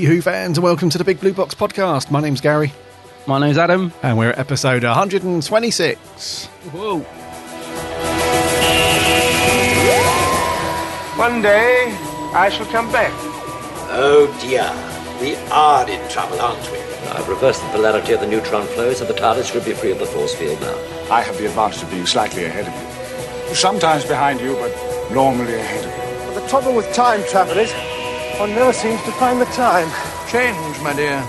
Hey, 0.00 0.06
Who 0.06 0.22
fans, 0.22 0.56
and 0.56 0.64
welcome 0.64 0.88
to 0.88 0.96
the 0.96 1.04
Big 1.04 1.20
Blue 1.20 1.34
Box 1.34 1.54
podcast. 1.54 2.10
My 2.10 2.22
name's 2.22 2.40
Gary, 2.40 2.72
My 3.26 3.38
name's 3.38 3.58
Adam. 3.58 3.92
and 4.02 4.16
we're 4.16 4.30
at 4.30 4.38
episode 4.38 4.82
126. 4.82 6.46
Whoa. 6.72 7.00
One 11.20 11.42
day, 11.42 11.94
I 12.32 12.48
shall 12.48 12.64
come 12.72 12.90
back. 12.90 13.12
Oh 13.92 14.24
dear, 14.40 14.72
we 15.20 15.36
are 15.52 15.86
in 15.86 16.08
trouble, 16.08 16.40
aren't 16.40 16.72
we? 16.72 16.78
I've 17.10 17.28
reversed 17.28 17.60
the 17.60 17.68
polarity 17.68 18.14
of 18.14 18.20
the 18.20 18.26
neutron 18.26 18.66
flow, 18.68 18.94
so 18.94 19.04
the 19.04 19.12
TARDIS 19.12 19.52
should 19.52 19.66
be 19.66 19.74
free 19.74 19.90
of 19.92 19.98
the 19.98 20.06
force 20.06 20.34
field 20.34 20.62
now. 20.62 20.78
I 21.10 21.20
have 21.20 21.36
the 21.36 21.44
advantage 21.44 21.82
of 21.82 21.90
being 21.90 22.06
slightly 22.06 22.46
ahead 22.46 22.66
of 22.66 22.72
you. 23.50 23.54
Sometimes 23.54 24.06
behind 24.06 24.40
you, 24.40 24.54
but 24.54 24.72
normally 25.12 25.56
ahead 25.56 25.84
of 25.84 25.90
you. 25.92 26.32
But 26.34 26.40
the 26.40 26.48
trouble 26.48 26.74
with 26.74 26.90
time 26.94 27.22
travel 27.28 27.58
is, 27.58 27.70
one 28.40 28.54
never 28.54 28.72
seems 28.72 29.02
to 29.02 29.12
find 29.20 29.38
the 29.38 29.44
time. 29.52 29.84
Change, 30.26 30.80
my 30.80 30.94
dear. 30.94 31.20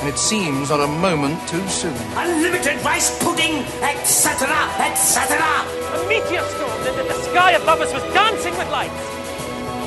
And 0.00 0.08
it 0.12 0.18
seems 0.18 0.68
not 0.68 0.80
a 0.80 0.92
moment 1.00 1.40
too 1.48 1.66
soon. 1.68 1.96
Unlimited 2.12 2.76
rice 2.84 3.08
pudding, 3.24 3.64
etc., 3.80 4.44
etc. 4.76 5.40
A 5.40 6.04
meteor 6.06 6.44
storm 6.52 6.84
and 6.84 7.08
the 7.08 7.16
sky 7.32 7.52
above 7.52 7.80
us 7.80 7.94
was 7.94 8.02
dancing 8.12 8.52
with 8.58 8.68
lights. 8.68 8.92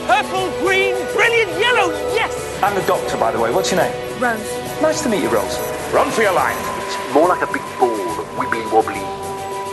Purple, 0.09 0.49
green, 0.65 0.95
brilliant 1.13 1.51
yellow, 1.61 1.93
yes! 2.17 2.33
I'm 2.63 2.73
the 2.73 2.85
doctor, 2.87 3.17
by 3.17 3.31
the 3.31 3.39
way. 3.39 3.53
What's 3.53 3.71
your 3.71 3.79
name? 3.79 3.93
Rose. 4.19 4.41
Nice 4.81 5.03
to 5.03 5.09
meet 5.09 5.21
you, 5.21 5.29
Rose. 5.29 5.55
Run 5.93 6.09
for 6.09 6.23
your 6.23 6.33
life. 6.33 6.57
It's 6.89 7.13
more 7.13 7.29
like 7.29 7.43
a 7.43 7.53
big 7.53 7.61
ball 7.77 7.93
of 8.17 8.25
wibbly 8.33 8.65
wobbly, 8.73 9.05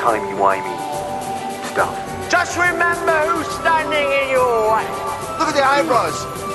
timey 0.05 0.37
wimey 0.37 0.77
stuff. 1.73 1.97
Just 2.31 2.59
remember 2.59 3.17
who's 3.33 3.48
standing 3.56 4.05
in 4.05 4.28
your 4.37 4.69
way. 4.69 4.84
Look 5.41 5.48
at 5.48 5.56
the 5.56 5.65
eyebrows. 5.65 6.50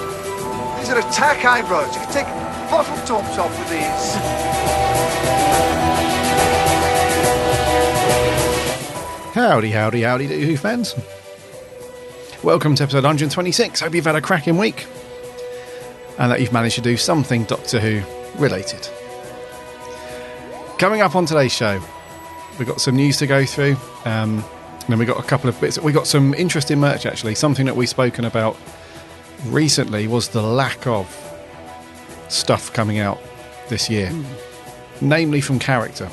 These 0.85 0.93
are 0.93 0.99
attack 0.99 1.43
eyebrows. 1.43 1.95
You 1.95 2.01
can 2.03 2.13
take 2.13 2.27
bottle 2.69 2.95
tops 3.07 3.39
off 3.39 3.57
with 3.57 3.69
these. 3.71 4.15
Howdy, 9.33 9.71
howdy, 9.71 10.03
howdy, 10.03 10.27
do 10.27 10.45
Who 10.45 10.55
fans. 10.57 10.93
Welcome 12.43 12.75
to 12.75 12.83
episode 12.83 12.97
126. 13.03 13.79
Hope 13.79 13.95
you've 13.95 14.05
had 14.05 14.13
a 14.13 14.21
cracking 14.21 14.59
week 14.59 14.85
and 16.19 16.31
that 16.31 16.39
you've 16.39 16.53
managed 16.53 16.75
to 16.75 16.81
do 16.81 16.97
something 16.97 17.45
Doctor 17.45 17.79
Who 17.79 18.03
related. 18.39 18.87
Coming 20.77 21.01
up 21.01 21.15
on 21.15 21.25
today's 21.25 21.51
show, 21.51 21.81
we've 22.59 22.67
got 22.67 22.79
some 22.79 22.95
news 22.95 23.17
to 23.17 23.25
go 23.25 23.43
through. 23.43 23.75
Um, 24.05 24.45
and 24.81 24.89
then 24.89 24.99
we 24.99 25.05
got 25.05 25.19
a 25.19 25.27
couple 25.27 25.49
of 25.49 25.59
bits. 25.59 25.79
We've 25.79 25.95
got 25.95 26.05
some 26.05 26.35
interesting 26.35 26.79
merch 26.79 27.07
actually. 27.07 27.33
Something 27.33 27.65
that 27.65 27.75
we've 27.75 27.89
spoken 27.89 28.23
about 28.23 28.55
recently 29.51 30.07
was 30.07 30.29
the 30.29 30.41
lack 30.41 30.87
of 30.87 31.07
stuff 32.29 32.73
coming 32.73 32.99
out 32.99 33.19
this 33.69 33.89
year, 33.89 34.09
hmm. 34.09 35.07
namely 35.07 35.41
from 35.41 35.59
character. 35.59 36.09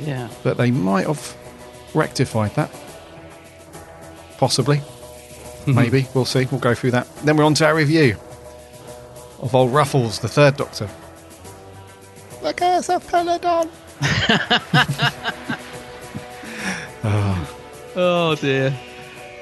Yeah. 0.00 0.28
But 0.42 0.56
they 0.56 0.70
might 0.70 1.06
have 1.06 1.36
rectified 1.94 2.54
that. 2.54 2.70
Possibly. 4.38 4.78
Mm-hmm. 4.78 5.74
Maybe. 5.74 6.08
We'll 6.14 6.24
see. 6.24 6.46
We'll 6.50 6.60
go 6.60 6.74
through 6.74 6.92
that. 6.92 7.14
Then 7.18 7.36
we're 7.36 7.44
on 7.44 7.54
to 7.54 7.66
our 7.66 7.74
review 7.74 8.16
of 9.40 9.54
old 9.54 9.72
Ruffles, 9.72 10.18
the 10.18 10.28
third 10.28 10.56
Doctor. 10.56 10.88
The 12.42 12.52
curse 12.52 12.88
of 12.88 13.06
Peladon. 13.06 13.68
Oh 17.94 18.34
dear. 18.34 18.78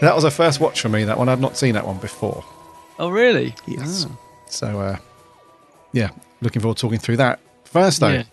That 0.01 0.15
was 0.15 0.25
a 0.25 0.31
first 0.31 0.61
watch 0.61 0.81
for 0.81 0.89
me, 0.89 1.05
that 1.05 1.19
one. 1.19 1.29
I'd 1.29 1.41
not 1.41 1.57
seen 1.57 1.75
that 1.75 1.87
one 1.87 1.99
before. 1.99 2.45
Oh 3.01 3.09
really? 3.09 3.55
Yes. 3.67 4.07
Ah. 4.09 4.17
So, 4.47 4.79
uh, 4.81 4.97
yeah, 5.93 6.11
looking 6.43 6.61
forward 6.61 6.77
to 6.77 6.81
talking 6.83 6.99
through 6.99 7.17
that. 7.17 7.41
First, 7.65 8.01
though, 8.01 8.09
Yeah. 8.11 8.25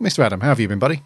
Mr. 0.00 0.24
Adam, 0.24 0.40
how 0.40 0.48
have 0.48 0.58
you 0.58 0.66
been, 0.66 0.78
buddy? 0.80 1.02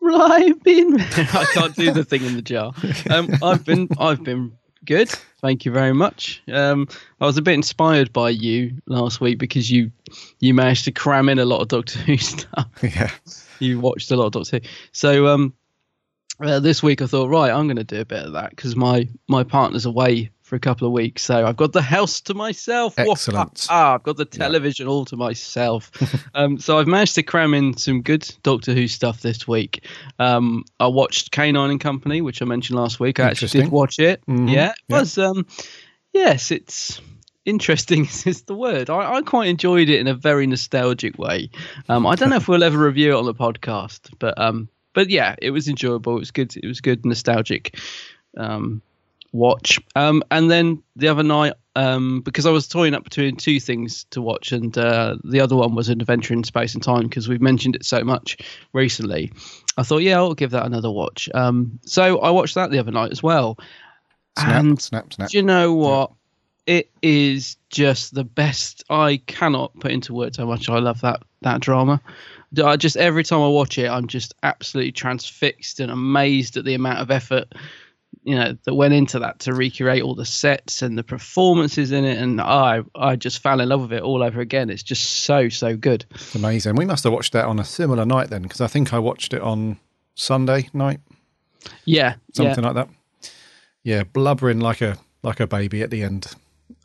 Well, 0.00 0.32
I've 0.32 0.60
been. 0.62 1.00
I 1.00 1.46
can't 1.54 1.76
do 1.76 1.92
the 1.92 2.04
thing 2.04 2.24
in 2.24 2.34
the 2.34 2.42
jar. 2.42 2.72
Um, 3.10 3.28
I've 3.42 3.64
been. 3.64 3.88
I've 3.98 4.24
been 4.24 4.52
good. 4.86 5.08
Thank 5.40 5.64
you 5.64 5.70
very 5.70 5.92
much. 5.92 6.42
Um, 6.50 6.88
I 7.20 7.26
was 7.26 7.36
a 7.36 7.42
bit 7.42 7.54
inspired 7.54 8.12
by 8.12 8.30
you 8.30 8.72
last 8.86 9.20
week 9.20 9.38
because 9.38 9.70
you 9.70 9.92
you 10.40 10.54
managed 10.54 10.84
to 10.86 10.92
cram 10.92 11.28
in 11.28 11.38
a 11.38 11.44
lot 11.44 11.60
of 11.60 11.68
Doctor 11.68 11.98
Who 12.00 12.16
stuff. 12.18 12.66
yeah. 12.82 13.10
you 13.60 13.78
watched 13.78 14.10
a 14.10 14.16
lot 14.16 14.26
of 14.26 14.32
Doctor 14.32 14.58
Who. 14.58 14.68
So 14.92 15.26
um, 15.28 15.52
uh, 16.40 16.58
this 16.60 16.82
week 16.82 17.02
I 17.02 17.06
thought, 17.06 17.28
right, 17.28 17.50
I'm 17.52 17.66
going 17.66 17.76
to 17.76 17.84
do 17.84 18.00
a 18.00 18.04
bit 18.04 18.24
of 18.24 18.32
that 18.32 18.50
because 18.50 18.74
my 18.74 19.06
my 19.28 19.44
partner's 19.44 19.84
away 19.84 20.30
for 20.48 20.56
a 20.56 20.60
couple 20.60 20.86
of 20.86 20.92
weeks, 20.94 21.22
so 21.22 21.46
I've 21.46 21.58
got 21.58 21.72
the 21.72 21.82
house 21.82 22.22
to 22.22 22.32
myself. 22.34 22.94
Excellent. 22.98 23.66
Ah, 23.68 23.94
I've 23.94 24.02
got 24.02 24.16
the 24.16 24.24
television 24.24 24.88
all 24.88 25.04
to 25.04 25.16
myself. 25.16 25.90
um, 26.34 26.58
so 26.58 26.78
I've 26.78 26.86
managed 26.86 27.14
to 27.16 27.22
cram 27.22 27.52
in 27.52 27.76
some 27.76 28.00
good 28.00 28.26
Doctor 28.42 28.72
Who 28.72 28.88
stuff 28.88 29.20
this 29.20 29.46
week. 29.46 29.84
Um, 30.18 30.64
I 30.80 30.86
watched 30.86 31.30
K-9 31.32 31.70
and 31.70 31.80
Company, 31.80 32.22
which 32.22 32.40
I 32.40 32.46
mentioned 32.46 32.78
last 32.78 32.98
week. 32.98 33.20
I 33.20 33.24
actually 33.28 33.60
did 33.60 33.70
watch 33.70 33.98
it. 33.98 34.24
Mhm. 34.26 34.50
Yeah, 34.50 34.70
it 34.70 34.76
Yeah. 34.88 34.98
was. 35.00 35.18
Um, 35.18 35.46
yes, 36.14 36.50
it's 36.50 36.98
interesting 37.44 38.04
is 38.24 38.42
the 38.42 38.54
word. 38.54 38.88
I, 38.88 39.16
I 39.16 39.22
quite 39.22 39.48
enjoyed 39.48 39.90
it 39.90 40.00
in 40.00 40.06
a 40.08 40.14
very 40.14 40.46
nostalgic 40.46 41.18
way. 41.18 41.50
Um, 41.90 42.06
I 42.06 42.14
don't 42.14 42.30
know 42.30 42.36
if 42.36 42.48
we'll 42.48 42.64
ever 42.64 42.78
review 42.78 43.12
it 43.12 43.18
on 43.18 43.26
the 43.26 43.34
podcast, 43.34 44.10
but 44.18 44.40
um, 44.40 44.70
but 44.94 45.10
yeah, 45.10 45.36
it 45.42 45.50
was 45.50 45.68
enjoyable. 45.68 46.16
It 46.16 46.20
was 46.20 46.30
good. 46.30 46.56
It 46.56 46.66
was 46.66 46.80
good 46.80 47.04
nostalgic 47.04 47.78
um, 48.36 48.80
watch. 49.32 49.78
Um, 49.96 50.22
and 50.30 50.50
then 50.50 50.82
the 50.96 51.08
other 51.08 51.22
night, 51.22 51.54
um, 51.76 52.20
because 52.22 52.46
I 52.46 52.50
was 52.50 52.66
toying 52.66 52.94
up 52.94 53.04
between 53.04 53.36
two 53.36 53.60
things 53.60 54.04
to 54.10 54.20
watch, 54.20 54.52
and 54.52 54.76
uh, 54.76 55.16
the 55.24 55.40
other 55.40 55.56
one 55.56 55.74
was 55.74 55.88
an 55.88 56.00
adventure 56.00 56.34
in 56.34 56.44
space 56.44 56.74
and 56.74 56.82
time 56.82 57.04
because 57.04 57.28
we've 57.28 57.40
mentioned 57.40 57.76
it 57.76 57.84
so 57.84 58.02
much 58.02 58.38
recently. 58.72 59.32
I 59.76 59.82
thought, 59.82 59.98
yeah, 60.02 60.16
I'll 60.16 60.34
give 60.34 60.50
that 60.50 60.66
another 60.66 60.90
watch. 60.90 61.28
Um, 61.34 61.78
so 61.84 62.18
I 62.20 62.30
watched 62.30 62.56
that 62.56 62.70
the 62.70 62.78
other 62.78 62.90
night 62.90 63.12
as 63.12 63.22
well. 63.22 63.58
Snap, 64.38 64.54
And 64.56 64.80
snap, 64.82 65.12
snap. 65.12 65.30
do 65.30 65.36
you 65.36 65.42
know 65.42 65.74
what? 65.74 66.12
It 66.66 66.90
is 67.00 67.56
just 67.70 68.14
the 68.14 68.24
best. 68.24 68.84
I 68.90 69.22
cannot 69.26 69.78
put 69.80 69.90
into 69.90 70.12
words 70.12 70.36
how 70.36 70.44
much 70.44 70.68
I 70.68 70.78
love 70.80 71.00
that 71.00 71.22
that 71.42 71.60
drama. 71.60 72.00
I 72.62 72.76
just 72.76 72.96
every 72.96 73.24
time 73.24 73.40
I 73.40 73.48
watch 73.48 73.78
it, 73.78 73.88
I'm 73.88 74.06
just 74.06 74.34
absolutely 74.42 74.92
transfixed 74.92 75.80
and 75.80 75.90
amazed 75.90 76.56
at 76.56 76.64
the 76.64 76.74
amount 76.74 76.98
of 76.98 77.10
effort 77.10 77.54
you 78.24 78.34
know 78.34 78.56
that 78.64 78.74
went 78.74 78.94
into 78.94 79.18
that 79.20 79.38
to 79.40 79.54
recreate 79.54 80.02
all 80.02 80.14
the 80.14 80.24
sets 80.24 80.82
and 80.82 80.98
the 80.98 81.02
performances 81.04 81.92
in 81.92 82.04
it. 82.04 82.18
And 82.18 82.40
I 82.40 82.82
I 82.94 83.16
just 83.16 83.40
fell 83.42 83.60
in 83.60 83.68
love 83.68 83.82
with 83.82 83.92
it 83.92 84.02
all 84.02 84.22
over 84.22 84.40
again. 84.40 84.70
It's 84.70 84.82
just 84.82 85.22
so 85.24 85.48
so 85.48 85.76
good. 85.76 86.04
It's 86.14 86.34
amazing. 86.34 86.76
We 86.76 86.84
must 86.84 87.04
have 87.04 87.12
watched 87.12 87.32
that 87.32 87.44
on 87.46 87.58
a 87.58 87.64
similar 87.64 88.04
night 88.04 88.30
then, 88.30 88.42
because 88.42 88.60
I 88.60 88.66
think 88.66 88.92
I 88.92 88.98
watched 88.98 89.32
it 89.32 89.40
on 89.42 89.78
Sunday 90.14 90.68
night, 90.72 91.00
Yeah, 91.84 92.14
something 92.34 92.64
yeah, 92.64 92.70
like 92.70 92.74
that. 92.74 93.30
Yeah, 93.84 94.02
blubbering 94.04 94.60
like 94.60 94.80
a 94.80 94.96
like 95.22 95.40
a 95.40 95.46
baby 95.46 95.82
at 95.82 95.90
the 95.90 96.02
end. 96.02 96.26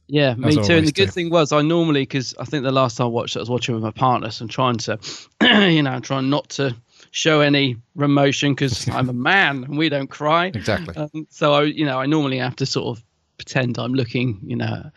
yeah. 0.07 0.35
Me 0.35 0.49
as 0.49 0.67
too. 0.67 0.73
And 0.75 0.87
the 0.87 0.91
good 0.91 1.05
do. 1.05 1.11
thing 1.11 1.29
was, 1.29 1.51
I 1.51 1.61
normally 1.61 2.01
because 2.03 2.35
I 2.39 2.45
think 2.45 2.63
the 2.63 2.71
last 2.71 2.97
time 2.97 3.05
I 3.05 3.09
watched 3.09 3.35
it, 3.35 3.39
I 3.39 3.41
was 3.41 3.49
watching 3.49 3.75
with 3.75 3.83
my 3.83 3.91
partner, 3.91 4.29
so 4.31 4.43
I'm 4.43 4.49
trying 4.49 4.77
to, 4.77 4.99
you 5.41 5.83
know, 5.83 5.91
I'm 5.91 6.01
trying 6.01 6.29
not 6.29 6.49
to 6.51 6.75
show 7.13 7.41
any 7.41 7.77
emotion 7.97 8.53
because 8.53 8.89
I'm 8.91 9.07
a 9.07 9.13
man 9.13 9.63
and 9.63 9.77
we 9.77 9.87
don't 9.87 10.09
cry. 10.09 10.47
Exactly. 10.47 10.95
Um, 10.95 11.27
so 11.29 11.53
I, 11.53 11.63
you 11.63 11.85
know, 11.85 11.99
I 11.99 12.07
normally 12.07 12.39
have 12.39 12.55
to 12.57 12.65
sort 12.65 12.97
of 12.97 13.03
pretend 13.37 13.77
I'm 13.77 13.93
looking, 13.93 14.39
you 14.43 14.57
know, 14.57 14.89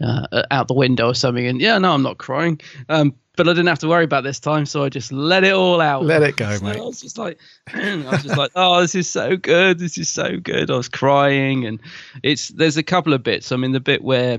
uh, 0.00 0.42
out 0.50 0.68
the 0.68 0.74
window 0.74 1.08
or 1.08 1.14
something, 1.14 1.46
and 1.46 1.60
yeah, 1.60 1.78
no, 1.78 1.92
I'm 1.92 2.02
not 2.02 2.18
crying. 2.18 2.60
Um, 2.88 3.14
but 3.36 3.48
I 3.48 3.52
didn't 3.52 3.68
have 3.68 3.78
to 3.80 3.88
worry 3.88 4.04
about 4.04 4.24
this 4.24 4.40
time, 4.40 4.66
so 4.66 4.82
I 4.84 4.88
just 4.88 5.12
let 5.12 5.44
it 5.44 5.52
all 5.52 5.80
out. 5.80 6.04
Let 6.04 6.22
it 6.22 6.36
go, 6.36 6.56
So 6.56 6.64
mate. 6.64 6.76
I 6.76 6.80
was 6.80 7.00
just 7.00 7.16
like, 7.16 7.38
I 7.74 7.96
was 8.10 8.22
just 8.22 8.36
like, 8.36 8.50
oh, 8.56 8.80
this 8.80 8.94
is 8.94 9.08
so 9.08 9.36
good. 9.36 9.78
This 9.78 9.96
is 9.96 10.08
so 10.08 10.38
good. 10.38 10.70
I 10.70 10.76
was 10.76 10.88
crying, 10.88 11.66
and 11.66 11.80
it's 12.22 12.48
there's 12.48 12.76
a 12.76 12.82
couple 12.82 13.12
of 13.14 13.22
bits. 13.22 13.52
I 13.52 13.56
mean, 13.56 13.72
the 13.72 13.80
bit 13.80 14.02
where 14.02 14.38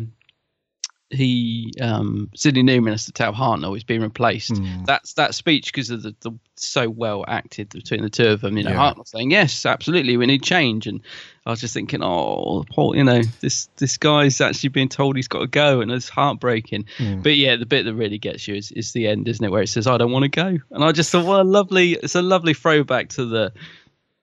he 1.12 1.74
um 1.82 2.30
Sydney 2.36 2.64
Newman 2.64 2.94
as 2.94 3.06
the 3.06 3.12
Tau 3.12 3.32
Hartnell 3.32 3.76
is 3.76 3.84
being 3.84 4.02
replaced. 4.02 4.58
Hmm. 4.58 4.84
That's 4.86 5.14
that 5.14 5.36
speech 5.36 5.66
because 5.74 5.90
of 5.90 6.04
the, 6.04 6.16
the 6.22 6.32
so 6.56 6.90
well 6.90 7.26
acted 7.28 7.70
between 7.70 8.04
the 8.04 8.10
two 8.10 8.28
of 8.28 8.42
them. 8.42 8.58
You 8.58 8.64
know, 8.64 8.72
Yeah. 8.72 8.94
Hartnell 8.94 9.08
saying 9.08 9.32
yes, 9.32 9.66
absolutely, 9.66 10.18
we 10.18 10.26
need 10.26 10.44
change, 10.44 10.88
and 10.88 11.02
I 11.46 11.50
was 11.50 11.60
just 11.60 11.74
thinking, 11.74 12.04
oh, 12.04 12.64
Paul, 12.72 12.96
you 12.96 13.04
know, 13.04 13.22
this 13.42 13.68
this 13.78 13.98
guy's 13.98 14.40
actually 14.42 14.70
being 14.70 14.90
told 14.90 15.16
he's 15.16 15.28
got 15.28 15.40
to 15.40 15.48
go, 15.48 15.82
and 15.82 15.92
it's 15.92 16.08
heartbreaking. 16.10 16.86
Hmm. 16.98 17.22
But 17.22 17.36
yeah, 17.36 17.56
the 17.56 17.66
bit 17.66 17.86
that 17.86 17.94
really 17.94 18.18
gets 18.20 18.48
you 18.48 18.56
is, 18.56 18.72
is 18.72 18.94
the 18.94 19.08
end, 19.08 19.28
isn't 19.28 19.44
it, 19.44 19.50
where 19.50 19.64
it 19.64 19.68
says, 19.68 19.88
"I 19.88 19.98
don't 19.98 20.12
want 20.12 20.24
to 20.24 20.30
go," 20.30 20.58
and 20.72 20.84
I 20.84 20.92
just 20.92 21.12
thought, 21.12 21.26
what 21.26 21.42
a 21.42 21.44
lovely, 21.44 21.94
it's 21.94 22.16
a 22.16 22.22
lovely 22.22 22.54
throwback 22.54 23.10
to 23.10 23.26
the 23.26 23.54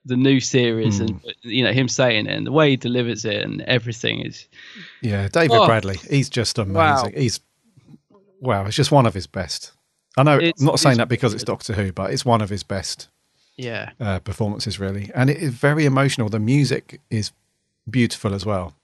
the 0.09 0.17
new 0.17 0.41
series, 0.41 0.99
Hmm. 0.99 1.05
and 1.05 1.21
you 1.43 1.63
know 1.63 1.73
him 1.73 1.89
saying 1.89 2.27
it, 2.27 2.33
and 2.37 2.47
the 2.47 2.53
way 2.53 2.71
he 2.71 2.77
delivers 2.77 3.25
it, 3.25 3.43
and 3.45 3.61
everything 3.63 4.21
is 4.21 4.47
Yeah, 5.03 5.29
David 5.29 5.57
Oh. 5.57 5.67
Bradley. 5.67 5.99
He's 6.11 6.29
just 6.29 6.59
amazing. 6.59 6.75
Wow. 6.75 7.11
He's 7.15 7.41
wow. 8.41 8.67
It's 8.67 8.77
just 8.77 8.91
one 8.91 9.07
of 9.07 9.15
his 9.15 9.27
best. 9.27 9.73
I 10.17 10.23
know. 10.25 10.37
It's- 10.37 10.61
I'm 10.61 10.67
not 10.67 10.81
saying 10.81 10.99
that 10.99 11.09
because 11.09 11.35
it's. 11.35 11.45
Doctor 11.45 11.75
Who, 11.75 11.93
but 11.93 12.13
it's 12.13 12.25
one 12.25 12.41
of 12.41 12.51
his 12.51 12.63
best 12.65 13.09
yeah, 13.57 13.91
uh, 14.01 14.19
performances, 14.21 14.79
really. 14.81 15.11
And 15.15 15.31
it 15.31 15.37
is 15.39 15.53
very 15.55 15.85
emotional. 15.85 16.29
The 16.29 16.39
music 16.41 17.01
is 17.11 17.31
beautiful 17.89 18.35
as 18.35 18.45
well. 18.45 18.75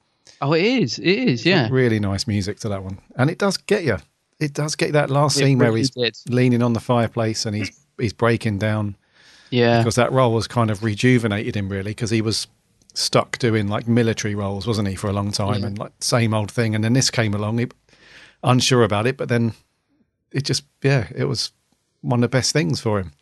oh, 0.40 0.52
it 0.52 0.64
is, 0.64 0.98
it 0.98 1.06
is, 1.06 1.44
yeah, 1.46 1.68
Really 1.70 2.00
nice 2.00 2.26
music 2.26 2.58
to 2.60 2.68
that 2.68 2.82
one, 2.82 2.98
and 3.16 3.30
it 3.30 3.38
does 3.38 3.56
get 3.56 3.84
you. 3.84 3.98
it 4.40 4.52
does 4.52 4.74
get 4.74 4.92
that 4.92 5.10
last 5.10 5.36
It 5.36 5.40
scene 5.40 5.58
where 5.58 5.74
he's 5.76 5.90
did. 5.90 6.16
leaning 6.28 6.62
on 6.62 6.72
the 6.72 6.80
fireplace 6.80 7.46
and 7.46 7.54
he's 7.56 7.70
he's 7.98 8.12
breaking 8.12 8.58
down 8.58 8.96
Yeah, 9.50 9.78
because 9.78 9.94
that 9.96 10.12
role 10.12 10.32
was 10.32 10.46
kind 10.46 10.70
of 10.70 10.82
rejuvenated 10.82 11.54
him 11.56 11.68
really 11.68 11.90
because 11.92 12.10
he 12.10 12.20
was 12.22 12.46
stuck 12.94 13.38
doing 13.38 13.68
like 13.68 13.86
military 13.88 14.34
roles, 14.34 14.66
wasn't 14.66 14.88
he, 14.88 14.94
for 14.94 15.08
a 15.08 15.12
long 15.12 15.32
time 15.32 15.60
Yeah. 15.60 15.66
and 15.66 15.78
like 15.78 15.92
same 16.00 16.34
old 16.34 16.50
thing. 16.50 16.74
And 16.74 16.82
then 16.84 16.92
this 16.92 17.10
came 17.10 17.34
along, 17.34 17.58
he, 17.58 17.66
unsure 18.42 18.82
about 18.84 19.06
it, 19.06 19.16
but 19.16 19.28
then 19.28 19.52
it 20.32 20.44
just 20.44 20.64
yeah, 20.82 21.08
it 21.14 21.24
was 21.24 21.52
one 22.00 22.18
of 22.18 22.30
the 22.30 22.36
best 22.36 22.52
things 22.52 22.80
for 22.80 22.98
him. 23.00 23.12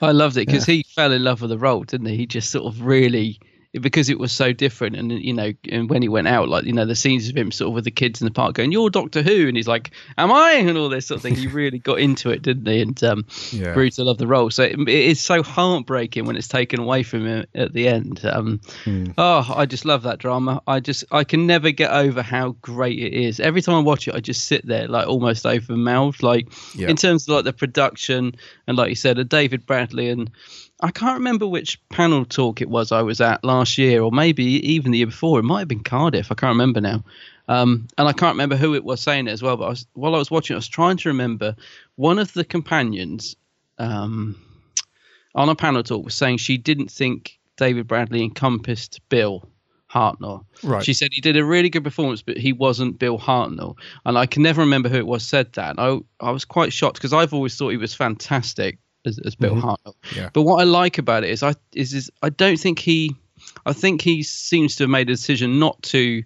I 0.00 0.10
loved 0.10 0.36
it 0.36 0.46
because 0.46 0.66
he 0.66 0.84
fell 0.94 1.12
in 1.12 1.22
love 1.22 1.40
with 1.42 1.50
the 1.50 1.58
role, 1.58 1.84
didn't 1.84 2.06
he? 2.08 2.16
He 2.16 2.26
just 2.26 2.50
sort 2.50 2.64
of 2.66 2.82
really 2.82 3.38
because 3.80 4.10
it 4.10 4.18
was 4.18 4.32
so 4.32 4.52
different, 4.52 4.96
and 4.96 5.10
you 5.12 5.32
know, 5.32 5.52
and 5.70 5.88
when 5.88 6.02
he 6.02 6.08
went 6.08 6.28
out, 6.28 6.48
like 6.48 6.64
you 6.64 6.72
know, 6.72 6.84
the 6.84 6.94
scenes 6.94 7.28
of 7.28 7.36
him 7.36 7.50
sort 7.50 7.68
of 7.68 7.74
with 7.74 7.84
the 7.84 7.90
kids 7.90 8.20
in 8.20 8.26
the 8.26 8.30
park 8.30 8.54
going, 8.54 8.70
"You're 8.72 8.90
Doctor 8.90 9.22
Who," 9.22 9.48
and 9.48 9.56
he's 9.56 9.68
like, 9.68 9.92
"Am 10.18 10.30
I?" 10.30 10.52
and 10.52 10.76
all 10.76 10.88
this 10.88 11.06
sort 11.06 11.16
of 11.16 11.22
thing. 11.22 11.34
He 11.36 11.46
really 11.46 11.78
got 11.78 11.98
into 11.98 12.30
it, 12.30 12.42
didn't 12.42 12.66
he? 12.66 12.80
And 12.82 13.02
um, 13.04 13.24
Yeah. 13.50 13.72
grew 13.72 13.88
to 13.90 14.04
love 14.04 14.18
the 14.18 14.26
role. 14.26 14.50
So 14.50 14.64
it, 14.64 14.78
it 14.78 14.88
is 14.88 15.20
so 15.20 15.42
heartbreaking 15.42 16.26
when 16.26 16.36
it's 16.36 16.48
taken 16.48 16.80
away 16.80 17.02
from 17.02 17.26
him 17.26 17.46
at 17.54 17.72
the 17.72 17.88
end. 17.88 18.20
Um, 18.24 18.60
Oh, 19.18 19.54
I 19.56 19.66
just 19.66 19.84
love 19.84 20.02
that 20.02 20.18
drama. 20.18 20.62
I 20.66 20.80
just 20.80 21.04
I 21.10 21.24
can 21.24 21.46
never 21.46 21.70
get 21.70 21.90
over 21.92 22.22
how 22.22 22.56
great 22.62 22.98
it 22.98 23.12
is. 23.12 23.40
Every 23.40 23.62
time 23.62 23.74
I 23.76 23.80
watch 23.80 24.06
it, 24.08 24.14
I 24.14 24.20
just 24.20 24.46
sit 24.46 24.66
there 24.66 24.86
like 24.88 25.06
almost 25.06 25.46
open 25.46 25.82
mouthed. 25.84 26.22
Like 26.22 26.48
Yeah. 26.74 26.88
in 26.88 26.96
terms 26.96 27.28
of 27.28 27.34
like 27.36 27.44
the 27.44 27.52
production 27.52 28.34
and 28.66 28.76
like 28.76 28.90
you 28.90 28.94
said, 28.96 29.18
a 29.18 29.24
David 29.24 29.66
Bradley 29.66 30.08
and 30.08 30.30
I 30.82 30.90
can't 30.90 31.18
remember 31.18 31.46
which 31.46 31.80
panel 31.88 32.24
talk 32.24 32.60
it 32.60 32.68
was 32.68 32.90
I 32.90 33.02
was 33.02 33.20
at 33.20 33.44
last 33.44 33.78
year 33.78 34.02
or 34.02 34.10
maybe 34.10 34.44
even 34.44 34.90
the 34.90 34.98
year 34.98 35.06
before. 35.06 35.38
It 35.38 35.44
might 35.44 35.60
have 35.60 35.68
been 35.68 35.84
Cardiff. 35.84 36.32
I 36.32 36.34
can't 36.34 36.50
remember 36.54 36.80
now. 36.80 37.04
Um, 37.46 37.86
and 37.96 38.08
I 38.08 38.12
can't 38.12 38.34
remember 38.34 38.56
who 38.56 38.74
it 38.74 38.82
was 38.82 39.00
saying 39.00 39.28
it 39.28 39.30
as 39.30 39.42
well. 39.42 39.56
But 39.56 39.66
I 39.66 39.68
was, 39.70 39.86
while 39.94 40.14
I 40.16 40.18
was 40.18 40.30
watching, 40.30 40.54
I 40.54 40.58
was 40.58 40.66
trying 40.66 40.96
to 40.98 41.10
remember 41.10 41.54
one 41.94 42.18
of 42.18 42.32
the 42.32 42.44
companions. 42.44 43.36
Um, 43.78 44.36
on 45.34 45.48
a 45.48 45.54
panel 45.54 45.82
talk 45.82 46.04
was 46.04 46.14
saying 46.14 46.38
she 46.38 46.58
didn't 46.58 46.90
think 46.90 47.38
David 47.56 47.86
Bradley 47.86 48.22
encompassed 48.22 49.00
Bill 49.08 49.48
Hartnell. 49.90 50.44
Right. 50.62 50.84
She 50.84 50.94
said 50.94 51.10
he 51.12 51.20
did 51.20 51.36
a 51.36 51.44
really 51.44 51.70
good 51.70 51.84
performance, 51.84 52.22
but 52.22 52.36
he 52.36 52.52
wasn't 52.52 52.98
Bill 52.98 53.18
Hartnell. 53.18 53.76
And 54.04 54.18
I 54.18 54.26
can 54.26 54.42
never 54.42 54.62
remember 54.62 54.88
who 54.88 54.96
it 54.96 55.06
was 55.06 55.22
said 55.22 55.52
that. 55.52 55.76
I 55.78 56.00
I 56.20 56.32
was 56.32 56.44
quite 56.44 56.72
shocked 56.72 56.96
because 56.96 57.12
I've 57.12 57.32
always 57.32 57.56
thought 57.56 57.70
he 57.70 57.76
was 57.76 57.94
fantastic 57.94 58.78
as, 59.04 59.18
as 59.20 59.34
Bill 59.34 59.56
Hartnell. 59.56 59.94
Yeah. 60.14 60.30
But 60.32 60.42
what 60.42 60.60
I 60.60 60.64
like 60.64 60.98
about 60.98 61.24
it 61.24 61.30
is 61.30 61.42
I 61.42 61.54
is, 61.72 61.94
is 61.94 62.10
I 62.22 62.30
don't 62.30 62.58
think 62.58 62.78
he 62.78 63.16
I 63.66 63.72
think 63.72 64.02
he 64.02 64.22
seems 64.22 64.76
to 64.76 64.84
have 64.84 64.90
made 64.90 65.08
a 65.08 65.12
decision 65.12 65.58
not 65.58 65.82
to 65.84 66.22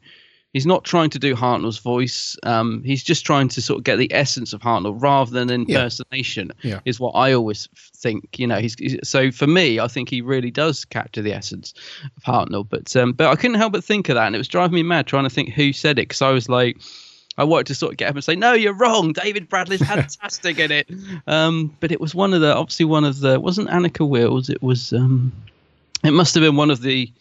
he's 0.57 0.65
not 0.65 0.85
trying 0.85 1.11
to 1.11 1.19
do 1.19 1.35
Hartnell's 1.35 1.79
voice. 1.79 2.35
Um, 2.43 2.83
he's 2.83 3.05
just 3.05 3.27
trying 3.27 3.49
to 3.49 3.61
sort 3.61 3.77
of 3.77 3.85
get 3.85 3.97
the 3.97 4.11
essence 4.15 4.55
of 4.55 4.63
Hartnell 4.63 4.97
rather 4.99 5.31
than 5.31 5.51
impersonation. 5.51 6.51
Yeah. 6.63 6.81
Is 6.87 6.99
what 6.99 7.11
I 7.11 7.35
always 7.35 7.69
think. 7.95 8.39
You 8.39 8.47
know, 8.47 8.59
he's, 8.59 8.75
he's 8.79 8.97
so 9.07 9.31
for 9.31 9.47
me, 9.47 9.81
I 9.81 9.87
think 9.87 10.09
he 10.09 10.23
really 10.23 10.51
does 10.51 10.87
capture 10.87 11.21
the 11.21 11.35
essence 11.35 11.75
of 12.17 12.23
Hartnell. 12.23 12.67
But 12.67 12.97
um, 12.97 13.13
but 13.13 13.27
I 13.27 13.37
couldn't 13.37 13.59
help 13.59 13.75
but 13.75 13.85
think 13.85 14.09
of 14.09 14.15
that, 14.15 14.27
and 14.27 14.35
it 14.35 14.39
was 14.39 14.49
driving 14.49 14.77
me 14.77 14.83
mad 14.83 15.07
trying 15.07 15.25
to 15.25 15.31
think 15.31 15.51
who 15.51 15.75
said 15.75 15.99
it 15.99 16.09
because 16.09 16.23
I 16.23 16.31
was 16.31 16.49
like. 16.49 16.79
I 17.39 17.45
wanted 17.45 17.67
to 17.69 17.75
sort 17.75 17.93
of 17.93 17.99
get 17.99 18.09
up 18.09 18.15
and 18.15 18.25
say, 18.25 18.37
"No, 18.37 18.53
you're 18.53 18.73
wrong. 18.75 19.13
David 19.13 19.49
Bradley's 19.49 19.81
fantastic 19.87 20.59
in 20.59 20.71
it." 20.73 20.89
Um, 21.27 21.75
but 21.81 21.93
it 21.93 22.01
was 22.01 22.15
one 22.15 22.33
of 22.35 22.41
the, 22.41 22.55
obviously 22.55 22.87
one 22.87 23.05
of 23.05 23.21
the, 23.21 23.39
wasn't 23.41 23.69
Anneke 23.69 24.09
Wills. 24.09 24.49
It 24.49 24.63
was, 24.63 24.93
um, 24.93 25.33
it 26.05 26.13
must 26.13 26.35
have 26.35 26.43
been 26.43 26.57
one 26.57 26.71
of 26.71 26.81
the, 26.83 27.13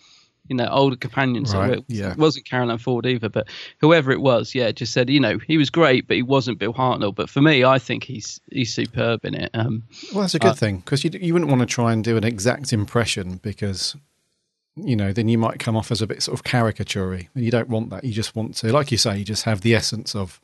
you 0.48 0.56
know, 0.56 0.68
older 0.70 0.96
companions. 0.96 1.54
Right, 1.56 1.80
it. 1.80 1.84
yeah. 1.88 2.12
It 2.12 2.18
wasn't 2.18 2.46
Carole 2.46 2.72
Ann 2.72 2.78
Ford 2.78 3.06
either, 3.08 3.30
but 3.30 3.48
whoever 3.82 4.12
it 4.12 4.22
was, 4.22 4.54
yeah, 4.54 4.72
just 4.72 4.94
said, 4.94 5.10
you 5.10 5.20
know, 5.20 5.40
he 5.40 5.58
was 5.58 5.70
great, 5.72 6.08
but 6.08 6.16
he 6.18 6.22
wasn't 6.24 6.60
Bill 6.60 6.74
Hartnell. 6.74 7.14
But 7.16 7.30
for 7.30 7.42
me, 7.42 7.64
I 7.64 7.80
think 7.80 8.04
he's 8.04 8.40
he's 8.52 8.74
superb 8.74 9.26
in 9.26 9.34
it. 9.34 9.50
Um, 9.54 9.84
Well, 10.14 10.22
that's 10.22 10.36
a 10.36 10.40
good 10.40 10.50
Uh, 10.52 10.54
thing 10.54 10.78
because 10.78 11.04
you 11.04 11.10
you 11.20 11.34
wouldn't 11.34 11.50
want 11.50 11.62
to 11.62 11.66
try 11.66 11.92
and 11.94 12.04
do 12.04 12.16
an 12.16 12.24
exact 12.24 12.72
impression 12.72 13.40
because 13.42 13.96
you 14.76 14.96
know 14.96 15.14
then 15.14 15.28
you 15.28 15.38
might 15.38 15.60
come 15.60 15.78
off 15.78 15.92
as 15.92 16.02
a 16.02 16.08
bit 16.08 16.22
sort 16.22 16.38
of 16.38 16.44
caricaturey. 16.44 17.30
And 17.34 17.46
you 17.46 17.52
don't 17.52 17.70
want 17.70 17.90
that. 17.92 18.04
You 18.04 18.14
just 18.14 18.36
want 18.36 18.56
to, 18.58 18.72
like 18.72 18.92
you 18.92 18.98
say, 18.98 19.18
you 19.18 19.26
just 19.26 19.44
have 19.44 19.62
the 19.62 19.76
essence 19.76 20.16
of 20.16 20.40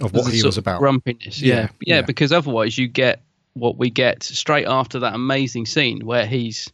of 0.00 0.12
what 0.12 0.32
he 0.32 0.42
was 0.42 0.58
about. 0.58 0.80
Grumpiness, 0.80 1.40
yeah. 1.40 1.54
Yeah, 1.54 1.60
yeah, 1.60 1.68
yeah. 1.96 2.02
because 2.02 2.32
otherwise 2.32 2.78
you 2.78 2.88
get 2.88 3.22
what 3.54 3.76
we 3.76 3.90
get 3.90 4.22
straight 4.22 4.66
after 4.66 5.00
that 5.00 5.14
amazing 5.14 5.66
scene 5.66 6.04
where 6.04 6.26
he's 6.26 6.70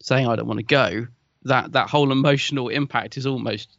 saying, 0.00 0.26
"I 0.26 0.36
don't 0.36 0.46
want 0.46 0.60
to 0.60 0.64
go." 0.64 1.06
That 1.44 1.72
that 1.72 1.90
whole 1.90 2.10
emotional 2.10 2.68
impact 2.68 3.16
is 3.16 3.26
almost 3.26 3.76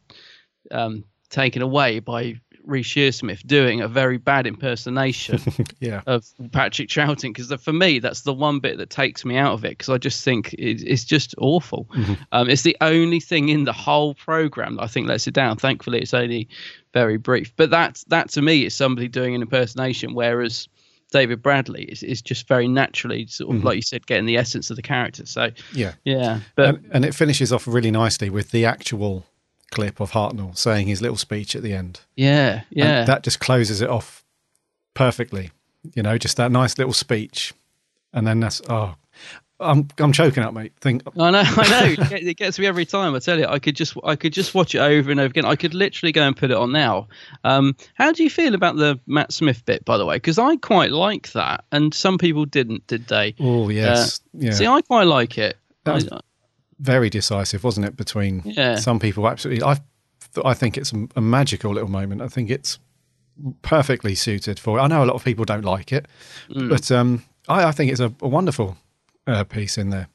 um, 0.70 1.04
taken 1.30 1.62
away 1.62 1.98
by 1.98 2.40
Reece 2.66 2.88
Shearsmith 2.88 3.46
doing 3.46 3.80
a 3.80 3.88
very 3.88 4.18
bad 4.18 4.46
impersonation 4.46 5.40
Yeah, 5.80 6.02
of 6.06 6.26
Patrick 6.52 6.88
Troughton 6.88 7.34
because 7.34 7.52
for 7.62 7.72
me 7.72 7.98
that's 7.98 8.22
the 8.22 8.34
one 8.34 8.60
bit 8.60 8.78
that 8.78 8.90
takes 8.90 9.24
me 9.24 9.36
out 9.36 9.52
of 9.52 9.64
it 9.64 9.70
because 9.70 9.88
I 9.88 9.98
just 9.98 10.24
think 10.24 10.52
it, 10.54 10.82
it's 10.82 11.04
just 11.04 11.34
awful. 11.38 11.86
Um, 12.32 12.48
it's 12.48 12.62
the 12.62 12.76
only 12.80 13.20
thing 13.20 13.48
in 13.48 13.64
the 13.64 13.72
whole 13.72 14.14
program 14.14 14.76
that 14.76 14.82
I 14.82 14.86
think 14.86 15.08
lets 15.08 15.26
it 15.26 15.34
down. 15.34 15.56
Thankfully, 15.56 16.00
it's 16.00 16.14
only 16.14 16.48
very 16.92 17.16
brief, 17.16 17.54
but 17.56 17.70
that 17.70 18.02
that 18.08 18.30
to 18.30 18.42
me 18.42 18.64
is 18.64 18.74
somebody 18.74 19.08
doing 19.08 19.34
an 19.34 19.42
impersonation, 19.42 20.14
whereas 20.14 20.68
David 21.12 21.42
Bradley 21.42 21.84
is, 21.84 22.02
is 22.02 22.20
just 22.20 22.48
very 22.48 22.68
naturally 22.68 23.26
sort 23.26 23.54
of 23.54 23.64
like 23.64 23.76
you 23.76 23.82
said, 23.82 24.06
getting 24.06 24.26
the 24.26 24.36
essence 24.36 24.70
of 24.70 24.76
the 24.76 24.82
character. 24.82 25.24
So 25.26 25.50
yeah. 25.72 25.92
yeah, 26.04 26.40
but 26.56 26.76
and, 26.76 26.90
and 26.92 27.04
it 27.04 27.14
finishes 27.14 27.52
off 27.52 27.66
really 27.66 27.90
nicely 27.90 28.28
with 28.28 28.50
the 28.50 28.64
actual 28.64 29.24
clip 29.70 30.00
of 30.00 30.12
Hartnell 30.12 30.56
saying 30.56 30.86
his 30.86 31.02
little 31.02 31.16
speech 31.16 31.56
at 31.56 31.62
the 31.62 31.72
end. 31.72 32.00
yeah, 32.16 32.60
And 32.62 32.64
yeah, 32.70 33.04
that 33.04 33.22
just 33.22 33.40
closes 33.40 33.80
it 33.80 33.90
off 33.90 34.24
perfectly. 34.94 35.50
You 35.94 36.02
know, 36.02 36.18
just 36.18 36.36
that 36.38 36.50
nice 36.50 36.78
little 36.78 36.92
speech, 36.92 37.54
and 38.12 38.26
then 38.26 38.40
that's 38.40 38.60
oh, 38.68 38.96
I'm 39.60 39.86
I'm 39.98 40.12
choking 40.12 40.42
up, 40.42 40.52
mate. 40.52 40.72
Think 40.80 41.02
I 41.18 41.30
know, 41.30 41.42
I 41.44 41.96
know. 41.96 42.06
It 42.10 42.36
gets 42.36 42.58
me 42.58 42.66
every 42.66 42.84
time. 42.84 43.14
I 43.14 43.20
tell 43.20 43.38
you, 43.38 43.46
I 43.46 43.60
could 43.60 43.76
just, 43.76 43.96
I 44.02 44.16
could 44.16 44.32
just 44.32 44.52
watch 44.52 44.74
it 44.74 44.80
over 44.80 45.10
and 45.12 45.20
over 45.20 45.30
again. 45.30 45.44
I 45.44 45.54
could 45.54 45.74
literally 45.74 46.10
go 46.10 46.22
and 46.26 46.36
put 46.36 46.50
it 46.50 46.56
on 46.56 46.72
now. 46.72 47.06
Um, 47.44 47.76
how 47.94 48.10
do 48.10 48.24
you 48.24 48.30
feel 48.30 48.54
about 48.56 48.76
the 48.76 48.98
Matt 49.06 49.32
Smith 49.32 49.64
bit, 49.64 49.84
by 49.84 49.96
the 49.96 50.04
way? 50.04 50.16
Because 50.16 50.38
I 50.38 50.56
quite 50.56 50.90
like 50.90 51.30
that, 51.32 51.64
and 51.70 51.94
some 51.94 52.18
people 52.18 52.44
didn't, 52.46 52.84
did 52.88 53.06
they? 53.06 53.34
oh 53.38 53.68
yes, 53.68 54.20
yeah. 54.34 54.50
See, 54.52 54.66
I 54.66 54.80
quite 54.82 55.04
like 55.06 55.38
it. 55.38 55.56
That 55.84 55.94
was- 55.94 56.08
I- 56.10 56.20
very 56.78 57.08
decisive, 57.10 57.64
wasn't 57.64 57.86
it? 57.86 57.96
Between 57.96 58.42
Yeah. 58.44 58.76
some 58.76 58.98
people, 58.98 59.26
absolutely. 59.28 59.62
I 59.64 59.78
I 60.44 60.52
think 60.54 60.76
it's 60.76 60.92
a, 61.14 61.20
magical 61.20 61.72
little 61.72 61.88
moment. 61.90 62.20
I 62.20 62.28
think 62.28 62.50
it's 62.50 62.78
perfectly 63.62 64.14
suited 64.14 64.58
for. 64.58 64.78
it. 64.78 64.82
I 64.82 64.86
know 64.86 65.02
a 65.02 65.06
lot 65.06 65.14
of 65.14 65.24
people 65.24 65.44
don't 65.44 65.64
like 65.64 65.92
it, 65.92 66.06
Mm. 66.50 66.68
but 66.68 66.90
um, 66.92 67.22
I, 67.48 67.64
I 67.64 67.72
think 67.72 67.90
it's 67.90 68.00
a, 68.00 68.12
a 68.20 68.28
wonderful 68.28 68.76
uh, 69.26 69.44
piece 69.44 69.78
in 69.78 69.90
there. 69.90 70.08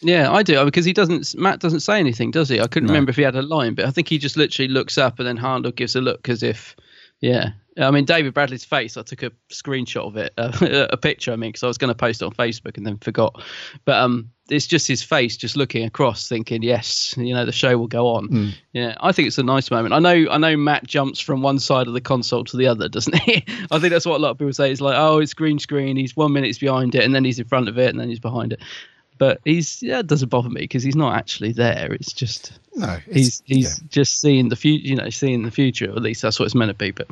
Yeah, 0.00 0.30
I 0.32 0.42
do 0.42 0.64
because 0.64 0.84
he 0.84 0.92
doesn't. 0.92 1.34
Matt 1.36 1.60
doesn't 1.60 1.80
say 1.80 1.98
anything, 1.98 2.30
does 2.30 2.48
he? 2.48 2.60
I 2.60 2.66
couldn't 2.66 2.88
No. 2.88 2.92
remember 2.92 3.10
if 3.10 3.16
he 3.16 3.22
had 3.22 3.36
a 3.36 3.42
line, 3.42 3.74
but 3.74 3.84
I 3.86 3.90
think 3.90 4.08
he 4.08 4.18
just 4.18 4.36
literally 4.36 4.68
looks 4.68 4.98
up 4.98 5.18
and 5.18 5.26
then 5.26 5.36
Harlow 5.36 5.70
gives 5.72 5.96
a 5.96 6.00
look 6.00 6.28
as 6.28 6.42
if, 6.42 6.76
yeah. 7.20 7.50
I 7.78 7.90
mean, 7.90 8.04
David 8.04 8.34
Bradley's 8.34 8.64
face. 8.64 8.96
I 8.96 9.02
took 9.02 9.22
a 9.24 9.32
screenshot 9.50 10.06
of 10.06 10.16
it, 10.16 10.32
uh, 10.38 10.52
a 10.92 10.96
picture. 10.96 11.32
I 11.32 11.36
mean, 11.36 11.50
because 11.50 11.62
I 11.64 11.66
was 11.68 11.78
going 11.78 11.88
to 11.88 11.94
post 11.94 12.22
it 12.22 12.24
on 12.26 12.32
Facebook 12.32 12.76
and 12.76 12.86
then 12.86 12.98
forgot. 12.98 13.42
But 13.84 13.96
um, 13.96 14.30
it's 14.50 14.66
just 14.66 14.86
his 14.86 15.02
face, 15.02 15.36
just 15.36 15.56
looking 15.56 15.84
across, 15.84 16.28
thinking, 16.28 16.62
"Yes, 16.62 17.14
you 17.16 17.32
know, 17.34 17.44
the 17.46 17.52
show 17.52 17.78
will 17.78 17.86
go 17.86 18.08
on." 18.08 18.52
Yeah, 18.72 18.94
I 19.00 19.12
think 19.12 19.28
it's 19.28 19.38
a 19.38 19.42
nice 19.42 19.70
moment. 19.70 19.94
I 19.94 19.98
know, 20.00 20.26
I 20.30 20.38
know. 20.38 20.56
Matt 20.56 20.86
jumps 20.86 21.18
from 21.20 21.40
one 21.42 21.58
side 21.58 21.86
of 21.86 21.94
the 21.94 22.00
console 22.00 22.44
to 22.44 22.56
the 22.56 22.66
other, 22.66 22.88
doesn't 22.88 23.14
he? 23.20 23.44
I 23.70 23.78
think 23.78 23.90
that's 23.92 24.04
what 24.06 24.16
a 24.16 24.22
lot 24.22 24.30
of 24.30 24.38
people 24.38 24.52
say. 24.52 24.70
It's 24.70 24.80
like, 24.80 24.96
oh, 24.98 25.18
it's 25.18 25.32
green 25.34 25.58
screen. 25.58 25.96
He's 25.96 26.14
one 26.16 26.32
minute 26.32 26.46
he's 26.48 26.58
behind 26.58 26.94
it, 26.94 27.04
and 27.04 27.14
then 27.14 27.24
he's 27.24 27.38
in 27.38 27.46
front 27.46 27.68
of 27.68 27.78
it, 27.78 27.88
and 27.90 27.98
then 28.00 28.08
he's 28.08 28.20
behind 28.20 28.52
it 28.52 28.60
but 29.16 29.38
he's 29.44 29.80
yeah 29.80 30.00
it 30.00 30.08
doesn't 30.08 30.28
bother 30.28 30.48
me 30.50 30.62
because 30.62 30.82
he's 30.82 30.96
not 30.96 31.14
actually 31.16 31.52
there 31.52 31.92
it's 31.92 32.12
just 32.12 32.58
No, 32.74 32.98
it's, 33.06 33.14
he's 33.14 33.42
he's 33.46 33.78
just 33.88 34.20
seeing 34.20 34.48
the 34.48 34.56
future 34.56 34.88
you 34.88 34.96
know 34.96 35.08
seeing 35.08 35.44
the 35.44 35.52
future 35.52 35.84
at 35.84 36.02
least 36.02 36.20
that's 36.20 36.40
what 36.40 36.46
it's 36.46 36.54
meant 36.56 36.70
to 36.70 36.74
be 36.74 36.90
but 36.90 37.06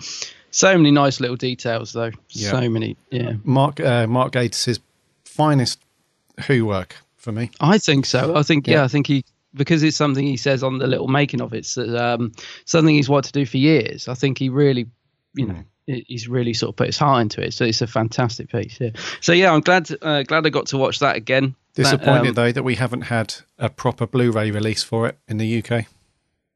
so 0.50 0.76
many 0.76 0.90
nice 0.90 1.20
little 1.20 1.36
details 1.36 1.92
though 1.92 2.10
Yeah. 2.30 2.50
so 2.50 2.68
many 2.68 2.96
yeah 3.10 3.34
Mark 3.44 3.78
uh, 3.78 4.08
Mark 4.08 4.32
Gatiss' 4.32 4.64
his 4.64 4.80
finest 5.24 5.78
Who 6.48 6.66
work 6.66 6.96
for 7.22 7.32
me. 7.32 7.50
i 7.60 7.78
think 7.78 8.04
so. 8.06 8.34
I 8.36 8.42
think 8.42 8.66
yeah, 8.66 8.74
Yeah. 8.78 8.84
i 8.84 8.88
think 8.88 9.06
he 9.06 9.24
because 9.54 9.82
it's 9.82 9.96
something 9.96 10.26
he 10.26 10.36
says 10.36 10.62
on 10.62 10.78
the 10.78 10.86
little 10.86 11.08
making 11.08 11.40
of 11.40 11.52
it 11.52 11.58
it's 11.58 11.78
um 11.78 12.32
something 12.64 12.94
he's 12.94 13.08
wanted 13.08 13.32
to 13.32 13.40
do 13.40 13.46
for 13.46 13.58
years. 13.58 14.08
I 14.08 14.14
think 14.14 14.38
he 14.38 14.48
really 14.48 14.86
you 15.34 15.46
know 15.46 15.62
he's 15.86 16.28
really 16.28 16.54
sort 16.54 16.70
of 16.70 16.76
put 16.76 16.86
his 16.86 16.96
heart 16.98 17.22
into 17.22 17.42
it. 17.42 17.52
So 17.52 17.64
it's 17.64 17.82
a 17.82 17.86
fantastic 17.86 18.50
piece 18.50 18.78
yeah. 18.80 18.90
So 19.20 19.32
yeah 19.32 19.52
i'm 19.52 19.60
glad 19.60 19.90
uh, 20.02 20.22
glad 20.22 20.46
i 20.46 20.50
got 20.50 20.66
to 20.66 20.78
watch 20.78 20.98
that 21.00 21.16
again. 21.16 21.54
That, 21.74 21.84
Disappointed 21.84 22.28
um, 22.28 22.34
though 22.34 22.52
that 22.52 22.62
we 22.64 22.74
haven't 22.74 23.02
had 23.02 23.34
a 23.58 23.70
proper 23.70 24.06
Blu-ray 24.06 24.50
release 24.50 24.82
for 24.82 25.06
it 25.08 25.18
in 25.26 25.38
the 25.38 25.62
UK. 25.62 25.86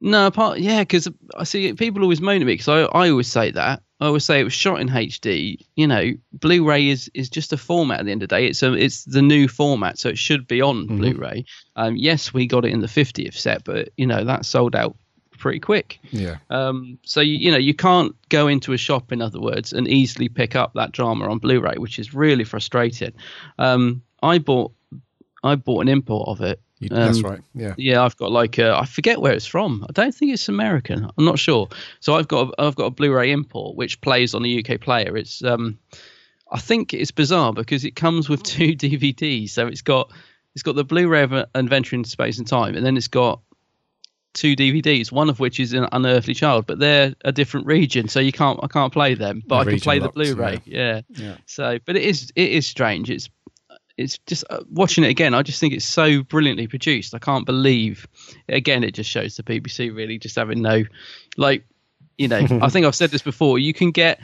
No, 0.00 0.26
apart 0.26 0.58
yeah, 0.58 0.80
because 0.80 1.08
I 1.36 1.44
see 1.44 1.72
people 1.72 2.02
always 2.02 2.20
moan 2.20 2.42
at 2.42 2.46
me 2.46 2.54
because 2.54 2.68
I, 2.68 2.80
I 2.82 3.10
always 3.10 3.28
say 3.28 3.50
that 3.52 3.82
I 4.00 4.06
always 4.06 4.24
say 4.24 4.40
it 4.40 4.44
was 4.44 4.52
shot 4.52 4.80
in 4.80 4.88
HD. 4.88 5.58
You 5.74 5.86
know, 5.86 6.12
Blu-ray 6.32 6.88
is 6.88 7.10
is 7.14 7.30
just 7.30 7.52
a 7.52 7.56
format. 7.56 8.00
At 8.00 8.06
the 8.06 8.12
end 8.12 8.22
of 8.22 8.28
the 8.28 8.36
day, 8.36 8.46
it's 8.46 8.62
a, 8.62 8.74
it's 8.74 9.04
the 9.04 9.22
new 9.22 9.48
format, 9.48 9.98
so 9.98 10.10
it 10.10 10.18
should 10.18 10.46
be 10.46 10.60
on 10.60 10.86
Blu-ray. 10.86 11.46
Um, 11.76 11.96
yes, 11.96 12.34
we 12.34 12.46
got 12.46 12.64
it 12.66 12.72
in 12.72 12.80
the 12.80 12.88
50th 12.88 13.34
set, 13.34 13.64
but 13.64 13.88
you 13.96 14.06
know 14.06 14.22
that 14.24 14.44
sold 14.44 14.76
out 14.76 14.96
pretty 15.38 15.60
quick. 15.60 15.98
Yeah. 16.10 16.36
Um, 16.50 16.98
so 17.04 17.20
you, 17.22 17.36
you 17.36 17.50
know 17.50 17.56
you 17.56 17.72
can't 17.72 18.14
go 18.28 18.48
into 18.48 18.74
a 18.74 18.78
shop, 18.78 19.12
in 19.12 19.22
other 19.22 19.40
words, 19.40 19.72
and 19.72 19.88
easily 19.88 20.28
pick 20.28 20.54
up 20.54 20.74
that 20.74 20.92
drama 20.92 21.30
on 21.30 21.38
Blu-ray, 21.38 21.76
which 21.78 21.98
is 21.98 22.12
really 22.12 22.44
frustrating. 22.44 23.12
Um, 23.58 24.02
I 24.22 24.38
bought 24.38 24.72
I 25.42 25.54
bought 25.54 25.80
an 25.80 25.88
import 25.88 26.28
of 26.28 26.42
it. 26.42 26.60
You, 26.78 26.88
that's 26.90 27.18
Um, 27.18 27.24
right. 27.24 27.40
Yeah. 27.54 27.74
Yeah, 27.78 28.02
I've 28.02 28.16
got 28.16 28.30
like 28.32 28.58
a, 28.58 28.74
I 28.76 28.84
forget 28.84 29.20
where 29.20 29.32
it's 29.32 29.46
from. 29.46 29.84
I 29.88 29.92
don't 29.92 30.14
think 30.14 30.32
it's 30.32 30.48
American. 30.48 31.10
I'm 31.16 31.24
not 31.24 31.38
sure. 31.38 31.68
So 32.00 32.14
I've 32.16 32.28
got 32.28 32.48
a, 32.58 32.62
I've 32.62 32.74
got 32.76 32.84
a 32.86 32.90
Blu-ray 32.90 33.30
import 33.32 33.76
which 33.76 34.00
plays 34.02 34.34
on 34.34 34.42
the 34.42 34.64
UK 34.64 34.80
player. 34.80 35.16
It's 35.16 35.42
um, 35.42 35.78
I 36.52 36.58
think 36.60 36.92
it's 36.92 37.10
bizarre 37.10 37.52
because 37.52 37.84
it 37.84 37.96
comes 37.96 38.28
with 38.28 38.42
two 38.54 38.74
DVDs. 38.76 39.50
So 39.50 39.66
it's 39.66 39.82
got 39.82 40.10
it's 40.54 40.62
got 40.62 40.74
the 40.76 40.84
Blu-ray 40.84 41.22
of 41.22 41.32
Adventure 41.54 41.96
in 41.96 42.04
Space 42.04 42.38
and 42.38 42.46
Time, 42.46 42.76
and 42.76 42.84
then 42.84 42.96
it's 42.96 43.08
got 43.08 43.40
two 44.34 44.54
DVDs. 44.54 45.10
One 45.10 45.30
of 45.30 45.40
which 45.40 45.58
is 45.58 45.72
an 45.72 45.86
Unearthly 45.92 46.34
Child, 46.34 46.66
but 46.66 46.78
they're 46.78 47.14
a 47.24 47.32
different 47.32 47.66
region, 47.66 48.08
so 48.08 48.20
you 48.20 48.32
can't 48.32 48.60
I 48.62 48.66
can't 48.66 48.92
play 48.92 49.14
them. 49.14 49.42
But 49.46 49.64
The 49.64 49.70
I 49.70 49.72
can 49.74 49.80
play 49.80 49.98
the 49.98 50.08
Blu-ray. 50.10 50.60
yeah. 50.66 51.00
Yeah. 51.08 51.24
Yeah. 51.24 51.36
So, 51.46 51.78
but 51.86 51.96
it 51.96 52.02
is 52.04 52.32
it 52.36 52.50
is 52.50 52.66
strange. 52.66 53.08
It's 53.10 53.30
it's 53.96 54.18
just 54.26 54.44
uh, 54.50 54.60
watching 54.70 55.04
it 55.04 55.08
again. 55.08 55.34
I 55.34 55.42
just 55.42 55.58
think 55.60 55.72
it's 55.74 55.84
so 55.84 56.22
brilliantly 56.22 56.66
produced. 56.66 57.14
I 57.14 57.18
can't 57.18 57.46
believe. 57.46 58.06
Again, 58.48 58.84
it 58.84 58.92
just 58.92 59.08
shows 59.10 59.36
the 59.36 59.42
BBC 59.42 59.94
really 59.94 60.18
just 60.18 60.36
having 60.36 60.60
no, 60.62 60.84
like, 61.36 61.64
you 62.18 62.28
know. 62.28 62.38
I 62.62 62.68
think 62.68 62.84
I've 62.86 62.94
said 62.94 63.10
this 63.10 63.22
before. 63.22 63.58
You 63.58 63.72
can 63.72 63.90
get, 63.90 64.20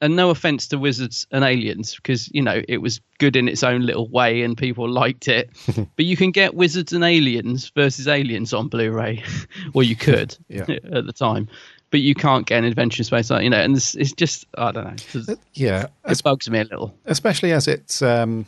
and 0.00 0.14
no 0.16 0.28
offense 0.30 0.68
to 0.68 0.78
Wizards 0.78 1.26
and 1.30 1.42
Aliens, 1.44 1.94
because 1.96 2.28
you 2.34 2.42
know 2.42 2.62
it 2.68 2.78
was 2.78 3.00
good 3.18 3.36
in 3.36 3.48
its 3.48 3.62
own 3.62 3.82
little 3.82 4.08
way 4.08 4.42
and 4.42 4.58
people 4.58 4.88
liked 4.90 5.28
it. 5.28 5.48
but 5.96 6.04
you 6.04 6.16
can 6.16 6.30
get 6.30 6.54
Wizards 6.54 6.92
and 6.92 7.02
Aliens 7.04 7.70
versus 7.74 8.06
Aliens 8.08 8.52
on 8.52 8.68
Blu-ray, 8.68 9.22
well, 9.72 9.84
you 9.86 9.96
could 9.96 10.36
Yeah. 10.48 10.66
at 10.92 11.06
the 11.06 11.12
time. 11.14 11.48
But 11.90 12.00
you 12.00 12.14
can't 12.14 12.44
get 12.44 12.58
an 12.58 12.64
Adventure 12.64 13.00
in 13.00 13.04
Space, 13.04 13.30
you 13.30 13.48
know, 13.50 13.56
and 13.60 13.76
it's, 13.76 13.94
it's 13.94 14.12
just 14.12 14.46
I 14.58 14.72
don't 14.72 14.84
know. 14.84 14.90
It's- 15.20 15.38
Yeah. 15.54 15.86
It 16.06 16.22
bugs 16.24 16.50
me 16.50 16.58
a 16.58 16.64
little. 16.64 16.92
especially 17.06 17.52
as 17.52 17.68
it's 17.68 18.02
um 18.02 18.46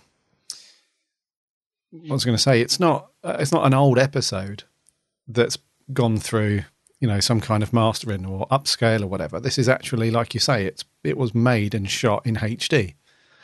I 1.94 2.12
was 2.12 2.24
going 2.24 2.36
to 2.36 2.42
say 2.42 2.60
it's 2.60 2.80
not 2.80 3.08
uh, 3.24 3.36
it's 3.38 3.52
not 3.52 3.66
an 3.66 3.74
old 3.74 3.98
episode 3.98 4.64
that's 5.28 5.58
gone 5.92 6.18
through 6.18 6.62
you 7.00 7.08
know 7.08 7.20
some 7.20 7.40
kind 7.40 7.62
of 7.62 7.72
mastering 7.72 8.26
or 8.26 8.46
upscale 8.48 9.02
or 9.02 9.06
whatever 9.06 9.38
this 9.40 9.58
is 9.58 9.68
actually 9.68 10.10
like 10.10 10.34
you 10.34 10.40
say 10.40 10.66
it's 10.66 10.84
it 11.04 11.16
was 11.16 11.34
made 11.34 11.74
and 11.74 11.90
shot 11.90 12.26
in 12.26 12.36
HD 12.36 12.94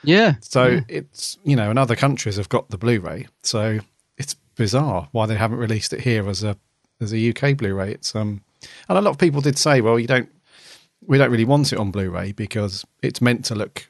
Yeah. 0.03 0.35
so 0.41 0.67
yeah. 0.67 0.81
it's 0.89 1.39
you 1.45 1.57
know 1.57 1.71
and 1.71 1.79
other 1.79 1.97
countries 1.97 2.37
have 2.37 2.49
got 2.49 2.71
the 2.71 2.79
Blu-ray 2.79 3.27
so 3.43 3.79
it's 4.19 4.35
bizarre 4.57 5.09
why 5.13 5.27
they 5.27 5.37
haven't 5.37 5.59
released 5.59 5.93
it 5.93 6.01
here 6.01 6.29
as 6.29 6.43
a 6.43 6.57
as 7.01 7.13
a 7.13 7.31
UK 7.31 7.57
Blu-ray 7.57 7.93
it's 7.93 8.15
um 8.15 8.43
and 8.89 8.99
a 8.99 9.01
lot 9.01 9.11
of 9.11 9.19
people 9.19 9.41
did 9.41 9.59
say 9.59 9.81
well 9.81 9.99
you 9.99 10.07
don't 10.07 10.29
we 11.07 11.19
don't 11.19 11.31
really 11.31 11.45
want 11.45 11.73
it 11.73 11.79
on 11.79 11.91
Blu-ray 11.91 12.33
because 12.33 12.85
it's 13.03 13.21
meant 13.21 13.45
to 13.47 13.55
look 13.55 13.89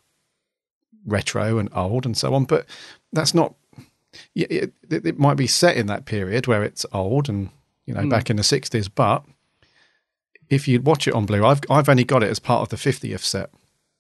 retro 1.05 1.59
and 1.59 1.69
old 1.75 2.07
and 2.07 2.17
so 2.17 2.33
on. 2.35 2.45
But 2.45 2.67
that's 3.13 3.35
not. 3.35 3.55
Yeah, 4.35 4.47
It, 4.51 4.73
it, 4.91 5.07
it 5.07 5.19
might 5.19 5.37
be 5.37 5.47
set 5.47 5.77
in 5.77 5.87
that 5.87 6.05
period 6.05 6.47
where 6.47 6.63
it's 6.63 6.85
old 6.93 7.29
and 7.29 7.51
you 7.87 7.95
know 7.95 8.09
back 8.09 8.31
in 8.31 8.37
the 8.37 8.43
sixties. 8.45 8.89
But 8.89 9.25
if 10.49 10.69
you 10.69 10.81
watch 10.81 11.09
it 11.09 11.15
on 11.15 11.27
Blu, 11.27 11.45
I've 11.45 11.61
I've 11.71 11.89
only 11.89 12.05
got 12.05 12.23
it 12.23 12.31
as 12.31 12.39
part 12.39 12.63
of 12.63 12.69
the 12.69 12.77
fiftieth 12.77 13.25
set, 13.25 13.51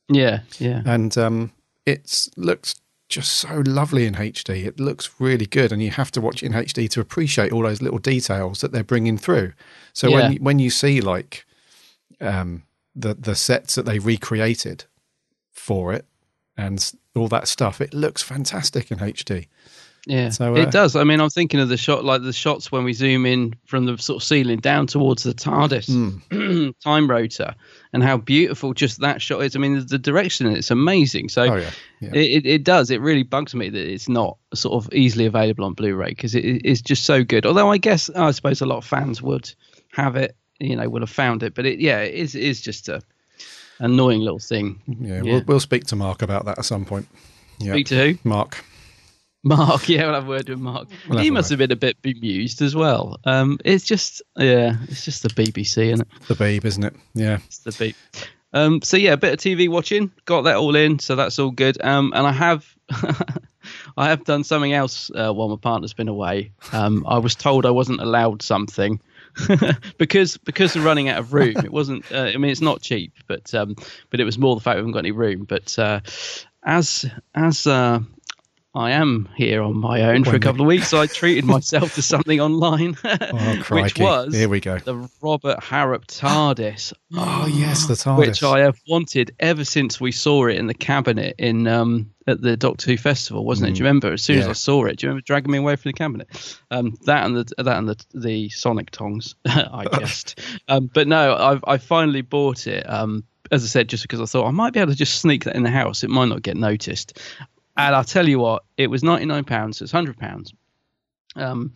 Yeah, 0.09 0.41
yeah. 0.59 0.83
and 0.85 1.17
um, 1.19 1.53
it 1.87 2.29
looks 2.37 2.75
just 3.09 3.33
so 3.33 3.63
lovely 3.67 4.07
in 4.07 4.15
HD. 4.15 4.65
It 4.65 4.81
looks 4.81 5.11
really 5.19 5.47
good, 5.47 5.73
and 5.73 5.83
you 5.83 5.91
have 5.91 6.11
to 6.13 6.21
watch 6.21 6.43
it 6.43 6.47
in 6.47 6.53
HD 6.53 6.89
to 6.91 7.01
appreciate 7.01 7.53
all 7.53 7.63
those 7.63 7.83
little 7.83 7.99
details 7.99 8.61
that 8.61 8.73
they're 8.73 8.85
bringing 8.85 9.19
through. 9.19 9.53
So 9.93 10.09
Yeah. 10.09 10.15
when 10.17 10.33
you, 10.33 10.39
when 10.41 10.59
you 10.59 10.71
see 10.71 11.01
like 11.01 11.45
um, 12.21 12.63
the 12.95 13.15
the 13.15 13.35
sets 13.35 13.75
that 13.75 13.85
they 13.87 13.99
recreated 13.99 14.85
for 15.51 15.93
it 15.93 16.07
and 16.57 16.93
all 17.15 17.29
that 17.29 17.49
stuff, 17.49 17.81
it 17.81 17.93
looks 17.95 18.23
fantastic 18.23 18.91
in 18.91 18.99
HD. 18.99 19.47
Yeah, 20.07 20.31
So, 20.31 20.57
uh, 20.57 20.59
it 20.59 20.73
does. 20.73 20.97
I 20.97 21.05
mean, 21.05 21.21
I'm 21.21 21.31
thinking 21.31 21.61
of 21.61 21.69
the 21.69 21.77
shot, 21.77 22.05
like 22.05 22.23
the 22.23 22.33
shots 22.33 22.73
when 22.73 22.83
we 22.83 22.93
zoom 22.93 23.25
in 23.25 23.55
from 23.67 23.87
the 23.87 23.97
sort 23.99 24.21
of 24.21 24.27
ceiling 24.27 24.59
down 24.59 24.89
towards 24.89 25.23
the 25.23 25.33
TARDIS 25.33 25.87
Hmm. 25.87 26.71
time 26.83 27.09
rotor, 27.09 27.55
and 27.93 28.03
how 28.03 28.17
beautiful 28.17 28.75
just 28.75 29.01
that 29.01 29.23
shot 29.23 29.43
is. 29.45 29.55
I 29.55 29.61
mean, 29.61 29.75
the, 29.77 29.83
the 29.85 29.99
direction 29.99 30.49
it's 30.49 30.73
amazing. 30.73 31.29
So 31.29 31.43
Oh, 31.43 31.55
yeah. 31.57 31.71
Yeah. 32.01 32.11
It, 32.15 32.31
it, 32.45 32.47
it 32.47 32.65
does. 32.65 32.91
It 32.91 33.01
really 33.01 33.23
bugs 33.23 33.55
me 33.55 33.69
that 33.69 33.93
it's 33.93 34.09
not 34.09 34.39
sort 34.55 34.85
of 34.85 34.93
easily 34.93 35.27
available 35.27 35.65
on 35.65 35.75
Blu-ray 35.75 36.09
because 36.09 36.35
it 36.35 36.45
is 36.67 36.83
just 36.83 37.05
so 37.05 37.23
good. 37.23 37.47
Although 37.47 37.71
I 37.71 37.79
guess 37.79 38.11
I 38.11 38.33
suppose 38.33 38.61
a 38.61 38.67
lot 38.67 38.79
of 38.79 38.85
fans 38.85 39.23
would 39.23 39.55
have 39.93 40.17
it, 40.17 40.35
you 40.59 40.75
know, 40.75 40.89
would 40.89 41.03
have 41.03 41.11
found 41.11 41.45
it. 41.45 41.55
But 41.55 41.65
it, 41.65 41.79
yeah, 41.79 42.01
it 42.01 42.15
is, 42.15 42.35
it 42.35 42.43
is 42.43 42.61
just 42.61 42.89
a 42.89 43.03
annoying 43.79 44.21
little 44.21 44.41
thing. 44.41 44.81
Yeah, 44.89 45.15
Yeah. 45.17 45.23
We'll, 45.23 45.43
we'll 45.47 45.61
speak 45.61 45.85
to 45.87 45.97
Mark 45.97 46.23
about 46.23 46.45
that 46.47 46.59
at 46.59 46.65
some 46.65 46.85
point. 46.85 47.07
Yeah. 47.61 47.75
Speak 47.75 47.87
to 47.89 47.97
who? 47.97 48.19
Mark. 48.29 48.65
Mark, 49.45 49.89
yeah, 49.89 50.05
we'll 50.05 50.15
have 50.15 50.25
a 50.25 50.29
word 50.29 50.49
with 50.49 50.59
Mark. 50.59 50.89
We'll 51.09 51.19
he 51.19 51.31
must 51.31 51.51
have 51.51 51.59
been 51.59 51.73
a 51.73 51.77
bit 51.77 52.01
bemused 52.03 52.63
as 52.63 52.75
well. 52.75 53.19
Um, 53.25 53.59
it's 53.65 53.85
just, 53.85 54.23
yeah, 54.37 54.77
it's 54.89 55.05
just 55.05 55.23
the 55.23 55.31
BBC, 55.31 55.93
isn't 55.93 56.01
it? 56.03 56.09
The 56.29 56.35
Babe, 56.35 56.65
isn't 56.65 56.85
it? 56.85 56.95
Yeah. 57.15 57.39
It's 57.47 57.59
the 57.59 57.73
beat. 57.73 57.97
Um, 58.55 58.83
so 58.83 58.97
yeah, 58.97 59.15
a 59.15 59.17
bit 59.17 59.33
of 59.33 59.39
TV 59.39 59.69
watching, 59.69 60.13
got 60.27 60.43
that 60.43 60.57
all 60.57 60.77
in, 60.77 60.99
so 60.99 61.17
that's 61.17 61.39
all 61.39 61.51
good. 61.51 61.83
Um, 61.83 62.13
and 62.15 62.27
I 62.27 62.33
have, 62.33 62.75
I 63.97 64.09
have 64.09 64.25
done 64.25 64.45
something 64.45 64.73
else 64.73 65.11
uh, 65.15 65.33
while 65.33 65.49
my 65.49 65.57
partner's 65.57 65.95
been 65.95 66.09
away. 66.09 66.53
Um, 66.73 67.05
I 67.09 67.19
was 67.19 67.35
told 67.35 67.65
I 67.65 67.71
wasn't 67.71 68.01
allowed 68.01 68.43
something 68.43 69.01
because 69.99 70.37
because 70.37 70.77
of 70.77 70.85
running 70.85 71.09
out 71.09 71.19
of 71.19 71.33
room. 71.33 71.57
It 71.57 71.73
wasn't. 71.73 72.11
Uh, 72.13 72.31
I 72.35 72.37
mean, 72.37 72.51
it's 72.51 72.61
not 72.61 72.83
cheap, 72.83 73.15
but 73.27 73.55
um, 73.55 73.77
but 74.11 74.21
it 74.21 74.25
was 74.25 74.39
more 74.39 74.55
the 74.55 74.61
fact 74.61 74.77
we 74.77 74.81
haven't 74.81 74.93
got 74.93 75.01
any 75.01 75.13
room. 75.13 75.45
But 75.45 75.79
uh, 75.79 76.01
as 76.65 77.07
as 77.35 77.67
uh, 77.67 78.01
I 78.75 78.93
am 78.93 79.29
here 79.37 79.61
on 79.63 79.77
my 79.77 80.01
own 80.03 80.25
for 80.25 80.35
a 80.35 80.41
couple 80.41 80.63
of 80.63 80.67
weeks. 80.67 80.89
So 80.89 80.99
I 81.01 81.07
treated 81.07 81.45
myself 81.57 81.95
to 81.97 82.03
something 82.03 82.41
online, 82.41 82.97
Oh, 83.05 83.63
which 83.71 83.99
was 83.99 84.35
Here 84.35 84.49
we 84.49 84.61
go. 84.61 84.79
the 84.79 85.09
Robert 85.21 85.63
Harrop 85.63 86.07
TARDIS, 86.07 86.95
Oh, 87.15 87.47
yes, 87.47 87.87
the 87.87 87.93
TARDIS. 87.97 88.17
which 88.19 88.43
I 88.43 88.61
have 88.61 88.79
wanted 88.89 89.35
ever 89.41 89.65
since 89.65 90.01
we 90.01 90.11
saw 90.11 90.47
it 90.47 90.57
in 90.57 90.69
the 90.69 90.75
cabinet 90.75 91.35
in 91.39 91.67
um, 91.67 92.11
at 92.27 92.41
the 92.41 92.57
Doctor 92.57 92.91
Who 92.91 92.97
festival, 92.97 93.45
wasn't 93.45 93.69
it? 93.69 93.73
Do 93.75 93.79
you 93.81 93.85
remember? 93.85 94.13
As 94.15 94.23
soon 94.23 94.39
as 94.39 94.47
Mm. 94.47 94.51
I 94.51 94.55
saw 94.55 94.85
it, 94.87 94.97
do 94.97 95.07
you 95.07 95.09
remember 95.11 95.25
dragging 95.27 95.53
me 95.53 95.59
away 95.59 95.77
from 95.77 95.91
the 95.91 95.95
cabinet? 95.99 96.57
Um, 96.71 96.97
that 97.05 97.27
and 97.27 97.37
the 97.37 97.63
that 97.63 97.77
and 97.77 97.89
the 97.91 98.05
the 98.15 98.49
Sonic 98.49 98.91
tongs, 98.91 99.35
I 99.47 99.85
guessed. 99.99 100.41
um, 100.69 100.91
but 100.95 101.07
no, 101.07 101.37
I've 101.37 101.63
I 101.67 101.77
finally 101.77 102.23
bought 102.23 102.67
it. 102.67 102.89
Um, 102.89 103.25
as 103.51 103.65
I 103.65 103.67
said, 103.67 103.89
just 103.89 104.03
because 104.05 104.19
I 104.19 104.25
thought 104.25 104.47
I 104.47 104.51
might 104.51 104.73
be 104.73 104.81
able 104.81 104.93
to 104.93 104.97
just 104.97 105.21
sneak 105.21 105.45
that 105.45 105.55
in 105.55 105.63
the 105.63 105.69
house, 105.71 106.03
it 106.03 106.09
might 106.09 106.29
not 106.31 106.41
get 106.41 106.57
noticed. 106.57 107.21
And 107.77 107.95
I'll 107.97 108.05
tell 108.05 108.29
you 108.29 108.39
what, 108.39 108.65
it 108.77 108.89
was 108.89 109.03
ninety 109.03 109.25
nine 109.27 109.45
pounds. 109.45 109.79
So 109.79 109.85
it's 109.85 109.93
hundred 109.93 110.19
pounds. 110.19 110.53
Um, 111.37 111.73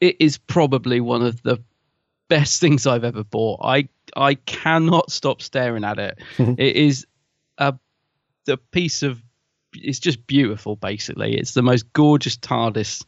it 0.00 0.16
is 0.20 0.38
probably 0.38 1.00
one 1.00 1.22
of 1.22 1.42
the 1.42 1.62
best 2.28 2.60
things 2.60 2.86
I've 2.86 3.04
ever 3.04 3.24
bought. 3.24 3.60
I 3.62 3.88
I 4.16 4.34
cannot 4.34 5.10
stop 5.10 5.42
staring 5.42 5.84
at 5.84 5.98
it. 5.98 6.18
it 6.38 6.76
is 6.76 7.06
a 7.58 7.74
the 8.46 8.56
piece 8.56 9.02
of 9.02 9.22
it's 9.74 9.98
just 9.98 10.26
beautiful. 10.26 10.76
Basically, 10.76 11.36
it's 11.36 11.54
the 11.54 11.62
most 11.62 11.90
gorgeous 11.92 12.36
TARDIS 12.36 13.04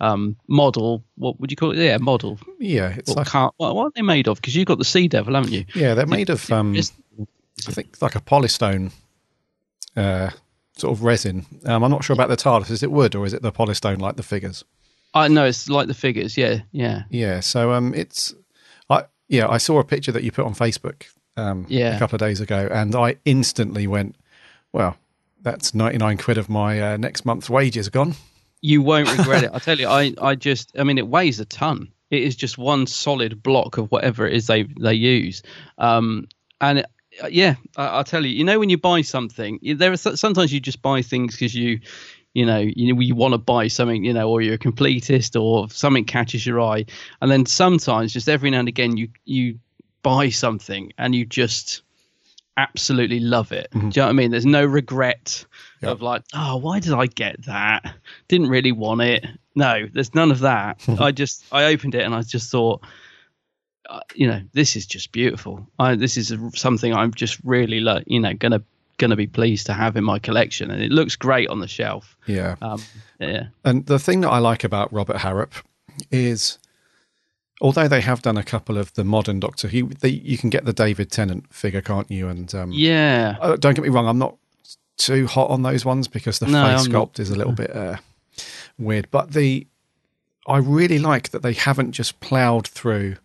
um, 0.00 0.36
model. 0.48 1.04
What 1.16 1.40
would 1.40 1.50
you 1.50 1.56
call 1.56 1.70
it? 1.72 1.78
Yeah, 1.78 1.96
model. 1.98 2.38
Yeah, 2.58 2.94
it's 2.96 3.08
What, 3.08 3.16
like 3.18 3.26
car, 3.28 3.52
what, 3.56 3.74
what 3.74 3.86
are 3.86 3.92
they 3.94 4.02
made 4.02 4.28
of? 4.28 4.36
Because 4.36 4.54
you've 4.54 4.66
got 4.66 4.78
the 4.78 4.84
Sea 4.84 5.08
Devil, 5.08 5.34
haven't 5.34 5.52
you? 5.52 5.64
yeah, 5.74 5.94
they're 5.94 6.06
made 6.06 6.28
of 6.28 6.50
um, 6.50 6.74
I 6.76 7.72
think 7.72 8.02
like 8.02 8.14
a 8.14 8.20
polystone 8.20 8.92
uh, 9.96 10.30
sort 10.82 10.92
of 10.92 11.02
resin. 11.02 11.46
Um, 11.64 11.82
I'm 11.82 11.90
not 11.90 12.04
sure 12.04 12.12
about 12.14 12.28
the 12.28 12.36
TARDIS. 12.36 12.70
Is 12.70 12.82
it 12.82 12.90
wood 12.92 13.14
or 13.14 13.24
is 13.24 13.32
it 13.32 13.40
the 13.42 13.50
polystone 13.52 13.98
like 14.00 14.16
the 14.16 14.22
figures? 14.22 14.64
I 15.14 15.28
know 15.28 15.44
it's 15.46 15.68
like 15.68 15.86
the 15.88 15.94
figures. 15.94 16.36
Yeah, 16.36 16.60
yeah. 16.72 17.04
Yeah, 17.10 17.40
so 17.40 17.72
um, 17.72 17.94
it's 17.94 18.34
I 18.90 19.04
yeah, 19.28 19.48
I 19.48 19.58
saw 19.58 19.78
a 19.78 19.84
picture 19.84 20.12
that 20.12 20.22
you 20.24 20.32
put 20.32 20.44
on 20.44 20.54
Facebook 20.54 21.04
um, 21.36 21.66
Yeah. 21.68 21.96
a 21.96 21.98
couple 21.98 22.16
of 22.16 22.20
days 22.20 22.40
ago, 22.40 22.68
and 22.70 22.94
I 22.94 23.16
instantly 23.24 23.86
went, 23.86 24.16
well, 24.72 24.96
that's 25.40 25.74
99 25.74 26.18
quid 26.18 26.38
of 26.38 26.48
my 26.48 26.80
uh, 26.92 26.96
next 26.96 27.24
month's 27.24 27.48
wages 27.50 27.88
gone. 27.88 28.14
You 28.60 28.80
won't 28.82 29.10
regret 29.18 29.44
it. 29.44 29.50
I 29.54 29.58
tell 29.58 29.78
you, 29.78 29.88
I, 29.88 30.14
I 30.20 30.34
just, 30.34 30.72
I 30.78 30.84
mean, 30.84 30.98
it 30.98 31.08
weighs 31.08 31.40
a 31.40 31.44
ton. 31.44 31.88
It 32.10 32.22
is 32.22 32.36
just 32.36 32.58
one 32.58 32.86
solid 32.86 33.42
block 33.42 33.78
of 33.78 33.90
whatever 33.90 34.26
it 34.26 34.34
is 34.34 34.46
they 34.46 34.64
they 34.80 34.94
use. 34.94 35.42
Um, 35.78 36.28
and 36.60 36.80
uh, 36.80 36.82
Uh, 37.22 37.28
yeah, 37.30 37.54
I, 37.76 37.86
I'll 37.86 38.04
tell 38.04 38.26
you, 38.26 38.34
you 38.34 38.44
know, 38.44 38.58
when 38.58 38.68
you 38.68 38.78
buy 38.78 39.02
something, 39.02 39.60
there 39.62 39.92
are 39.92 39.96
sometimes 39.96 40.52
you 40.52 40.60
just 40.60 40.82
buy 40.82 41.02
things 41.02 41.34
because 41.34 41.54
you, 41.54 41.80
you 42.34 42.44
know, 42.44 42.58
you 42.58 42.98
you 43.00 43.14
want 43.14 43.32
to 43.32 43.38
buy 43.38 43.68
something, 43.68 44.04
you 44.04 44.12
know, 44.12 44.28
or 44.28 44.42
you're 44.42 44.54
a 44.54 44.58
completist 44.58 45.40
or 45.40 45.70
something 45.70 46.04
catches 46.04 46.44
your 46.44 46.60
eye, 46.60 46.84
and 47.20 47.30
then 47.30 47.46
sometimes 47.46 48.12
just 48.12 48.28
every 48.28 48.50
now 48.50 48.58
and 48.58 48.68
again 48.68 48.96
you 48.96 49.08
you 49.24 49.58
buy 50.02 50.30
something 50.30 50.92
and 50.98 51.14
you 51.14 51.24
just 51.24 51.82
absolutely 52.56 53.20
love 53.20 53.52
it. 53.52 53.68
Mm-hmm. 53.70 53.90
Do 53.90 54.00
you 54.00 54.02
know 54.02 54.06
what 54.06 54.10
I 54.10 54.14
mean? 54.14 54.30
There's 54.30 54.46
no 54.46 54.64
regret 54.64 55.44
of 55.82 56.02
like, 56.02 56.22
oh, 56.34 56.56
why 56.56 56.80
did 56.80 56.92
I 56.92 57.06
get 57.06 57.46
that? 57.46 57.94
Didn't 58.28 58.48
really 58.48 58.72
want 58.72 59.00
it. 59.00 59.26
No, 59.54 59.86
there's 59.92 60.14
none 60.14 60.30
of 60.30 60.40
that. 60.40 60.86
I 61.00 61.12
just 61.12 61.44
I 61.52 61.64
opened 61.64 61.94
it 61.94 62.02
and 62.02 62.14
I 62.14 62.22
just 62.22 62.50
thought, 62.50 62.82
uh, 63.90 64.00
you 64.14 64.26
know, 64.26 64.40
this 64.52 64.76
is 64.76 64.86
just 64.86 65.12
beautiful. 65.12 65.66
I, 65.78 65.94
this 65.96 66.16
is 66.16 66.32
something 66.54 66.94
I'm 66.94 67.12
just 67.14 67.38
really 67.44 67.80
like, 67.80 68.04
you 68.06 68.20
know, 68.20 68.34
gonna 68.34 68.62
gonna 68.98 69.16
be 69.16 69.26
pleased 69.26 69.66
to 69.66 69.72
have 69.72 69.96
in 69.96 70.04
my 70.04 70.18
collection, 70.18 70.70
and 70.70 70.82
it 70.82 70.92
looks 70.92 71.16
great 71.16 71.48
on 71.48 71.60
the 71.60 71.68
shelf. 71.68 72.16
Yeah. 72.26 72.56
Um, 72.62 72.82
yeah. 73.18 73.46
And 73.64 73.86
the 73.86 73.98
thing 73.98 74.20
that 74.20 74.30
I 74.30 74.38
like 74.38 74.64
about 74.64 74.92
Robert 74.92 75.16
Harrop 75.18 75.52
is, 76.10 76.58
although 77.60 77.88
they 77.88 78.00
have 78.00 78.22
done 78.22 78.36
a 78.36 78.42
couple 78.44 78.78
of 78.78 78.92
the 78.94 79.04
modern 79.04 79.40
Doctor, 79.40 79.68
he 79.68 79.82
they, 79.82 80.08
you 80.10 80.38
can 80.38 80.50
get 80.50 80.64
the 80.64 80.72
David 80.72 81.10
Tennant 81.10 81.52
figure, 81.52 81.80
can't 81.82 82.10
you? 82.10 82.28
And 82.28 82.54
um, 82.54 82.70
Yeah. 82.72 83.36
uh, 83.40 83.56
don't 83.56 83.74
get 83.74 83.82
me 83.82 83.88
wrong, 83.88 84.06
I'm 84.06 84.18
not 84.18 84.36
too 84.96 85.26
hot 85.26 85.50
on 85.50 85.62
those 85.62 85.84
ones 85.84 86.06
because 86.06 86.38
the 86.38 86.46
No, 86.46 86.64
face 86.66 86.86
I'm 86.86 86.92
sculpt 86.92 86.92
not. 86.92 87.18
is 87.18 87.30
a 87.30 87.34
little 87.36 87.52
bit 87.54 87.74
uh, 87.74 87.96
weird. 88.78 89.08
But 89.10 89.32
the 89.32 89.66
I 90.46 90.58
really 90.58 90.98
like 90.98 91.30
that 91.30 91.42
they 91.42 91.52
haven't 91.54 91.92
just 91.92 92.20
ploughed 92.20 92.66
through 92.68 93.16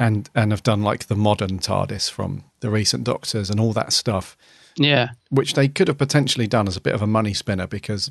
and 0.00 0.28
and 0.34 0.50
have 0.50 0.62
done 0.64 0.82
like 0.82 1.06
the 1.06 1.14
modern 1.14 1.58
TARDIS 1.60 2.10
from 2.10 2.42
the 2.60 2.70
recent 2.70 3.04
Doctors 3.04 3.50
and 3.50 3.60
all 3.60 3.72
that 3.74 3.92
stuff 3.92 4.36
Yeah. 4.76 5.10
which 5.28 5.54
they 5.54 5.68
could 5.68 5.86
have 5.88 5.98
potentially 5.98 6.46
done 6.48 6.66
as 6.66 6.76
a 6.76 6.80
bit 6.80 6.94
of 6.94 7.02
a 7.02 7.06
money 7.06 7.34
spinner 7.34 7.66
because, 7.68 8.10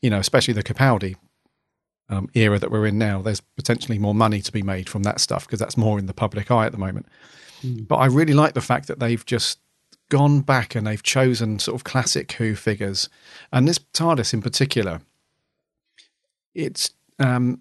you 0.00 0.08
know, 0.10 0.18
especially 0.20 0.54
the 0.54 0.62
Capaldi 0.62 1.16
um, 2.08 2.28
era 2.34 2.58
that 2.58 2.70
we're 2.70 2.86
in 2.86 2.96
now, 2.98 3.20
there's 3.20 3.40
potentially 3.40 3.98
more 3.98 4.14
money 4.14 4.40
to 4.40 4.52
be 4.52 4.62
made 4.62 4.88
from 4.88 5.02
that 5.02 5.20
stuff 5.20 5.46
because 5.46 5.58
that's 5.60 5.76
more 5.76 5.98
in 5.98 6.06
the 6.06 6.14
public 6.14 6.50
eye 6.50 6.64
at 6.66 6.72
the 6.72 6.78
moment. 6.78 7.06
But 7.62 7.96
I 7.96 8.06
really 8.06 8.34
like 8.34 8.54
the 8.54 8.60
fact 8.60 8.86
that 8.86 9.00
they've 9.00 9.26
just 9.26 9.58
gone 10.10 10.40
back 10.40 10.74
and 10.76 10.86
they've 10.86 11.02
chosen 11.02 11.58
sort 11.58 11.74
of 11.74 11.82
classic 11.84 12.32
Who 12.32 12.54
figures, 12.54 13.08
and 13.52 13.66
this 13.68 13.78
TARDIS 13.92 14.32
in 14.32 14.40
particular. 14.40 15.00
It's 16.54 16.92
um, 17.18 17.60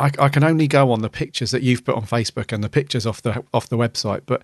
I, 0.00 0.10
I 0.18 0.28
can 0.30 0.42
only 0.42 0.66
go 0.66 0.90
on 0.90 1.02
the 1.02 1.10
pictures 1.10 1.50
that 1.50 1.62
you've 1.62 1.84
put 1.84 1.94
on 1.94 2.04
Facebook 2.04 2.52
and 2.52 2.64
the 2.64 2.70
pictures 2.70 3.06
off 3.06 3.20
the 3.22 3.44
off 3.52 3.68
the 3.68 3.76
website, 3.76 4.22
but 4.24 4.42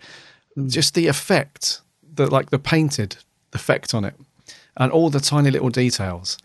mm. 0.56 0.70
just 0.70 0.94
the 0.94 1.06
effect, 1.06 1.80
the 2.14 2.26
like 2.26 2.50
the 2.50 2.58
painted 2.58 3.16
effect 3.54 3.94
on 3.94 4.04
it, 4.04 4.14
and 4.76 4.92
all 4.92 5.08
the 5.08 5.20
tiny 5.20 5.50
little 5.50 5.70
details. 5.70 6.38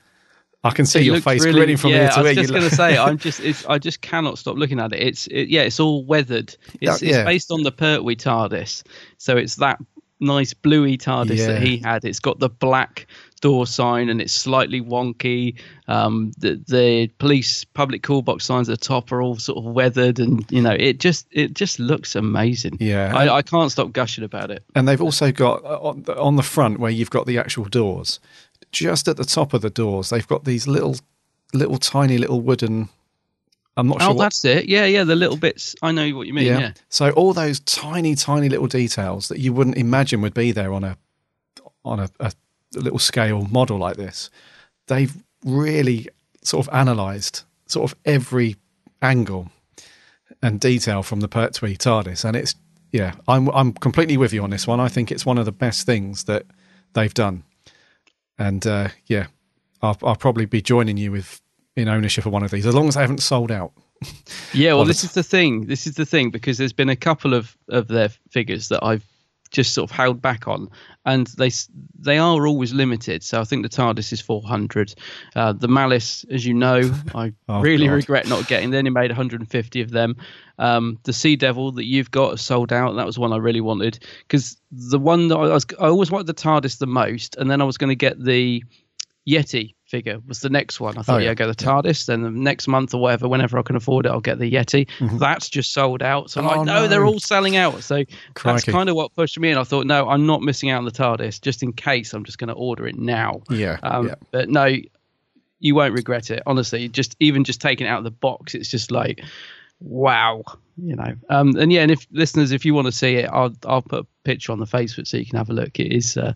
I 0.64 0.70
can 0.70 0.86
see 0.86 1.00
It 1.00 1.06
your 1.06 1.20
face 1.20 1.44
really- 1.44 1.60
grinning 1.60 1.78
from 1.78 1.90
yeah, 1.90 2.04
ear 2.04 2.10
to 2.10 2.18
I 2.18 2.22
was 2.22 2.30
ear. 2.30 2.36
just 2.36 2.54
going 2.54 2.70
to 2.70 2.76
say, 2.76 2.96
I'm 3.00 3.18
just, 3.18 3.40
it's, 3.40 3.66
I 3.66 3.80
just 3.80 4.02
cannot 4.02 4.38
stop 4.38 4.58
looking 4.58 4.80
at 4.80 4.94
it. 4.94 5.02
It's, 5.02 5.26
it, 5.26 5.50
yeah, 5.50 5.62
it's 5.62 5.80
all 5.80 6.06
weathered. 6.06 6.56
It's, 6.80 7.02
yeah. 7.02 7.22
it's 7.22 7.26
based 7.26 7.52
on 7.52 7.64
the 7.64 7.72
Pertwee 7.72 8.16
TARDIS, 8.16 8.84
so 9.18 9.38
it's 9.38 9.56
that 9.56 9.80
nice 10.20 10.54
bluey 10.54 10.98
TARDIS 11.00 11.38
Yeah. 11.38 11.48
that 11.48 11.64
he 11.64 11.78
had. 11.78 12.06
It's 12.06 12.20
got 12.20 12.40
the 12.40 12.50
black 12.50 13.08
door 13.42 13.68
sign 13.68 14.08
and 14.10 14.22
it's 14.22 14.34
slightly 14.34 14.82
wonky. 14.82 15.60
Um, 15.88 16.32
the 16.38 16.62
the 16.68 17.08
police 17.18 17.66
public 17.66 18.04
call 18.04 18.22
box 18.22 18.46
signs 18.46 18.70
at 18.70 18.80
the 18.80 18.86
top 18.86 19.12
are 19.12 19.22
all 19.22 19.36
sort 19.36 19.58
of 19.58 19.66
weathered, 19.74 20.20
and 20.20 20.46
you 20.50 20.62
know, 20.62 20.76
it 20.80 21.00
just, 21.00 21.28
it 21.32 21.54
just 21.54 21.80
looks 21.80 22.16
amazing. 22.16 22.78
Yeah. 22.80 23.14
I, 23.16 23.38
I 23.38 23.42
can't 23.42 23.72
stop 23.72 23.92
gushing 23.92 24.24
about 24.24 24.52
it. 24.52 24.64
And 24.76 24.88
they've 24.88 25.02
also 25.02 25.32
got 25.32 25.66
uh, 25.66 25.80
on 25.82 26.04
the, 26.04 26.18
on 26.18 26.36
the 26.38 26.44
front 26.44 26.80
where 26.80 26.92
you've 26.92 27.10
got 27.10 27.26
the 27.26 27.38
actual 27.38 27.66
doors. 27.66 28.20
Just 28.72 29.08
at 29.08 29.18
the 29.18 29.26
top 29.26 29.54
of 29.54 29.62
the 29.62 29.70
doors, 29.70 30.12
they've 30.12 30.28
got 30.28 30.46
these 30.46 30.68
little, 30.68 30.96
little 31.54 31.78
tiny 31.78 32.18
little 32.18 32.40
wooden. 32.40 32.88
I'm 33.76 33.88
not 33.88 34.02
sure. 34.02 34.12
Oh, 34.12 34.14
that's 34.14 34.46
it. 34.46 34.66
Yeah, 34.66 34.86
yeah, 34.86 35.04
the 35.04 35.16
little 35.16 35.38
bits. 35.38 35.76
I 35.82 35.92
know 35.92 36.10
what 36.12 36.28
you 36.28 36.34
mean. 36.34 36.46
yeah. 36.46 36.74
So 36.90 37.10
all 37.12 37.34
those 37.34 37.60
tiny, 37.62 38.16
tiny 38.16 38.48
little 38.50 38.68
details 38.68 39.28
that 39.30 39.40
you 39.40 39.52
wouldn't 39.52 39.78
imagine 39.78 40.22
would 40.22 40.34
be 40.34 40.52
there 40.52 40.72
on 40.72 40.84
a 40.84 40.98
on 41.84 42.00
a, 42.00 42.10
a 42.20 42.32
little 42.76 43.00
scale 43.00 43.48
model 43.52 43.78
like 43.78 43.98
this, 43.98 44.30
they've 44.88 45.16
really 45.46 46.08
sort 46.44 46.68
of 46.68 46.74
analysed 46.74 47.44
sort 47.68 47.92
of 47.92 47.98
every 48.06 48.56
angle 49.02 49.50
and 50.42 50.60
detail 50.60 51.04
from 51.04 51.20
the 51.20 51.28
Pertwee 51.28 51.78
TARDIS, 51.78 52.26
and 52.26 52.36
it's 52.36 52.56
yeah, 52.92 53.14
I'm 53.28 53.48
I'm 53.50 53.74
completely 53.74 54.18
with 54.18 54.34
you 54.34 54.44
on 54.44 54.50
this 54.50 54.68
one. 54.68 54.80
I 54.80 54.88
think 54.90 55.12
it's 55.12 55.26
one 55.26 55.38
of 55.38 55.46
the 55.46 55.52
best 55.52 55.86
things 55.86 56.26
that 56.26 56.46
they've 56.94 57.14
done, 57.14 57.44
and 58.38 58.66
uh, 58.66 58.90
yeah, 59.06 59.28
I'll, 59.82 59.98
I'll 60.04 60.16
probably 60.16 60.46
be 60.46 60.62
joining 60.62 60.98
you 60.98 61.12
with 61.12 61.42
in 61.76 61.88
ownership 61.88 62.26
of 62.26 62.34
one 62.34 62.44
of 62.44 62.52
these 62.52 62.66
as 62.66 62.76
long 62.76 62.88
as 62.88 62.98
I 62.98 63.02
haven't 63.02 63.22
sold 63.22 63.52
out. 63.52 63.72
Yeah, 64.54 64.70
well, 64.70 64.80
Well, 64.80 64.86
this 64.88 65.04
is 65.04 65.14
the 65.14 65.24
thing. 65.24 65.68
This 65.68 65.86
is 65.88 65.96
the 65.96 66.06
thing 66.06 66.32
because 66.32 66.58
there's 66.58 66.74
been 66.74 66.90
a 66.90 66.96
couple 66.96 67.34
of 67.34 67.56
of 67.70 67.88
their 67.88 68.10
figures 68.30 68.68
that 68.70 68.84
I've 68.84 69.06
just 69.52 69.74
sort 69.74 69.90
of 69.92 69.96
held 69.96 70.22
back 70.22 70.48
on, 70.48 70.70
and 71.06 71.28
they 71.38 71.52
they 72.00 72.18
are 72.18 72.48
always 72.48 72.74
limited. 72.74 73.22
So 73.22 73.40
I 73.40 73.44
think 73.44 73.64
the 73.64 73.70
TARDIS 73.70 74.12
is 74.14 74.22
400. 74.22 74.96
Uh, 75.36 75.54
the 75.54 75.68
Malice, 75.68 76.26
as 76.32 76.46
you 76.46 76.54
know, 76.54 76.92
I 77.16 77.34
Oh, 77.48 77.62
really 77.62 77.86
God. 77.88 77.94
regret 77.94 78.28
not 78.30 78.48
getting. 78.48 78.72
They 78.72 78.78
only 78.78 78.90
made 78.92 79.12
150 79.12 79.82
of 79.82 79.92
them. 79.92 80.16
Um, 80.58 80.98
the 81.04 81.14
Sea 81.14 81.36
Devil 81.36 81.72
that 81.74 81.86
you've 81.86 82.12
got 82.12 82.34
is 82.36 82.42
sold 82.42 82.72
out. 82.72 82.96
That 82.96 83.06
was 83.06 83.20
one 83.20 83.34
I 83.34 83.38
really 83.38 83.62
wanted 83.62 84.00
because 84.28 84.58
the 84.72 85.00
one 85.00 85.28
that 85.28 85.36
I 85.38 85.48
was 85.54 85.66
I 85.80 85.88
always 85.88 86.10
wanted 86.12 86.28
the 86.28 86.34
TARDIS 86.34 86.78
the 86.80 86.88
most, 86.88 87.36
and 87.38 87.52
then 87.52 87.62
I 87.62 87.66
was 87.66 87.78
going 87.78 87.90
to 87.90 87.96
get 87.96 88.24
the 88.24 88.64
Yeti 89.28 89.76
figure 89.92 90.20
was 90.28 90.40
the 90.40 90.50
next 90.50 90.80
one. 90.80 90.98
I 90.98 91.02
thought, 91.04 91.16
Oh, 91.16 91.18
yeah, 91.20 91.26
yeah. 91.30 91.34
Get 91.36 91.48
the 91.48 91.54
TARDIS. 91.64 92.06
Then 92.08 92.24
the 92.24 92.32
next 92.32 92.68
month 92.68 92.94
or 92.96 93.02
whatever, 93.02 93.28
whenever 93.28 93.60
I 93.60 93.62
can 93.62 93.76
afford 93.76 94.06
it, 94.08 94.10
I'll 94.10 94.20
get 94.22 94.40
the 94.40 94.52
Yeti. 94.52 94.88
That's 95.20 95.50
just 95.50 95.74
sold 95.74 96.02
out. 96.02 96.32
So 96.32 96.40
I'm 96.42 96.48
Mm-hmm. 96.48 96.56
Oh, 96.56 96.58
like, 96.62 96.66
no, 96.66 96.88
they're 96.88 97.06
all 97.06 97.20
selling 97.20 97.58
out. 97.58 97.84
So 97.84 98.04
that's 98.44 98.64
kind 98.74 98.90
of 98.90 98.96
what 98.96 99.14
pushed 99.14 99.38
me 99.38 99.52
in. 99.52 99.58
I 99.60 99.64
thought, 99.64 99.86
no, 99.86 100.10
I'm 100.10 100.26
not 100.26 100.42
missing 100.42 100.70
out 100.72 100.80
on 100.80 100.86
the 100.86 100.92
TARDIS. 100.92 101.42
Just 101.42 101.62
in 101.62 101.74
case, 101.74 102.14
I'm 102.14 102.24
just 102.24 102.40
going 102.40 102.48
to 102.48 102.54
order 102.56 102.88
it 102.88 102.98
now. 102.98 103.42
Yeah, 103.50 103.78
Um, 103.84 104.08
yeah. 104.08 104.16
But 104.32 104.50
no, 104.50 104.76
you 105.60 105.76
won't 105.76 105.94
regret 105.94 106.32
it. 106.32 106.42
Honestly, 106.48 106.88
just 106.88 107.16
even 107.20 107.44
just 107.44 107.62
taking 107.62 107.86
it 107.86 107.90
out 107.92 108.00
of 108.00 108.04
the 108.04 108.12
box, 108.12 108.56
it's 108.56 108.70
just 108.70 108.90
like, 108.92 109.22
wow, 109.80 110.44
you 110.78 110.96
know. 110.96 111.14
Um, 111.30 111.56
and 111.58 111.72
yeah, 111.72 111.82
and 111.82 111.92
if 111.92 112.08
listeners, 112.12 112.52
if 112.52 112.66
you 112.66 112.74
want 112.74 112.88
to 112.88 112.92
see 112.92 113.16
it, 113.16 113.30
I'll 113.32 113.54
I'll 113.66 113.82
put 113.82 114.04
a 114.04 114.08
picture 114.24 114.52
on 114.52 114.60
the 114.60 114.66
Facebook 114.66 115.08
so 115.08 115.18
you 115.18 115.26
can 115.26 115.38
have 115.38 115.50
a 115.50 115.54
look. 115.54 115.80
It 115.80 115.92
is, 115.94 116.18
uh, 116.18 116.34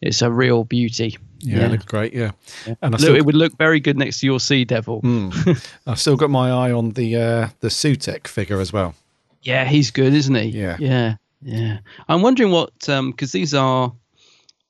it's 0.00 0.22
a 0.22 0.30
real 0.30 0.64
beauty. 0.64 1.16
Yeah, 1.40 1.66
it 1.66 1.70
looks 1.70 1.84
great. 1.84 2.12
Yeah, 2.12 2.32
and 2.66 2.76
I 2.82 2.88
Look, 2.88 3.00
still, 3.00 3.14
it 3.14 3.24
would 3.24 3.34
look 3.34 3.56
very 3.56 3.80
good 3.80 3.96
next 3.96 4.20
to 4.20 4.26
your 4.26 4.40
Sea 4.40 4.64
Devil. 4.64 5.00
I've 5.86 6.00
still 6.00 6.16
got 6.16 6.30
my 6.30 6.50
eye 6.50 6.72
on 6.72 6.90
the 6.90 7.16
uh, 7.16 7.48
the 7.60 7.68
Sutekh 7.68 8.26
figure 8.26 8.60
as 8.60 8.72
well. 8.72 8.94
Yeah, 9.42 9.64
he's 9.64 9.90
good, 9.90 10.14
isn't 10.14 10.34
he? 10.34 10.48
Yeah. 10.48 10.76
yeah, 10.80 11.14
yeah. 11.42 11.78
I'm 12.08 12.22
wondering 12.22 12.50
what 12.50 12.88
um 12.88 13.12
because 13.12 13.32
these 13.32 13.54
are 13.54 13.92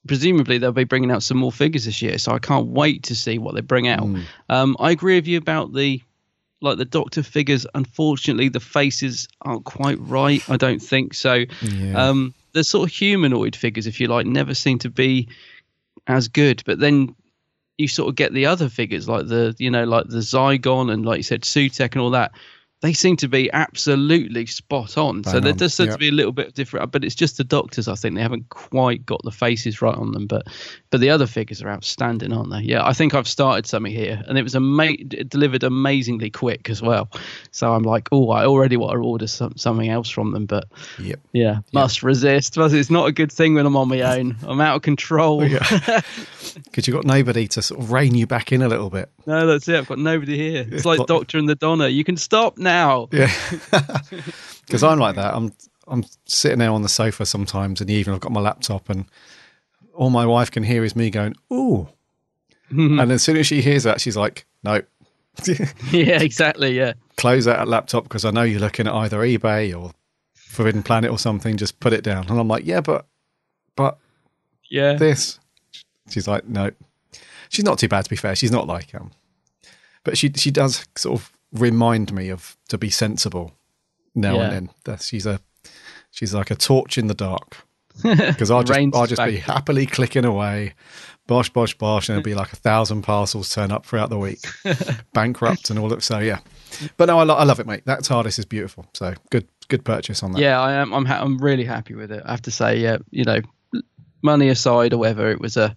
presumably 0.07 0.59
they'll 0.59 0.73
be 0.73 0.85
bringing 0.85 1.11
out 1.11 1.23
some 1.23 1.39
more 1.39 1.53
figures 1.53 1.85
this 1.85 2.03
year, 2.03 2.19
so 2.19 2.33
I 2.33 2.39
can't 2.39 2.67
wait 2.67 3.05
to 3.05 3.15
see 3.15 3.39
what 3.39 3.55
they 3.55 3.61
bring 3.61 3.89
out. 3.89 4.05
Hmm. 4.05 4.21
Um, 4.49 4.77
I 4.79 4.91
agree 4.91 5.15
with 5.17 5.27
you 5.27 5.39
about 5.39 5.73
the 5.73 6.03
like 6.61 6.79
the 6.79 6.85
Doctor 6.85 7.23
figures. 7.23 7.67
Unfortunately, 7.75 8.49
the 8.49 8.61
faces 8.61 9.29
aren't 9.43 9.65
quite 9.65 9.99
right. 10.01 10.43
I 10.49 10.57
don't 10.57 10.81
think 10.81 11.15
so. 11.15 11.45
Yeah. 11.63 12.09
Um, 12.09 12.35
the 12.53 12.65
sort 12.65 12.89
of 12.89 12.95
humanoid 12.95 13.55
figures, 13.55 13.87
if 13.87 14.01
you 14.01 14.09
like, 14.09 14.27
never 14.27 14.55
seem 14.55 14.79
to 14.81 14.91
be 14.91 15.29
as 16.07 16.29
good. 16.29 16.63
But 16.67 16.81
then 16.81 17.15
you 17.77 17.87
sort 17.89 18.09
of 18.09 18.17
get 18.17 18.33
the 18.33 18.47
other 18.47 18.69
figures 18.69 19.09
like 19.09 19.29
the 19.29 19.55
you 19.59 19.71
know 19.71 19.85
like 19.85 20.09
the 20.09 20.19
Zygon 20.19 20.93
and 20.93 21.07
like 21.07 21.19
you 21.19 21.23
said 21.23 21.43
Sutekh 21.43 21.93
and 21.93 22.03
all 22.03 22.11
that. 22.11 22.33
They 22.81 22.93
seem 22.93 23.17
to 23.17 23.29
be 23.29 23.51
absolutely 23.53 24.47
spot 24.47 24.97
on. 24.97 25.25
so 25.25 25.33
Bang 25.33 25.41
there 25.43 25.51
on, 25.53 25.59
does 25.59 25.75
seem 25.75 25.87
yeah. 25.87 25.93
to 25.95 25.99
be 25.99 26.09
a 26.11 26.13
little 26.13 26.31
bit 26.31 26.55
different, 26.55 26.93
but 26.93 27.03
it's 27.03 27.17
just 27.17 27.37
the 27.37 27.43
doctors. 27.43 27.89
I 27.89 27.97
think 27.97 28.15
they 28.15 28.23
haven't 28.23 28.49
quite 28.51 29.05
got 29.05 29.21
the 29.25 29.33
faces 29.33 29.83
right 29.83 29.97
on 29.97 30.13
them, 30.13 30.29
but 30.29 30.47
but 30.91 31.01
the 31.01 31.11
other 31.11 31.27
figures 31.27 31.61
are 31.61 31.69
outstanding, 31.71 32.33
aren't 32.33 32.51
they? 32.53 32.61
Yeah, 32.61 32.87
I 32.87 32.93
think 32.93 33.15
I've 33.15 33.27
started 33.27 33.67
something 33.67 33.91
here, 33.93 34.23
and 34.29 34.39
it 34.39 34.43
was 34.45 34.55
ama- 34.55 34.97
delivered 34.97 35.65
amazingly 35.65 36.31
quick 36.31 36.71
as 36.71 36.81
well. 36.81 37.11
So 37.51 37.73
I'm 37.75 37.83
like, 37.83 38.09
oh, 38.13 38.31
I 38.31 38.47
already 38.47 38.77
want 38.77 38.93
to 38.93 38.99
order 39.05 39.27
some, 39.27 39.57
something 39.57 39.89
else 39.89 40.09
from 40.09 40.31
them, 40.31 40.47
but 40.47 40.67
Yep. 41.01 41.19
yeah, 41.33 41.59
must 41.73 42.05
resist. 42.05 42.55
But 42.55 42.73
It's 42.73 42.91
not 42.91 43.09
a 43.09 43.13
good 43.13 43.33
thing 43.33 43.55
when 43.55 43.67
I'm 43.67 43.77
on 43.77 43.89
my 43.89 44.03
own. 44.03 44.37
I'm 44.47 44.61
out 44.61 44.77
of 44.77 44.83
control. 44.83 45.41
Because 45.41 46.87
you've 46.87 46.95
got 46.95 47.05
nobody 47.07 47.49
to 47.49 47.61
sort 47.61 47.81
of 47.81 47.91
rein 47.91 48.15
you 48.15 48.29
back 48.29 48.53
in 48.53 48.63
a 48.63 48.69
little 48.69 48.89
bit. 48.89 49.11
no, 49.27 49.49
that's 49.49 49.67
it. 49.69 49.77
I've 49.77 49.89
got 49.89 49.99
nobody 49.99 50.37
here. 50.37 50.65
It's 50.71 50.85
like 50.85 51.01
Like- 51.01 51.09
Doctor 51.09 51.39
and 51.39 51.49
the 51.49 51.57
Donna. 51.57 51.89
You 51.89 52.05
can 52.05 52.17
stop 52.17 52.57
now. 52.57 52.68
Yeah. 53.13 53.33
Because 54.67 54.83
I'm 54.83 54.99
like 54.99 55.15
that. 55.17 55.35
I'm 55.35 55.53
I'm 55.87 56.05
sitting 56.27 56.59
there 56.59 56.71
on 56.71 56.83
the 56.83 56.91
sofa 56.91 57.25
sometimes 57.25 57.81
in 57.81 57.87
the 57.87 57.95
evening. 57.95 58.15
I've 58.15 58.21
got 58.21 58.33
my 58.33 58.41
laptop, 58.43 58.91
and 58.91 59.07
all 59.95 60.11
my 60.11 60.27
wife 60.27 60.51
can 60.51 60.63
hear 60.63 60.85
is 60.85 60.95
me 60.95 61.09
going, 61.09 61.35
"Ooh," 61.51 61.89
and 62.71 63.11
as 63.11 63.23
soon 63.23 63.39
as 63.39 63.47
she 63.47 63.63
hears 63.63 63.85
that, 63.85 63.99
she's 63.99 64.17
like, 64.17 64.45
"No." 64.63 64.83
yeah, 65.91 66.21
exactly. 66.21 66.77
Yeah. 66.77 66.93
Close 67.17 67.47
that 67.47 67.67
laptop 67.67 68.03
because 68.03 68.27
I 68.27 68.31
know 68.31 68.43
you're 68.43 68.61
looking 68.61 68.87
at 68.87 68.93
either 68.93 69.21
eBay 69.21 69.75
or 69.75 69.93
Forbidden 70.35 70.83
Planet 70.83 71.11
or 71.11 71.19
something. 71.19 71.57
Just 71.57 71.81
put 71.81 71.95
it 71.95 72.05
down. 72.05 72.29
And 72.29 72.39
I'm 72.39 72.49
like, 72.49 72.67
"Yeah, 72.67 72.83
but 72.83 73.07
but 73.75 73.97
Yeah. 74.69 74.97
this." 74.97 75.41
She's 76.11 76.29
like, 76.29 76.47
"No." 76.47 76.73
She's 77.49 77.65
not 77.65 77.79
too 77.79 77.89
bad 77.89 78.05
to 78.05 78.11
be 78.11 78.17
fair. 78.17 78.37
She's 78.37 78.53
not 78.53 78.67
like 78.67 78.95
um, 78.95 79.13
but 80.05 80.19
she 80.19 80.31
she 80.37 80.51
does 80.51 80.87
sort 80.95 81.19
of 81.19 81.33
remind 81.53 82.13
me 82.13 82.29
of 82.31 82.57
to 82.69 82.79
be 82.79 82.91
sensible 82.91 83.53
now 84.15 84.35
Yeah. 84.37 84.43
and 84.45 84.53
then. 84.53 84.71
That 84.85 85.03
she's 85.03 85.27
a 85.27 85.41
she's 86.11 86.35
like 86.35 86.51
a 86.51 86.57
torch 86.57 86.99
in 86.99 87.07
the 87.07 87.15
dark. 87.15 87.57
because 88.03 88.51
I'll 88.51 88.63
just 88.63 88.79
I'll 88.95 89.07
just 89.09 89.25
be 89.25 89.39
happily 89.39 89.85
clicking 89.85 90.25
away, 90.25 90.75
bosh 91.27 91.51
bosh 91.51 91.75
bosh, 91.77 92.09
and 92.09 92.17
it'll 92.17 92.25
be 92.25 92.35
like 92.37 92.53
a 92.53 92.57
thousand 92.57 93.03
parcels 93.03 93.53
turn 93.53 93.73
up 93.73 93.85
throughout 93.85 94.09
the 94.09 94.19
week, 94.19 94.39
bankrupt 95.15 95.69
and 95.71 95.81
all 95.81 95.89
that. 95.89 96.05
So 96.05 96.21
yeah, 96.21 96.39
but 96.97 97.07
no, 97.07 97.19
I, 97.19 97.25
lo- 97.25 97.35
I 97.35 97.43
love 97.43 97.59
it, 97.59 97.67
mate. 97.67 97.83
That 97.87 98.01
TARDIS 98.05 98.39
is 98.39 98.45
beautiful. 98.45 98.87
So 98.95 99.15
good 99.31 99.49
good 99.67 99.85
purchase 99.85 100.23
on 100.23 100.31
that. 100.31 100.41
Yeah, 100.41 100.61
I 100.61 100.75
am. 100.75 100.93
I'm. 100.95 101.07
Ha- 101.07 101.21
I'm 101.21 101.39
really 101.39 101.65
happy 101.65 101.95
with 101.97 102.13
it. 102.13 102.23
I 102.25 102.31
have 102.31 102.43
to 102.43 102.53
say, 102.53 102.79
yeah, 102.79 102.99
you 103.11 103.25
know, 103.25 103.41
money 104.23 104.49
aside 104.49 104.93
or 104.93 104.99
whatever, 104.99 105.29
it 105.33 105.41
was 105.41 105.57
a. 105.57 105.75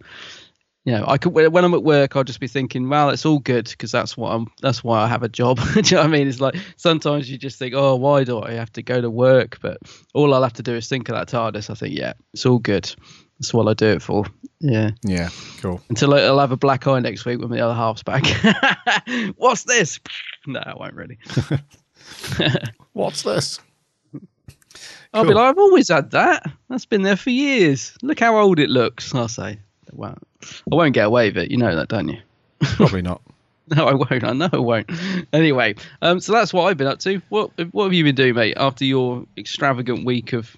You 0.84 0.94
know, 0.94 1.06
I 1.08 1.20
could 1.20 1.30
when 1.30 1.64
I'm 1.64 1.76
at 1.76 1.84
work, 1.84 2.16
I'll 2.16 2.24
just 2.24 2.40
be 2.40 2.48
thinking, 2.48 2.90
well, 2.90 3.12
it's 3.12 3.24
all 3.26 3.38
good 3.38 3.70
because 3.70 3.92
that's 3.92 4.18
what 4.18 4.32
I'm. 4.32 4.48
That's 4.62 4.84
why 4.84 5.02
I 5.02 5.08
have 5.08 5.22
a 5.22 5.30
job. 5.30 5.60
do 5.74 5.80
you 5.80 5.92
know 5.92 5.98
what 5.98 6.06
I 6.06 6.08
mean? 6.08 6.28
It's 6.28 6.42
like 6.42 6.56
sometimes 6.76 7.30
you 7.30 7.38
just 7.38 7.60
think, 7.60 7.76
oh, 7.76 7.96
why 7.96 8.24
do 8.24 8.42
I 8.42 8.54
have 8.54 8.72
to 8.74 8.82
go 8.82 9.00
to 9.00 9.10
work? 9.10 9.60
But 9.62 9.78
all 10.16 10.34
I'll 10.34 10.42
have 10.42 10.54
to 10.54 10.64
do 10.64 10.76
is 10.76 10.88
think 10.88 11.08
of 11.10 11.16
that 11.16 11.28
TARDIS. 11.28 11.70
I 11.70 11.76
think, 11.76 11.96
yeah, 11.96 12.14
it's 12.34 12.48
all 12.48 12.58
good. 12.58 12.92
That's 13.40 13.54
what 13.54 13.68
I 13.68 13.74
do 13.74 13.88
it 13.88 14.02
for. 14.02 14.26
Yeah. 14.60 14.92
yeah, 15.04 15.30
cool. 15.62 15.82
Until 15.90 16.14
I'll 16.14 16.40
have 16.40 16.52
a 16.52 16.58
black 16.58 16.86
eye 16.88 17.00
next 17.00 17.26
week 17.26 17.40
when 17.40 17.50
the 17.50 17.60
other 17.60 17.74
half's 17.74 18.04
back. 18.04 18.24
What's 19.38 19.64
this? 19.64 20.00
No, 20.48 20.60
I 20.60 20.74
won't 20.76 20.96
really. 20.96 21.20
What's 22.94 23.22
this? 23.22 23.60
I'll 25.14 25.24
be 25.24 25.36
like, 25.36 25.52
I've 25.52 25.58
always 25.60 25.90
had 25.90 26.10
that. 26.12 26.52
That's 26.68 26.88
been 26.88 27.04
there 27.04 27.16
for 27.16 27.30
years. 27.30 27.96
Look 28.02 28.20
how 28.20 28.38
old 28.38 28.58
it 28.58 28.72
looks. 28.72 29.14
I'll 29.14 29.28
say. 29.28 29.60
Well, 29.92 30.18
I 30.72 30.76
won't 30.76 30.94
get 30.94 31.06
away 31.06 31.30
with 31.30 31.38
it. 31.38 31.52
You 31.52 31.58
know 31.58 31.76
that, 31.76 31.90
don't 31.90 32.10
you? 32.10 32.20
Probably 32.62 33.02
not. 33.02 33.22
No, 33.74 33.88
I 33.88 33.94
won't. 33.94 34.24
I 34.26 34.34
know 34.34 34.50
I 34.52 34.58
won't. 34.58 34.92
Anyway, 35.32 35.76
um, 36.02 36.20
so 36.20 36.34
that's 36.34 36.52
what 36.52 36.64
I've 36.64 36.76
been 36.76 36.88
up 36.88 37.00
to. 37.02 37.22
What 37.30 37.52
What 37.72 37.86
have 37.86 37.94
you 37.94 38.04
been 38.04 38.16
doing, 38.16 38.36
mate? 38.36 38.58
After 38.58 38.84
your 38.84 39.26
extravagant 39.38 40.04
week 40.04 40.34
of 40.34 40.58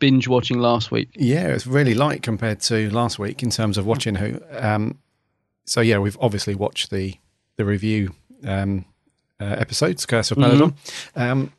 binge 0.00 0.26
watching 0.26 0.58
last 0.58 0.90
week? 0.90 1.10
Yeah, 1.14 1.46
it's 1.48 1.64
really 1.66 1.94
light 1.94 2.24
compared 2.24 2.58
to 2.62 2.90
last 2.90 3.20
week 3.20 3.44
in 3.44 3.50
terms 3.50 3.78
of 3.78 3.86
watching 3.86 4.16
who. 4.16 4.40
Um, 4.50 4.98
so 5.64 5.80
yeah, 5.80 5.98
we've 5.98 6.18
obviously 6.20 6.56
watched 6.56 6.90
the 6.90 7.14
the 7.54 7.64
review 7.64 8.14
um, 8.44 8.84
uh, 9.40 9.44
episodes, 9.44 10.04
Curse 10.06 10.32
of 10.32 10.38
Peladon. 10.38 10.74
Um, 11.14 11.52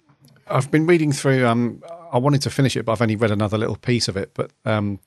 I've 0.48 0.72
been 0.72 0.88
reading 0.88 1.14
through. 1.14 1.46
Um, 1.48 1.82
I 2.12 2.18
wanted 2.18 2.42
to 2.42 2.50
finish 2.50 2.76
it, 2.76 2.84
but 2.84 2.92
I've 2.92 3.02
only 3.02 3.16
read 3.16 3.32
another 3.32 3.58
little 3.58 3.78
piece 3.78 4.10
of 4.10 4.18
it. 4.18 4.32
But 4.34 4.52
um, 4.66 5.00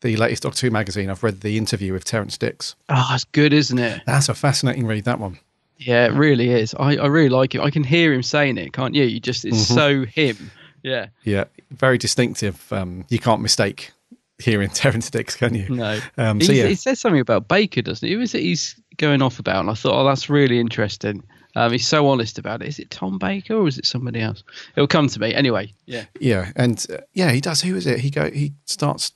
the 0.00 0.16
latest 0.16 0.42
Doctor 0.44 0.66
Who 0.66 0.70
magazine, 0.70 1.10
I've 1.10 1.22
read 1.22 1.40
the 1.40 1.56
interview 1.58 1.92
with 1.92 2.04
Terrance 2.04 2.36
Dicks. 2.38 2.76
Oh, 2.88 3.06
that's 3.10 3.24
good, 3.24 3.52
isn't 3.52 3.78
it? 3.78 4.02
That's 4.06 4.28
a 4.28 4.34
fascinating 4.34 4.86
read. 4.86 5.04
That 5.04 5.18
one. 5.18 5.38
Yeah, 5.76 6.06
it 6.06 6.12
really 6.12 6.50
is. 6.50 6.74
I, 6.74 6.96
I 6.96 7.06
really 7.06 7.28
like 7.28 7.54
it. 7.54 7.60
I 7.60 7.70
can 7.70 7.84
hear 7.84 8.12
him 8.12 8.22
saying 8.22 8.58
it, 8.58 8.72
can't 8.72 8.94
you? 8.94 9.04
You 9.04 9.20
just 9.20 9.44
it's 9.44 9.70
Mhm. 9.70 9.74
so 9.74 10.04
him. 10.04 10.50
Yeah. 10.82 11.06
Yeah, 11.24 11.44
very 11.70 11.98
distinctive. 11.98 12.72
Um, 12.72 13.04
you 13.08 13.18
can't 13.18 13.40
mistake 13.40 13.92
hearing 14.38 14.70
Terrance 14.74 15.10
Dicks, 15.10 15.34
can 15.36 15.54
you? 15.54 15.68
No. 15.68 16.00
Um, 16.16 16.40
he, 16.40 16.46
so 16.46 16.52
yeah, 16.52 16.66
he 16.66 16.74
says 16.74 17.00
something 17.00 17.20
about 17.20 17.48
Baker, 17.48 17.82
doesn't 17.82 18.06
he? 18.06 18.14
Who 18.14 18.20
is 18.20 18.34
it 18.34 18.42
he's 18.42 18.80
going 18.96 19.22
off 19.22 19.38
about? 19.38 19.60
And 19.60 19.70
I 19.70 19.74
thought, 19.74 19.94
oh, 20.00 20.04
that's 20.04 20.28
really 20.30 20.58
interesting. 20.60 21.22
Um, 21.56 21.72
he's 21.72 21.88
so 21.88 22.06
honest 22.08 22.38
about 22.38 22.62
it. 22.62 22.68
Is 22.68 22.78
it 22.78 22.90
Tom 22.90 23.18
Baker 23.18 23.54
or 23.54 23.66
is 23.66 23.78
it 23.78 23.86
somebody 23.86 24.20
else? 24.20 24.44
It'll 24.76 24.86
come 24.86 25.08
to 25.08 25.18
me 25.20 25.34
anyway. 25.34 25.72
Yeah. 25.86 26.04
Yeah, 26.20 26.52
and 26.54 26.84
uh, 26.92 26.98
yeah, 27.14 27.30
he 27.32 27.40
does. 27.40 27.62
Who 27.62 27.74
is 27.74 27.86
it? 27.86 27.98
He 28.00 28.10
go. 28.10 28.30
He 28.30 28.52
starts 28.64 29.12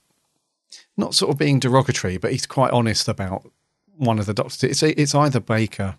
not 0.97 1.15
sort 1.15 1.31
of 1.31 1.39
being 1.39 1.59
derogatory, 1.59 2.19
but 2.19 2.33
he's 2.33 2.47
quite 2.47 2.73
honest 2.73 3.09
about 3.09 3.51
one 3.97 4.19
of 4.19 4.27
the 4.27 4.35
doctors. 4.35 4.63
It's 4.65 4.83
it's 4.83 5.15
either 5.15 5.41
Baker. 5.41 5.97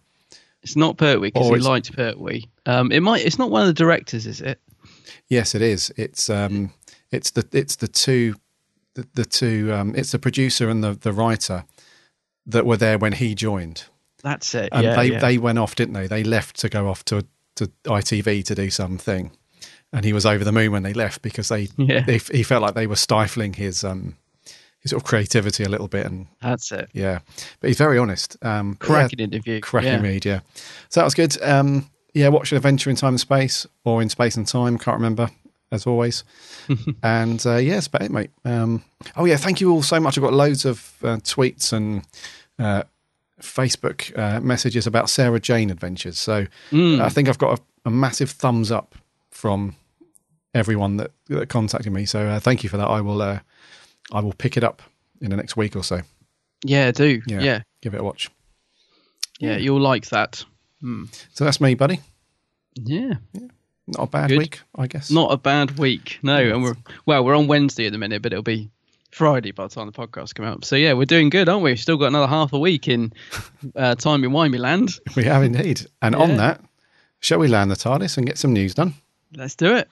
It's 0.62 0.76
not 0.76 0.98
Pertwee 0.98 1.32
because 1.32 1.50
he 1.50 1.58
liked 1.58 1.94
Pertwee. 1.94 2.44
Um, 2.66 2.92
it 2.92 3.02
might. 3.02 3.26
It's 3.26 3.38
not 3.38 3.52
one 3.52 3.62
of 3.62 3.68
the 3.68 3.74
directors, 3.74 4.26
is 4.26 4.40
it? 4.40 4.62
Yes, 5.28 5.56
it 5.56 5.62
is. 5.62 5.92
It's 5.98 6.30
um, 6.30 6.72
it's 7.12 7.32
the 7.32 7.46
it's 7.52 7.76
the 7.78 7.88
two, 7.88 8.36
the, 8.94 9.06
the 9.14 9.26
two. 9.26 9.74
Um, 9.74 9.94
it's 9.96 10.12
the 10.12 10.20
producer 10.20 10.70
and 10.70 10.84
the 10.84 10.94
the 10.94 11.12
writer 11.12 11.66
that 12.46 12.66
were 12.66 12.78
there 12.78 12.98
when 12.98 13.14
he 13.14 13.36
joined, 13.36 13.86
That's 14.22 14.54
it. 14.56 14.70
and 14.72 14.84
yeah, 14.84 14.96
they 14.96 15.12
yeah. 15.12 15.20
they 15.20 15.38
went 15.38 15.60
off, 15.60 15.76
didn't 15.76 15.94
they? 15.94 16.08
They 16.08 16.24
left 16.24 16.58
to 16.60 16.70
go 16.70 16.88
off 16.88 17.04
to 17.06 17.26
to 17.56 17.68
ITV 17.86 18.46
to 18.46 18.56
do 18.56 18.70
something, 18.70 19.32
and 19.92 20.06
he 20.06 20.14
was 20.14 20.26
over 20.26 20.44
the 20.44 20.52
moon 20.52 20.72
when 20.72 20.84
they 20.84 20.94
left 20.94 21.22
because 21.22 21.50
they 21.50 21.68
Yeah. 21.78 22.02
they 22.02 22.20
he 22.20 22.44
felt 22.44 22.62
like 22.62 22.76
they 22.76 22.88
were 22.88 22.96
stifling 22.96 23.54
his 23.54 23.84
um 23.84 24.16
his 24.84 24.92
sort 24.92 25.02
of 25.02 25.08
creativity 25.08 25.64
a 25.64 25.70
little 25.70 25.88
bit 25.88 26.06
and 26.06 26.28
That's 26.42 26.72
it. 26.72 26.90
Yeah, 26.94 27.20
but 27.60 27.70
he's 27.70 27.78
very 27.78 27.98
honest. 27.98 28.38
Um, 28.44 28.76
Cracking 28.76 29.20
yeah, 29.20 29.26
interview. 29.26 29.60
cracking 29.62 29.92
Yeah. 29.92 30.02
read. 30.02 30.26
Yeah, 30.26 30.40
so 30.90 31.00
that 31.00 31.06
was 31.06 31.14
good. 31.16 31.42
Um, 31.42 31.90
yeah, 32.14 32.28
watch 32.28 32.52
an 32.52 32.58
Adventure 32.58 32.90
in 32.92 32.96
Time 32.96 33.14
and 33.14 33.20
Space 33.20 33.66
or 33.86 34.02
in 34.02 34.10
Space 34.10 34.36
and 34.38 34.48
Time. 34.48 34.78
Can't 34.78 34.98
remember 34.98 35.30
as 35.72 35.88
always. 35.88 36.24
and 37.04 37.44
uh, 37.48 37.56
yeah, 37.56 37.74
that's 37.76 37.88
about 37.88 38.04
it, 38.04 38.12
mate. 38.12 38.30
Um, 38.46 38.84
oh 39.18 39.26
yeah, 39.26 39.38
thank 39.38 39.60
you 39.62 39.72
all 39.72 39.82
so 39.82 40.00
much. 40.00 40.18
I've 40.18 40.24
got 40.24 40.34
loads 40.34 40.66
of 40.66 40.94
uh, 41.04 41.18
tweets 41.18 41.74
and 41.74 42.04
uh, 42.60 42.84
Facebook 43.42 44.16
uh, 44.18 44.40
messages 44.42 44.86
about 44.86 45.10
Sarah 45.10 45.40
Jane 45.40 45.70
adventures. 45.72 46.20
So 46.20 46.46
Mm. 46.72 47.02
I 47.02 47.10
think 47.10 47.28
I've 47.30 47.38
got 47.40 47.60
a, 47.60 47.62
a 47.86 47.90
massive 47.90 48.30
thumbs 48.30 48.72
up 48.72 48.96
from 49.32 49.76
everyone 50.54 50.98
that, 50.98 51.12
that 51.30 51.50
contacted 51.50 51.92
me. 51.92 52.06
So 52.06 52.28
uh, 52.28 52.40
thank 52.40 52.64
you 52.64 52.70
for 52.70 52.78
that. 52.78 52.88
I 52.88 53.02
will 53.02 53.22
uh, 53.22 53.40
I 54.12 54.20
will 54.22 54.34
pick 54.34 54.58
it 54.58 54.64
up 54.64 54.82
in 55.22 55.30
the 55.30 55.38
next 55.38 55.56
week 55.58 55.76
or 55.76 55.84
so. 55.84 56.02
Yeah, 56.64 56.92
do. 56.92 57.22
Yeah. 57.28 57.42
Yeah. 57.42 57.62
Give 57.82 57.94
it 57.94 58.02
a 58.02 58.04
watch. 58.04 58.30
Yeah, 59.40 59.58
you'll 59.58 59.82
like 59.82 60.08
that. 60.10 60.46
Mm. 60.82 61.14
So 61.34 61.44
that's 61.44 61.60
me, 61.60 61.76
buddy. 61.76 62.00
Yeah. 62.76 63.16
yeah. 63.34 63.48
Not 63.88 64.04
a 64.04 64.08
bad 64.08 64.30
Good. 64.30 64.38
week, 64.38 64.62
I 64.76 64.88
guess. 64.88 65.12
Not 65.12 65.32
a 65.32 65.38
bad 65.38 65.78
week. 65.78 66.20
No, 66.24 66.38
and 66.38 66.64
we're 66.64 66.76
well, 67.06 67.26
we're 67.26 67.36
on 67.36 67.48
Wednesday 67.48 67.86
at 67.86 67.92
the 67.92 67.98
minute, 67.98 68.22
but 68.22 68.32
it'll 68.32 68.44
be 68.44 68.70
Friday 69.12 69.52
by 69.52 69.68
the 69.68 69.76
time 69.76 69.88
the 69.88 69.92
podcast 69.92 70.36
come 70.36 70.46
out. 70.46 70.64
So 70.64 70.76
yeah, 70.76 70.94
we're 70.94 71.06
doing 71.06 71.30
good, 71.30 71.50
aren't 71.50 71.64
we? 71.64 71.76
Still 71.76 71.98
got 71.98 72.08
another 72.08 72.28
half 72.28 72.54
a 72.54 72.60
week 72.60 72.88
in 72.88 73.12
uh, 73.76 73.96
time 73.96 74.24
in 74.24 74.32
Wimey 74.32 74.60
land. 74.60 74.92
We 75.16 75.26
have 75.26 75.44
indeed. 75.44 75.82
And 76.02 76.16
on 76.16 76.38
that, 76.38 76.62
shall 77.20 77.40
we 77.40 77.48
land 77.48 77.72
the 77.72 77.76
TARDIS 77.76 78.18
and 78.18 78.26
get 78.26 78.38
some 78.38 78.54
news 78.54 78.74
done? 78.74 78.94
Let's 79.36 79.56
do 79.56 79.76
it. 79.76 79.90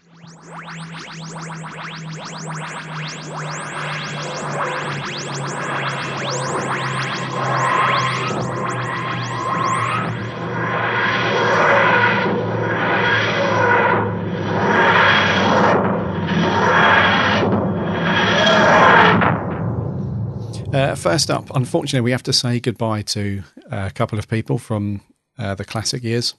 Uh, 20.73 20.95
first 20.95 21.29
up, 21.29 21.53
unfortunately, 21.53 21.99
we 21.99 22.11
have 22.11 22.23
to 22.23 22.31
say 22.31 22.57
goodbye 22.57 23.01
to 23.01 23.43
uh, 23.69 23.89
a 23.89 23.91
couple 23.91 24.17
of 24.17 24.29
people 24.29 24.57
from 24.57 25.01
uh, 25.37 25.53
the 25.53 25.65
classic 25.65 26.01
years. 26.01 26.33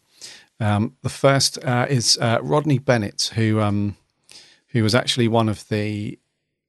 Um, 0.58 0.96
the 1.02 1.10
first 1.10 1.62
uh, 1.62 1.86
is 1.90 2.16
uh, 2.16 2.38
Rodney 2.40 2.78
Bennett, 2.78 3.32
who 3.34 3.60
um, 3.60 3.96
who 4.68 4.82
was 4.82 4.94
actually 4.94 5.28
one 5.28 5.50
of 5.50 5.68
the 5.68 6.18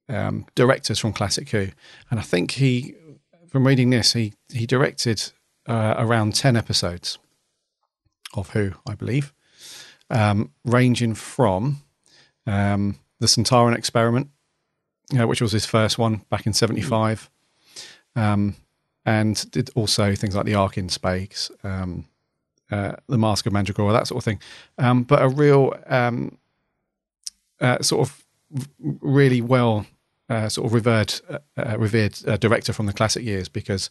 um, 0.09 0.45
directors 0.55 0.99
from 0.99 1.13
Classic 1.13 1.49
Who, 1.51 1.69
and 2.11 2.19
I 2.19 2.23
think 2.23 2.51
he, 2.51 2.95
from 3.47 3.65
reading 3.65 3.91
this, 3.91 4.11
he 4.11 4.33
he 4.51 4.65
directed 4.65 5.31
uh, 5.65 5.95
around 5.97 6.35
ten 6.35 6.57
episodes 6.57 7.17
of 8.33 8.49
Who, 8.49 8.73
I 8.85 8.95
believe, 8.95 9.33
um, 10.09 10.51
ranging 10.65 11.13
from 11.13 11.81
um, 12.45 12.99
the 13.21 13.27
Sontaran 13.27 13.77
Experiment, 13.77 14.31
which 15.13 15.41
was 15.41 15.53
his 15.53 15.65
first 15.65 15.97
one 15.97 16.25
back 16.29 16.45
in 16.45 16.51
'75 16.51 17.29
um, 18.15 18.55
and 19.05 19.49
did 19.51 19.69
also 19.75 20.15
things 20.15 20.35
like 20.35 20.45
the 20.45 20.55
Ark 20.55 20.77
in 20.77 20.89
Space, 20.89 21.51
um, 21.63 22.05
uh, 22.71 22.93
the 23.07 23.17
Mask 23.17 23.45
of 23.45 23.53
Mandragora, 23.53 23.91
that 23.93 24.07
sort 24.07 24.19
of 24.19 24.23
thing. 24.25 24.39
Um, 24.77 25.03
but 25.03 25.21
a 25.21 25.27
real 25.27 25.73
um, 25.87 26.37
uh, 27.59 27.81
sort 27.81 28.07
of 28.07 28.23
really 29.01 29.41
well 29.41 29.85
uh, 30.29 30.47
sort 30.49 30.65
of 30.67 30.73
revered 30.73 31.13
uh, 31.29 31.39
uh, 31.57 31.77
revered 31.77 32.17
uh, 32.27 32.37
director 32.37 32.71
from 32.73 32.85
the 32.85 32.93
classic 32.93 33.23
years 33.23 33.49
because 33.49 33.89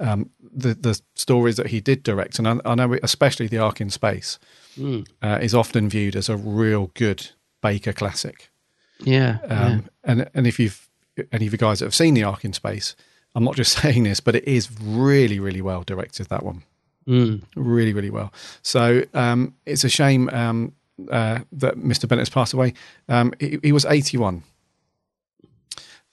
um, 0.00 0.30
the 0.40 0.74
the 0.74 1.00
stories 1.14 1.56
that 1.56 1.66
he 1.68 1.80
did 1.80 2.02
direct, 2.02 2.38
and 2.38 2.48
I, 2.48 2.56
I 2.64 2.74
know 2.74 2.96
especially 3.02 3.48
the 3.48 3.58
Ark 3.58 3.80
in 3.80 3.90
Space, 3.90 4.38
Mm. 4.76 5.06
uh, 5.22 5.38
is 5.40 5.54
often 5.54 5.88
viewed 5.88 6.16
as 6.16 6.28
a 6.28 6.36
real 6.36 6.90
good 6.94 7.30
Baker 7.62 7.92
classic. 7.92 8.50
Yeah. 8.98 9.38
Um, 9.48 9.88
And 10.02 10.28
and 10.34 10.46
if 10.48 10.58
you've 10.58 10.88
any 11.30 11.46
of 11.46 11.52
you 11.52 11.58
guys 11.58 11.78
that 11.78 11.84
have 11.86 11.94
seen 11.94 12.14
the 12.14 12.24
Ark 12.24 12.44
in 12.44 12.52
Space, 12.52 12.96
I'm 13.34 13.44
not 13.44 13.56
just 13.56 13.78
saying 13.82 14.04
this, 14.04 14.20
but 14.20 14.34
it 14.34 14.46
is 14.46 14.70
really 14.80 15.38
really 15.40 15.62
well 15.62 15.82
directed. 15.82 16.28
That 16.28 16.42
one. 16.42 16.62
Mm. 17.06 17.42
really 17.54 17.92
really 17.92 18.08
well. 18.08 18.32
So 18.62 19.04
um, 19.12 19.54
it's 19.66 19.84
a 19.84 19.90
shame 19.90 20.30
um, 20.30 20.72
uh, 21.10 21.40
that 21.52 21.76
Mr. 21.76 22.08
Bennett 22.08 22.22
has 22.22 22.30
passed 22.30 22.54
away. 22.54 22.72
Um, 23.10 23.34
he, 23.38 23.58
he 23.62 23.72
was 23.72 23.84
81. 23.84 24.42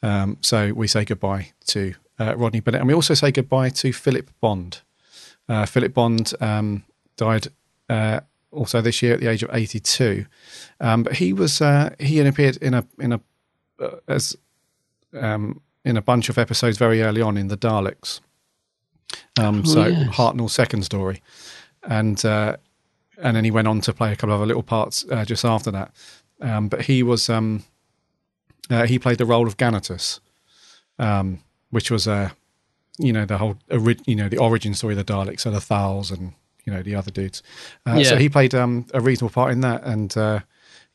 Um, 0.03 0.37
so 0.41 0.73
we 0.73 0.87
say 0.87 1.05
goodbye 1.05 1.51
to 1.67 1.93
uh, 2.19 2.35
Rodney 2.35 2.59
Bennett, 2.59 2.81
and 2.81 2.87
we 2.87 2.93
also 2.93 3.13
say 3.13 3.31
goodbye 3.31 3.69
to 3.69 3.93
Philip 3.93 4.29
Bond. 4.41 4.81
Uh, 5.47 5.65
Philip 5.65 5.93
Bond 5.93 6.33
um, 6.41 6.83
died 7.17 7.47
uh, 7.89 8.21
also 8.51 8.81
this 8.81 9.01
year 9.01 9.13
at 9.13 9.19
the 9.19 9.27
age 9.27 9.43
of 9.43 9.49
82. 9.53 10.25
Um, 10.79 11.03
but 11.03 11.13
he 11.13 11.33
was 11.33 11.61
uh, 11.61 11.93
he 11.99 12.17
had 12.17 12.27
appeared 12.27 12.57
in 12.57 12.73
a 12.73 12.85
in 12.99 13.13
a 13.13 13.21
uh, 13.79 13.97
as 14.07 14.35
um, 15.13 15.61
in 15.83 15.97
a 15.97 16.01
bunch 16.01 16.29
of 16.29 16.37
episodes 16.37 16.77
very 16.77 17.01
early 17.01 17.21
on 17.21 17.37
in 17.37 17.47
the 17.47 17.57
Daleks. 17.57 18.19
Um, 19.39 19.61
Oh, 19.65 19.69
so 19.69 19.85
yes. 19.87 20.15
Hartnell's 20.15 20.53
second 20.53 20.83
story, 20.83 21.21
and 21.83 22.23
uh, 22.25 22.57
and 23.21 23.35
then 23.35 23.43
he 23.43 23.51
went 23.51 23.67
on 23.67 23.81
to 23.81 23.93
play 23.93 24.11
a 24.11 24.15
couple 24.15 24.33
of 24.33 24.39
other 24.41 24.47
little 24.47 24.63
parts 24.63 25.05
uh, 25.11 25.25
just 25.25 25.43
after 25.45 25.71
that. 25.71 25.91
Um, 26.41 26.69
but 26.69 26.83
he 26.83 27.03
was 27.03 27.29
um, 27.29 27.63
uh, 28.69 28.85
he 28.85 28.97
played 28.99 29.17
the 29.17 29.25
role 29.25 29.47
of 29.47 29.57
Ganatus, 29.57 30.19
um, 30.99 31.39
which 31.71 31.91
was 31.91 32.07
uh, 32.07 32.29
you 32.97 33.11
know 33.13 33.25
the 33.25 33.37
whole 33.37 33.57
you 34.05 34.15
know 34.15 34.29
the 34.29 34.37
origin 34.37 34.73
story 34.73 34.93
of 34.97 35.05
the 35.05 35.13
Daleks, 35.13 35.41
so 35.41 35.51
the 35.51 35.59
Thals 35.59 36.11
and 36.11 36.33
you 36.65 36.73
know 36.73 36.81
the 36.83 36.95
other 36.95 37.11
dudes. 37.11 37.43
Uh, 37.85 37.95
So 38.03 38.15
he 38.17 38.29
played 38.29 38.53
um, 38.55 38.85
a 38.93 39.01
reasonable 39.01 39.33
part 39.33 39.51
in 39.51 39.61
that, 39.61 39.83
and 39.83 40.15
uh, 40.17 40.39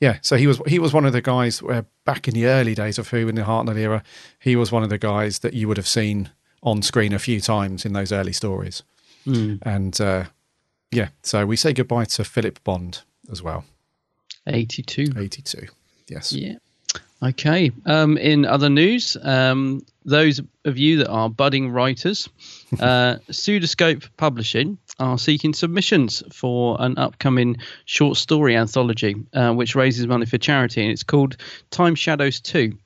yeah, 0.01 0.19
so 0.23 0.37
he 0.37 0.47
was 0.47 0.61
he 0.67 0.79
was 0.79 0.93
one 0.93 1.05
of 1.07 1.13
the 1.13 1.23
guys 1.23 1.63
where 1.63 1.87
back 2.05 2.29
in 2.29 2.35
the 2.35 2.47
early 2.47 2.75
days 2.75 2.99
of 2.99 3.09
Who 3.09 3.29
in 3.29 3.35
the 3.35 3.43
Hartnell 3.43 3.77
era, 3.79 4.03
he 4.39 4.57
was 4.57 4.71
one 4.73 4.83
of 4.83 4.91
the 4.91 4.99
guys 4.99 5.39
that 5.41 5.55
you 5.55 5.69
would 5.69 5.77
have 5.77 5.87
seen 5.89 6.31
on 6.63 6.83
screen 6.83 7.13
a 7.13 7.19
few 7.19 7.41
times 7.41 7.85
in 7.85 7.93
those 7.93 8.13
early 8.13 8.33
stories, 8.33 8.83
Hmm. 9.25 9.57
and 9.63 10.01
uh, 10.01 10.25
yeah, 10.91 11.09
so 11.23 11.47
we 11.47 11.57
say 11.57 11.73
goodbye 11.73 12.05
to 12.07 12.25
Philip 12.25 12.63
Bond 12.65 13.03
as 13.31 13.43
well. 13.43 13.65
82. 14.47 15.13
82. 15.19 15.67
Yes. 16.09 16.33
Yeah. 16.33 16.57
Okay. 17.22 17.70
Um, 17.87 18.18
in 18.18 18.44
other 18.44 18.68
news, 18.68 19.16
um, 19.22 19.85
those 20.05 20.40
of 20.64 20.76
you 20.76 20.98
that 20.98 21.09
are 21.09 21.31
budding 21.31 21.70
writers, 21.70 22.29
uh, 22.81 23.16
Pseudoscope 23.31 24.09
Publishing 24.16 24.79
are 24.98 25.18
seeking 25.18 25.55
submissions 25.55 26.22
for 26.31 26.76
an 26.79 26.98
upcoming 26.98 27.57
short 27.85 28.16
story 28.16 28.57
anthology, 28.57 29.16
uh, 29.33 29.52
which 29.52 29.74
raises 29.74 30.07
money 30.07 30.26
for 30.26 30.38
charity, 30.38 30.83
and 30.83 30.92
it's 30.92 31.02
called 31.02 31.37
Time 31.70 31.94
Shadows 31.94 32.40
2. 32.40 32.76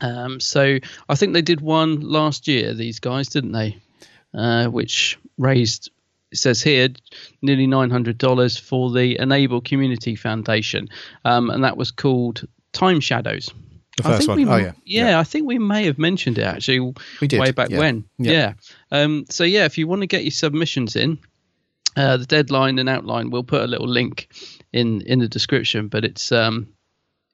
Um, 0.00 0.40
so 0.40 0.78
I 1.08 1.14
think 1.14 1.32
they 1.32 1.42
did 1.42 1.60
one 1.60 2.00
last 2.00 2.48
year, 2.48 2.74
these 2.74 3.00
guys, 3.00 3.28
didn't 3.28 3.52
they? 3.52 3.78
Uh, 4.34 4.66
which 4.66 5.18
raised, 5.38 5.90
it 6.30 6.38
says 6.38 6.62
here, 6.62 6.88
nearly 7.40 7.66
$900 7.66 8.60
for 8.60 8.92
the 8.92 9.18
Enable 9.18 9.62
Community 9.62 10.14
Foundation. 10.16 10.88
Um, 11.24 11.50
and 11.50 11.64
that 11.64 11.76
was 11.76 11.90
called 11.90 12.46
Time 12.72 13.00
Shadows. 13.00 13.50
The 13.96 14.08
I 14.08 14.18
think 14.18 14.28
one. 14.28 14.38
we, 14.38 14.46
Oh, 14.46 14.56
yeah. 14.56 14.72
yeah, 14.84 15.18
I 15.18 15.24
think 15.24 15.46
we 15.46 15.58
may 15.58 15.86
have 15.86 15.98
mentioned 15.98 16.38
it 16.38 16.42
actually 16.42 16.80
We 17.20 17.26
did, 17.26 17.40
way 17.40 17.50
back 17.50 17.70
yeah. 17.70 17.78
when. 17.78 18.04
Yeah. 18.18 18.32
Yeah. 18.32 18.52
Um, 18.92 19.24
so 19.28 19.44
yeah, 19.44 19.64
if 19.64 19.76
you 19.76 19.88
want 19.88 20.02
to 20.02 20.06
get 20.06 20.22
your 20.22 20.30
submissions 20.30 20.94
in, 20.94 21.18
uh, 21.96 22.16
the 22.16 22.26
deadline 22.26 22.78
and 22.78 22.88
outline, 22.88 23.30
we'll 23.30 23.42
put 23.42 23.62
a 23.62 23.66
little 23.66 23.88
link 23.88 24.28
in 24.72 25.00
in 25.02 25.18
the 25.18 25.28
description. 25.28 25.88
But 25.88 26.04
it's 26.04 26.30
um, 26.30 26.68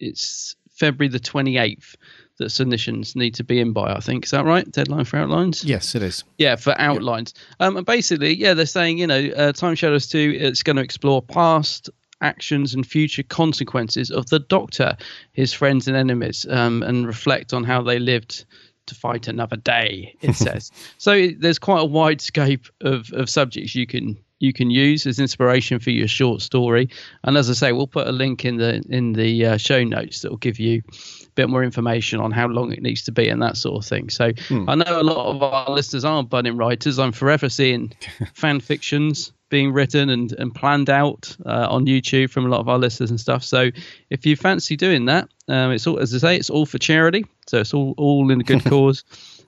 it's 0.01 0.57
February 0.71 1.09
the 1.09 1.21
twenty 1.21 1.59
eighth 1.59 1.97
that 2.39 2.51
submissions 2.51 3.15
need 3.15 3.35
to 3.35 3.45
be 3.45 3.61
in 3.61 3.73
by. 3.73 3.93
I 3.93 4.01
think 4.01 4.25
is 4.25 4.31
that 4.31 4.45
right? 4.45 4.69
Deadline 4.71 5.05
for 5.05 5.19
outlines. 5.19 5.65
Yes, 5.65 5.95
it 5.95 6.03
is. 6.03 6.25
Yeah, 6.39 6.57
for 6.57 6.75
outlines. 6.81 7.35
Um, 7.61 7.77
and 7.77 7.87
basically, 7.87 8.35
yeah, 8.35 8.55
they're 8.55 8.67
saying, 8.67 8.99
you 8.99 9.07
know, 9.07 9.31
uh, 9.37 9.53
Time 9.53 9.77
Shadows 9.77 10.09
2, 10.09 10.39
it's 10.41 10.65
going 10.65 10.75
to 10.77 10.83
explore 10.83 11.23
past 11.23 11.91
actions 12.25 12.75
and 12.75 12.87
future 12.87 13.23
consequences 13.23 14.11
of 14.11 14.29
the 14.31 14.39
Doctor, 14.41 14.97
his 15.33 15.53
friends 15.53 15.87
and 15.87 15.97
enemies, 15.97 16.47
um, 16.49 16.83
and 16.83 17.07
reflect 17.07 17.53
on 17.53 17.65
how 17.65 17.83
they 17.83 17.99
lived 17.99 18.45
to 18.87 18.95
fight 18.95 19.29
another 19.29 19.57
day, 19.57 20.17
it 20.21 20.35
says. 20.35 20.71
so 20.99 21.29
there's 21.39 21.59
quite 21.59 21.81
a 21.81 21.87
wide 21.87 22.21
scope 22.21 22.67
of, 22.81 23.13
of 23.13 23.31
subjects 23.31 23.75
you 23.75 23.87
can 23.87 24.19
you 24.41 24.53
can 24.53 24.71
use 24.71 25.07
as 25.07 25.19
inspiration 25.19 25.79
for 25.79 25.91
your 25.91 26.09
short 26.09 26.43
story. 26.43 26.91
And 27.23 27.37
as 27.37 27.49
I 27.49 27.55
say, 27.55 27.73
we'll 27.73 27.87
put 27.87 28.07
a 28.07 28.13
link 28.13 28.45
in 28.45 28.57
the 28.57 28.85
in 28.89 29.13
the 29.13 29.47
uh, 29.47 29.57
show 29.57 29.83
notes 29.85 30.21
that 30.21 30.31
will 30.31 30.39
give 30.39 30.59
you 30.59 30.83
a 30.89 31.31
bit 31.35 31.49
more 31.49 31.63
information 31.63 32.21
on 32.21 32.31
how 32.31 32.49
long 32.49 32.73
it 32.73 32.83
needs 32.83 33.05
to 33.05 33.13
be 33.13 33.29
and 33.29 33.41
that 33.43 33.57
sort 33.57 33.83
of 33.83 33.89
thing. 33.89 34.11
So 34.11 34.33
I 34.69 34.75
know 34.75 35.01
a 35.01 35.03
lot 35.03 35.35
of 35.35 35.43
our 35.43 35.71
listeners 35.71 36.05
are 36.05 36.23
budding 36.23 36.57
writers. 36.57 36.99
I'm 36.99 37.13
forever 37.13 37.49
seeing 37.49 37.93
fan 38.35 38.61
fictions 38.61 39.33
being 39.55 39.73
written 39.73 40.11
and, 40.11 40.33
and 40.33 40.53
planned 40.53 40.91
out 40.91 41.37
uh, 41.47 41.69
on 41.71 41.87
YouTube 41.87 42.29
from 42.29 42.45
a 42.45 42.49
lot 42.49 42.59
of 42.59 42.69
our 42.69 42.77
listeners 42.77 43.09
and 43.09 43.21
stuff. 43.21 43.45
So 43.45 43.71
if 44.11 44.27
you 44.27 44.35
fancy 44.35 44.75
doing 44.75 45.05
that, 45.05 45.29
um, 45.47 45.71
it's 45.71 45.87
all 45.87 46.01
as 46.01 46.13
I 46.13 46.19
say, 46.19 46.37
it's 46.37 46.51
all 46.51 46.67
for 46.67 46.79
charity. 46.79 47.25
So 47.47 47.61
it's 47.61 47.73
all 47.73 47.95
all 47.97 48.33
in 48.33 48.41
a 48.41 48.43
good 48.43 48.65
cause. 48.69 49.05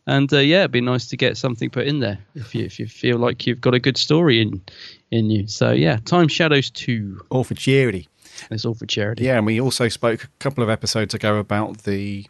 And 0.06 0.32
uh, 0.32 0.38
yeah, 0.38 0.60
it'd 0.60 0.70
be 0.70 0.80
nice 0.80 1.08
to 1.08 1.16
get 1.16 1.36
something 1.36 1.70
put 1.70 1.88
in 1.88 1.98
there 1.98 2.20
if 2.36 2.54
you 2.54 2.64
if 2.64 2.78
you 2.78 2.86
feel 2.86 3.18
like 3.18 3.48
you've 3.48 3.60
got 3.60 3.74
a 3.74 3.80
good 3.80 3.96
story 3.96 4.40
in 4.40 4.62
in 5.10 5.28
you. 5.28 5.48
So 5.48 5.72
yeah, 5.72 5.96
Time 6.04 6.28
Shadows 6.28 6.70
two. 6.70 7.20
All 7.28 7.42
for 7.42 7.54
charity. 7.54 8.08
It's 8.52 8.64
all 8.64 8.74
for 8.74 8.86
charity. 8.86 9.24
Yeah, 9.24 9.38
and 9.38 9.44
we 9.44 9.60
also 9.60 9.88
spoke 9.88 10.22
a 10.22 10.28
couple 10.38 10.62
of 10.62 10.70
episodes 10.70 11.14
ago 11.14 11.38
about 11.38 11.78
the 11.78 12.26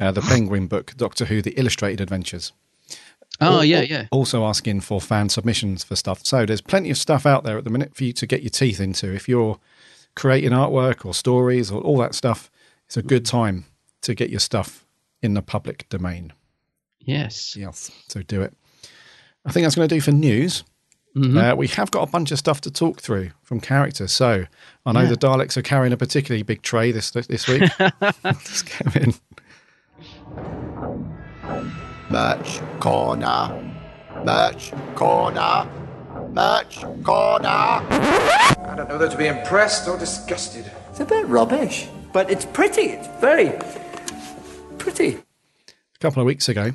uh, 0.00 0.10
the 0.10 0.22
Penguin 0.32 0.66
book, 0.66 0.96
Doctor 0.96 1.26
Who: 1.26 1.40
The 1.40 1.52
Illustrated 1.52 2.00
Adventures. 2.00 2.52
Oh 3.42 3.56
Al- 3.58 3.64
yeah, 3.64 3.80
yeah. 3.82 4.06
Also 4.10 4.44
asking 4.44 4.80
for 4.80 5.00
fan 5.00 5.28
submissions 5.28 5.84
for 5.84 5.96
stuff. 5.96 6.24
So 6.24 6.46
there's 6.46 6.60
plenty 6.60 6.90
of 6.90 6.98
stuff 6.98 7.26
out 7.26 7.44
there 7.44 7.58
at 7.58 7.64
the 7.64 7.70
minute 7.70 7.94
for 7.94 8.04
you 8.04 8.12
to 8.14 8.26
get 8.26 8.42
your 8.42 8.50
teeth 8.50 8.80
into. 8.80 9.12
If 9.14 9.28
you're 9.28 9.58
creating 10.14 10.50
artwork 10.50 11.04
or 11.06 11.14
stories 11.14 11.70
or 11.70 11.80
all 11.82 11.98
that 11.98 12.14
stuff, 12.14 12.50
it's 12.86 12.96
a 12.96 13.02
good 13.02 13.24
time 13.26 13.64
to 14.02 14.14
get 14.14 14.30
your 14.30 14.40
stuff 14.40 14.84
in 15.22 15.34
the 15.34 15.42
public 15.42 15.88
domain. 15.88 16.32
Yes. 17.00 17.56
Yes. 17.56 17.90
So 18.08 18.22
do 18.22 18.42
it. 18.42 18.54
I 19.44 19.52
think 19.52 19.64
that's 19.64 19.74
going 19.74 19.88
to 19.88 19.94
do 19.94 20.00
for 20.00 20.12
news. 20.12 20.64
Uh, 21.14 21.54
we 21.54 21.66
have 21.68 21.90
got 21.90 22.08
a 22.08 22.10
bunch 22.10 22.30
of 22.32 22.38
stuff 22.38 22.62
to 22.62 22.70
talk 22.70 23.00
through 23.02 23.30
from 23.42 23.60
characters. 23.60 24.12
So 24.12 24.46
I 24.86 24.92
know 24.92 25.02
Yeah. 25.02 25.08
the 25.10 25.16
Daleks 25.16 25.58
are 25.58 25.62
carrying 25.62 25.92
a 25.92 25.96
particularly 25.98 26.42
big 26.42 26.62
tray 26.62 26.90
this 26.90 27.10
this 27.10 27.46
week. 27.46 27.70
Let's 28.24 28.62
get 28.62 28.96
in. 28.96 29.14
Merch 32.12 32.60
corner. 32.78 33.72
Merch 34.22 34.72
corner. 34.94 35.66
Merch 36.30 36.82
corner. 37.02 37.48
I 37.48 38.74
don't 38.76 38.86
know 38.88 38.98
whether 38.98 39.08
to 39.08 39.16
be 39.16 39.26
impressed 39.28 39.88
or 39.88 39.96
disgusted. 39.98 40.70
It's 40.90 41.00
a 41.00 41.06
bit 41.06 41.26
rubbish, 41.26 41.88
but 42.12 42.30
it's 42.30 42.44
pretty. 42.44 42.82
It's 42.82 43.08
very 43.18 43.58
pretty. 44.76 45.14
a 45.16 45.98
couple 46.00 46.20
of 46.20 46.26
weeks 46.26 46.50
ago, 46.50 46.72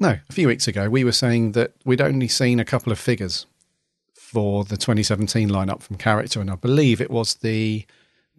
no, 0.00 0.18
a 0.28 0.32
few 0.32 0.48
weeks 0.48 0.66
ago, 0.66 0.88
we 0.90 1.04
were 1.04 1.12
saying 1.12 1.52
that 1.52 1.74
we'd 1.84 2.00
only 2.00 2.26
seen 2.26 2.58
a 2.58 2.64
couple 2.64 2.90
of 2.90 2.98
figures 2.98 3.46
for 4.14 4.64
the 4.64 4.76
2017 4.76 5.48
lineup 5.48 5.80
from 5.80 5.96
character, 5.96 6.40
and 6.40 6.50
I 6.50 6.56
believe 6.56 7.00
it 7.00 7.10
was 7.10 7.34
the 7.36 7.86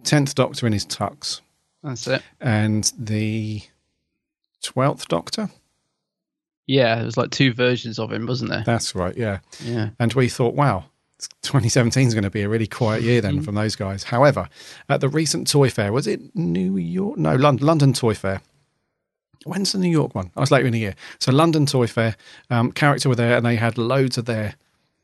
10th 0.03 0.35
Doctor 0.35 0.67
in 0.67 0.73
his 0.73 0.85
tux 0.85 1.39
That's 1.83 2.05
it. 2.07 2.21
and 2.41 2.91
the 2.97 3.61
12th 4.61 5.07
Doctor. 5.07 5.49
Yeah, 6.71 6.95
there 6.95 7.05
was 7.05 7.17
like 7.17 7.31
two 7.31 7.51
versions 7.51 7.99
of 7.99 8.13
him, 8.13 8.25
wasn't 8.25 8.49
there? 8.49 8.63
That's 8.65 8.95
right, 8.95 9.15
yeah. 9.17 9.39
Yeah. 9.61 9.89
And 9.99 10.13
we 10.13 10.29
thought, 10.29 10.55
wow, 10.55 10.85
2017 11.41 12.07
is 12.07 12.13
going 12.13 12.23
to 12.23 12.29
be 12.29 12.43
a 12.43 12.47
really 12.47 12.65
quiet 12.65 13.01
year 13.01 13.19
then 13.19 13.41
from 13.41 13.55
those 13.55 13.75
guys. 13.75 14.05
However, 14.05 14.47
at 14.87 15.01
the 15.01 15.09
recent 15.09 15.49
Toy 15.51 15.69
Fair, 15.69 15.91
was 15.91 16.07
it 16.07 16.33
New 16.33 16.77
York? 16.77 17.17
No, 17.17 17.35
London, 17.35 17.67
London 17.67 17.91
Toy 17.91 18.13
Fair. 18.13 18.41
When's 19.43 19.73
the 19.73 19.79
New 19.79 19.89
York 19.89 20.15
one? 20.15 20.31
I 20.37 20.39
was 20.39 20.49
later 20.49 20.65
in 20.65 20.71
the 20.71 20.79
year. 20.79 20.95
So 21.19 21.33
London 21.33 21.65
Toy 21.65 21.87
Fair, 21.87 22.15
um, 22.49 22.71
character 22.71 23.09
were 23.09 23.15
there, 23.15 23.35
and 23.35 23.45
they 23.45 23.57
had 23.57 23.77
loads 23.77 24.17
of 24.17 24.23
their 24.23 24.55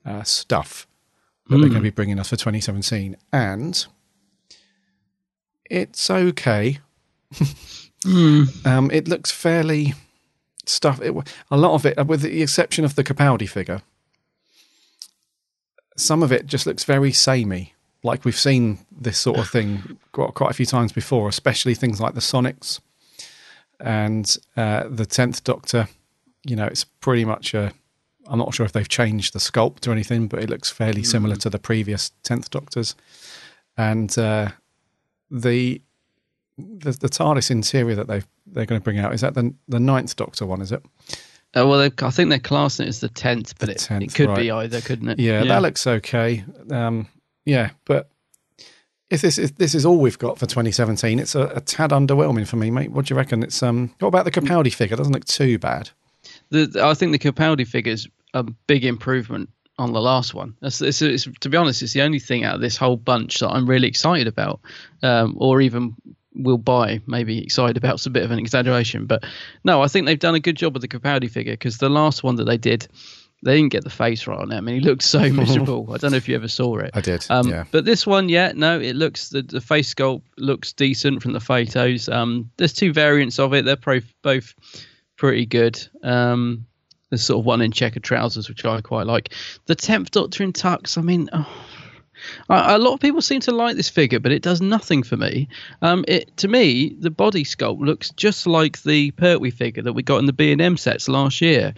uh, 0.05 0.23
stuff 0.23 0.87
that 1.49 1.57
they're 1.57 1.67
going 1.67 1.73
to 1.73 1.81
be 1.81 1.89
bringing 1.89 2.17
us 2.17 2.29
for 2.29 2.37
2017, 2.37 3.17
and 3.33 3.85
it's 5.69 6.09
okay. 6.09 6.79
um, 8.05 8.89
it 8.93 9.09
looks 9.09 9.31
fairly 9.31 9.95
stuff. 10.69 11.01
It, 11.01 11.13
a 11.49 11.57
lot 11.57 11.73
of 11.73 11.85
it, 11.85 12.05
with 12.07 12.21
the 12.21 12.41
exception 12.41 12.85
of 12.85 12.95
the 12.95 13.03
Capaldi 13.03 13.49
figure, 13.49 13.81
some 15.95 16.23
of 16.23 16.31
it 16.31 16.45
just 16.45 16.65
looks 16.65 16.83
very 16.83 17.11
samey. 17.11 17.73
Like 18.03 18.23
we've 18.23 18.37
seen 18.37 18.79
this 18.91 19.17
sort 19.17 19.39
of 19.39 19.49
thing 19.49 19.97
quite, 20.11 20.33
quite 20.35 20.51
a 20.51 20.53
few 20.53 20.65
times 20.65 20.91
before, 20.91 21.27
especially 21.27 21.73
things 21.73 21.99
like 21.99 22.13
the 22.13 22.21
Sonics 22.21 22.79
and 23.79 24.37
uh, 24.55 24.85
the 24.89 25.05
Tenth 25.05 25.43
Doctor. 25.43 25.87
You 26.45 26.55
know, 26.55 26.65
it's 26.65 26.83
pretty 26.83 27.25
much 27.25 27.53
a. 27.53 27.73
I'm 28.29 28.39
not 28.39 28.53
sure 28.53 28.65
if 28.65 28.73
they've 28.73 28.87
changed 28.87 29.33
the 29.33 29.39
sculpt 29.39 29.87
or 29.87 29.91
anything, 29.91 30.27
but 30.27 30.43
it 30.43 30.49
looks 30.49 30.69
fairly 30.69 31.01
similar 31.03 31.37
to 31.37 31.49
the 31.49 31.59
previous 31.59 32.11
Tenth 32.23 32.49
Doctors. 32.49 32.93
And 33.77 34.15
uh, 34.17 34.49
the 35.31 35.81
the 36.57 36.91
the 36.91 37.09
TARDIS 37.09 37.51
interior 37.51 37.95
that 37.95 38.07
they 38.07 38.23
they're 38.51 38.65
going 38.65 38.79
to 38.79 38.83
bring 38.83 38.99
out 38.99 39.13
is 39.13 39.21
that 39.21 39.33
the 39.33 39.53
the 39.67 39.79
Ninth 39.79 40.15
Doctor 40.15 40.45
one, 40.45 40.61
is 40.61 40.71
it? 40.71 40.83
Uh, 41.55 41.65
well, 41.65 41.81
I 41.81 42.09
think 42.09 42.29
they're 42.29 42.39
classing 42.39 42.85
it 42.85 42.89
as 42.89 42.99
the 42.99 43.09
tenth, 43.09 43.57
but 43.57 43.69
it, 43.69 43.77
10th, 43.77 44.03
it 44.03 44.13
could 44.13 44.35
be 44.35 44.51
either, 44.51 44.81
couldn't 44.81 45.09
it? 45.09 45.19
Yeah, 45.19 45.43
that 45.45 45.61
looks 45.61 45.87
okay. 45.87 46.43
Um, 46.69 47.07
yeah, 47.45 47.71
but 47.85 48.09
if 49.09 49.21
this 49.21 49.37
is 49.37 49.53
this 49.53 49.73
is 49.73 49.85
all 49.85 49.97
we've 49.97 50.19
got 50.19 50.37
for 50.37 50.45
2017, 50.45 51.19
it's 51.19 51.35
a, 51.35 51.43
a 51.55 51.61
tad 51.61 51.91
underwhelming 51.91 52.47
for 52.47 52.57
me, 52.57 52.69
mate. 52.69 52.91
What 52.91 53.05
do 53.05 53.13
you 53.13 53.17
reckon? 53.17 53.43
It's 53.43 53.63
um, 53.63 53.93
what 53.99 54.09
about 54.09 54.25
the 54.25 54.31
Capaldi 54.31 54.73
figure? 54.73 54.97
Doesn't 54.97 55.13
look 55.13 55.25
too 55.25 55.57
bad. 55.57 55.89
The, 56.49 56.81
I 56.83 56.93
think 56.93 57.13
the 57.13 57.19
Capaldi 57.19 57.65
figure's 57.65 58.07
a 58.33 58.43
big 58.43 58.83
improvement 58.83 59.49
on 59.79 59.93
the 59.93 60.01
last 60.01 60.33
one. 60.33 60.55
It's, 60.61 60.81
it's, 60.81 61.01
it's, 61.01 61.27
to 61.39 61.49
be 61.49 61.57
honest, 61.57 61.81
it's 61.81 61.93
the 61.93 62.01
only 62.01 62.19
thing 62.19 62.43
out 62.43 62.55
of 62.55 62.61
this 62.61 62.77
whole 62.77 62.97
bunch 62.97 63.39
that 63.39 63.49
I'm 63.49 63.69
really 63.69 63.87
excited 63.87 64.27
about, 64.27 64.59
um, 65.03 65.35
or 65.39 65.61
even 65.61 65.95
will 66.37 66.57
buy, 66.57 67.01
maybe 67.07 67.43
excited 67.43 67.77
about 67.77 67.95
It's 67.95 68.05
a 68.05 68.09
bit 68.09 68.23
of 68.23 68.31
an 68.31 68.39
exaggeration. 68.39 69.05
But 69.05 69.25
no, 69.63 69.81
I 69.81 69.87
think 69.87 70.05
they've 70.05 70.19
done 70.19 70.35
a 70.35 70.39
good 70.39 70.55
job 70.55 70.73
with 70.73 70.81
the 70.81 70.87
Capaldi 70.87 71.29
figure 71.29 71.53
because 71.53 71.77
the 71.77 71.89
last 71.89 72.23
one 72.23 72.35
that 72.35 72.45
they 72.45 72.57
did, 72.57 72.87
they 73.43 73.55
didn't 73.55 73.71
get 73.71 73.83
the 73.83 73.89
face 73.89 74.27
right 74.27 74.39
on 74.39 74.51
it. 74.51 74.57
I 74.57 74.61
mean, 74.61 74.75
he 74.75 74.81
looked 74.81 75.03
so 75.03 75.19
miserable. 75.31 75.91
I 75.93 75.97
don't 75.97 76.11
know 76.11 76.17
if 76.17 76.27
you 76.27 76.35
ever 76.35 76.47
saw 76.47 76.77
it. 76.77 76.91
I 76.93 77.01
did. 77.01 77.25
Um, 77.29 77.47
yeah. 77.47 77.65
But 77.71 77.85
this 77.85 78.05
one, 78.05 78.29
yeah, 78.29 78.51
no, 78.55 78.79
it 78.79 78.95
looks 78.95 79.29
the, 79.29 79.41
the 79.41 79.61
face 79.61 79.93
sculpt 79.93 80.23
looks 80.37 80.73
decent 80.73 81.21
from 81.21 81.33
the 81.33 81.39
photos. 81.39 82.09
Um, 82.09 82.51
there's 82.57 82.73
two 82.73 82.93
variants 82.93 83.39
of 83.39 83.53
it. 83.53 83.65
They're 83.65 83.75
pro- 83.75 84.01
both 84.21 84.53
pretty 85.17 85.45
good. 85.45 85.85
Um, 86.03 86.65
there's 87.09 87.23
sort 87.23 87.39
of 87.39 87.45
one 87.45 87.61
in 87.61 87.71
checkered 87.71 88.03
trousers, 88.03 88.49
which 88.49 88.65
I 88.65 88.81
quite 88.81 89.07
like. 89.07 89.33
The 89.65 89.75
tenth 89.75 90.11
Doctor 90.11 90.43
in 90.43 90.53
tux. 90.53 90.97
I 90.97 91.01
mean, 91.01 91.29
oh, 91.31 91.47
I, 92.49 92.75
a 92.75 92.77
lot 92.77 92.93
of 92.93 92.99
people 92.99 93.21
seem 93.21 93.41
to 93.41 93.51
like 93.51 93.75
this 93.75 93.89
figure, 93.89 94.19
but 94.19 94.31
it 94.31 94.41
does 94.41 94.61
nothing 94.61 95.03
for 95.03 95.17
me. 95.17 95.47
Um, 95.81 96.05
it 96.07 96.35
to 96.37 96.47
me, 96.47 96.95
the 96.99 97.11
body 97.11 97.43
sculpt 97.43 97.79
looks 97.79 98.09
just 98.11 98.47
like 98.47 98.81
the 98.83 99.11
Pertwee 99.11 99.51
figure 99.51 99.83
that 99.83 99.93
we 99.93 100.03
got 100.03 100.19
in 100.19 100.25
the 100.25 100.33
B 100.33 100.51
and 100.51 100.61
M 100.61 100.77
sets 100.77 101.07
last 101.07 101.41
year. 101.41 101.73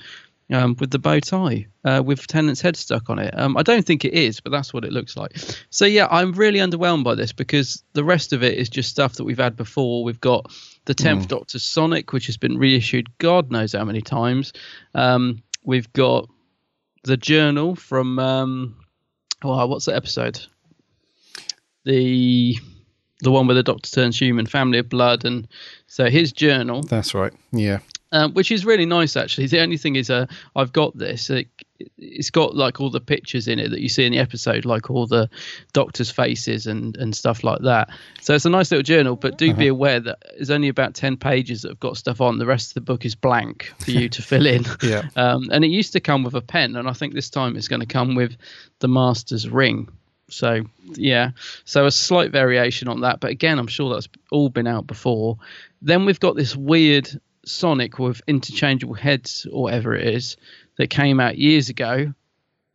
Um, 0.52 0.76
with 0.80 0.90
the 0.90 0.98
bow 0.98 1.20
tie, 1.20 1.68
uh, 1.86 2.02
with 2.04 2.26
Tennant's 2.26 2.60
head 2.60 2.76
stuck 2.76 3.12
on 3.12 3.20
it. 3.20 3.38
Um, 3.38 3.56
I 3.56 3.62
don't 3.62 3.86
think 3.86 4.04
it 4.04 4.16
is, 4.16 4.40
but 4.40 4.52
that's 4.52 4.74
what 4.74 4.84
it 4.84 4.92
looks 4.92 5.16
like. 5.16 5.38
So 5.70 5.86
yeah, 5.86 6.08
I'm 6.10 6.32
really 6.32 6.58
underwhelmed 6.58 7.04
by 7.04 7.14
this 7.14 7.32
because 7.32 7.84
the 7.94 8.04
rest 8.04 8.34
of 8.34 8.42
it 8.42 8.58
is 8.58 8.68
just 8.68 8.90
stuff 8.90 9.14
that 9.18 9.26
we've 9.26 9.38
had 9.38 9.56
before. 9.56 10.04
We've 10.04 10.20
got 10.20 10.52
the 10.86 10.96
Tenth 10.96 11.28
Doctor 11.28 11.60
Sonic, 11.60 12.14
which 12.14 12.26
has 12.26 12.38
been 12.38 12.58
reissued 12.58 13.16
God 13.20 13.52
knows 13.52 13.74
how 13.74 13.86
many 13.86 14.02
times. 14.02 14.54
Um, 14.96 15.44
we've 15.64 15.94
got 15.94 16.28
the 17.04 17.18
Journal 17.18 17.76
from 17.76 18.18
um, 18.18 18.76
oh, 19.44 19.66
what's 19.68 19.86
the 19.86 19.96
episode? 19.96 20.40
The 21.86 22.58
the 23.22 23.32
one 23.32 23.48
where 23.48 23.56
the 23.56 23.64
Doctor 23.64 23.90
turns 23.90 24.18
human, 24.18 24.46
Family 24.46 24.80
of 24.80 24.90
Blood, 24.90 25.26
and 25.26 25.48
so 25.88 26.10
his 26.10 26.32
journal. 26.32 26.84
That's 26.84 27.14
right. 27.14 27.34
Yeah. 27.52 27.80
Um, 28.12 28.34
which 28.34 28.52
is 28.52 28.66
really 28.66 28.86
nice 28.86 29.16
actually. 29.16 29.48
The 29.48 29.60
only 29.60 29.78
thing 29.78 29.96
is, 29.96 30.10
uh, 30.10 30.26
I've 30.56 30.74
got 30.74 30.98
this. 30.98 31.30
It, 31.30 31.48
it's 31.98 32.30
got 32.30 32.56
like 32.56 32.80
all 32.80 32.90
the 32.90 33.00
pictures 33.00 33.48
in 33.48 33.60
it 33.60 33.70
that 33.70 33.82
you 33.82 33.90
see 33.90 34.06
in 34.06 34.12
the 34.12 34.20
episode, 34.20 34.66
like 34.66 34.90
all 34.90 35.08
the 35.08 35.30
doctors' 35.74 36.12
faces 36.12 36.68
and 36.68 36.96
and 36.98 37.16
stuff 37.16 37.44
like 37.44 37.62
that. 37.62 37.90
So 38.22 38.34
it's 38.34 38.46
a 38.46 38.50
nice 38.50 38.72
little 38.72 38.84
journal, 38.84 39.16
but 39.16 39.38
do 39.38 39.54
be 39.54 39.68
aware 39.68 40.00
that 40.00 40.20
there's 40.36 40.50
only 40.50 40.68
about 40.68 40.94
ten 40.94 41.18
pages 41.18 41.62
that 41.62 41.70
have 41.70 41.80
got 41.80 41.98
stuff 41.98 42.22
on. 42.22 42.38
The 42.38 42.46
rest 42.46 42.72
of 42.72 42.74
the 42.76 42.82
book 42.82 43.06
is 43.06 43.16
blank 43.16 43.74
for 43.80 43.92
you 43.92 44.10
to 44.10 44.22
fill 44.22 44.46
in. 44.46 44.66
Yeah. 44.82 45.10
Um, 45.16 45.50
and 45.52 45.66
it 45.66 45.70
used 45.70 45.94
to 45.94 46.00
come 46.00 46.24
with 46.24 46.36
a 46.36 46.42
pen, 46.42 46.76
and 46.76 46.88
I 46.88 46.94
think 46.94 47.14
this 47.14 47.30
time 47.30 47.56
it's 47.56 47.68
going 47.68 47.82
to 47.82 47.86
come 47.86 48.16
with 48.16 48.38
the 48.80 48.88
Master's 48.88 49.48
ring. 49.48 49.90
So 50.30 50.64
yeah, 50.94 51.32
so 51.66 51.86
a 51.86 51.92
slight 51.92 52.32
variation 52.32 52.88
on 52.88 53.02
that, 53.02 53.20
but 53.20 53.32
again, 53.32 53.60
I'm 53.60 53.68
sure 53.68 53.94
that's 53.94 54.08
all 54.32 54.50
been 54.50 54.68
out 54.68 54.88
before. 54.88 55.38
Then 55.82 56.06
we've 56.06 56.20
got 56.20 56.36
this 56.36 56.56
weird 56.56 57.10
Sonic 57.46 58.00
with 58.00 58.22
interchangeable 58.28 58.94
heads 58.94 59.48
or 59.52 59.64
whatever 59.64 59.96
it 59.96 60.08
is 60.08 60.38
that 60.80 60.90
came 60.90 61.20
out 61.20 61.38
years 61.38 61.68
ago. 61.70 62.12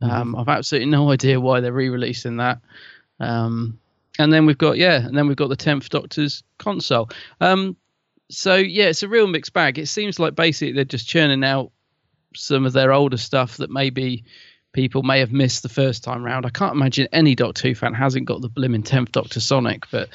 Um, 0.03 0.37
I've 0.37 0.49
absolutely 0.49 0.90
no 0.90 1.11
idea 1.17 1.40
why 1.40 1.61
they're 1.61 1.73
re-releasing 1.73 2.37
that. 2.37 2.61
Um, 3.19 3.79
and 4.19 4.31
then 4.31 4.45
we've 4.47 4.59
got 4.59 4.77
yeah, 4.77 4.97
and 5.05 5.17
then 5.17 5.27
we've 5.27 5.37
got 5.38 5.49
the 5.49 5.57
Tenth 5.57 5.88
Doctor's 5.88 6.43
console. 6.59 7.09
Um, 7.40 7.77
so 8.31 8.57
yeah, 8.57 8.85
it's 8.85 9.03
a 9.03 9.09
real 9.09 9.27
mixed 9.27 9.55
bag. 9.55 9.79
It 9.79 9.87
seems 9.87 10.19
like 10.19 10.35
basically 10.35 10.73
they're 10.73 10.85
just 10.85 11.09
churning 11.09 11.43
out 11.43 11.73
some 12.37 12.67
of 12.67 12.75
their 12.75 12.93
older 12.93 13.17
stuff 13.17 13.57
that 13.57 13.71
maybe 13.71 14.23
people 14.73 15.03
may 15.03 15.21
have 15.21 15.33
missed 15.33 15.62
the 15.62 15.69
first 15.69 16.05
time 16.05 16.23
round. 16.23 16.45
I 16.45 16.51
can't 16.51 16.75
imagine 16.75 17.09
any 17.12 17.35
Doctor 17.35 17.69
Who 17.69 17.75
fan 17.75 17.95
hasn't 17.95 18.27
got 18.27 18.43
the 18.43 18.51
blimmin' 18.51 18.85
Tenth 18.85 19.12
Doctor 19.12 19.40
Sonic, 19.40 19.85
but 19.90 20.11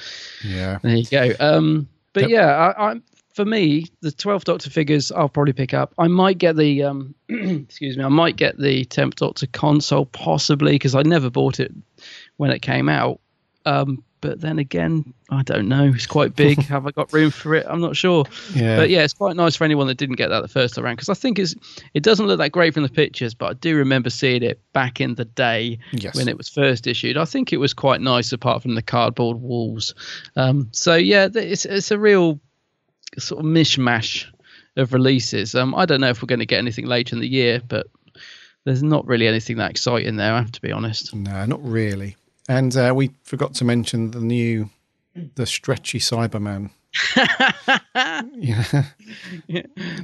Yeah. 0.45 0.78
there 0.84 0.95
you 0.95 1.06
go. 1.06 1.32
Um, 1.39 1.88
but 2.13 2.23
Yep. 2.23 2.30
yeah, 2.30 2.47
I, 2.78 2.91
I'm 2.91 3.04
for 3.39 3.45
me 3.45 3.86
the 4.02 4.12
Twelfth 4.12 4.43
Doctor 4.43 4.69
figures 4.69 5.13
I'll 5.13 5.30
probably 5.30 5.54
pick 5.54 5.73
up. 5.73 5.93
I 5.97 6.08
might 6.10 6.38
get 6.39 6.58
the 6.58 6.84
um, 6.84 7.15
excuse 7.30 7.95
me, 7.97 8.04
I 8.04 8.10
might 8.10 8.36
get 8.36 8.58
the 8.60 8.84
Tenth 8.84 9.15
Doctor 9.15 9.47
console 9.47 10.06
possibly 10.06 10.73
because 10.73 10.93
I 10.93 11.04
never 11.04 11.30
bought 11.30 11.62
it 11.62 11.71
when 12.36 12.52
it 12.52 12.60
came 12.62 12.89
out. 12.89 13.21
Um, 13.65 14.04
but 14.19 14.41
then 14.41 14.60
again, 14.60 15.13
I 15.30 15.43
don't 15.43 15.69
know. 15.69 15.93
It's 15.95 16.06
quite 16.06 16.36
big. 16.36 16.60
Have 16.63 16.86
I 16.86 16.91
got 16.91 17.13
room 17.13 17.32
for 17.32 17.56
it? 17.56 17.65
I'm 17.69 17.80
not 17.80 17.95
sure. 17.95 18.25
Yeah. 18.54 18.75
But 18.75 18.89
yeah, 18.89 19.04
it's 19.06 19.13
quite 19.13 19.38
nice 19.38 19.56
for 19.56 19.63
anyone 19.63 19.88
that 19.88 19.95
didn't 19.95 20.17
get 20.17 20.28
that 20.28 20.41
the 20.41 20.49
first 20.49 20.75
time 20.75 20.84
around 20.84 20.95
because 20.97 21.08
I 21.08 21.13
think 21.13 21.39
it's 21.39 21.56
it 21.93 22.04
doesn't 22.04 22.28
look 22.28 22.39
that 22.39 22.52
great 22.52 22.73
from 22.73 22.84
the 22.84 22.89
pictures, 22.89 23.34
but 23.34 23.49
I 23.49 23.54
do 23.54 23.78
remember 23.78 24.10
seeing 24.10 24.43
it 24.43 24.60
back 24.73 24.99
in 24.99 25.15
the 25.15 25.23
day 25.23 25.80
Yes. 25.93 26.15
when 26.17 26.28
it 26.28 26.38
was 26.38 26.49
first 26.49 26.88
issued. 26.88 27.15
I 27.15 27.23
think 27.23 27.54
it 27.54 27.58
was 27.58 27.73
quite 27.73 28.02
nice 28.02 28.34
apart 28.34 28.62
from 28.62 28.75
the 28.75 28.82
cardboard 28.82 29.38
walls. 29.38 29.95
Um, 30.36 30.67
so 30.73 30.95
yeah, 30.95 31.30
it's 31.34 31.63
it's 31.65 31.91
a 31.91 31.97
real 31.97 32.41
sort 33.17 33.43
of 33.43 33.45
mishmash 33.45 34.25
of 34.77 34.93
releases. 34.93 35.55
Um, 35.55 35.75
I 35.75 35.85
don't 35.85 36.01
know 36.01 36.09
if 36.09 36.21
we're 36.21 36.27
going 36.27 36.39
to 36.39 36.45
get 36.45 36.59
anything 36.59 36.85
later 36.85 37.15
in 37.15 37.21
the 37.21 37.27
year, 37.27 37.61
but 37.67 37.87
there's 38.65 38.83
not 38.83 39.05
really 39.07 39.27
anything 39.27 39.57
that 39.57 39.71
exciting 39.71 40.17
there. 40.17 40.33
I 40.33 40.39
have 40.39 40.51
to 40.53 40.61
be 40.61 40.71
honest. 40.71 41.13
No, 41.13 41.45
not 41.45 41.63
really. 41.63 42.15
And 42.47 42.75
uh, 42.75 42.93
we 42.95 43.11
forgot 43.23 43.53
to 43.55 43.65
mention 43.65 44.11
the 44.11 44.19
new, 44.19 44.69
the 45.35 45.45
stretchy 45.45 45.99
Cyberman. 45.99 46.71
yeah. 47.15 48.63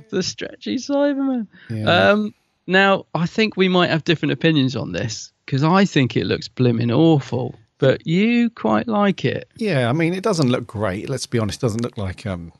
the 0.10 0.22
stretchy 0.22 0.76
Cyberman. 0.76 1.48
Yeah. 1.70 2.12
Um, 2.12 2.34
now, 2.68 3.06
I 3.14 3.26
think 3.26 3.58
we 3.58 3.68
might 3.68 3.90
have 3.90 4.04
different 4.04 4.32
opinions 4.32 4.76
on 4.76 4.92
this 4.92 5.32
because 5.46 5.64
I 5.64 5.86
think 5.86 6.18
it 6.18 6.26
looks 6.26 6.48
blimmin' 6.48 6.92
awful, 6.92 7.56
but 7.78 8.06
you 8.08 8.50
quite 8.50 8.88
like 8.88 9.26
it. 9.26 9.50
Yeah, 9.58 9.90
I 9.90 9.94
mean, 9.94 10.14
it 10.14 10.24
doesn't 10.24 10.50
look 10.50 10.66
great. 10.66 11.10
Let's 11.10 11.28
be 11.28 11.40
honest. 11.40 11.60
It 11.60 11.66
doesn't 11.66 11.84
look 11.84 11.98
like 11.98 12.26
um. 12.26 12.52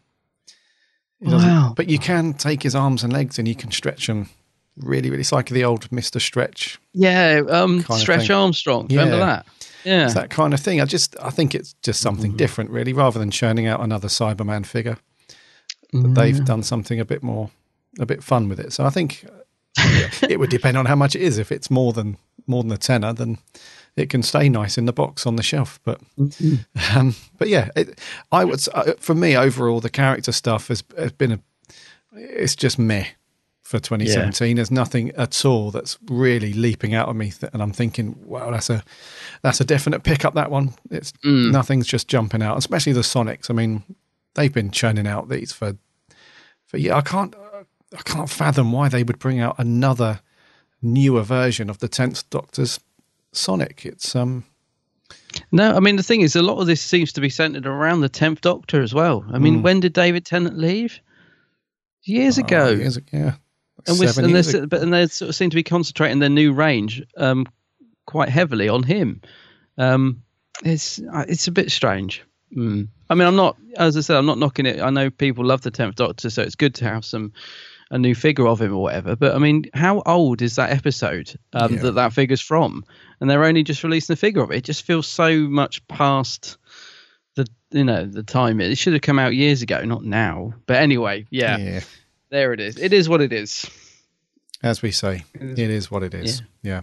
Wow. 1.22 1.74
But 1.76 1.90
you 1.90 2.00
can 2.00 2.34
take 2.34 2.64
his 2.64 2.76
arms 2.76 3.04
and 3.04 3.12
legs 3.12 3.40
and 3.40 3.48
you 3.48 3.56
can 3.56 3.72
stretch 3.72 4.08
them. 4.08 4.30
Really, 4.78 5.10
really. 5.10 5.22
It's 5.22 5.32
like 5.32 5.50
the 5.50 5.64
old 5.64 5.90
Mister 5.92 6.20
Stretch. 6.20 6.80
Yeah, 6.94 7.42
um, 7.50 7.82
Stretch. 7.82 8.30
Armstrong. 8.30 8.88
Remember 8.90 9.18
that? 9.18 9.46
Yeah. 9.86 10.06
It's 10.06 10.16
that 10.16 10.30
kind 10.30 10.54
of 10.54 10.60
thing. 10.60 10.82
I 10.82 10.86
just, 10.86 11.16
I 11.22 11.30
think 11.30 11.56
it's 11.56 11.74
just 11.82 12.02
something 12.02 12.32
Mm-hmm. 12.32 12.38
different, 12.38 12.70
really, 12.72 12.92
rather 12.92 13.20
than 13.20 13.32
churning 13.32 13.68
out 13.68 13.80
another 13.80 14.10
Cyberman 14.10 14.66
figure. 14.66 14.98
That 15.94 16.14
they've 16.16 16.44
done 16.44 16.64
something 16.64 17.00
a 17.00 17.06
bit 17.06 17.24
more, 17.24 17.52
a 18.00 18.06
bit 18.06 18.22
fun 18.22 18.50
with 18.50 18.60
it. 18.60 18.74
So 18.74 18.84
I 18.84 18.90
think 18.90 19.26
it 20.28 20.40
would 20.40 20.50
depend 20.50 20.76
on 20.78 20.88
how 20.88 20.96
much 20.96 21.16
it 21.16 21.22
is. 21.22 21.38
If 21.38 21.54
it's 21.54 21.72
more 21.72 21.94
than 21.94 22.18
more 22.48 22.64
than 22.64 22.72
a 22.74 22.78
tenner, 22.78 23.14
then 23.14 23.38
it 23.96 24.10
can 24.10 24.24
stay 24.24 24.50
nice 24.50 24.78
in 24.78 24.86
the 24.86 24.94
box 24.94 25.26
on 25.26 25.36
the 25.36 25.44
shelf. 25.44 25.80
But 25.84 26.02
um, 26.96 27.16
but 27.38 27.48
yeah, 27.50 27.70
it, 27.76 28.00
I 28.32 28.44
would 28.46 28.66
uh, 28.74 28.94
for 29.00 29.16
me 29.16 29.36
overall 29.36 29.80
the 29.80 29.90
character 29.90 30.32
stuff 30.32 30.68
has, 30.68 30.84
has 30.98 31.12
been 31.12 31.32
a 31.32 31.40
it's 32.14 32.56
just 32.56 32.80
meh 32.80 33.08
for 33.62 33.80
2017. 33.80 34.56
There's 34.58 34.72
nothing 34.72 35.12
at 35.12 35.44
all 35.44 35.72
that's 35.72 35.98
really 36.08 36.54
leaping 36.54 36.94
out 36.94 37.10
at 37.10 37.16
me, 37.16 37.32
th- 37.32 37.52
and 37.52 37.62
I'm 37.62 37.72
thinking, 37.72 38.16
wow, 38.26 38.52
that's 38.52 38.70
a 38.70 38.84
that's 39.42 39.60
a 39.60 39.66
definite 39.66 40.04
pick 40.04 40.24
up. 40.24 40.36
That 40.36 40.52
one, 40.52 40.74
it's 40.92 41.14
nothing's 41.52 41.88
just 41.88 42.08
jumping 42.08 42.42
out, 42.42 42.58
especially 42.58 42.94
the 42.94 43.02
Sonics. 43.02 43.50
I 43.50 43.54
mean, 43.54 43.84
they've 44.36 44.54
been 44.54 44.72
churning 44.72 45.08
out 45.08 45.30
these 45.30 45.52
for 45.52 45.78
for 46.66 46.78
yeah. 46.78 46.96
I 46.96 47.02
can't 47.02 47.34
I 47.98 48.02
can't 48.04 48.30
fathom 48.30 48.72
why 48.72 48.90
they 48.90 49.04
would 49.04 49.20
bring 49.20 49.40
out 49.40 49.56
another 49.58 50.22
newer 50.82 51.24
version 51.24 51.70
of 51.70 51.80
the 51.80 51.88
tenth 51.88 52.30
Doctor's 52.30 52.80
Sonic. 53.38 53.86
It's 53.86 54.16
um 54.16 54.44
No, 55.52 55.76
I 55.76 55.80
mean 55.80 55.96
the 55.98 56.04
thing 56.04 56.22
is, 56.22 56.36
a 56.36 56.42
lot 56.42 56.60
of 56.60 56.68
this 56.68 56.82
seems 56.82 57.14
to 57.14 57.22
be 57.22 57.30
centered 57.30 57.66
around 57.66 58.02
the 58.02 58.10
tenth 58.10 58.42
Doctor 58.42 58.82
as 58.82 58.94
well. 58.94 59.26
I 59.32 59.38
mean, 59.40 59.60
Mm. 59.60 59.64
when 59.64 59.80
did 59.80 59.94
David 59.94 60.26
Tennant 60.26 60.58
leave? 60.58 61.00
Years 62.04 62.38
ago. 62.38 62.68
oh, 62.68 62.72
years, 62.72 63.00
yeah, 63.12 63.34
and 63.88 64.00
we 64.00 64.06
seven 64.08 64.26
and 64.26 64.34
years 64.34 64.52
they 64.52 64.60
ago. 64.60 64.68
but 64.68 64.82
and 64.82 64.94
they 64.94 65.08
sort 65.08 65.30
of 65.30 65.36
seem 65.36 65.50
to 65.50 65.56
be 65.56 65.64
concentrating 65.64 66.20
their 66.20 66.30
new 66.30 66.54
range 66.54 67.02
um, 67.18 67.48
quite 68.06 68.30
heavily 68.30 68.70
on 68.70 68.84
him. 68.84 69.22
Um, 69.78 70.22
it's 70.64 71.00
uh, 71.12 71.26
it's 71.28 71.48
a 71.48 71.52
bit 71.52 71.72
strange. 71.72 72.24
Mm. 72.56 72.88
I 73.10 73.16
mean, 73.16 73.28
I'm 73.28 73.36
not, 73.36 73.58
as 73.78 73.98
I 73.98 74.02
said, 74.02 74.18
I'm 74.18 74.26
not 74.28 74.38
knocking 74.38 74.66
it. 74.68 74.80
I 74.80 74.90
know 74.92 75.10
people 75.10 75.44
love 75.46 75.62
the 75.62 75.72
Tenth 75.72 75.96
Doctor, 75.96 76.30
so 76.30 76.42
it's 76.44 76.56
good 76.56 76.76
to 76.76 76.86
have 76.86 77.04
some 77.04 77.34
a 77.92 77.98
new 77.98 78.16
figure 78.16 78.48
of 78.48 78.62
him 78.62 78.74
or 78.74 78.82
whatever. 78.82 79.16
But 79.16 79.36
I 79.36 79.38
mean, 79.38 79.66
how 79.74 80.02
old 80.06 80.42
is 80.42 80.56
that 80.56 80.72
episode 80.72 81.34
um, 81.54 81.74
Yeah. 81.76 81.82
that 81.84 81.92
that 81.96 82.14
figure's 82.14 82.42
from? 82.42 82.84
And 83.22 83.30
they're 83.30 83.44
only 83.46 83.64
just 83.64 83.84
releasing 83.84 84.14
the 84.14 84.18
figure 84.18 84.42
of 84.42 84.52
it. 84.52 84.58
It 84.58 84.64
just 84.64 84.84
feels 84.84 85.08
so 85.08 85.38
much 85.42 85.88
past 85.88 86.58
the 87.36 87.46
you 87.72 87.84
know 87.84 88.06
the 88.06 88.24
time. 88.24 88.60
It 88.62 88.78
should 88.78 88.94
have 88.94 89.02
come 89.02 89.20
out 89.20 89.36
years 89.36 89.62
ago, 89.62 89.84
not 89.86 90.04
now. 90.04 90.54
But 90.66 90.78
anyway, 90.78 91.26
yeah, 91.30 91.58
yeah. 91.58 91.80
there 92.30 92.54
it 92.54 92.60
is. 92.60 92.78
It 92.78 92.92
is 92.94 93.08
what 93.08 93.22
it 93.22 93.32
is. 93.34 93.70
As 94.64 94.82
we 94.82 94.92
say, 94.92 95.24
is- 95.36 95.60
it 95.60 95.70
is 95.70 95.92
what 95.92 96.02
it 96.04 96.14
is. 96.14 96.42
Yeah. 96.64 96.82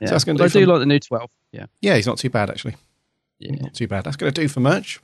Yeah. 0.00 0.08
So 0.08 0.14
that's 0.14 0.24
going 0.24 0.36
to 0.36 0.42
do. 0.42 0.44
I 0.44 0.48
do 0.48 0.64
for- 0.66 0.72
like 0.72 0.80
the 0.80 0.86
new 0.86 0.98
twelve. 1.00 1.30
Yeah. 1.52 1.66
yeah, 1.80 1.96
he's 1.96 2.06
not 2.06 2.18
too 2.18 2.30
bad 2.30 2.48
actually. 2.50 2.76
Yeah. 3.38 3.52
Not 3.60 3.74
too 3.74 3.86
bad. 3.88 4.04
That's 4.04 4.16
going 4.16 4.32
to 4.32 4.40
do 4.40 4.48
for 4.48 4.60
merch. 4.60 5.00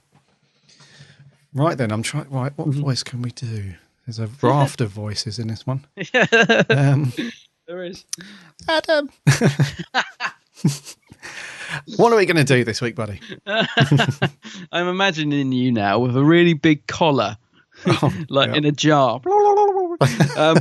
Right 1.52 1.76
then, 1.78 1.90
I'm 1.90 2.02
trying. 2.02 2.28
Right, 2.30 2.52
what 2.56 2.68
Mm-hmm. 2.68 2.80
voice 2.82 3.02
can 3.02 3.22
we 3.22 3.30
do? 3.30 3.74
There's 4.06 4.18
a 4.18 4.28
raft 4.42 4.80
of 4.80 4.90
voices 4.90 5.38
in 5.38 5.48
this 5.48 5.66
one. 5.66 5.84
Um, 6.70 7.12
There 7.66 7.82
is. 7.82 8.04
Adam. 8.68 9.10
what 11.96 12.12
are 12.12 12.16
we 12.16 12.24
going 12.24 12.36
to 12.36 12.44
do 12.44 12.62
this 12.62 12.80
week, 12.80 12.94
buddy? 12.94 13.20
I'm 14.72 14.86
imagining 14.86 15.50
you 15.50 15.72
now 15.72 15.98
with 15.98 16.16
a 16.16 16.22
really 16.22 16.54
big 16.54 16.86
collar, 16.86 17.36
like 18.28 18.54
in 18.54 18.64
a 18.64 18.70
jar. 18.70 19.20
um, 20.36 20.58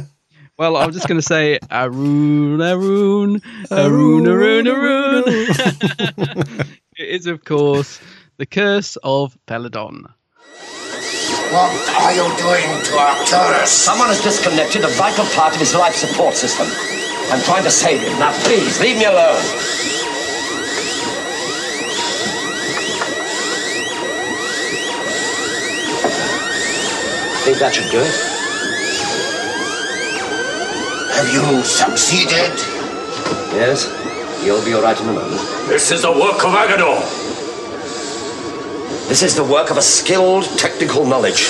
well, 0.57 0.77
I'm 0.77 0.91
just 0.93 1.07
going 1.07 1.19
to 1.19 1.25
say 1.25 1.59
Arun, 1.69 2.59
Arun, 2.59 3.39
Arun, 3.69 4.27
Arun, 4.27 4.67
Arun. 4.67 5.23
it 5.27 6.67
is, 6.97 7.27
of 7.27 7.45
course, 7.45 7.99
the 8.37 8.47
curse 8.47 8.95
of 9.03 9.37
Peladon. 9.45 10.11
What 11.55 11.71
are 11.87 12.11
you 12.11 12.27
doing 12.35 12.83
to 12.83 12.97
Arcturus? 12.97 13.71
Someone 13.71 14.09
has 14.09 14.19
disconnected 14.21 14.83
a 14.83 14.89
vital 14.89 15.23
part 15.27 15.53
of 15.53 15.59
his 15.61 15.73
life 15.73 15.95
support 15.95 16.35
system. 16.35 16.67
I'm 17.31 17.41
trying 17.43 17.63
to 17.63 17.71
save 17.71 18.01
him. 18.01 18.19
Now, 18.19 18.33
please, 18.43 18.77
leave 18.81 18.97
me 18.97 19.05
alone. 19.05 19.39
Think 27.47 27.57
that 27.59 27.71
should 27.73 27.89
do 27.89 28.03
it? 28.03 28.15
Have 31.15 31.31
you 31.31 31.63
succeeded? 31.63 32.51
Yes. 33.55 33.87
You'll 34.43 34.65
be 34.65 34.73
all 34.73 34.81
right 34.81 34.99
in 34.99 35.07
a 35.07 35.13
moment. 35.13 35.39
This 35.69 35.89
is 35.93 36.01
the 36.01 36.11
work 36.11 36.43
of 36.43 36.51
Aggedor. 36.51 37.34
This 39.07 39.21
is 39.21 39.35
the 39.35 39.43
work 39.43 39.69
of 39.69 39.77
a 39.77 39.83
skilled 39.83 40.45
technical 40.57 41.05
knowledge. 41.05 41.47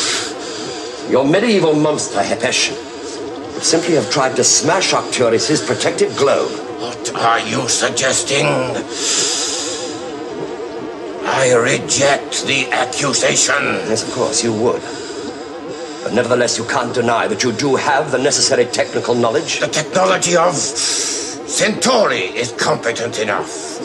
Your 1.09 1.23
medieval 1.23 1.73
monster, 1.73 2.19
Hepesh, 2.19 2.71
would 3.53 3.63
simply 3.63 3.95
have 3.95 4.11
tried 4.11 4.35
to 4.35 4.43
smash 4.43 4.93
Arcturus' 4.93 5.65
protective 5.65 6.15
globe. 6.17 6.51
What 6.81 7.15
are 7.15 7.39
you 7.39 7.67
suggesting? 7.69 8.45
I 11.25 11.53
reject 11.53 12.45
the 12.45 12.69
accusation. 12.71 13.63
Yes, 13.87 14.07
of 14.07 14.13
course, 14.13 14.43
you 14.43 14.53
would. 14.53 14.81
But 16.03 16.13
nevertheless, 16.13 16.57
you 16.57 16.65
can't 16.65 16.93
deny 16.93 17.27
that 17.27 17.41
you 17.41 17.53
do 17.53 17.77
have 17.77 18.11
the 18.11 18.19
necessary 18.19 18.65
technical 18.65 19.15
knowledge. 19.15 19.61
The 19.61 19.67
technology 19.67 20.35
of 20.35 20.53
Centauri 20.53 22.35
is 22.35 22.51
competent 22.51 23.17
enough. 23.17 23.79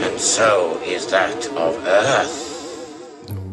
And 0.00 0.18
so 0.20 0.80
is 0.82 1.06
that 1.12 1.46
of 1.56 1.76
Earth. 1.86 2.47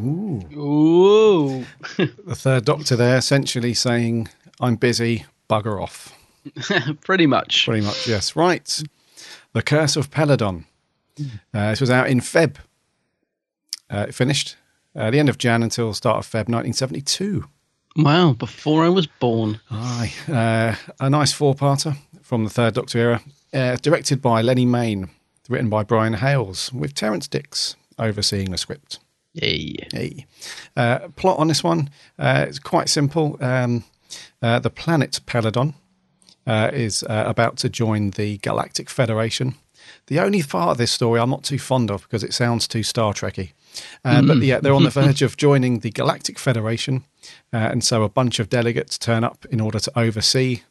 Ooh. 0.06 1.66
The 1.98 2.36
third 2.36 2.66
Doctor 2.66 2.96
there 2.96 3.18
essentially 3.18 3.74
saying, 3.74 4.28
I'm 4.60 4.76
busy, 4.76 5.26
bugger 5.50 5.82
off. 5.82 6.14
Pretty 7.02 7.28
much. 7.28 7.66
Pretty 7.66 7.86
much, 7.86 8.08
yes. 8.08 8.36
Right. 8.36 8.84
The 9.54 9.62
Curse 9.62 9.96
of 9.96 10.12
Peladon. 10.12 10.66
Uh, 11.54 11.70
this 11.70 11.82
was 11.82 11.90
out 11.90 12.10
in 12.10 12.20
Feb. 12.20 12.58
Uh, 13.90 14.06
it 14.10 14.16
finished 14.16 14.58
uh, 14.96 15.12
the 15.12 15.20
end 15.20 15.30
of 15.30 15.38
Jan 15.38 15.64
until 15.64 15.94
start 15.94 16.18
of 16.18 16.26
Feb 16.26 16.50
1972. 16.50 17.46
Wow, 17.98 18.34
before 18.34 18.84
I 18.84 18.90
was 18.90 19.08
born. 19.08 19.62
Aye. 19.72 20.12
Uh, 20.28 20.76
a 21.00 21.10
nice 21.10 21.32
four-parter 21.32 21.96
from 22.22 22.44
the 22.44 22.50
third 22.50 22.74
Doctor 22.74 22.98
era. 23.00 23.22
Uh, 23.54 23.78
directed 23.78 24.22
by 24.22 24.42
Lennie 24.42 24.66
Mayne. 24.66 25.10
Written 25.48 25.70
by 25.70 25.84
Brian 25.84 26.16
Hayles, 26.16 26.74
with 26.74 26.94
Terrance 26.96 27.28
Dicks 27.28 27.76
overseeing 28.00 28.50
the 28.52 28.58
script. 28.58 29.00
Hey. 29.36 29.76
Hey. 29.92 30.26
Uh, 30.78 31.10
plot 31.16 31.40
on 31.40 31.48
this 31.48 31.64
one 31.64 31.90
uh, 32.18 32.46
it's 32.48 32.60
quite 32.60 32.90
simple. 32.90 33.38
Um, 33.42 33.84
uh, 34.42 34.60
the 34.60 34.70
planet 34.70 35.20
Peladon 35.26 35.74
uh, 36.48 36.70
is 36.74 37.04
uh, 37.04 37.24
about 37.28 37.58
to 37.58 37.70
join 37.70 38.12
the 38.12 38.38
Galactic 38.38 38.90
Federation. 38.90 39.56
The 40.08 40.20
only 40.20 40.42
part 40.44 40.70
of 40.70 40.78
this 40.78 40.92
story 40.92 41.20
I'm 41.20 41.30
not 41.30 41.44
too 41.44 41.60
fond 41.60 41.92
of 41.92 42.04
because 42.04 42.24
it 42.24 42.34
sounds 42.34 42.68
too 42.68 42.84
Star 42.84 43.14
Trekky. 43.14 43.52
Uh, 44.04 44.22
But 44.22 44.38
yeah, 44.38 44.60
they're 44.60 44.74
on 44.74 44.84
the 44.84 44.90
verge 45.02 45.22
of 45.22 45.38
joining 45.38 45.80
the 45.80 45.92
Galactic 45.92 46.40
Federation, 46.40 47.04
uh, 47.54 47.58
and 47.58 47.84
so 47.84 48.04
a 48.04 48.10
bunch 48.10 48.40
of 48.40 48.50
delegates 48.50 48.98
turn 48.98 49.24
up 49.24 49.46
in 49.50 49.60
order 49.60 49.80
to 49.80 49.92
oversee 50.00 50.62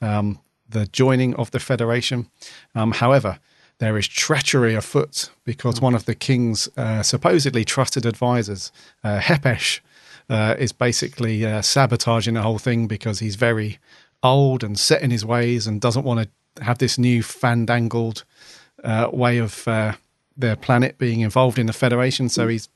um, 0.00 0.38
the 0.68 0.86
joining 0.86 1.34
of 1.36 1.50
the 1.50 1.58
Federation. 1.60 2.30
Um, 2.74 2.92
however, 2.92 3.38
there 3.78 3.98
is 3.98 4.06
treachery 4.06 4.74
afoot 4.74 5.30
because 5.44 5.80
one 5.80 5.94
of 5.94 6.04
the 6.04 6.14
king's 6.14 6.68
uh, 6.76 7.02
supposedly 7.02 7.64
trusted 7.64 8.06
advisors, 8.06 8.70
uh, 9.02 9.18
Hepesh, 9.18 9.80
uh, 10.30 10.54
is 10.58 10.72
basically 10.72 11.44
uh, 11.44 11.60
sabotaging 11.60 12.34
the 12.34 12.42
whole 12.42 12.58
thing 12.58 12.86
because 12.86 13.18
he's 13.18 13.36
very 13.36 13.78
old 14.22 14.64
and 14.64 14.78
set 14.78 15.02
in 15.02 15.10
his 15.10 15.24
ways 15.24 15.66
and 15.66 15.80
doesn't 15.80 16.04
want 16.04 16.28
to 16.56 16.64
have 16.64 16.78
this 16.78 16.96
new 16.98 17.22
fandangled 17.22 18.24
uh, 18.84 19.08
way 19.12 19.38
of 19.38 19.66
uh, 19.68 19.92
their 20.36 20.56
planet 20.56 20.96
being 20.96 21.20
involved 21.20 21.58
in 21.58 21.66
the 21.66 21.72
Federation. 21.72 22.28
So 22.28 22.48
he's 22.48 22.68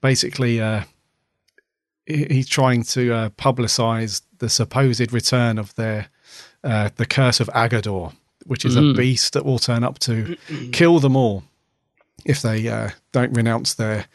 basically 0.00 0.60
he's 2.06 2.48
trying 2.48 2.82
to 2.82 3.32
publicize 3.38 4.22
the 4.38 4.48
supposed 4.48 5.12
return 5.12 5.58
of 5.58 5.74
their 5.74 6.08
the 6.62 7.06
curse 7.08 7.40
of 7.40 7.48
Aggedor, 7.48 8.12
which 8.46 8.64
is 8.64 8.76
a 8.76 8.80
Mm. 8.80 8.96
beast 8.96 9.32
that 9.32 9.44
will 9.44 9.58
turn 9.58 9.84
up 9.84 9.98
to 10.00 10.36
kill 10.72 10.98
them 11.00 11.16
all 11.16 11.42
if 12.24 12.40
they 12.42 12.68
uh, 12.68 12.90
don't 13.12 13.32
renounce 13.32 13.74
their 13.74 14.06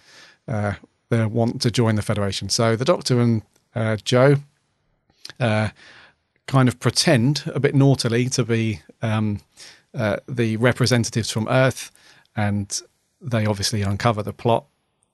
uh, 0.48 0.74
their 1.10 1.28
want 1.28 1.62
to 1.62 1.72
join 1.72 1.96
the 1.96 2.02
Federation. 2.02 2.50
So 2.50 2.76
the 2.76 2.86
Doctor 2.86 3.20
and 3.20 3.42
uh, 3.76 3.98
Jo 4.04 4.36
uh, 5.40 5.70
kind 6.48 6.68
of 6.70 6.80
pretend 6.80 7.44
a 7.54 7.60
bit 7.60 7.76
naughtily 7.76 8.30
to 8.30 8.44
be 8.46 8.82
um, 9.02 9.40
uh, 9.94 10.18
the 10.28 10.58
representatives 10.58 11.30
from 11.30 11.48
Earth, 11.50 11.92
and 12.36 12.82
they 13.22 13.46
obviously 13.46 13.82
uncover 13.82 14.24
the 14.24 14.34
plot, 14.34 14.66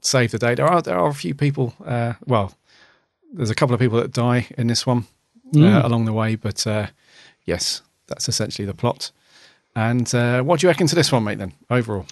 save 0.02 0.32
the 0.32 0.40
day. 0.40 0.56
There 0.56 0.68
are 0.68 0.82
there 0.82 0.98
are 1.00 1.10
a 1.10 1.14
few 1.14 1.34
people. 1.36 1.74
Uh, 1.86 2.14
well, 2.26 2.54
there's 3.34 3.50
a 3.50 3.56
couple 3.56 3.74
of 3.74 3.80
people 3.80 4.00
that 4.00 4.12
die 4.12 4.48
in 4.58 4.68
this 4.68 4.86
one 4.86 5.06
Mm. 5.54 5.72
uh, 5.84 5.86
along 5.88 6.06
the 6.06 6.14
way, 6.14 6.36
but 6.36 6.66
uh, 6.66 6.88
yes, 7.46 7.84
that's 8.08 8.28
essentially 8.30 8.66
the 8.66 8.74
plot. 8.74 9.12
And 9.76 10.14
uh, 10.14 10.42
what 10.44 10.60
do 10.60 10.68
you 10.68 10.70
reckon 10.70 10.88
to 10.88 10.96
this 10.96 11.12
one, 11.12 11.24
mate? 11.24 11.38
Then 11.40 11.54
overall, 11.70 12.06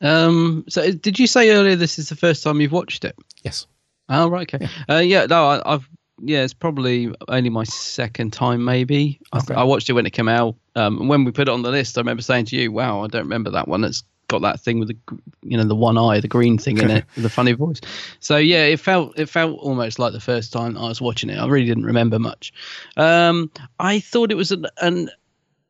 Um, 0.00 0.64
so 0.68 0.92
did 0.92 1.18
you 1.18 1.26
say 1.26 1.50
earlier 1.50 1.74
this 1.76 1.98
is 1.98 2.08
the 2.08 2.16
first 2.16 2.42
time 2.44 2.60
you've 2.60 2.72
watched 2.72 3.04
it? 3.04 3.16
yes. 3.42 3.66
Oh, 4.10 4.28
right, 4.28 4.52
okay. 4.54 4.66
Yeah, 4.88 4.94
uh, 4.96 5.00
yeah 5.00 5.26
no, 5.26 5.46
I, 5.48 5.74
I've 5.74 5.88
yeah, 6.20 6.42
it's 6.42 6.54
probably 6.54 7.12
only 7.28 7.48
my 7.50 7.62
second 7.64 8.32
time, 8.32 8.64
maybe. 8.64 9.20
I, 9.32 9.38
Okay. 9.38 9.54
I 9.54 9.62
watched 9.64 9.88
it 9.88 9.92
when 9.92 10.04
it 10.06 10.12
came 10.12 10.28
out. 10.28 10.56
Um, 10.74 10.98
and 11.00 11.08
when 11.08 11.24
we 11.24 11.30
put 11.30 11.46
it 11.48 11.52
on 11.52 11.62
the 11.62 11.70
list, 11.70 11.96
I 11.96 12.00
remember 12.00 12.22
saying 12.22 12.46
to 12.46 12.56
you, 12.56 12.72
"Wow, 12.72 13.04
I 13.04 13.06
don't 13.06 13.22
remember 13.22 13.50
that 13.50 13.68
one. 13.68 13.84
It's 13.84 14.02
got 14.28 14.42
that 14.42 14.60
thing 14.60 14.78
with 14.80 14.88
the, 14.88 14.96
you 15.42 15.56
know, 15.56 15.62
the 15.64 15.76
one 15.76 15.96
eye, 15.96 16.18
the 16.20 16.26
green 16.28 16.58
thing 16.58 16.78
in 16.78 16.90
it, 16.90 17.04
with 17.14 17.22
the 17.22 17.30
funny 17.30 17.52
voice." 17.52 17.80
So 18.20 18.36
yeah, 18.36 18.64
it 18.64 18.80
felt 18.80 19.16
it 19.18 19.26
felt 19.28 19.58
almost 19.60 19.98
like 20.00 20.12
the 20.12 20.20
first 20.20 20.52
time 20.52 20.76
I 20.76 20.88
was 20.88 21.00
watching 21.00 21.30
it. 21.30 21.36
I 21.38 21.46
really 21.46 21.66
didn't 21.66 21.84
remember 21.86 22.18
much. 22.18 22.52
Um, 22.96 23.50
I 23.78 24.00
thought 24.00 24.32
it 24.32 24.36
was 24.36 24.50
an, 24.50 24.66
an 24.80 25.10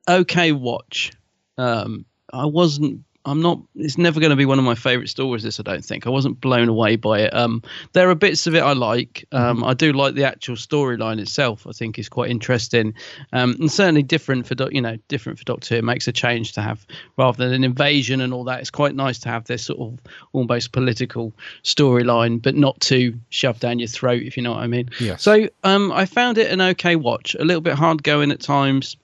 okay 0.09 0.52
watch. 0.52 1.12
Um, 1.56 2.04
I 2.32 2.46
wasn't. 2.46 3.04
I'm 3.24 3.42
not. 3.42 3.61
It's 3.74 3.98
never 3.98 4.20
going 4.20 4.30
to 4.30 4.36
be 4.36 4.46
one 4.46 4.59
of 4.59 4.64
my 4.64 4.74
favourite 4.74 5.11
stories. 5.11 5.42
This 5.42 5.61
I 5.61 5.62
don't 5.62 5.84
think. 5.84 6.06
I 6.06 6.11
wasn't 6.11 6.40
blown 6.40 6.68
away 6.68 6.96
by 6.96 7.22
it. 7.22 7.34
Um, 7.34 7.62
there 7.92 8.09
are 8.09 8.14
bits 8.14 8.46
of 8.46 8.54
it 8.54 8.61
I 8.61 8.72
like. 8.72 9.26
Um, 9.32 9.64
I 9.64 9.74
do 9.74 9.92
like 9.92 10.14
the 10.14 10.24
actual 10.24 10.54
storyline 10.54 11.20
itself. 11.20 11.66
I 11.66 11.72
think 11.72 11.98
is 11.98 12.09
quite 12.09 12.30
interesting, 12.30 12.94
um, 13.32 13.56
and 13.61 13.70
certainly 13.70 14.02
different 14.02 14.46
for 14.46 14.54
Doc- 14.54 14.72
you 14.72 14.80
know 14.80 14.96
different 15.09 15.38
for 15.38 15.44
Doctor 15.44 15.74
Who. 15.74 15.78
It 15.78 15.84
makes 15.84 16.09
a 16.09 16.12
change 16.12 16.52
to 16.52 16.62
have 16.62 16.86
rather 17.18 17.44
than 17.44 17.52
an 17.52 17.64
invasion 17.64 18.22
and 18.22 18.32
all 18.32 18.44
that. 18.44 18.61
It's 18.61 18.70
quite 18.70 18.94
nice 18.94 19.18
to 19.20 19.28
have 19.28 19.44
this 19.44 19.64
sort 19.66 19.80
of 19.80 19.98
almost 20.32 20.72
political 20.72 21.34
storyline, 21.64 22.40
but 22.40 22.54
not 22.54 22.80
too 22.80 23.18
shoved 23.28 23.61
down 23.61 23.78
your 23.78 23.88
throat. 23.88 24.22
If 24.22 24.38
you 24.38 24.42
know 24.42 24.52
what 24.52 24.62
I 24.62 24.68
mean. 24.68 24.88
Yes. 25.00 25.22
So 25.22 25.48
um, 25.64 25.92
I 25.92 26.06
found 26.06 26.38
it 26.38 26.50
an 26.50 26.62
okay 26.62 26.96
watch. 26.96 27.34
A 27.34 27.44
little 27.44 27.61
bit 27.61 27.74
hard 27.74 28.02
going 28.02 28.30
at 28.30 28.40
times. 28.40 28.96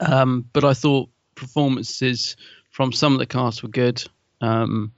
Um, 0.00 0.48
but 0.52 0.64
I 0.64 0.74
thought 0.74 1.08
performances 1.34 2.36
from 2.70 2.92
some 2.92 3.12
of 3.12 3.18
the 3.18 3.26
cast 3.26 3.62
were 3.62 3.68
good. 3.68 4.02
Um, 4.40 4.92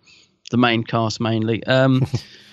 the 0.50 0.56
main 0.56 0.84
cast 0.84 1.20
mainly. 1.20 1.64
Um, 1.64 2.06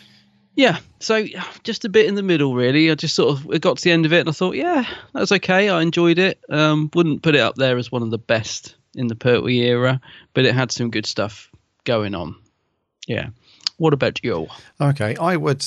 yeah, 0.55 0.79
so 0.99 1.25
just 1.63 1.85
a 1.85 1.89
bit 1.89 2.07
in 2.07 2.15
the 2.15 2.23
middle, 2.23 2.53
really. 2.55 2.91
I 2.91 2.95
just 2.95 3.15
sort 3.15 3.37
of 3.37 3.51
it 3.51 3.61
got 3.61 3.77
to 3.77 3.83
the 3.83 3.91
end 3.91 4.05
of 4.05 4.13
it, 4.13 4.19
and 4.21 4.29
I 4.29 4.33
thought, 4.33 4.55
yeah, 4.55 4.85
that's 5.13 5.31
okay. 5.31 5.69
I 5.69 5.81
enjoyed 5.81 6.19
it. 6.19 6.39
Um, 6.49 6.89
wouldn't 6.93 7.23
put 7.23 7.35
it 7.35 7.41
up 7.41 7.55
there 7.55 7.77
as 7.77 7.91
one 7.91 8.03
of 8.03 8.11
the 8.11 8.17
best 8.17 8.75
in 8.95 9.07
the 9.07 9.15
Pertwee 9.15 9.61
era, 9.61 9.99
but 10.33 10.45
it 10.45 10.53
had 10.53 10.71
some 10.71 10.91
good 10.91 11.05
stuff 11.05 11.49
going 11.83 12.15
on. 12.15 12.35
Yeah. 13.07 13.29
What 13.77 13.93
about 13.93 14.23
you? 14.23 14.47
Okay, 14.79 15.15
I 15.15 15.35
would 15.35 15.65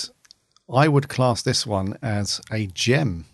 I 0.72 0.88
would 0.88 1.08
class 1.08 1.42
this 1.42 1.66
one 1.66 1.98
as 2.02 2.40
a 2.50 2.66
gem 2.68 3.26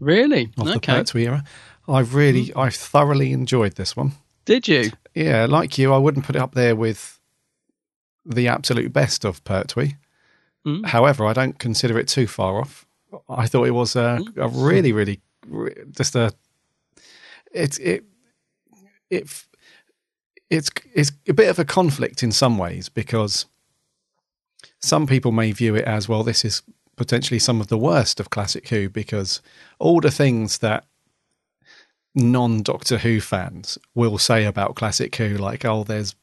Really? 0.00 0.50
of 0.58 0.66
the 0.66 0.76
okay. 0.76 0.92
Pertwee 0.94 1.26
era. 1.26 1.44
I 1.86 2.00
really, 2.00 2.52
I 2.56 2.70
thoroughly 2.70 3.32
enjoyed 3.32 3.74
this 3.74 3.96
one. 3.96 4.12
Did 4.44 4.68
you? 4.68 4.90
Yeah, 5.14 5.46
like 5.46 5.78
you, 5.78 5.92
I 5.92 5.98
wouldn't 5.98 6.24
put 6.24 6.36
it 6.36 6.42
up 6.42 6.54
there 6.54 6.76
with 6.76 7.18
the 8.24 8.48
absolute 8.48 8.92
best 8.92 9.24
of 9.24 9.42
Pertwee. 9.44 9.96
Mm. 10.66 10.86
However, 10.86 11.26
I 11.26 11.32
don't 11.32 11.58
consider 11.58 11.98
it 11.98 12.08
too 12.08 12.26
far 12.26 12.58
off. 12.60 12.86
I 13.28 13.46
thought 13.46 13.68
it 13.68 13.72
was 13.72 13.96
a, 13.96 14.20
a 14.36 14.48
really, 14.48 14.92
really, 14.92 15.20
re- 15.46 15.74
just 15.90 16.16
a. 16.16 16.32
It 17.52 17.78
it 17.78 18.04
it 19.10 19.46
it's 20.50 20.70
it's 20.94 21.12
a 21.28 21.34
bit 21.34 21.48
of 21.48 21.58
a 21.58 21.64
conflict 21.64 22.22
in 22.22 22.32
some 22.32 22.58
ways 22.58 22.88
because 22.88 23.46
some 24.80 25.06
people 25.06 25.32
may 25.32 25.52
view 25.52 25.74
it 25.74 25.84
as 25.84 26.08
well. 26.08 26.22
This 26.22 26.44
is 26.44 26.62
potentially 26.96 27.38
some 27.38 27.60
of 27.60 27.68
the 27.68 27.78
worst 27.78 28.18
of 28.20 28.30
classic 28.30 28.68
Who 28.68 28.88
because 28.88 29.42
all 29.78 30.00
the 30.00 30.10
things 30.10 30.58
that 30.58 30.84
non 32.14 32.62
Doctor 32.62 32.98
Who 32.98 33.20
fans 33.20 33.78
will 33.94 34.18
say 34.18 34.44
about 34.44 34.76
classic 34.76 35.14
Who, 35.16 35.36
like 35.36 35.64
oh, 35.64 35.84
there's 35.84 36.14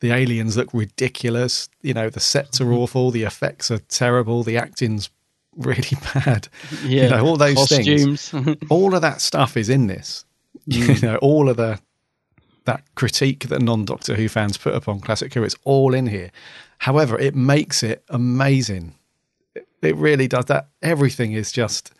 the 0.00 0.12
aliens 0.12 0.56
look 0.56 0.72
ridiculous, 0.72 1.68
you 1.82 1.92
know, 1.94 2.08
the 2.08 2.20
sets 2.20 2.60
are 2.60 2.64
mm-hmm. 2.64 2.74
awful, 2.74 3.10
the 3.10 3.24
effects 3.24 3.70
are 3.70 3.78
terrible, 3.78 4.42
the 4.42 4.56
acting's 4.56 5.10
really 5.56 5.96
bad. 6.14 6.48
Yeah, 6.84 7.04
you 7.04 7.10
know, 7.10 7.26
all 7.26 7.36
those 7.36 7.56
costumes. 7.56 8.30
things. 8.30 8.56
all 8.70 8.94
of 8.94 9.02
that 9.02 9.20
stuff 9.20 9.56
is 9.56 9.68
in 9.68 9.86
this. 9.86 10.24
You 10.66 10.88
mm. 10.88 11.02
know, 11.02 11.16
all 11.16 11.48
of 11.48 11.56
the 11.56 11.80
that 12.64 12.82
critique 12.94 13.48
that 13.48 13.62
non 13.62 13.84
Doctor 13.84 14.14
Who 14.14 14.28
fans 14.28 14.58
put 14.58 14.74
upon 14.74 15.00
Classic 15.00 15.32
Who, 15.32 15.42
it's 15.42 15.56
all 15.64 15.94
in 15.94 16.06
here. 16.06 16.30
However, 16.78 17.18
it 17.18 17.34
makes 17.34 17.82
it 17.82 18.04
amazing. 18.08 18.94
It 19.82 19.96
really 19.96 20.28
does 20.28 20.44
that. 20.46 20.68
Everything 20.82 21.32
is 21.32 21.50
just 21.50 21.92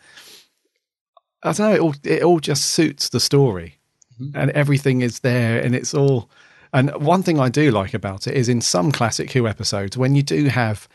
I 1.43 1.53
don't 1.53 1.69
know, 1.69 1.75
it 1.75 1.79
all 1.79 1.95
it 2.03 2.23
all 2.23 2.39
just 2.39 2.65
suits 2.65 3.09
the 3.09 3.19
story. 3.19 3.77
Mm-hmm. 4.19 4.37
And 4.37 4.51
everything 4.51 5.01
is 5.01 5.19
there 5.19 5.59
and 5.59 5.75
it's 5.75 5.93
all 5.93 6.29
and 6.73 6.91
one 6.95 7.23
thing 7.23 7.39
I 7.39 7.49
do 7.49 7.71
like 7.71 7.93
about 7.93 8.27
it 8.27 8.35
is 8.35 8.47
in 8.47 8.61
some 8.61 8.91
classic 8.91 9.31
Who 9.31 9.47
episodes, 9.47 9.97
when 9.97 10.15
you 10.15 10.23
do 10.23 10.45
have 10.45 10.87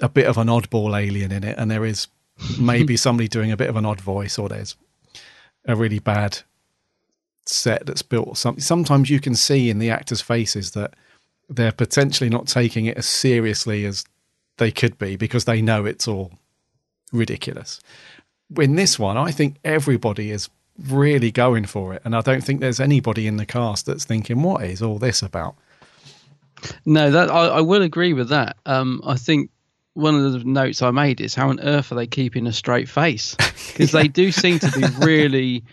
a 0.00 0.08
bit 0.08 0.26
of 0.26 0.38
an 0.38 0.48
oddball 0.48 0.98
alien 0.98 1.32
in 1.32 1.44
it, 1.44 1.58
and 1.58 1.70
there 1.70 1.84
is 1.84 2.08
maybe 2.58 2.96
somebody 2.96 3.28
doing 3.28 3.52
a 3.52 3.56
bit 3.56 3.68
of 3.68 3.76
an 3.76 3.84
odd 3.84 4.00
voice, 4.00 4.38
or 4.38 4.48
there's 4.48 4.76
a 5.66 5.76
really 5.76 5.98
bad 5.98 6.38
set 7.44 7.86
that's 7.86 8.02
built. 8.02 8.38
Some, 8.38 8.58
sometimes 8.58 9.10
you 9.10 9.20
can 9.20 9.34
see 9.34 9.68
in 9.68 9.78
the 9.78 9.90
actors' 9.90 10.20
faces 10.20 10.72
that 10.72 10.94
they're 11.48 11.72
potentially 11.72 12.30
not 12.30 12.46
taking 12.46 12.86
it 12.86 12.96
as 12.96 13.06
seriously 13.06 13.84
as 13.84 14.04
they 14.56 14.70
could 14.70 14.98
be 14.98 15.16
because 15.16 15.44
they 15.44 15.60
know 15.60 15.84
it's 15.84 16.08
all 16.08 16.32
ridiculous. 17.12 17.80
In 18.58 18.76
this 18.76 18.98
one, 18.98 19.16
I 19.16 19.30
think 19.30 19.56
everybody 19.64 20.30
is 20.30 20.48
really 20.88 21.30
going 21.30 21.64
for 21.64 21.94
it, 21.94 22.02
and 22.04 22.14
I 22.14 22.20
don't 22.20 22.42
think 22.42 22.60
there's 22.60 22.80
anybody 22.80 23.26
in 23.26 23.36
the 23.36 23.46
cast 23.46 23.86
that's 23.86 24.04
thinking, 24.04 24.42
"What 24.42 24.64
is 24.64 24.82
all 24.82 24.98
this 24.98 25.22
about?" 25.22 25.54
No, 26.84 27.10
that 27.10 27.30
I, 27.30 27.46
I 27.48 27.60
will 27.60 27.82
agree 27.82 28.12
with 28.12 28.28
that. 28.28 28.56
Um, 28.66 29.00
I 29.04 29.16
think 29.16 29.50
one 29.94 30.14
of 30.14 30.32
the 30.32 30.38
notes 30.44 30.80
I 30.82 30.90
made 30.90 31.20
is 31.20 31.34
how 31.34 31.50
on 31.50 31.60
earth 31.60 31.92
are 31.92 31.96
they 31.96 32.06
keeping 32.06 32.46
a 32.46 32.52
straight 32.52 32.88
face? 32.88 33.36
Because 33.72 33.92
they 33.92 34.06
do 34.06 34.30
seem 34.32 34.58
to 34.58 34.70
be 34.72 34.84
really 35.06 35.64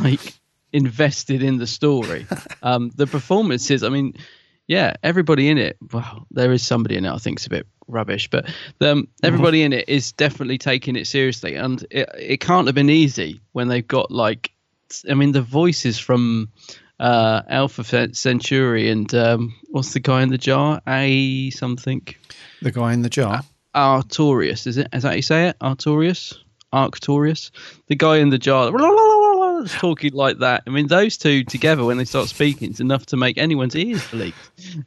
like 0.00 0.34
invested 0.72 1.42
in 1.42 1.58
the 1.58 1.66
story. 1.66 2.26
Um, 2.62 2.90
the 2.96 3.06
performances, 3.06 3.82
I 3.82 3.90
mean, 3.90 4.14
yeah, 4.66 4.94
everybody 5.02 5.48
in 5.48 5.58
it. 5.58 5.76
Well, 5.92 6.26
there 6.30 6.52
is 6.52 6.66
somebody 6.66 6.96
in 6.96 7.04
it 7.04 7.12
I 7.12 7.18
think 7.18 7.40
is 7.40 7.46
a 7.46 7.50
bit 7.50 7.66
rubbish, 7.86 8.30
but 8.30 8.48
um, 8.80 9.08
everybody 9.22 9.62
in 9.62 9.72
it 9.72 9.88
is 9.88 10.12
definitely 10.12 10.58
taking 10.58 10.96
it 10.96 11.06
seriously, 11.06 11.56
and 11.56 11.84
it, 11.90 12.08
it 12.18 12.40
can't 12.40 12.66
have 12.66 12.74
been 12.74 12.90
easy 12.90 13.40
when 13.52 13.68
they've 13.68 13.86
got 13.86 14.10
like, 14.10 14.50
I 15.08 15.14
mean, 15.14 15.32
the 15.32 15.42
voices 15.42 15.98
from 15.98 16.48
uh, 16.98 17.42
Alpha 17.48 18.14
Centauri 18.14 18.90
and 18.90 19.12
um, 19.14 19.54
what's 19.68 19.92
the 19.92 20.00
guy 20.00 20.22
in 20.22 20.30
the 20.30 20.38
jar? 20.38 20.80
A 20.86 21.50
something. 21.50 22.06
The 22.62 22.72
guy 22.72 22.92
in 22.92 23.02
the 23.02 23.10
jar. 23.10 23.42
Artorius, 23.74 24.66
is 24.66 24.78
it? 24.78 24.88
Is 24.92 25.02
that 25.02 25.08
how 25.10 25.14
you 25.14 25.22
say 25.22 25.48
it? 25.48 25.58
Artorius? 25.58 26.38
Arctorius? 26.72 27.50
The 27.88 27.96
guy 27.96 28.18
in 28.18 28.30
the 28.30 28.38
jar 28.38 28.70
talking 29.68 30.12
like 30.12 30.38
that. 30.38 30.62
I 30.66 30.70
mean, 30.70 30.86
those 30.86 31.16
two 31.16 31.44
together, 31.44 31.84
when 31.84 31.98
they 31.98 32.04
start 32.04 32.28
speaking, 32.28 32.70
it's 32.70 32.80
enough 32.80 33.06
to 33.06 33.16
make 33.16 33.38
anyone's 33.38 33.74
ears 33.76 34.06
bleed. 34.08 34.34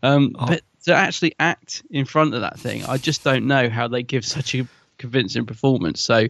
Um, 0.03 0.35
But 0.37 0.61
to 0.85 0.93
actually 0.93 1.33
act 1.39 1.83
in 1.89 2.05
front 2.05 2.33
of 2.33 2.41
that 2.41 2.59
thing, 2.59 2.85
I 2.85 2.97
just 2.97 3.23
don't 3.23 3.45
know 3.47 3.69
how 3.69 3.87
they 3.87 4.03
give 4.03 4.25
such 4.25 4.55
a 4.55 4.67
convincing 4.97 5.45
performance. 5.45 6.01
So 6.01 6.27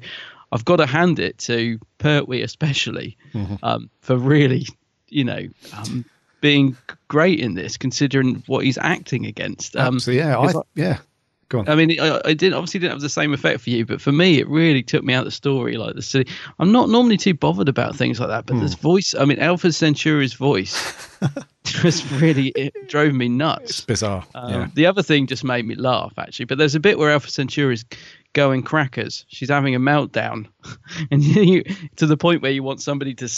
I've 0.51 0.65
got 0.65 0.77
to 0.77 0.85
hand 0.85 1.19
it 1.19 1.37
to 1.39 1.79
Pertwee, 1.99 2.41
especially, 2.41 3.17
Mhm. 3.33 3.59
um, 3.63 3.89
for 4.01 4.17
really, 4.17 4.65
you 5.09 5.23
know, 5.23 5.47
um, 5.73 6.05
being 6.41 6.77
great 7.07 7.39
in 7.39 7.53
this, 7.55 7.77
considering 7.77 8.43
what 8.47 8.63
he's 8.63 8.77
acting 8.77 9.25
against. 9.25 9.75
Um, 9.75 9.95
Absolutely, 9.95 10.23
yeah, 10.23 10.37
I, 10.37 10.53
yeah. 10.75 10.97
Go 11.49 11.59
on. 11.59 11.69
I 11.69 11.75
mean, 11.75 11.97
I, 11.99 12.19
I 12.25 12.33
didn't 12.33 12.55
obviously 12.55 12.81
didn't 12.81 12.91
have 12.93 13.01
the 13.01 13.07
same 13.09 13.33
effect 13.33 13.61
for 13.61 13.69
you, 13.69 13.85
but 13.85 14.01
for 14.01 14.11
me, 14.11 14.37
it 14.39 14.47
really 14.49 14.83
took 14.83 15.03
me 15.03 15.13
out 15.13 15.19
of 15.19 15.25
the 15.25 15.31
story. 15.31 15.77
Like 15.77 15.95
the 15.95 16.01
city, 16.01 16.29
I'm 16.59 16.71
not 16.73 16.89
normally 16.89 17.15
too 17.17 17.33
bothered 17.33 17.69
about 17.69 17.95
things 17.95 18.19
like 18.19 18.29
that, 18.29 18.45
but 18.45 18.55
Hmm. 18.55 18.61
this 18.61 18.73
voice, 18.73 19.15
I 19.17 19.23
mean, 19.25 19.39
Alpha 19.39 19.71
Centauri's 19.71 20.33
voice, 20.33 21.17
just 21.63 22.09
really 22.11 22.49
it 22.49 22.73
drove 22.89 23.13
me 23.13 23.29
nuts. 23.29 23.69
It's 23.69 23.81
Bizarre. 23.81 24.25
Um, 24.35 24.51
yeah. 24.51 24.67
The 24.73 24.85
other 24.85 25.01
thing 25.03 25.25
just 25.27 25.43
made 25.43 25.65
me 25.65 25.75
laugh 25.75 26.13
actually, 26.17 26.45
but 26.45 26.57
there's 26.57 26.75
a 26.75 26.79
bit 26.79 26.97
where 26.97 27.11
Alpha 27.11 27.29
Centauri's 27.31 27.85
going 28.33 28.61
crackers. 28.63 29.25
She's 29.29 29.49
having 29.49 29.73
a 29.75 29.79
meltdown, 29.79 30.47
and 31.11 31.23
you 31.23 31.63
to 31.95 32.05
the 32.05 32.17
point 32.17 32.41
where 32.41 32.51
you 32.51 32.63
want 32.63 32.81
somebody 32.81 33.13
to, 33.15 33.29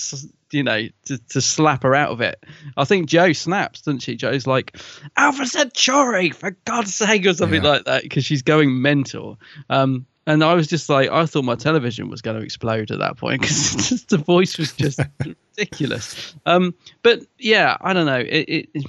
you 0.51 0.63
know, 0.63 0.87
to, 1.05 1.17
to 1.29 1.41
slap 1.41 1.83
her 1.83 1.95
out 1.95 2.11
of 2.11 2.21
it. 2.21 2.43
I 2.77 2.83
think 2.85 3.07
Jo 3.07 3.31
snaps, 3.33 3.81
doesn't 3.81 3.99
she? 4.01 4.15
Jo's 4.15 4.45
like, 4.47 4.77
Alpha 5.17 5.45
Centauri, 5.45 6.31
for 6.31 6.51
God's 6.65 6.93
sake, 6.93 7.25
or 7.25 7.33
something 7.33 7.63
Yeah. 7.63 7.69
like 7.69 7.85
that, 7.85 8.03
because 8.03 8.25
she's 8.25 8.41
going 8.41 8.81
mental. 8.81 9.39
Um, 9.69 10.05
and 10.27 10.43
I 10.43 10.53
was 10.53 10.67
just 10.67 10.89
like, 10.89 11.09
I 11.09 11.25
thought 11.25 11.43
my 11.43 11.55
television 11.55 12.09
was 12.09 12.21
going 12.21 12.37
to 12.37 12.43
explode 12.43 12.91
at 12.91 12.99
that 12.99 13.17
point 13.17 13.41
because 13.41 14.03
the 14.05 14.17
voice 14.17 14.57
was 14.59 14.73
just 14.73 14.99
ridiculous. 15.57 16.35
Um, 16.45 16.75
but 17.03 17.21
yeah, 17.39 17.77
I 17.81 17.93
don't 17.93 18.05
know. 18.05 18.19
It, 18.19 18.69
it 18.75 18.85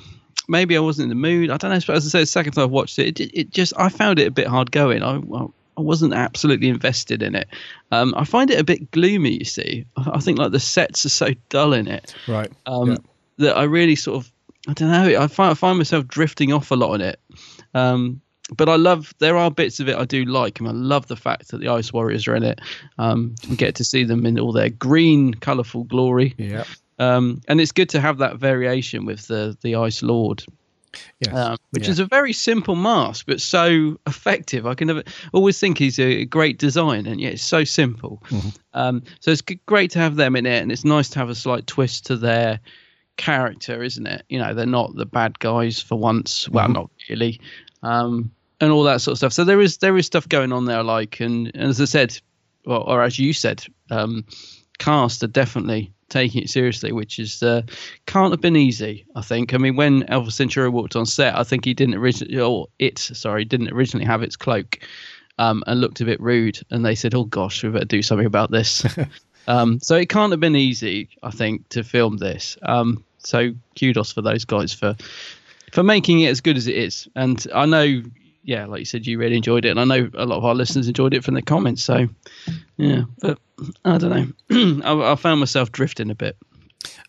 maybe 0.48 0.76
I 0.76 0.80
wasn't 0.80 1.04
in 1.04 1.08
the 1.08 1.14
mood. 1.14 1.50
I 1.50 1.56
don't 1.56 1.70
know. 1.70 1.80
But 1.86 1.96
as 1.96 2.06
I 2.06 2.08
said, 2.10 2.22
the 2.22 2.26
second 2.26 2.52
time 2.52 2.62
I 2.62 2.66
watched 2.66 2.98
it, 2.98 3.20
it, 3.20 3.30
it 3.38 3.50
just 3.50 3.72
I 3.78 3.88
found 3.88 4.18
it 4.18 4.26
a 4.26 4.30
bit 4.30 4.48
hard 4.48 4.70
going. 4.70 5.02
I 5.02 5.16
I 5.80 5.82
wasn't 5.82 6.12
absolutely 6.14 6.68
invested 6.68 7.22
in 7.22 7.34
it. 7.34 7.48
Um, 7.90 8.12
I 8.16 8.24
find 8.24 8.50
it 8.50 8.60
a 8.60 8.64
bit 8.64 8.90
gloomy. 8.90 9.38
You 9.38 9.44
see, 9.44 9.86
I, 9.96 10.10
I 10.14 10.18
think 10.20 10.38
like 10.38 10.52
the 10.52 10.60
sets 10.60 11.06
are 11.06 11.10
so 11.10 11.28
dull 11.48 11.72
in 11.72 11.88
it 11.88 12.14
Right. 12.28 12.50
um, 12.66 12.90
Yeah. 12.90 12.96
that 13.38 13.56
I 13.56 13.62
really 13.64 13.96
sort 13.96 14.18
of 14.24 14.32
I 14.68 14.74
don't 14.74 14.90
know. 14.90 15.20
I 15.22 15.26
find 15.26 15.50
I 15.50 15.54
find 15.54 15.78
myself 15.78 16.06
drifting 16.06 16.52
off 16.52 16.70
a 16.70 16.74
lot 16.76 16.90
on 16.92 17.00
it. 17.00 17.18
Um, 17.74 18.20
but 18.56 18.68
I 18.68 18.76
love 18.76 19.14
there 19.20 19.36
are 19.36 19.50
bits 19.50 19.80
of 19.80 19.88
it 19.88 19.96
I 19.96 20.04
do 20.04 20.24
like, 20.24 20.58
and 20.60 20.68
I 20.68 20.72
love 20.72 21.06
the 21.06 21.16
fact 21.16 21.48
that 21.48 21.58
the 21.60 21.68
Ice 21.68 21.92
Warriors 21.92 22.26
are 22.28 22.34
in 22.36 22.42
it. 22.42 22.60
Um, 22.98 23.34
we 23.48 23.56
get 23.56 23.74
to 23.76 23.84
see 23.84 24.04
them 24.04 24.26
in 24.26 24.38
all 24.38 24.52
their 24.52 24.68
green, 24.70 25.32
colourful 25.34 25.84
glory. 25.84 26.34
Yeah. 26.36 26.64
Um, 26.98 27.40
and 27.48 27.60
it's 27.60 27.72
good 27.72 27.88
to 27.90 28.00
have 28.00 28.18
that 28.18 28.36
variation 28.36 29.06
with 29.06 29.26
the 29.28 29.56
the 29.62 29.76
Ice 29.76 30.02
Lord. 30.02 30.44
Yes. 31.20 31.34
Um, 31.34 31.56
which 31.70 31.84
Yeah. 31.84 31.90
is 31.90 31.98
a 32.00 32.04
very 32.06 32.32
simple 32.32 32.74
mask, 32.74 33.26
but 33.26 33.40
so 33.40 33.98
effective. 34.06 34.66
I 34.66 34.74
can 34.74 34.88
never 34.88 35.02
always 35.32 35.58
think 35.58 35.78
he's 35.78 35.98
a 35.98 36.24
great 36.24 36.58
design, 36.58 37.06
and 37.06 37.20
yet 37.20 37.34
it's 37.34 37.44
so 37.44 37.62
simple. 37.64 38.22
Mm-hmm. 38.30 38.48
Um, 38.74 39.02
so 39.20 39.30
it's 39.30 39.42
great 39.66 39.90
to 39.92 39.98
have 40.00 40.16
them 40.16 40.34
in 40.36 40.46
it, 40.46 40.62
and 40.62 40.72
it's 40.72 40.84
nice 40.84 41.08
to 41.10 41.18
have 41.18 41.28
a 41.30 41.34
slight 41.34 41.66
twist 41.66 42.06
to 42.06 42.16
their 42.16 42.58
character, 43.16 43.82
isn't 43.82 44.06
it? 44.06 44.24
You 44.28 44.38
know, 44.38 44.54
they're 44.54 44.66
not 44.66 44.94
the 44.96 45.06
bad 45.06 45.38
guys 45.38 45.80
for 45.80 45.98
once. 45.98 46.48
Well, 46.48 46.68
Mhm. 46.68 46.74
not 46.74 46.90
really, 47.08 47.40
um, 47.82 48.30
and 48.60 48.72
all 48.72 48.82
that 48.84 49.00
sort 49.00 49.12
of 49.12 49.18
stuff. 49.18 49.32
So 49.32 49.44
there 49.44 49.60
is 49.60 49.78
there 49.78 49.96
is 49.96 50.06
stuff 50.06 50.28
going 50.28 50.52
on 50.52 50.64
there, 50.64 50.82
like, 50.82 51.20
and, 51.20 51.50
and 51.54 51.64
as 51.70 51.80
I 51.80 51.84
said, 51.84 52.18
well, 52.64 52.82
or 52.82 53.02
as 53.02 53.18
you 53.18 53.32
said, 53.32 53.64
um, 53.90 54.24
cast 54.78 55.22
are 55.22 55.26
definitely 55.28 55.92
taking 56.10 56.42
it 56.42 56.50
seriously, 56.50 56.92
which 56.92 57.18
is 57.18 57.42
uh, 57.42 57.62
can't 58.06 58.32
have 58.32 58.40
been 58.40 58.56
easy. 58.56 59.06
I 59.16 59.22
think. 59.22 59.54
I 59.54 59.58
mean, 59.58 59.76
when 59.76 60.02
Alpha 60.04 60.30
Centauri 60.30 60.68
walked 60.68 60.96
on 60.96 61.06
set, 61.06 61.36
I 61.36 61.44
think 61.44 61.64
he 61.64 61.72
didn't 61.72 61.94
originally, 61.94 62.38
or 62.38 62.66
it, 62.78 62.98
sorry, 62.98 63.44
didn't 63.44 63.72
originally 63.72 64.06
have 64.06 64.22
its 64.22 64.36
cloak, 64.36 64.80
um, 65.38 65.64
and 65.66 65.80
looked 65.80 66.00
a 66.02 66.04
bit 66.04 66.20
rude. 66.20 66.60
And 66.70 66.84
they 66.84 66.94
said, 66.94 67.14
"Oh 67.14 67.24
gosh, 67.24 67.62
we 67.62 67.70
better 67.70 67.86
do 67.86 68.02
something 68.02 68.26
about 68.26 68.50
this." 68.50 68.84
um, 69.46 69.80
so 69.80 69.96
it 69.96 70.10
can't 70.10 70.32
have 70.32 70.40
been 70.40 70.56
easy, 70.56 71.08
I 71.22 71.30
think, 71.30 71.68
to 71.70 71.82
film 71.82 72.18
this. 72.18 72.58
Um, 72.62 73.04
so 73.18 73.52
kudos 73.78 74.12
for 74.12 74.22
those 74.22 74.44
guys 74.44 74.72
for 74.72 74.96
for 75.72 75.82
making 75.82 76.20
it 76.20 76.28
as 76.28 76.40
good 76.40 76.56
as 76.56 76.66
it 76.66 76.76
is. 76.76 77.08
And 77.14 77.46
I 77.54 77.66
know, 77.66 78.02
yeah, 78.42 78.66
like 78.66 78.80
you 78.80 78.84
said, 78.84 79.06
you 79.06 79.18
really 79.18 79.36
enjoyed 79.36 79.64
it, 79.64 79.70
and 79.70 79.80
I 79.80 79.84
know 79.84 80.10
a 80.14 80.26
lot 80.26 80.38
of 80.38 80.44
our 80.44 80.54
listeners 80.54 80.88
enjoyed 80.88 81.14
it 81.14 81.24
from 81.24 81.34
the 81.34 81.42
comments. 81.42 81.82
So, 81.82 82.08
yeah, 82.76 83.02
but 83.20 83.38
I 83.84 83.98
don't 83.98 84.36
know. 84.50 84.82
I, 84.84 85.12
I 85.12 85.14
found 85.16 85.40
myself 85.40 85.72
drifting 85.72 86.10
a 86.10 86.14
bit. 86.14 86.36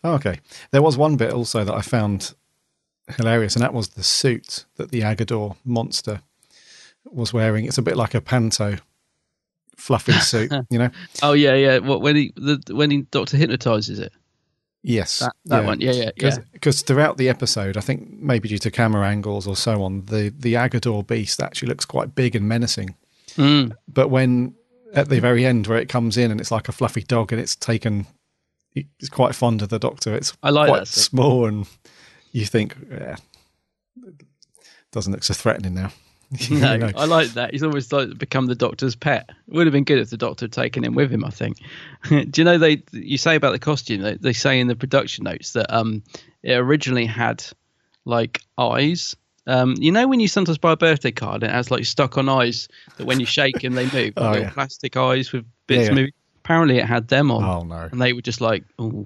Oh, 0.04 0.14
okay. 0.14 0.40
There 0.70 0.82
was 0.82 0.96
one 0.96 1.16
bit 1.16 1.32
also 1.32 1.64
that 1.64 1.74
I 1.74 1.80
found 1.80 2.34
hilarious, 3.16 3.54
and 3.54 3.62
that 3.62 3.74
was 3.74 3.90
the 3.90 4.02
suit 4.02 4.66
that 4.76 4.90
the 4.90 5.00
Aggedor 5.00 5.56
monster 5.64 6.20
was 7.04 7.32
wearing. 7.32 7.64
It's 7.64 7.78
a 7.78 7.82
bit 7.82 7.96
like 7.96 8.14
a 8.14 8.20
panto 8.20 8.76
fluffy 9.76 10.12
suit, 10.20 10.52
you 10.70 10.78
know? 10.78 10.90
Oh 11.22 11.32
yeah, 11.32 11.54
yeah. 11.54 11.78
What 11.78 12.02
when 12.02 12.16
he 12.16 12.32
the 12.36 12.60
when 12.74 12.90
he 12.90 13.02
Doctor 13.10 13.36
hypnotizes 13.36 13.98
it? 13.98 14.12
Yes, 14.84 15.20
That- 15.20 15.36
that 15.44 15.64
one. 15.64 15.80
Yeah, 15.80 15.92
yeah, 15.92 16.10
yeah. 16.16 16.36
Because 16.52 16.82
throughout 16.82 17.16
the 17.16 17.28
episode, 17.28 17.76
I 17.76 17.80
think 17.80 18.10
maybe 18.18 18.48
due 18.48 18.58
to 18.58 18.70
camera 18.70 19.06
angles 19.06 19.46
or 19.46 19.54
so 19.56 19.82
on, 19.84 20.06
the 20.06 20.34
the 20.36 20.54
Aggedor 20.54 21.06
beast 21.06 21.40
actually 21.40 21.68
looks 21.68 21.84
quite 21.84 22.14
big 22.14 22.34
and 22.34 22.48
menacing. 22.48 22.96
Mm. 23.36 23.76
But 23.86 24.08
when 24.08 24.54
at 24.92 25.08
the 25.08 25.20
very 25.20 25.46
end, 25.46 25.66
where 25.68 25.78
it 25.78 25.88
comes 25.88 26.16
in 26.16 26.30
and 26.30 26.40
it's 26.40 26.50
like 26.50 26.68
a 26.68 26.72
fluffy 26.72 27.02
dog, 27.02 27.32
and 27.32 27.40
it's 27.40 27.54
taken, 27.56 28.06
it's 28.74 29.08
quite 29.08 29.34
fond 29.34 29.62
of 29.62 29.68
the 29.68 29.78
Doctor. 29.78 30.14
It's 30.14 30.32
I 30.42 30.50
like 30.50 30.68
quite 30.68 30.88
small, 30.88 31.46
and 31.46 31.66
you 32.32 32.44
think, 32.44 32.76
yeah, 32.90 33.16
Doesn't 34.90 35.12
look 35.12 35.22
so 35.24 35.32
threatening 35.34 35.74
now. 35.74 35.92
You 36.48 36.58
No. 36.58 36.90
I 36.96 37.04
like 37.04 37.28
that. 37.30 37.52
He's 37.52 37.62
always 37.62 37.92
like 37.92 38.16
become 38.18 38.46
the 38.46 38.54
doctor's 38.54 38.94
pet. 38.96 39.28
It 39.48 39.54
would 39.54 39.66
have 39.66 39.72
been 39.72 39.84
good 39.84 39.98
if 39.98 40.10
the 40.10 40.16
doctor 40.16 40.44
had 40.44 40.52
taken 40.52 40.82
him 40.84 40.94
with 40.94 41.10
him. 41.12 41.24
I 41.24 41.30
think. 41.30 41.58
Do 42.08 42.30
you 42.34 42.44
know 42.44 42.58
they? 42.58 42.82
You 42.92 43.18
say 43.18 43.36
about 43.36 43.52
the 43.52 43.58
costume. 43.58 44.00
They, 44.02 44.14
they 44.14 44.32
say 44.32 44.58
in 44.60 44.66
the 44.68 44.76
production 44.76 45.24
notes 45.24 45.52
that 45.52 45.72
um, 45.74 46.02
it 46.42 46.52
originally 46.54 47.06
had 47.06 47.44
like 48.04 48.40
eyes. 48.58 49.14
Um, 49.46 49.74
you 49.78 49.90
know 49.90 50.06
when 50.06 50.20
you 50.20 50.28
sometimes 50.28 50.58
buy 50.58 50.70
a 50.72 50.76
birthday 50.76 51.10
card 51.10 51.42
and 51.42 51.50
it 51.50 51.54
has 51.54 51.68
like 51.70 51.84
stuck 51.84 52.16
on 52.16 52.28
eyes 52.28 52.68
that 52.96 53.06
when 53.06 53.18
you 53.18 53.26
shake 53.26 53.60
them 53.60 53.74
they 53.74 53.90
move, 53.90 54.12
Oh, 54.16 54.36
yeah. 54.36 54.50
plastic 54.50 54.96
eyes 54.96 55.32
with 55.32 55.44
bits 55.66 55.80
Yeah, 55.80 55.84
yeah. 55.86 55.94
moving. 55.94 56.12
Apparently 56.44 56.78
it 56.78 56.86
had 56.86 57.08
them 57.08 57.30
on. 57.32 57.42
Oh, 57.42 57.62
no. 57.64 57.88
And 57.90 58.00
they 58.00 58.12
were 58.12 58.22
just 58.22 58.40
like, 58.40 58.62
oh, 58.78 59.04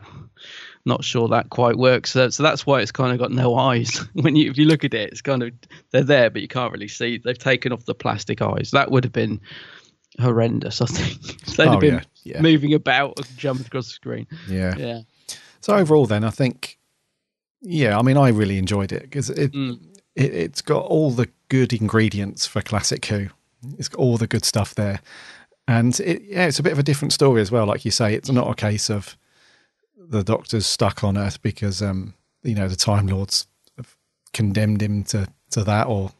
not 0.86 1.04
sure 1.04 1.28
that 1.28 1.50
quite 1.50 1.76
works. 1.76 2.10
So, 2.12 2.28
so 2.30 2.42
that's 2.42 2.64
why 2.64 2.80
it's 2.80 2.92
kind 2.92 3.12
of 3.12 3.18
got 3.18 3.30
no 3.32 3.56
eyes. 3.56 3.96
when 4.14 4.36
you 4.36 4.50
if 4.50 4.56
you 4.56 4.64
look 4.66 4.84
at 4.84 4.94
it, 4.94 5.10
it's 5.12 5.20
kind 5.20 5.42
of 5.42 5.52
they're 5.90 6.02
there, 6.02 6.30
but 6.30 6.42
you 6.42 6.48
can't 6.48 6.72
really 6.72 6.88
see. 6.88 7.18
They've 7.18 7.36
taken 7.36 7.72
off 7.72 7.84
the 7.84 7.94
plastic 7.94 8.40
eyes. 8.40 8.70
That 8.72 8.90
would 8.90 9.04
have 9.04 9.12
been 9.12 9.40
horrendous. 10.20 10.80
I 10.80 10.86
think 10.86 11.20
they'd 11.56 11.66
Oh, 11.68 11.72
have 11.72 11.80
been 11.80 11.94
yeah, 11.94 12.34
yeah. 12.36 12.40
moving 12.40 12.72
about, 12.74 13.14
and 13.18 13.26
jumping 13.36 13.66
across 13.66 13.86
the 13.86 13.92
screen. 13.92 14.26
Yeah. 14.48 14.74
yeah. 14.76 15.00
So 15.60 15.74
overall, 15.74 16.06
then 16.06 16.22
I 16.24 16.30
think, 16.30 16.78
yeah, 17.60 17.98
I 17.98 18.02
mean, 18.02 18.16
I 18.16 18.28
really 18.28 18.58
enjoyed 18.58 18.92
it 18.92 19.02
because 19.02 19.30
it, 19.30 19.52
Mm. 19.52 19.80
it 20.14 20.32
it's 20.32 20.62
got 20.62 20.84
all 20.84 21.10
the 21.10 21.28
good 21.48 21.72
ingredients 21.72 22.46
for 22.46 22.62
classic 22.62 23.04
Who. 23.06 23.28
It's 23.78 23.88
got 23.88 23.98
all 23.98 24.16
the 24.16 24.26
good 24.28 24.44
stuff 24.44 24.74
there, 24.74 25.00
and 25.66 25.98
it, 26.00 26.22
yeah, 26.22 26.46
it's 26.46 26.60
a 26.60 26.62
bit 26.62 26.72
of 26.72 26.78
a 26.78 26.82
different 26.84 27.12
story 27.12 27.40
as 27.40 27.50
well. 27.50 27.66
Like 27.66 27.84
you 27.84 27.90
say, 27.90 28.14
it's 28.14 28.30
not 28.30 28.48
a 28.48 28.54
case 28.54 28.88
of 28.88 29.16
the 30.08 30.22
Doctor's 30.22 30.66
stuck 30.66 31.04
on 31.04 31.16
Earth 31.16 31.40
because 31.42 31.82
um, 31.82 32.14
you 32.42 32.54
know 32.54 32.68
the 32.68 32.76
Time 32.76 33.06
Lords 33.06 33.46
have 33.76 33.96
condemned 34.32 34.82
him 34.82 35.04
to 35.04 35.28
to 35.50 35.64
that, 35.64 35.86
or 35.86 36.12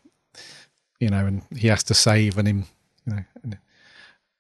you 1.01 1.09
know, 1.09 1.27
and 1.27 1.43
he 1.57 1.69
has 1.69 1.83
to 1.85 1.95
save 1.95 2.39
an 2.39 2.47
you 2.47 2.65
know. 3.07 3.25
An, 3.43 3.59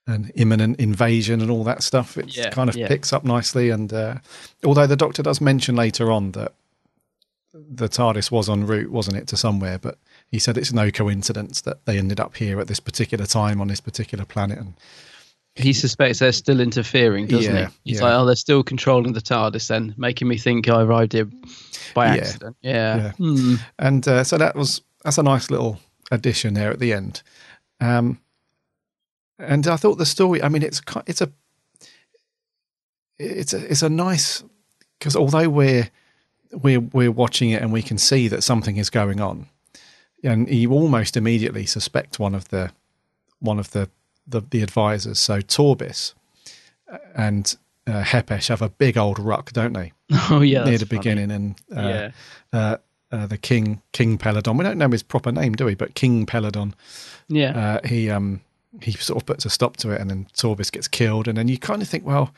an 0.09 0.31
imminent 0.37 0.79
invasion 0.79 1.41
and 1.41 1.51
all 1.51 1.65
that 1.65 1.83
stuff. 1.83 2.17
It 2.17 2.37
Yeah, 2.37 2.51
kind 2.51 2.71
of 2.71 2.77
yeah. 2.77 2.87
picks 2.87 3.13
up 3.13 3.25
nicely. 3.25 3.71
And 3.71 3.93
uh, 3.93 4.19
although 4.65 4.87
the 4.87 4.95
Doctor 4.95 5.21
does 5.21 5.41
mention 5.41 5.75
later 5.75 6.13
on 6.13 6.31
that 6.33 6.55
the 7.53 7.89
TARDIS 7.89 8.31
was 8.31 8.49
en 8.49 8.67
route, 8.67 8.91
wasn't 8.91 9.17
it, 9.17 9.27
to 9.29 9.37
somewhere, 9.37 9.79
but 9.79 9.99
he 10.31 10.39
said 10.39 10.57
it's 10.57 10.73
no 10.73 10.91
coincidence 10.91 11.61
that 11.63 11.85
they 11.87 11.99
ended 11.99 12.21
up 12.21 12.37
here 12.37 12.61
at 12.61 12.69
this 12.69 12.81
particular 12.81 13.27
time 13.27 13.61
on 13.61 13.69
this 13.69 13.81
particular 13.81 14.25
planet. 14.25 14.59
And 14.59 14.75
He 15.57 15.73
suspects 15.73 16.19
they're 16.19 16.33
still 16.33 16.61
interfering, 16.61 17.27
doesn't 17.27 17.55
Yeah, 17.55 17.69
he? 17.85 17.91
He's 17.91 17.99
yeah. 18.01 18.05
like, 18.05 18.15
oh, 18.15 18.27
they're 18.27 18.37
still 18.37 18.63
controlling 18.63 19.15
the 19.15 19.23
TARDIS, 19.23 19.69
then 19.69 19.95
making 19.97 20.29
me 20.29 20.37
think 20.37 20.69
I 20.69 20.83
arrived 20.83 21.15
here 21.15 21.29
by 21.95 22.09
accident. 22.09 22.57
Yeah. 22.61 22.97
yeah. 22.97 23.13
Hmm. 23.13 23.55
And 23.79 24.07
uh, 24.07 24.23
so 24.23 24.37
that 24.37 24.55
was 24.55 24.83
that's 25.03 25.19
a 25.19 25.23
nice 25.23 25.51
little 25.51 25.81
addition 26.11 26.55
there 26.55 26.71
at 26.71 26.79
the 26.79 26.93
end. 26.93 27.23
Um, 27.81 28.21
and 29.39 29.67
I 29.67 29.77
thought 29.77 29.97
the 29.97 30.07
story. 30.07 30.43
I 30.43 30.49
mean, 30.49 30.63
it's 30.63 30.83
it's 31.07 31.21
a 31.23 31.31
it's 33.19 33.53
a 33.53 33.71
it's 33.71 33.83
a 33.83 33.89
nice 33.89 34.43
because 34.99 35.17
although 35.17 35.49
we're 35.49 35.91
we're 36.53 36.81
we're 36.81 37.11
watching 37.11 37.51
it 37.51 37.63
and 37.63 37.73
we 37.73 37.83
can 37.83 37.99
see 37.99 38.29
that 38.29 38.43
something 38.43 38.77
is 38.77 38.91
going 38.91 39.21
on, 39.21 39.47
and 40.23 40.49
you 40.49 40.73
almost 40.73 41.17
immediately 41.17 41.67
suspect 41.67 42.19
one 42.19 42.35
of 42.35 42.49
the 42.49 42.73
one 43.41 43.59
of 43.59 43.71
the 43.73 43.89
the, 44.27 44.41
the 44.51 44.63
advisors. 44.63 45.19
So 45.19 45.41
Torbis 45.41 46.15
and 47.15 47.57
uh, 47.87 48.03
Hepesh 48.03 48.49
have 48.49 48.63
a 48.63 48.69
big 48.69 48.97
old 48.97 49.19
ruck, 49.19 49.53
don't 49.53 49.73
they? 49.73 49.93
Oh, 50.31 50.41
yeah, 50.41 50.65
near 50.65 50.79
the 50.79 50.87
funny. 50.87 50.99
beginning, 50.99 51.31
and 51.31 51.55
uh, 51.77 51.81
Yeah. 51.81 52.11
uh, 52.53 52.77
uh, 53.13 53.27
the 53.27 53.39
King 53.39 53.83
King 53.93 54.19
Peladon. 54.19 54.57
We 54.59 54.65
don't 54.65 54.79
know 54.79 54.89
his 54.89 55.03
proper 55.03 55.31
name, 55.33 55.53
do 55.55 55.65
we? 55.65 55.75
But 55.75 55.95
King 55.95 56.27
Peladon. 56.27 56.75
Yeah. 57.29 57.79
Uh, 57.83 57.87
he 57.87 58.11
um 58.11 58.41
he 58.83 58.93
sort 58.93 59.21
of 59.21 59.27
puts 59.27 59.45
a 59.45 59.51
stop 59.51 59.77
to 59.79 59.91
it, 59.91 60.01
and 60.01 60.11
then 60.11 60.27
Torbis 60.35 60.71
gets 60.71 60.87
killed, 60.89 61.29
and 61.29 61.37
then 61.39 61.49
you 61.49 61.59
kind 61.59 61.83
of 61.83 61.89
think, 61.89 62.05
well, 62.05 62.33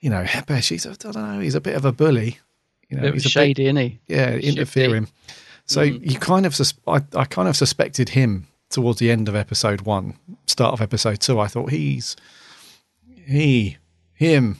you 0.00 0.08
know, 0.10 0.22
Hepesh, 0.24 0.68
he's 0.70 0.86
a, 0.86 0.90
I 0.90 0.94
don't 0.94 1.14
know, 1.16 1.40
he's 1.40 1.54
a 1.54 1.60
bit 1.60 1.74
of 1.76 1.84
a 1.84 1.92
bully. 1.92 2.38
You 2.88 2.96
know, 2.96 3.02
Bit 3.02 3.14
he's 3.14 3.26
a 3.26 3.28
shady, 3.28 3.64
isn't 3.64 3.76
he? 3.76 3.98
Yeah, 4.06 4.34
interfering. 4.36 5.08
So 5.66 5.82
Mm. 5.84 6.08
you 6.12 6.18
kind 6.20 6.46
of 6.46 6.54
sus- 6.54 6.74
I, 6.86 7.02
I 7.16 7.24
kind 7.24 7.48
of 7.48 7.56
suspected 7.56 8.10
him 8.10 8.46
towards 8.70 8.98
the 8.98 9.10
end 9.10 9.28
of 9.28 9.34
episode 9.34 9.82
one, 9.82 10.14
start 10.46 10.72
of 10.72 10.80
episode 10.82 11.20
two. 11.20 11.38
I 11.40 11.46
thought 11.48 11.70
he's 11.70 12.16
he 13.26 13.76
him 14.14 14.58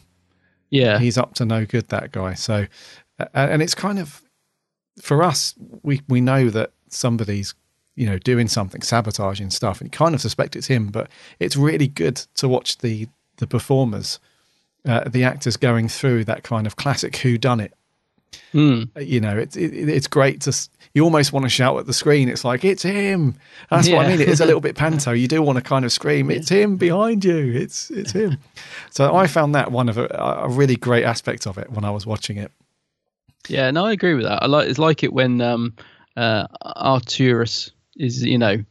Yeah. 0.70 0.98
he's 0.98 1.16
up 1.16 1.34
to 1.34 1.44
no 1.44 1.64
good 1.64 1.88
that 1.88 2.10
guy 2.12 2.34
so 2.34 2.66
and 3.32 3.62
it's 3.62 3.74
kind 3.74 3.98
of 3.98 4.22
for 5.00 5.22
us 5.22 5.54
we 5.82 6.02
we 6.08 6.20
know 6.20 6.50
that 6.50 6.72
somebody's 6.88 7.54
you 7.94 8.06
know 8.06 8.18
doing 8.18 8.48
something 8.48 8.82
sabotaging 8.82 9.50
stuff 9.50 9.80
and 9.80 9.86
you 9.86 9.90
kind 9.92 10.14
of 10.14 10.20
suspect 10.20 10.56
it's 10.56 10.66
him 10.66 10.88
but 10.88 11.08
it's 11.38 11.56
really 11.56 11.86
good 11.88 12.16
to 12.34 12.48
watch 12.48 12.78
the 12.78 13.06
the 13.38 13.46
performers 13.46 14.18
uh, 14.84 15.04
the 15.08 15.24
actors 15.24 15.56
going 15.56 15.88
through 15.88 16.24
that 16.24 16.42
kind 16.42 16.66
of 16.66 16.76
classic 16.76 17.16
who 17.18 17.38
done 17.38 17.60
it 17.60 17.72
Mm. 18.52 18.88
you 19.06 19.20
know 19.20 19.36
it's 19.36 19.56
it, 19.56 19.72
it's 19.88 20.06
great 20.06 20.40
to 20.42 20.68
you 20.94 21.04
almost 21.04 21.32
want 21.32 21.44
to 21.44 21.48
shout 21.50 21.78
at 21.78 21.86
the 21.86 21.92
screen 21.92 22.28
it's 22.28 22.44
like 22.44 22.64
it's 22.64 22.82
him 22.82 23.34
that's 23.70 23.88
what 23.88 24.06
i 24.06 24.08
mean 24.08 24.20
it 24.20 24.28
is 24.28 24.40
a 24.40 24.46
little 24.46 24.60
bit 24.68 24.76
panto 24.76 25.12
you 25.12 25.28
do 25.28 25.42
want 25.42 25.56
to 25.56 25.62
kind 25.62 25.84
of 25.84 25.92
scream 25.92 26.30
it's 26.30 26.48
him 26.48 26.76
behind 26.76 27.24
you 27.24 27.52
it's 27.54 27.90
it's 27.90 28.12
him 28.12 28.38
so 28.90 29.14
i 29.14 29.26
found 29.26 29.54
that 29.54 29.70
one 29.72 29.88
of 29.88 29.98
a, 29.98 30.06
a 30.42 30.48
really 30.48 30.76
great 30.76 31.04
aspect 31.04 31.46
of 31.46 31.58
it 31.58 31.70
when 31.70 31.84
i 31.84 31.90
was 31.90 32.06
watching 32.06 32.36
it 32.38 32.50
Yeah, 33.48 33.70
no, 33.70 33.84
I 33.86 33.92
agree 33.92 34.14
with 34.14 34.24
that. 34.24 34.42
I 34.42 34.46
like 34.46 34.68
it's 34.68 34.78
like 34.78 35.02
it 35.04 35.12
when 35.12 35.40
um, 35.40 35.74
uh, 36.16 36.46
Arturus 36.76 37.70
is, 37.96 38.24
you 38.24 38.38
know, 38.38 38.64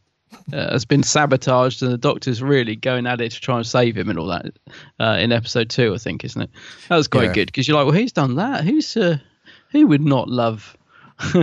uh, 0.52 0.70
has 0.72 0.84
been 0.84 1.02
sabotaged, 1.02 1.82
and 1.82 1.92
the 1.92 1.96
Doctor's 1.98 2.42
really 2.42 2.76
going 2.76 3.06
at 3.06 3.20
it 3.22 3.32
to 3.32 3.40
try 3.40 3.56
and 3.56 3.66
save 3.66 3.96
him 3.96 4.10
and 4.10 4.18
all 4.18 4.26
that. 4.26 4.46
Uh, 5.00 5.16
in 5.18 5.32
episode 5.32 5.70
two, 5.70 5.94
I 5.94 5.98
think, 5.98 6.24
isn't 6.24 6.42
it? 6.42 6.50
That 6.88 6.96
was 6.96 7.08
quite 7.08 7.26
Yeah. 7.28 7.32
good 7.34 7.46
because 7.46 7.66
you're 7.66 7.76
like, 7.78 7.86
well, 7.86 7.94
who's 7.98 8.12
done 8.12 8.34
that? 8.36 8.64
Who's 8.64 8.96
uh, 8.96 9.16
who 9.70 9.86
would 9.88 10.02
not 10.04 10.28
love 10.28 10.76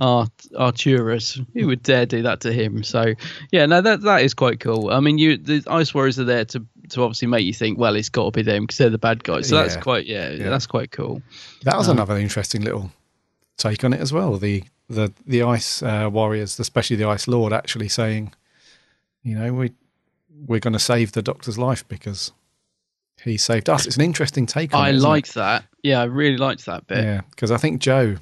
Art- 0.00 0.46
Arturus? 0.54 1.44
Who 1.54 1.66
would 1.66 1.82
dare 1.82 2.06
do 2.06 2.22
that 2.22 2.40
to 2.40 2.52
him? 2.52 2.82
So, 2.82 3.14
yeah, 3.52 3.66
no, 3.66 3.80
that 3.80 4.02
that 4.02 4.22
is 4.22 4.34
quite 4.34 4.60
cool. 4.60 4.90
I 4.90 5.00
mean, 5.00 5.18
you 5.18 5.36
the 5.36 5.62
Ice 5.68 5.92
Warriors 5.94 6.18
are 6.18 6.24
there 6.24 6.44
to 6.46 6.64
to 6.90 7.02
obviously 7.02 7.28
make 7.28 7.44
you 7.44 7.52
think, 7.52 7.78
well, 7.78 7.94
it's 7.96 8.08
got 8.08 8.24
to 8.24 8.30
be 8.30 8.42
them 8.42 8.62
because 8.64 8.78
they're 8.78 8.88
the 8.90 8.98
bad 8.98 9.22
guys. 9.24 9.48
So 9.48 9.56
that's 9.56 9.76
quite, 9.76 10.06
yeah, 10.06 10.30
Yeah. 10.30 10.48
that's 10.48 10.66
quite 10.66 10.90
cool. 10.90 11.20
that 11.64 11.76
was 11.76 11.88
Um, 11.88 11.96
another 11.98 12.16
interesting 12.16 12.62
little 12.62 12.90
take 13.58 13.84
on 13.84 13.92
it 13.92 14.00
as 14.00 14.12
well 14.12 14.36
the 14.36 14.62
the 14.88 15.12
the 15.26 15.42
ice 15.42 15.82
uh, 15.82 16.08
warriors 16.10 16.60
especially 16.60 16.94
the 16.94 17.04
ice 17.08 17.26
lord 17.26 17.52
actually 17.52 17.88
saying 17.88 18.32
you 19.24 19.36
know 19.36 19.52
we 19.52 19.72
we're 20.46 20.60
going 20.60 20.72
to 20.72 20.78
save 20.78 21.10
the 21.10 21.20
doctor's 21.22 21.58
life 21.58 21.86
because 21.88 22.30
he 23.24 23.36
saved 23.36 23.68
us 23.68 23.84
it's 23.84 23.96
an 23.96 24.02
interesting 24.02 24.46
take 24.46 24.72
on 24.72 24.80
I 24.80 24.90
it, 24.90 24.94
isn't 24.94 25.04
it? 25.06 25.10
like 25.10 25.26
that. 25.32 25.64
Yeah, 25.82 26.00
I 26.00 26.04
really 26.04 26.36
liked 26.36 26.66
that 26.66 26.86
bit. 26.86 27.04
Yeah, 27.04 27.20
because 27.30 27.50
I 27.50 27.56
think 27.56 27.80
Jo 27.80 28.16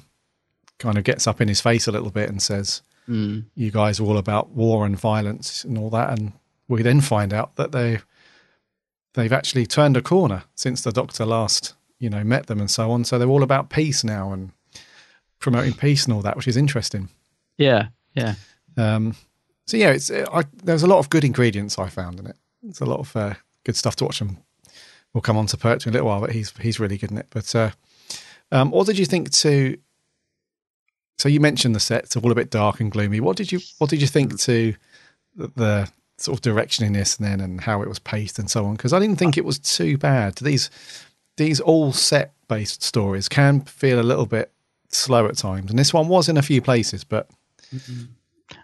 kind 0.79 0.97
of 0.97 1.03
gets 1.03 1.25
up 1.27 1.41
in 1.41 1.47
his 1.47 1.59
face 1.61 1.87
a 1.87 1.91
little 1.91 2.11
bit 2.11 2.29
and 2.29 2.41
says, 2.41 2.81
Mm. 3.07 3.45
"You 3.55 3.71
guys 3.71 3.99
are 3.99 4.03
all 4.03 4.17
about 4.17 4.49
war 4.49 4.85
and 4.85 4.99
violence 4.99 5.63
and 5.63 5.77
all 5.77 5.89
that," 5.91 6.17
and 6.17 6.33
we 6.67 6.81
then 6.83 6.99
find 7.01 7.33
out 7.33 7.55
that 7.55 7.71
they 7.71 7.99
they've 9.13 9.31
actually 9.33 9.65
turned 9.65 9.95
a 9.97 10.01
corner 10.01 10.43
since 10.55 10.81
the 10.81 10.91
Doctor 10.91 11.25
last, 11.25 11.73
you 11.99 12.09
know, 12.09 12.23
met 12.23 12.47
them 12.47 12.59
and 12.59 12.69
so 12.69 12.91
on. 12.91 13.03
So 13.05 13.17
they're 13.17 13.29
all 13.29 13.43
about 13.43 13.69
peace 13.69 14.03
now 14.03 14.33
and 14.33 14.51
promoting 15.39 15.73
peace 15.85 16.03
and 16.05 16.13
all 16.13 16.21
that, 16.21 16.35
which 16.35 16.47
is 16.47 16.57
interesting. 16.57 17.09
Yeah, 17.57 17.87
yeah. 18.13 18.35
Um, 18.75 19.15
so 19.65 19.77
yeah, 19.77 19.91
it's 19.91 20.11
I, 20.11 20.43
there's 20.63 20.83
a 20.83 20.87
lot 20.87 20.99
of 20.99 21.09
good 21.09 21.23
ingredients 21.23 21.79
I 21.79 21.87
found 21.89 22.19
in 22.19 22.27
it. 22.27 22.35
It's 22.67 22.81
a 22.81 22.85
lot 22.85 22.99
of 22.99 23.15
uh, 23.15 23.33
good 23.63 23.75
stuff 23.77 23.95
to 23.97 24.03
watch. 24.05 24.19
And 24.21 24.37
we'll 25.17 25.23
come 25.23 25.37
on 25.37 25.47
to 25.47 25.57
Pertwee 25.57 25.89
in 25.89 25.93
a 25.93 25.93
little 25.93 26.09
while, 26.09 26.21
but 26.21 26.31
he's 26.31 26.55
he's 26.57 26.79
really 26.79 26.95
good 26.95 27.09
in 27.09 27.17
it. 27.17 27.25
But 27.31 27.55
uh, 27.55 27.71
um, 28.51 28.69
what 28.69 28.85
did 28.85 28.99
you 28.99 29.05
think 29.05 29.31
to? 29.31 29.75
So 31.17 31.27
you 31.27 31.39
mentioned 31.39 31.73
the 31.73 31.79
sets 31.79 32.15
all 32.15 32.31
a 32.31 32.35
bit 32.35 32.51
dark 32.51 32.79
and 32.79 32.91
gloomy. 32.91 33.19
What 33.19 33.35
did 33.35 33.51
you 33.51 33.59
What 33.79 33.89
did 33.89 33.99
you 33.99 34.05
think 34.05 34.39
to 34.41 34.75
the, 35.35 35.47
the 35.55 35.91
sort 36.17 36.37
of 36.37 36.41
direction 36.43 36.85
in 36.85 36.93
this, 36.93 37.17
and 37.17 37.25
then 37.25 37.39
and 37.39 37.59
how 37.59 37.81
it 37.81 37.89
was 37.89 37.97
paced 37.97 38.37
and 38.37 38.47
so 38.47 38.65
on? 38.65 38.75
Because 38.75 38.93
I 38.93 38.99
didn't 38.99 39.15
think 39.15 39.39
it 39.39 39.45
was 39.45 39.57
too 39.57 39.97
bad. 39.97 40.35
These 40.35 40.69
these 41.37 41.59
all 41.59 41.93
set 41.93 42.33
based 42.47 42.83
stories 42.83 43.27
can 43.27 43.61
feel 43.61 43.99
a 43.99 44.03
little 44.03 44.27
bit 44.27 44.51
slow 44.89 45.25
at 45.25 45.35
times, 45.35 45.71
and 45.71 45.79
this 45.79 45.95
one 45.95 46.09
was 46.09 46.29
in 46.29 46.37
a 46.37 46.43
few 46.43 46.61
places, 46.61 47.03
but 47.03 47.27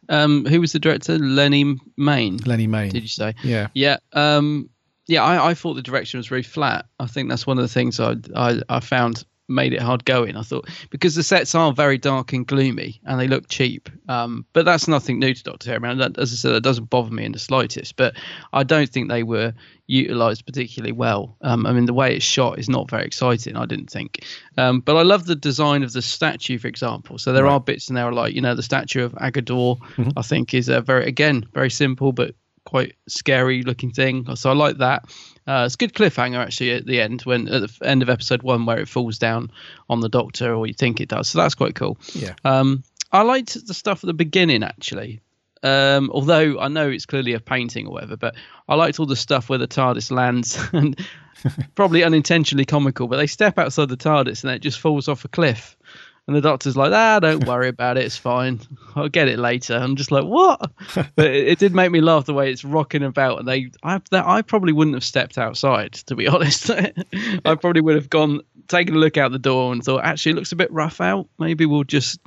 Um, 0.08 0.46
who 0.46 0.62
was 0.62 0.72
the 0.72 0.80
director? 0.80 1.18
Lennie 1.18 1.76
Mayne. 1.98 2.38
Lennie 2.46 2.68
Mayne. 2.68 2.92
Did 2.92 3.02
you 3.02 3.10
say? 3.10 3.34
Yeah. 3.44 3.68
Yeah. 3.74 3.98
Um, 4.14 4.70
yeah. 5.08 5.24
I, 5.24 5.50
I 5.50 5.54
thought 5.54 5.74
the 5.76 5.82
direction 5.82 6.18
was 6.20 6.28
very 6.28 6.44
flat. 6.44 6.86
I 7.00 7.06
think 7.08 7.30
that's 7.30 7.48
one 7.48 7.58
of 7.58 7.64
the 7.64 7.68
things 7.74 8.00
I 8.00 8.16
I, 8.36 8.62
I 8.70 8.80
found 8.80 9.26
made 9.50 9.74
it 9.74 9.82
hard 9.82 10.06
going. 10.06 10.38
I 10.38 10.42
thought 10.42 10.70
because 10.90 11.16
the 11.16 11.22
sets 11.24 11.54
are 11.54 11.74
very 11.74 11.98
dark 11.98 12.32
and 12.32 12.48
gloomy 12.48 13.02
and 13.06 13.20
they 13.20 13.28
look 13.28 13.50
cheap. 13.50 13.90
Um, 14.08 14.46
but 14.54 14.64
that's 14.64 14.88
nothing 14.88 15.20
new 15.20 15.34
to 15.34 15.44
Doctor 15.44 15.70
Who. 15.70 15.76
I 15.76 15.80
mean, 15.80 15.98
that, 15.98 16.18
as 16.18 16.32
I 16.32 16.36
said, 16.38 16.52
that 16.54 16.62
doesn't 16.64 16.90
bother 16.90 17.12
me 17.12 17.26
in 17.26 17.34
the 17.34 17.40
slightest. 17.40 17.98
But 17.98 18.16
I 18.54 18.64
don't 18.64 18.90
think 18.90 19.10
they 19.10 19.22
were 19.24 19.54
utilised 19.86 20.46
particularly 20.46 20.94
well. 20.94 21.36
Um, 21.42 21.66
I 21.66 21.74
mean, 21.74 21.86
the 21.86 21.94
way 21.94 22.16
it's 22.16 22.24
shot 22.26 22.58
is 22.58 22.70
not 22.70 22.90
very 22.90 23.06
exciting. 23.06 23.58
I 23.58 23.66
didn't 23.66 23.90
think. 23.92 24.24
Um, 24.58 24.80
but 24.80 24.96
I 24.96 25.02
love 25.02 25.26
the 25.26 25.36
design 25.36 25.84
of 25.84 25.92
the 25.92 26.02
statue, 26.02 26.58
for 26.58 26.70
example. 26.70 27.18
So 27.18 27.34
there 27.34 27.44
Right. 27.44 27.52
are 27.52 27.60
bits 27.60 27.90
in 27.90 27.96
there 27.96 28.12
like 28.14 28.34
you 28.34 28.42
know 28.42 28.56
the 28.56 28.64
statue 28.64 29.04
of 29.04 29.12
Aggedor. 29.16 29.78
Mhm. 29.98 30.14
I 30.16 30.22
think 30.22 30.54
is 30.54 30.70
a 30.70 30.80
very 30.80 31.06
again 31.06 31.46
very 31.54 31.70
simple 31.70 32.14
but 32.14 32.34
quite 32.74 32.96
scary 33.08 33.62
looking 33.62 33.92
thing. 33.92 34.36
So 34.36 34.50
I 34.50 34.54
like 34.56 34.78
that. 34.78 35.06
Uh, 35.46 35.62
it's 35.68 35.76
a 35.76 35.78
good 35.78 35.94
cliffhanger 35.94 36.40
actually 36.40 36.72
at 36.72 36.88
the 36.88 37.02
end 37.02 37.22
when 37.22 37.48
at 37.48 37.62
the 37.62 37.88
end 37.88 38.02
of 38.02 38.10
episode 38.10 38.42
one 38.42 38.66
where 38.66 38.80
it 38.80 38.88
falls 38.88 39.20
down 39.20 39.52
on 39.92 40.00
the 40.00 40.10
doctor 40.10 40.56
or 40.56 40.66
you 40.66 40.74
think 40.74 41.00
it 41.00 41.08
does. 41.08 41.28
So 41.30 41.38
that's 41.38 41.54
quite 41.54 41.76
cool. 41.76 42.00
Yeah. 42.14 42.34
Um, 42.44 42.84
I 43.12 43.22
liked 43.22 43.68
the 43.68 43.76
stuff 43.76 44.04
at 44.04 44.08
the 44.08 44.16
beginning 44.16 44.64
actually. 44.64 45.22
Um, 45.62 46.10
although 46.12 46.60
I 46.60 46.68
know 46.68 46.90
it's 46.90 47.06
clearly 47.06 47.34
a 47.34 47.40
painting 47.40 47.86
or 47.86 47.94
whatever, 47.94 48.18
but 48.18 48.34
I 48.68 48.74
liked 48.74 49.00
all 49.00 49.06
the 49.06 49.16
stuff 49.16 49.50
where 49.50 49.60
the 49.60 49.68
TARDIS 49.68 50.10
lands 50.10 50.60
and 50.74 51.00
probably 51.76 52.04
unintentionally 52.04 52.66
comical, 52.66 53.08
but 53.08 53.18
they 53.18 53.28
step 53.28 53.60
outside 53.60 53.90
the 53.90 53.98
TARDIS 53.98 54.44
and 54.44 54.52
it 54.52 54.64
just 54.64 54.80
falls 54.80 55.08
off 55.08 55.26
a 55.26 55.28
cliff. 55.28 55.78
And 56.26 56.36
the 56.38 56.42
doctor's 56.42 56.78
like, 56.78 56.94
ah, 56.94 57.20
don't 57.20 57.46
worry 57.46 57.68
about 57.68 57.98
it. 57.98 58.06
It's 58.06 58.16
fine. 58.16 58.62
I'll 58.96 59.10
get 59.10 59.28
it 59.28 59.38
later. 59.40 59.76
I'm 59.76 59.98
just 59.98 60.10
like, 60.10 60.24
what? 60.24 60.72
but 61.16 61.26
it, 61.26 61.48
it 61.50 61.60
did 61.60 61.76
make 61.76 61.92
me 61.92 62.00
laugh 62.00 62.26
the 62.26 62.34
way 62.34 62.50
it's 62.50 62.64
rocking 62.64 63.04
about. 63.04 63.40
And 63.40 63.48
they, 63.48 63.72
I, 63.84 64.00
that, 64.12 64.26
I 64.26 64.42
probably 64.42 64.72
wouldn't 64.72 64.96
have 64.96 65.04
stepped 65.04 65.38
outside, 65.38 65.92
to 65.94 66.16
be 66.16 66.28
honest. 66.30 66.70
I 66.72 67.56
probably 67.56 67.82
would 67.82 67.96
have 67.96 68.10
gone, 68.10 68.40
taken 68.70 68.96
a 68.96 69.00
look 69.00 69.18
out 69.18 69.34
the 69.34 69.40
door 69.40 69.74
and 69.74 69.84
thought, 69.84 70.06
actually, 70.06 70.32
it 70.32 70.36
looks 70.36 70.54
a 70.54 70.56
bit 70.56 70.72
rough 70.72 71.02
out. 71.02 71.28
Maybe 71.40 71.66
we'll 71.66 71.84
just, 71.84 72.20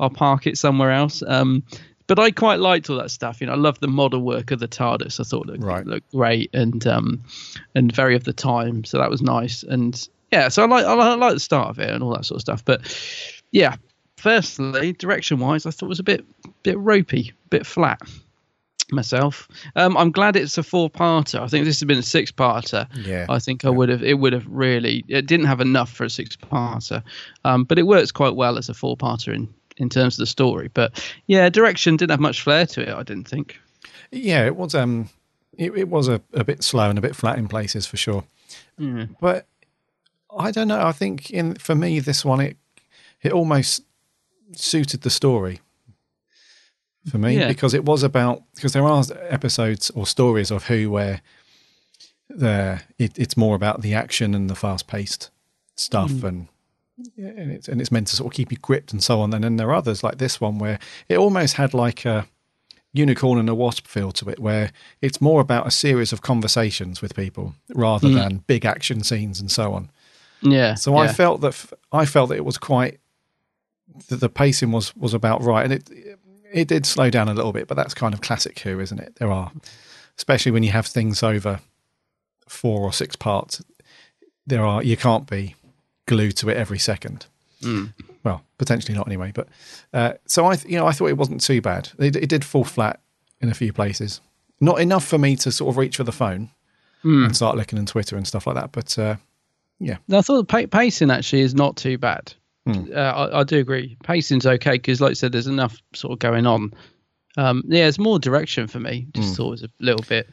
I'll 0.00 0.10
park 0.10 0.48
it 0.48 0.58
somewhere 0.58 0.90
else. 0.90 1.22
Um, 1.24 1.62
but 2.08 2.18
I 2.18 2.32
quite 2.32 2.58
liked 2.58 2.90
all 2.90 2.96
that 2.98 3.12
stuff. 3.12 3.40
You 3.40 3.46
know, 3.46 3.52
I 3.52 3.56
love 3.56 3.78
the 3.78 3.86
model 3.88 4.22
work 4.22 4.50
of 4.50 4.58
the 4.58 4.68
TARDIS. 4.68 5.20
I 5.20 5.22
thought 5.22 5.48
it 5.50 5.62
Right. 5.62 5.86
looked 5.86 6.10
great 6.10 6.50
and 6.52 6.84
um, 6.86 7.22
and 7.74 7.92
very 7.94 8.14
of 8.16 8.24
the 8.24 8.32
time. 8.32 8.84
So 8.84 8.98
that 8.98 9.10
was 9.10 9.22
nice. 9.22 9.64
And 9.64 10.08
yeah, 10.30 10.48
so 10.48 10.62
I 10.62 10.66
like 10.66 10.84
I 10.84 10.94
like, 10.94 11.06
I 11.06 11.14
like 11.14 11.34
the 11.34 11.40
start 11.40 11.70
of 11.70 11.78
it 11.80 11.90
and 11.90 12.04
all 12.04 12.14
that 12.14 12.24
sort 12.24 12.36
of 12.36 12.42
stuff. 12.42 12.64
But 12.64 12.82
yeah, 13.56 13.76
firstly, 14.18 14.92
direction 14.92 15.38
wise, 15.38 15.64
I 15.64 15.70
thought 15.70 15.86
it 15.86 15.88
was 15.88 15.98
a 15.98 16.02
bit 16.04 16.24
bit 16.62 16.78
ropey, 16.78 17.32
a 17.46 17.48
bit 17.48 17.66
flat. 17.66 18.00
Myself, 18.92 19.48
um, 19.74 19.96
I'm 19.96 20.12
glad 20.12 20.36
it's 20.36 20.58
a 20.58 20.62
four-parter. 20.62 21.40
I 21.40 21.48
think 21.48 21.64
this 21.64 21.80
has 21.80 21.86
been 21.86 21.98
a 21.98 22.02
six-parter. 22.02 22.86
Yeah. 23.04 23.26
I 23.28 23.40
think 23.40 23.64
I 23.64 23.70
would 23.70 23.88
have. 23.88 24.04
It 24.04 24.20
would 24.20 24.32
have 24.32 24.46
really. 24.46 25.04
It 25.08 25.26
didn't 25.26 25.46
have 25.46 25.60
enough 25.60 25.90
for 25.90 26.04
a 26.04 26.10
six-parter, 26.10 27.02
um, 27.44 27.64
but 27.64 27.78
it 27.78 27.86
works 27.86 28.12
quite 28.12 28.36
well 28.36 28.58
as 28.58 28.68
a 28.68 28.74
four-parter 28.74 29.34
in 29.34 29.48
in 29.78 29.88
terms 29.88 30.14
of 30.14 30.18
the 30.18 30.26
story. 30.26 30.68
But 30.72 31.02
yeah, 31.26 31.48
direction 31.48 31.96
didn't 31.96 32.12
have 32.12 32.20
much 32.20 32.42
flair 32.42 32.66
to 32.66 32.82
it. 32.82 32.90
I 32.90 33.02
didn't 33.02 33.26
think. 33.26 33.58
Yeah, 34.12 34.44
it 34.44 34.54
was. 34.54 34.74
Um, 34.74 35.08
it, 35.56 35.72
it 35.74 35.88
was 35.88 36.08
a, 36.08 36.20
a 36.34 36.44
bit 36.44 36.62
slow 36.62 36.90
and 36.90 36.98
a 36.98 37.02
bit 37.02 37.16
flat 37.16 37.38
in 37.38 37.48
places 37.48 37.86
for 37.86 37.96
sure. 37.96 38.22
Mm. 38.78 39.16
But 39.20 39.46
I 40.38 40.50
don't 40.50 40.68
know. 40.68 40.86
I 40.86 40.92
think 40.92 41.30
in 41.30 41.54
for 41.54 41.74
me 41.74 41.98
this 41.98 42.24
one 42.24 42.40
it 42.40 42.56
it 43.26 43.32
almost 43.32 43.82
suited 44.54 45.02
the 45.02 45.10
story 45.10 45.60
for 47.10 47.18
me 47.18 47.36
Yeah. 47.38 47.48
because 47.48 47.74
it 47.74 47.84
was 47.84 48.02
about 48.02 48.42
because 48.54 48.72
there 48.72 48.84
are 48.86 49.04
episodes 49.28 49.90
or 49.90 50.06
stories 50.06 50.50
of 50.50 50.64
Who 50.66 50.90
where 50.90 51.20
the 52.28 52.80
it, 52.98 53.18
it's 53.18 53.36
more 53.36 53.54
about 53.54 53.82
the 53.82 53.94
action 53.94 54.34
and 54.34 54.50
the 54.50 54.54
fast 54.54 54.86
paced 54.86 55.30
stuff 55.76 56.10
Mm. 56.10 56.24
and 56.24 56.48
and 57.18 57.52
it's 57.52 57.68
and 57.68 57.80
it's 57.80 57.92
meant 57.92 58.06
to 58.08 58.16
sort 58.16 58.32
of 58.32 58.36
keep 58.36 58.50
you 58.50 58.58
gripped 58.58 58.92
and 58.92 59.02
so 59.02 59.20
on. 59.20 59.34
And 59.34 59.44
then 59.44 59.56
there 59.56 59.68
are 59.70 59.74
others 59.74 60.02
like 60.02 60.16
this 60.18 60.40
one 60.40 60.58
where 60.58 60.78
it 61.08 61.18
almost 61.18 61.54
had 61.54 61.74
like 61.74 62.04
a 62.06 62.26
unicorn 62.94 63.38
and 63.38 63.48
a 63.50 63.54
wasp 63.54 63.86
feel 63.86 64.10
to 64.12 64.30
it, 64.30 64.38
where 64.38 64.70
it's 65.02 65.20
more 65.20 65.42
about 65.42 65.66
a 65.66 65.70
series 65.70 66.12
of 66.12 66.22
conversations 66.22 67.02
with 67.02 67.14
people 67.14 67.54
rather 67.74 68.08
Mm. 68.08 68.14
than 68.14 68.36
big 68.46 68.64
action 68.64 69.02
scenes 69.04 69.40
and 69.40 69.50
so 69.50 69.74
on. 69.74 69.90
Yeah. 70.40 70.74
So 70.74 70.96
I 70.96 71.08
felt 71.08 71.40
that 71.42 71.48
f- 71.48 71.74
I 71.92 72.06
felt 72.06 72.30
that 72.30 72.36
it 72.36 72.44
was 72.46 72.56
quite 72.58 72.98
that 74.08 74.20
the 74.20 74.28
pacing 74.28 74.72
was 74.72 74.94
was 74.96 75.14
about 75.14 75.42
right, 75.42 75.64
and 75.64 75.72
it 75.72 75.90
it 76.52 76.68
did 76.68 76.86
slow 76.86 77.10
down 77.10 77.28
a 77.28 77.34
little 77.34 77.52
bit, 77.52 77.66
but 77.68 77.74
that's 77.76 77.94
kind 77.94 78.14
of 78.14 78.20
classic 78.20 78.58
Who, 78.60 78.80
isn't 78.80 78.98
it? 79.00 79.16
There 79.16 79.30
are, 79.30 79.50
especially 80.16 80.52
when 80.52 80.62
you 80.62 80.70
have 80.70 80.86
things 80.86 81.22
over 81.22 81.60
four 82.48 82.82
or 82.82 82.92
six 82.92 83.16
parts, 83.16 83.62
there 84.46 84.64
are 84.64 84.82
you 84.82 84.96
can't 84.96 85.28
be 85.28 85.54
glued 86.06 86.36
to 86.38 86.48
it 86.48 86.56
every 86.56 86.78
second. 86.78 87.26
Mm. 87.62 87.92
Well, 88.22 88.42
potentially 88.58 88.96
not 88.96 89.06
anyway. 89.08 89.32
But 89.34 89.48
uh, 89.92 90.12
so 90.26 90.46
I, 90.46 90.56
th- 90.56 90.70
you 90.70 90.78
know, 90.78 90.86
I 90.86 90.92
thought 90.92 91.06
it 91.08 91.16
wasn't 91.16 91.40
too 91.40 91.60
bad. 91.60 91.90
It, 91.98 92.16
it 92.16 92.28
did 92.28 92.44
fall 92.44 92.64
flat 92.64 93.00
in 93.40 93.48
a 93.48 93.54
few 93.54 93.72
places, 93.72 94.20
not 94.60 94.80
enough 94.80 95.04
for 95.06 95.18
me 95.18 95.36
to 95.36 95.50
sort 95.50 95.70
of 95.70 95.76
reach 95.76 95.96
for 95.96 96.04
the 96.04 96.12
phone 96.12 96.50
Mm. 97.04 97.26
and 97.26 97.36
start 97.36 97.56
looking 97.56 97.78
on 97.78 97.86
Twitter 97.86 98.16
and 98.16 98.26
stuff 98.26 98.46
like 98.48 98.56
that. 98.56 98.72
But 98.72 98.98
uh, 98.98 99.16
yeah, 99.78 99.98
I 100.10 100.22
thought 100.22 100.38
the 100.38 100.66
pa- 100.66 100.78
pacing 100.78 101.10
actually 101.10 101.42
is 101.42 101.54
not 101.54 101.76
too 101.76 101.98
bad. 101.98 102.32
Hmm. 102.66 102.84
Uh, 102.92 102.98
I, 102.98 103.40
I 103.40 103.44
do 103.44 103.58
agree. 103.58 103.96
Pacing's 104.02 104.44
okay 104.46 104.72
because, 104.72 105.00
like 105.00 105.10
I 105.12 105.14
said, 105.14 105.32
there's 105.32 105.46
enough 105.46 105.76
sort 105.94 106.12
of 106.12 106.18
going 106.18 106.46
on. 106.46 106.74
Um, 107.36 107.62
yeah, 107.66 107.86
it's 107.86 107.98
more 107.98 108.18
direction 108.18 108.66
for 108.66 108.80
me. 108.80 109.06
Just 109.14 109.28
Hmm. 109.30 109.34
thought 109.34 109.46
it 109.46 109.50
was 109.50 109.62
a 109.62 109.70
little 109.80 110.04
bit, 110.08 110.28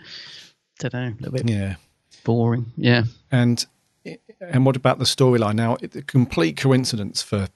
don't 0.80 0.94
know, 0.94 1.08
a 1.08 1.16
little 1.22 1.32
bit 1.32 1.50
yeah. 1.50 1.76
boring. 2.24 2.72
Yeah. 2.78 3.04
And 3.32 3.66
and 4.42 4.66
what 4.66 4.76
about 4.76 5.00
the 5.00 5.06
storyline? 5.06 5.56
Now, 5.56 5.78
it, 5.82 5.96
a 5.96 6.02
complete 6.02 6.58
coincidence 6.58 7.22
for 7.22 7.48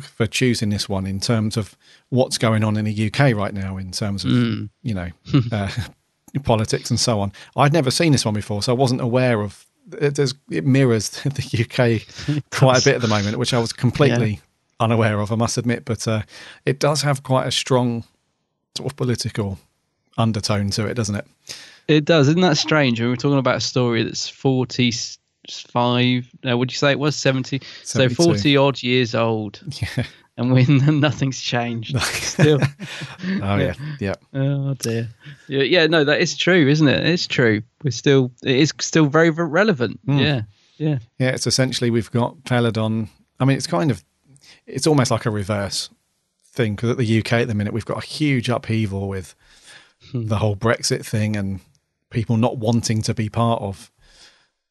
for 0.00 0.26
choosing 0.28 0.70
this 0.70 0.88
one 0.88 1.06
in 1.06 1.18
terms 1.18 1.56
of 1.56 1.76
what's 2.10 2.38
going 2.38 2.62
on 2.62 2.76
in 2.76 2.84
the 2.84 3.06
UK 3.12 3.34
right 3.34 3.52
now, 3.52 3.76
in 3.78 3.90
terms 3.90 4.24
of 4.24 4.30
Mm. 4.30 4.70
you 4.82 4.94
know 4.94 5.08
uh, 5.52 5.68
politics 6.44 6.88
and 6.90 7.00
so 7.00 7.18
on. 7.20 7.32
I'd 7.56 7.72
never 7.72 7.90
seen 7.90 8.12
this 8.12 8.24
one 8.24 8.34
before, 8.34 8.62
so 8.62 8.72
I 8.72 8.76
wasn't 8.76 9.00
aware 9.00 9.40
of. 9.42 9.66
It, 9.98 10.14
does, 10.14 10.34
it 10.50 10.64
mirrors 10.64 11.10
the 11.10 11.64
UK 11.64 12.44
quite 12.50 12.80
a 12.80 12.84
bit 12.84 12.96
at 12.96 13.02
the 13.02 13.08
moment, 13.08 13.38
which 13.38 13.54
I 13.54 13.58
was 13.58 13.72
completely 13.72 14.40
unaware 14.80 15.20
of. 15.20 15.32
I 15.32 15.36
must 15.36 15.58
admit, 15.58 15.84
but 15.84 16.06
uh, 16.08 16.22
it 16.66 16.78
does 16.78 17.02
have 17.02 17.22
quite 17.22 17.46
a 17.46 17.52
strong 17.52 18.04
sort 18.76 18.90
of 18.90 18.96
political 18.96 19.58
undertone 20.18 20.70
to 20.70 20.86
it, 20.86 20.94
doesn't 20.94 21.14
it? 21.14 21.26
It 21.88 22.04
does. 22.04 22.28
Isn't 22.28 22.42
that 22.42 22.56
strange? 22.56 23.00
When 23.00 23.10
we're 23.10 23.16
talking 23.16 23.38
about 23.38 23.56
a 23.56 23.60
story 23.60 24.02
that's 24.02 24.28
45, 24.28 26.30
no, 26.44 26.56
would 26.56 26.70
you 26.70 26.76
say 26.76 26.92
it 26.92 26.98
was 26.98 27.16
70? 27.16 27.60
So 27.82 28.08
40 28.08 28.56
odd 28.56 28.82
years 28.82 29.14
old. 29.14 29.60
Yeah. 29.80 30.04
And 30.50 31.00
nothing's 31.00 31.40
changed. 31.40 31.98
Still. 32.02 32.60
Oh 33.42 33.56
yeah, 33.56 33.74
yeah. 34.00 34.14
Oh 34.34 34.74
dear. 34.74 35.08
Yeah, 35.48 35.62
yeah, 35.62 35.86
no, 35.86 36.04
that 36.04 36.20
is 36.20 36.36
true, 36.36 36.68
isn't 36.68 36.88
it? 36.88 37.06
It's 37.06 37.26
true. 37.26 37.62
We're 37.84 37.92
still, 37.92 38.32
it 38.42 38.56
is 38.56 38.72
still 38.80 39.06
very, 39.06 39.30
very 39.30 39.48
relevant. 39.48 40.04
Mm. 40.06 40.20
Yeah. 40.20 40.42
Yeah. 40.76 40.98
Yeah, 41.18 41.28
it's 41.30 41.46
essentially 41.46 41.90
we've 41.90 42.10
got 42.10 42.42
Peladon. 42.44 43.08
I 43.38 43.44
mean, 43.44 43.56
it's 43.56 43.66
kind 43.66 43.90
of, 43.90 44.02
it's 44.66 44.86
almost 44.86 45.10
like 45.10 45.26
a 45.26 45.30
reverse 45.30 45.88
thing 46.46 46.74
because 46.74 46.90
at 46.90 46.98
the 46.98 47.18
UK 47.20 47.32
at 47.34 47.48
the 47.48 47.54
minute 47.54 47.72
we've 47.72 47.84
got 47.84 48.02
a 48.02 48.06
huge 48.06 48.48
upheaval 48.48 49.08
with 49.08 49.34
the 50.12 50.38
whole 50.38 50.56
Brexit 50.56 51.04
thing 51.04 51.36
and 51.36 51.60
people 52.10 52.36
not 52.36 52.58
wanting 52.58 53.02
to 53.02 53.14
be 53.14 53.28
part 53.28 53.62
of 53.62 53.90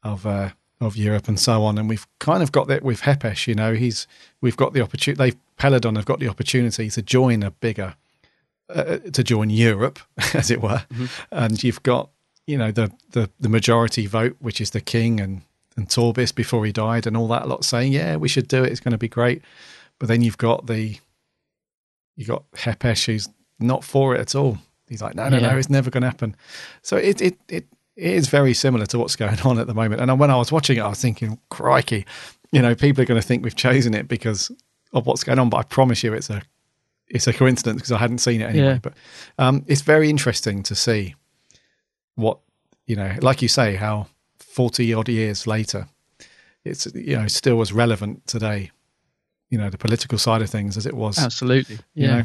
of 0.03 0.25
uh, 0.25 0.49
of 0.81 0.97
Europe 0.97 1.27
and 1.27 1.39
so 1.39 1.63
on. 1.63 1.77
And 1.77 1.87
we've 1.87 2.05
kind 2.19 2.43
of 2.43 2.51
got 2.51 2.67
that 2.67 2.83
with 2.83 3.01
Hepesh. 3.01 3.47
You 3.47 3.55
know, 3.55 3.73
he's 3.73 4.07
we've 4.41 4.57
got 4.57 4.73
the 4.73 4.81
opportunity. 4.81 5.17
They've 5.17 5.37
Peladon 5.57 5.95
have 5.95 6.05
got 6.05 6.19
the 6.19 6.27
opportunity 6.27 6.89
to 6.89 7.01
join 7.01 7.43
a 7.43 7.51
bigger 7.51 7.95
uh, 8.69 8.97
to 9.13 9.23
join 9.23 9.49
Europe, 9.49 9.99
as 10.33 10.49
it 10.51 10.61
were. 10.61 10.83
And 11.31 11.63
you've 11.63 11.83
got 11.83 12.09
you 12.47 12.57
know 12.57 12.71
the, 12.71 12.91
the 13.11 13.29
the 13.39 13.49
majority 13.49 14.07
vote, 14.07 14.35
which 14.39 14.59
is 14.59 14.71
the 14.71 14.81
king 14.81 15.21
and 15.21 15.43
and 15.77 15.87
Torbis 15.87 16.33
before 16.35 16.65
he 16.65 16.71
died, 16.71 17.07
and 17.07 17.15
all 17.15 17.27
that 17.29 17.47
lot 17.47 17.63
saying, 17.63 17.93
yeah, 17.93 18.17
we 18.17 18.27
should 18.27 18.47
do 18.49 18.63
it. 18.63 18.71
It's 18.71 18.81
going 18.81 18.91
to 18.91 18.97
be 18.97 19.07
great. 19.07 19.41
But 19.99 20.07
then 20.09 20.21
you've 20.21 20.37
got 20.37 20.65
the 20.67 20.97
you 22.17 22.25
got 22.25 22.49
Hepesh 22.51 23.05
who's 23.05 23.29
not 23.59 23.83
for 23.83 24.15
it 24.15 24.19
at 24.19 24.35
all. 24.35 24.57
He's 24.89 25.01
like, 25.01 25.15
no, 25.15 25.29
no, 25.29 25.37
Yeah. 25.37 25.51
no, 25.51 25.57
it's 25.57 25.69
never 25.69 25.89
going 25.89 26.01
to 26.01 26.07
happen. 26.09 26.35
So 26.81 26.97
it 26.97 27.21
it 27.21 27.37
it 27.47 27.65
it 27.95 28.13
is 28.13 28.27
very 28.29 28.53
similar 28.53 28.85
to 28.87 28.99
what's 28.99 29.15
going 29.15 29.39
on 29.41 29.59
at 29.59 29.67
the 29.67 29.73
moment. 29.73 30.01
And 30.01 30.19
when 30.19 30.31
I 30.31 30.35
was 30.37 30.51
watching 30.51 30.77
it, 30.77 30.81
I 30.81 30.87
was 30.87 31.01
thinking, 31.01 31.39
crikey, 31.49 32.05
you 32.51 32.61
know, 32.61 32.75
people 32.75 33.01
are 33.01 33.05
going 33.05 33.19
to 33.21 33.25
think 33.27 33.43
we've 33.43 33.55
chosen 33.55 33.93
it 33.93 34.07
because 34.07 34.51
of 34.93 35.05
what's 35.05 35.23
going 35.23 35.39
on. 35.39 35.49
But 35.49 35.57
I 35.57 35.63
promise 35.63 36.03
you, 36.03 36.13
it's 36.13 36.29
a 36.29 36.41
it's 37.07 37.27
a 37.27 37.33
coincidence 37.33 37.77
because 37.77 37.91
I 37.91 37.97
hadn't 37.97 38.19
seen 38.19 38.41
it 38.41 38.45
anyway. 38.45 38.65
Yeah. 38.65 38.79
But 38.81 38.93
um, 39.37 39.63
it's 39.67 39.81
very 39.81 40.09
interesting 40.09 40.63
to 40.63 40.75
see 40.75 41.15
what 42.15 42.39
you 42.87 42.95
know, 42.95 43.15
like 43.21 43.41
you 43.41 43.47
say, 43.47 43.75
how 43.75 44.07
forty 44.39 44.93
odd 44.93 45.07
years 45.09 45.45
later, 45.47 45.87
it's 46.63 46.87
you 46.93 47.17
know 47.17 47.27
still 47.27 47.61
as 47.61 47.71
relevant 47.73 48.25
today. 48.27 48.71
You 49.49 49.57
know, 49.57 49.69
the 49.69 49.77
political 49.77 50.17
side 50.17 50.41
of 50.41 50.49
things 50.49 50.77
as 50.77 50.85
it 50.85 50.93
was. 50.93 51.19
Absolutely. 51.19 51.75
You 51.93 52.07
Yeah. 52.07 52.17
know? 52.17 52.23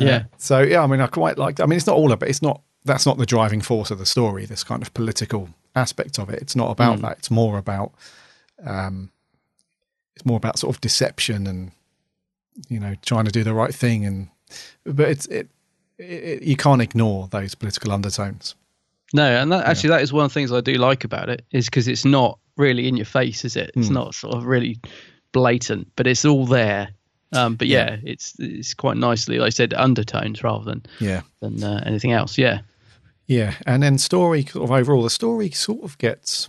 Yeah. 0.00 0.16
Uh, 0.16 0.22
so 0.36 0.60
yeah, 0.60 0.82
I 0.82 0.86
mean, 0.86 1.00
I 1.00 1.08
quite 1.08 1.38
liked. 1.38 1.60
I 1.60 1.66
mean, 1.66 1.76
it's 1.76 1.86
not 1.88 1.96
all 1.96 2.12
about. 2.12 2.28
It's 2.28 2.40
not. 2.42 2.62
That's 2.88 3.06
not 3.06 3.18
the 3.18 3.26
driving 3.26 3.60
force 3.60 3.90
of 3.92 3.98
the 3.98 4.06
story. 4.06 4.44
This 4.46 4.64
kind 4.64 4.82
of 4.82 4.92
political 4.94 5.50
aspect 5.76 6.18
of 6.18 6.28
it. 6.30 6.42
It's 6.42 6.56
not 6.56 6.70
about 6.70 6.98
Mm. 6.98 7.02
that. 7.02 7.18
It's 7.18 7.30
more 7.30 7.56
about, 7.58 7.92
um, 8.64 9.10
it's 10.16 10.26
more 10.26 10.36
about 10.36 10.58
sort 10.58 10.74
of 10.74 10.80
deception 10.80 11.46
and 11.46 11.70
you 12.68 12.80
know 12.80 12.94
trying 13.06 13.24
to 13.24 13.30
do 13.30 13.44
the 13.44 13.54
right 13.54 13.72
thing 13.72 14.04
and 14.04 14.28
but 14.84 15.08
it's 15.08 15.26
it, 15.26 15.48
it 15.98 16.42
you 16.42 16.56
can't 16.56 16.82
ignore 16.82 17.28
those 17.28 17.54
political 17.54 17.92
undertones. 17.92 18.56
No, 19.14 19.24
and 19.40 19.50
that, 19.52 19.64
actually, 19.66 19.90
that 19.90 20.02
is 20.02 20.12
one 20.12 20.24
of 20.26 20.30
the 20.30 20.34
things 20.34 20.52
I 20.52 20.60
do 20.60 20.74
like 20.74 21.02
about 21.04 21.28
it 21.30 21.44
is 21.52 21.64
because 21.66 21.88
it's 21.88 22.04
not 22.04 22.38
really 22.56 22.88
in 22.88 22.96
your 22.96 23.06
face, 23.06 23.42
is 23.44 23.56
it? 23.56 23.70
It's 23.74 23.88
Mm. 23.88 23.92
not 23.94 24.14
sort 24.14 24.34
of 24.36 24.44
really 24.44 24.78
blatant, 25.32 25.88
but 25.96 26.06
it's 26.06 26.24
all 26.26 26.44
there. 26.44 26.88
Um, 27.32 27.54
but 27.56 27.68
yeah, 27.68 27.96
it's 28.02 28.34
it's 28.38 28.74
quite 28.74 28.96
nicely, 28.96 29.38
like 29.38 29.46
I 29.46 29.50
said, 29.50 29.72
undertones 29.74 30.42
rather 30.42 30.64
than 30.64 30.82
Yeah. 31.00 31.22
than 31.40 31.62
uh, 31.62 31.82
anything 31.86 32.12
else. 32.12 32.36
Yeah, 32.38 32.60
Yeah, 33.28 33.54
and 33.66 33.82
then 33.82 33.98
story 33.98 34.44
sort 34.46 34.64
of 34.64 34.70
overall, 34.72 35.02
the 35.04 35.10
story 35.10 35.50
sort 35.50 35.84
of 35.84 35.96
gets. 35.98 36.48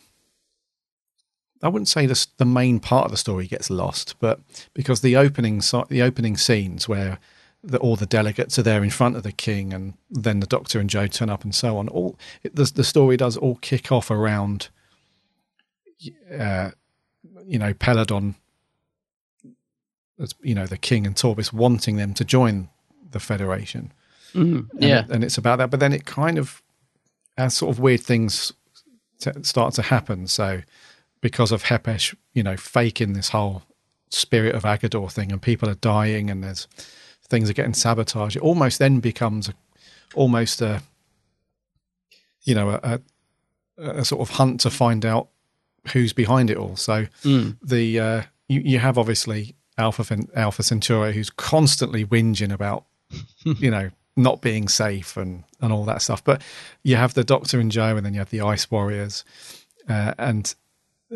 I 1.62 1.68
wouldn't 1.68 1.90
say 1.90 2.06
the 2.06 2.26
the 2.38 2.46
main 2.46 2.80
part 2.80 3.06
of 3.06 3.12
the 3.12 3.18
story 3.18 3.46
gets 3.48 3.70
lost, 3.70 4.16
but 4.20 4.40
because 4.74 5.02
the 5.02 5.18
opening 5.18 5.62
the 5.90 6.02
opening 6.02 6.38
scenes 6.38 6.88
where 6.88 7.20
the, 7.62 7.78
all 7.80 7.98
the 7.98 8.06
delegates 8.06 8.58
are 8.58 8.64
there 8.64 8.82
in 8.82 8.90
front 8.90 9.18
of 9.18 9.24
the 9.24 9.34
king, 9.34 9.74
and 9.74 9.94
then 10.10 10.40
the 10.40 10.48
Doctor 10.48 10.80
and 10.80 10.90
Jo 10.90 11.06
turn 11.08 11.30
up, 11.30 11.44
and 11.44 11.54
so 11.54 11.78
on. 11.78 11.90
All 11.90 12.18
it, 12.44 12.56
the 12.56 12.64
the 12.74 12.86
story 12.86 13.18
does 13.18 13.36
all 13.36 13.56
kick 13.56 13.92
off 13.92 14.10
around, 14.10 14.70
uh, 16.34 16.72
you 17.46 17.60
know, 17.60 17.74
Peladon, 17.74 18.36
you 20.42 20.56
know, 20.56 20.66
the 20.66 20.78
king 20.78 21.06
and 21.06 21.16
Torbis 21.16 21.52
wanting 21.52 21.98
them 21.98 22.14
to 22.14 22.24
join 22.24 22.70
the 23.12 23.20
Federation. 23.20 23.92
And 24.34 24.70
yeah. 24.80 25.00
it- 25.02 25.10
and 25.10 25.24
it's 25.26 25.38
about 25.38 25.58
that. 25.58 25.70
But 25.70 25.80
then 25.82 25.92
it 25.92 26.06
kind 26.06 26.38
of, 26.38 26.62
as 27.40 27.54
sort 27.56 27.72
of 27.76 27.80
weird 27.80 28.02
things 28.02 28.54
t- 29.20 29.32
start 29.44 29.74
to 29.76 29.82
happen. 29.82 30.28
So, 30.28 30.62
because 31.22 31.52
of 31.52 31.64
Hepesh, 31.64 32.16
you 32.34 32.44
know, 32.44 32.58
faking 32.58 33.14
this 33.14 33.30
whole 33.30 33.64
spirit 34.10 34.56
of 34.56 34.64
Aggedor 34.64 35.12
thing, 35.12 35.32
and 35.32 35.42
people 35.42 35.70
are 35.70 35.76
dying, 35.76 36.30
and 36.30 36.44
there's 36.44 36.68
things 37.28 37.50
are 37.50 37.54
getting 37.54 37.74
sabotaged. 37.74 38.36
It 38.36 38.42
almost 38.42 38.80
then 38.80 39.00
becomes 39.00 39.50
a, 39.50 39.54
almost 40.16 40.62
a, 40.62 40.82
you 42.44 42.56
know, 42.56 42.70
a, 42.72 43.00
a, 43.78 43.90
a 44.00 44.06
sort 44.06 44.22
of 44.22 44.36
hunt 44.36 44.60
to 44.62 44.70
find 44.70 45.06
out 45.06 45.30
who's 45.94 46.14
behind 46.14 46.50
it 46.50 46.58
all. 46.58 46.76
So 46.76 47.06
Mm. 47.24 47.58
the 47.62 48.00
uh, 48.00 48.22
you 48.48 48.62
you 48.62 48.80
have 48.80 48.98
obviously 48.98 49.56
Alpha 49.78 50.04
Alpha 50.36 50.64
Centauri 50.64 51.14
who's 51.14 51.30
constantly 51.30 52.06
whinging 52.06 52.52
about 52.52 52.86
you 53.44 53.72
know 53.72 53.92
not 54.20 54.42
being 54.42 54.68
safe 54.68 55.18
and 55.18 55.44
and 55.62 55.74
all 55.74 55.86
that 55.86 56.02
stuff. 56.02 56.24
But 56.24 56.42
you 56.84 56.96
have 56.96 57.14
the 57.14 57.24
Doctor 57.24 57.60
and 57.60 57.72
Jo, 57.72 57.98
and 57.98 58.06
then 58.06 58.14
you 58.14 58.20
have 58.20 58.30
the 58.30 58.42
Ice 58.42 58.70
Warriors, 58.70 59.24
uh, 59.88 60.14
and 60.18 60.54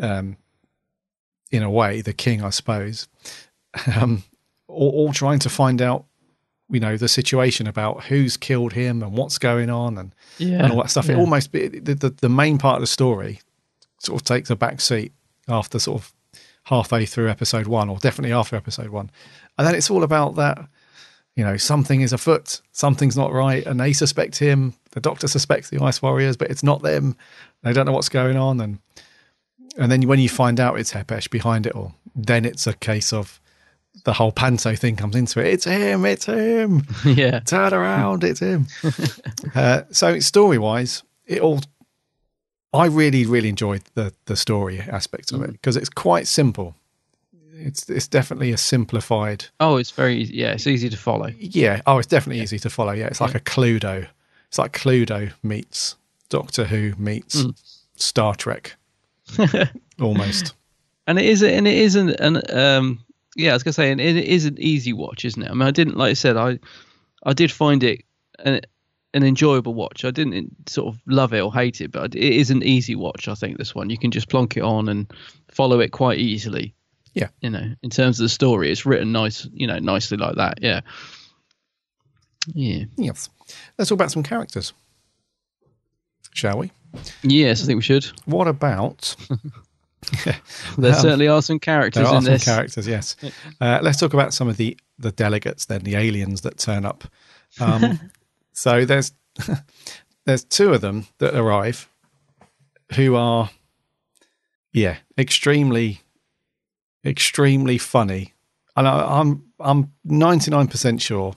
um, 0.00 0.36
in 1.50 1.62
a 1.62 1.70
way 1.70 2.00
the 2.00 2.12
King, 2.12 2.42
I 2.42 2.50
suppose, 2.50 3.08
um, 3.96 4.22
all, 4.68 4.90
all 4.90 5.12
trying 5.12 5.38
to 5.40 5.50
find 5.50 5.80
out. 5.80 6.06
You 6.70 6.80
know 6.80 6.96
the 6.96 7.08
situation 7.08 7.66
about 7.66 8.04
who's 8.04 8.38
killed 8.38 8.72
him 8.72 9.02
and 9.02 9.12
what's 9.12 9.36
going 9.36 9.68
on 9.68 9.98
and 9.98 10.14
Yeah, 10.38 10.64
and 10.64 10.72
all 10.72 10.80
that 10.80 10.90
stuff. 10.90 11.10
It 11.10 11.16
almost 11.16 11.52
be, 11.52 11.68
the, 11.68 11.94
the 11.94 12.10
the 12.10 12.28
main 12.30 12.56
part 12.56 12.76
of 12.76 12.80
the 12.80 12.86
story 12.86 13.40
sort 13.98 14.20
of 14.20 14.24
takes 14.24 14.48
a 14.48 14.56
back 14.56 14.80
seat 14.80 15.12
after 15.46 15.78
sort 15.78 16.00
of 16.00 16.14
halfway 16.64 17.04
through 17.04 17.28
episode 17.28 17.66
one, 17.66 17.90
or 17.90 17.98
definitely 17.98 18.32
after 18.32 18.56
episode 18.56 18.88
one, 18.88 19.10
and 19.58 19.66
then 19.66 19.74
it's 19.74 19.90
all 19.90 20.02
about 20.02 20.36
that. 20.36 20.66
You 21.36 21.44
know, 21.44 21.56
something 21.56 22.00
is 22.00 22.12
afoot, 22.12 22.60
something's 22.72 23.16
not 23.16 23.32
right, 23.32 23.66
and 23.66 23.80
they 23.80 23.92
suspect 23.92 24.38
him. 24.38 24.74
The 24.92 25.00
Doctor 25.00 25.26
suspects 25.26 25.68
the 25.68 25.82
Ice 25.82 26.00
Warriors, 26.00 26.36
but 26.36 26.50
it's 26.50 26.62
not 26.62 26.82
them. 26.82 27.16
They 27.62 27.72
don't 27.72 27.86
know 27.86 27.92
what's 27.92 28.08
going 28.08 28.36
on, 28.36 28.60
and 28.60 28.78
and 29.76 29.90
then 29.90 30.02
when 30.02 30.20
you 30.20 30.28
find 30.28 30.60
out 30.60 30.78
it's 30.78 30.92
Hepesh 30.92 31.30
behind 31.30 31.66
it 31.66 31.74
all, 31.74 31.94
then 32.14 32.44
it's 32.44 32.66
a 32.66 32.72
case 32.74 33.12
of 33.12 33.40
the 34.04 34.12
whole 34.12 34.32
Panto 34.32 34.74
thing 34.74 34.96
comes 34.96 35.16
into 35.16 35.40
it. 35.40 35.46
It's 35.46 35.64
him, 35.64 36.04
it's 36.04 36.26
him. 36.26 36.86
yeah. 37.04 37.40
Turn 37.40 37.72
around, 37.72 38.24
it's 38.24 38.40
him. 38.40 38.66
uh, 39.54 39.82
so 39.90 40.18
story 40.20 40.58
wise, 40.58 41.02
it 41.26 41.40
all. 41.40 41.60
I 42.72 42.86
really, 42.86 43.24
really 43.24 43.48
enjoyed 43.48 43.82
the 43.94 44.12
the 44.26 44.36
story 44.36 44.80
aspect 44.80 45.32
of 45.32 45.42
it 45.42 45.52
because 45.52 45.76
it's 45.76 45.88
quite 45.88 46.26
simple. 46.26 46.74
It's 47.66 47.88
it's 47.88 48.06
definitely 48.08 48.52
a 48.52 48.56
simplified. 48.58 49.46
Oh, 49.60 49.76
it's 49.76 49.90
very 49.90 50.16
easy. 50.20 50.34
Yeah, 50.34 50.52
it's 50.52 50.66
easy 50.66 50.88
to 50.90 50.96
follow. 50.96 51.30
Yeah. 51.38 51.80
Oh, 51.86 51.98
it's 51.98 52.06
definitely 52.08 52.42
easy 52.42 52.58
to 52.58 52.70
follow. 52.70 52.92
Yeah, 52.92 53.06
it's 53.06 53.20
like 53.20 53.34
a 53.34 53.40
Cluedo. 53.40 54.06
It's 54.48 54.58
like 54.58 54.72
Cluedo 54.72 55.32
meets 55.42 55.96
Doctor 56.28 56.64
Who 56.64 56.94
meets 56.98 57.42
Mm. 57.42 57.54
Star 57.96 58.34
Trek, 58.34 58.74
almost. 60.00 60.54
and 61.06 61.18
it 61.18 61.24
is 61.24 61.42
and 61.42 61.66
it 61.66 61.76
isn't 61.76 62.10
an 62.20 62.40
um 62.56 62.98
yeah 63.36 63.50
i 63.50 63.52
was 63.54 63.62
gonna 63.62 63.72
say 63.72 63.90
and 63.90 64.00
it 64.00 64.16
is 64.16 64.44
an 64.46 64.56
easy 64.58 64.92
watch 64.92 65.24
isn't 65.24 65.42
it 65.42 65.50
i 65.50 65.54
mean 65.54 65.62
i 65.62 65.70
didn't 65.70 65.96
like 65.96 66.10
i 66.10 66.14
said 66.14 66.36
i 66.36 66.58
i 67.24 67.32
did 67.32 67.50
find 67.52 67.82
it 67.82 68.02
an, 68.44 68.60
an 69.12 69.22
enjoyable 69.22 69.74
watch 69.74 70.04
i 70.04 70.10
didn't 70.10 70.50
sort 70.68 70.94
of 70.94 71.00
love 71.06 71.32
it 71.34 71.40
or 71.40 71.52
hate 71.52 71.80
it 71.80 71.90
but 71.92 72.14
it 72.14 72.32
is 72.34 72.50
an 72.50 72.62
easy 72.62 72.94
watch 72.94 73.28
i 73.28 73.34
think 73.34 73.58
this 73.58 73.74
one 73.74 73.90
you 73.90 73.98
can 73.98 74.10
just 74.10 74.28
plonk 74.28 74.56
it 74.56 74.62
on 74.62 74.88
and 74.88 75.12
follow 75.50 75.80
it 75.80 75.90
quite 75.92 76.18
easily 76.18 76.74
Yeah. 77.14 77.28
you 77.40 77.50
know 77.50 77.74
in 77.82 77.90
terms 77.90 78.18
of 78.20 78.24
the 78.24 78.28
story 78.28 78.70
it's 78.72 78.84
written 78.84 79.12
nice 79.12 79.46
you 79.52 79.66
know 79.66 79.78
nicely 79.78 80.16
like 80.16 80.34
that 80.36 80.58
yeah 80.60 80.80
yeah 82.54 82.84
Yes. 82.96 83.30
Let's 83.78 83.88
talk 83.88 83.96
about 83.96 84.10
some 84.12 84.22
characters, 84.22 84.72
shall 86.32 86.58
we? 86.58 86.70
yes 87.22 87.62
i 87.62 87.66
think 87.66 87.76
we 87.78 87.82
should 87.82 88.04
What 88.24 88.46
about? 88.48 89.16
there 90.78 90.92
Um, 90.94 91.00
certainly 91.00 91.28
are 91.28 91.40
some 91.42 91.58
characters 91.58 92.02
There 92.02 92.12
are 92.12 92.16
in 92.18 92.22
some 92.22 92.32
this 92.32 92.44
characters, 92.44 92.86
yes. 92.86 93.16
Uh, 93.60 93.78
let's 93.82 93.98
talk 93.98 94.12
about 94.14 94.34
some 94.34 94.48
of 94.48 94.56
the 94.56 94.76
the 94.98 95.10
delegates, 95.10 95.64
then 95.66 95.80
the 95.82 95.96
aliens 95.96 96.42
that 96.42 96.56
turn 96.58 96.84
up. 96.84 97.02
Um, 97.58 97.98
so 98.52 98.84
there's 98.84 99.12
there's 100.26 100.44
two 100.44 100.72
of 100.74 100.80
them 100.82 101.06
that 101.18 101.34
arrive, 101.34 101.88
who 102.94 103.16
are, 103.16 103.50
yeah, 104.72 104.98
extremely, 105.18 106.00
extremely 107.04 107.78
funny, 107.78 108.32
and 108.76 108.86
I, 108.88 109.20
I'm 109.20 109.44
I'm 109.60 109.92
99 110.04 110.68
percent 110.68 111.02
sure 111.02 111.34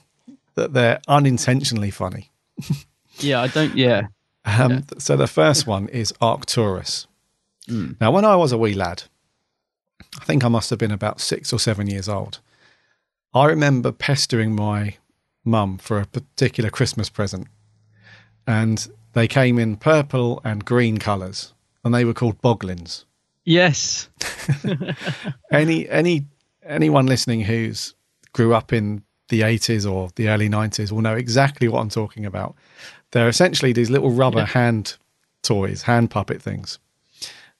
that 0.55 0.73
they're 0.73 0.99
unintentionally 1.07 1.91
funny. 1.91 2.31
yeah 3.19 3.41
i 3.41 3.47
don't 3.47 3.75
yeah 3.75 4.07
Um, 4.45 4.83
So 4.97 5.15
the 5.17 5.27
first 5.27 5.67
one 5.67 5.87
is 5.89 6.13
Arcturus. 6.21 7.07
Mm. 7.67 7.99
Now, 7.99 8.11
when 8.11 8.25
I 8.25 8.35
was 8.35 8.51
a 8.51 8.57
wee 8.57 8.73
lad, 8.73 9.03
I 10.21 10.23
think 10.25 10.43
I 10.43 10.47
must 10.47 10.69
have 10.69 10.79
been 10.79 10.91
about 10.91 11.19
six 11.19 11.51
or 11.51 11.59
seven 11.59 11.87
years 11.87 12.07
old. 12.07 12.39
I 13.33 13.45
remember 13.45 13.91
pestering 13.91 14.55
my 14.55 14.95
mum 15.43 15.77
for 15.77 15.99
a 15.99 16.05
particular 16.05 16.69
Christmas 16.69 17.09
present, 17.09 17.47
and 18.47 18.87
they 19.13 19.27
came 19.27 19.59
in 19.59 19.75
purple 19.75 20.39
and 20.43 20.63
green 20.65 20.97
colours, 20.97 21.53
and 21.83 21.93
they 21.93 22.05
were 22.05 22.13
called 22.13 22.41
boglins. 22.41 23.03
Yes 23.47 24.09
Any 25.51 25.89
any 25.89 26.25
anyone 26.65 27.05
listening 27.05 27.41
who's 27.41 27.95
grew 28.33 28.53
up 28.53 28.73
in 28.73 29.03
the 29.29 29.41
80s 29.41 29.89
or 29.89 30.09
the 30.15 30.29
early 30.29 30.49
90s 30.49 30.91
will 30.91 31.01
know 31.01 31.15
exactly 31.15 31.67
what 31.67 31.81
I'm 31.81 31.89
talking 31.89 32.25
about. 32.25 32.55
They're 33.11 33.27
essentially 33.27 33.73
these 33.73 33.89
little 33.89 34.11
rubber 34.11 34.45
hand 34.45 34.97
toys, 35.43 35.83
hand 35.83 36.11
puppet 36.11 36.41
things. 36.41 36.79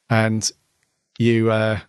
And 0.09 0.49
you 1.17 1.51
uh 1.51 1.79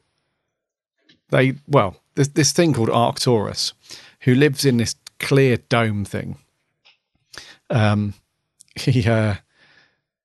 they 1.30 1.54
well, 1.66 1.96
this 2.14 2.28
this 2.28 2.52
thing 2.52 2.72
called 2.72 2.90
Arcturus 2.90 3.72
who 4.20 4.34
lives 4.34 4.64
in 4.64 4.78
this 4.78 4.96
clear 5.20 5.58
dome 5.68 6.04
thing. 6.04 6.38
Um 7.70 8.14
he 8.76 9.08
uh 9.08 9.36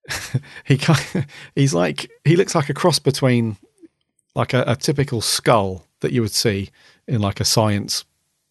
he 0.65 0.77
kind 0.77 1.27
he's 1.55 1.73
like 1.73 2.09
he 2.23 2.35
looks 2.35 2.55
like 2.55 2.69
a 2.69 2.73
cross 2.73 2.99
between 2.99 3.57
like 4.35 4.53
a, 4.53 4.63
a 4.67 4.75
typical 4.75 5.21
skull 5.21 5.85
that 5.99 6.11
you 6.11 6.21
would 6.21 6.31
see 6.31 6.69
in 7.07 7.21
like 7.21 7.39
a 7.39 7.45
science 7.45 8.05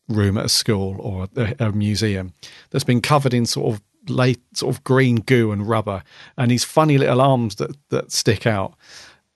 room 0.08 0.36
at 0.36 0.46
a 0.46 0.48
school 0.48 0.96
or 1.00 1.28
a, 1.36 1.54
a 1.58 1.72
museum 1.72 2.34
that's 2.70 2.84
been 2.84 3.00
covered 3.00 3.32
in 3.32 3.46
sort 3.46 3.74
of 3.74 3.82
late 4.08 4.40
sort 4.52 4.74
of 4.74 4.82
green 4.82 5.16
goo 5.16 5.52
and 5.52 5.68
rubber 5.68 6.02
and 6.36 6.50
these 6.50 6.64
funny 6.64 6.98
little 6.98 7.20
arms 7.20 7.56
that 7.56 7.76
that 7.90 8.12
stick 8.12 8.46
out. 8.46 8.74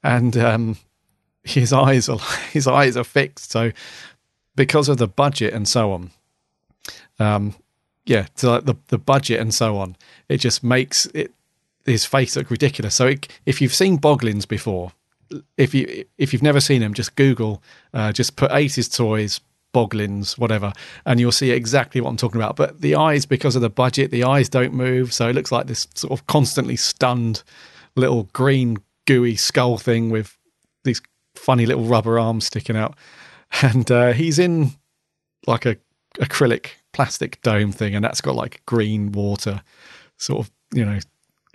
And 0.02 0.36
um 0.36 0.76
his 1.44 1.72
eyes 1.72 2.08
are 2.08 2.18
his 2.52 2.66
eyes 2.66 2.96
are 2.96 3.04
fixed. 3.04 3.50
So 3.50 3.72
because 4.54 4.88
of 4.88 4.98
the 4.98 5.08
budget 5.08 5.52
and 5.52 5.68
so 5.68 5.92
on 5.92 6.10
um 7.18 7.54
yeah 8.06 8.26
so 8.34 8.52
like 8.52 8.64
the 8.64 8.74
the 8.88 8.98
budget 8.98 9.40
and 9.40 9.52
so 9.52 9.76
on 9.76 9.96
it 10.28 10.38
just 10.38 10.64
makes 10.64 11.06
it 11.06 11.32
his 11.84 12.04
face 12.04 12.36
look 12.36 12.50
ridiculous. 12.50 12.94
So 12.94 13.06
it, 13.06 13.28
if 13.46 13.60
you've 13.60 13.74
seen 13.74 13.98
boglins 13.98 14.46
before 14.46 14.92
if 15.56 15.74
you 15.74 16.04
if 16.18 16.32
you've 16.32 16.42
never 16.42 16.60
seen 16.60 16.80
them, 16.80 16.94
just 16.94 17.16
Google, 17.16 17.62
uh, 17.94 18.12
just 18.12 18.36
put 18.36 18.50
eighties 18.52 18.88
toys, 18.88 19.40
boglins, 19.74 20.38
whatever, 20.38 20.72
and 21.04 21.20
you'll 21.20 21.32
see 21.32 21.50
exactly 21.50 22.00
what 22.00 22.10
I'm 22.10 22.16
talking 22.16 22.40
about. 22.40 22.56
But 22.56 22.80
the 22.80 22.94
eyes, 22.94 23.26
because 23.26 23.56
of 23.56 23.62
the 23.62 23.70
budget, 23.70 24.10
the 24.10 24.24
eyes 24.24 24.48
don't 24.48 24.74
move, 24.74 25.12
so 25.12 25.28
it 25.28 25.34
looks 25.34 25.52
like 25.52 25.66
this 25.66 25.86
sort 25.94 26.12
of 26.12 26.26
constantly 26.26 26.76
stunned 26.76 27.42
little 27.94 28.24
green 28.32 28.78
gooey 29.06 29.36
skull 29.36 29.78
thing 29.78 30.10
with 30.10 30.36
these 30.84 31.00
funny 31.34 31.66
little 31.66 31.84
rubber 31.84 32.18
arms 32.18 32.46
sticking 32.46 32.76
out. 32.76 32.94
and 33.62 33.90
uh, 33.90 34.12
he's 34.12 34.38
in 34.38 34.72
like 35.46 35.66
a 35.66 35.76
acrylic 36.18 36.70
plastic 36.92 37.40
dome 37.42 37.72
thing, 37.72 37.94
and 37.94 38.04
that's 38.04 38.20
got 38.20 38.34
like 38.34 38.62
green 38.66 39.12
water, 39.12 39.62
sort 40.16 40.40
of 40.40 40.50
you 40.72 40.84
know, 40.84 40.98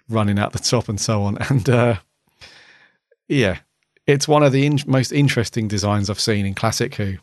running 0.09 0.39
out 0.39 0.53
the 0.53 0.59
top 0.59 0.89
and 0.89 0.99
so 0.99 1.23
on. 1.23 1.37
And 1.49 1.69
uh, 1.69 1.95
yeah, 3.31 3.59
it's 4.07 4.27
one 4.27 4.43
of 4.43 4.51
the 4.51 4.65
in- 4.65 4.79
most 4.85 5.11
interesting 5.11 5.67
designs 5.67 6.09
I've 6.09 6.19
seen 6.19 6.45
in 6.45 6.53
Classic 6.53 6.93
Who. 6.95 7.15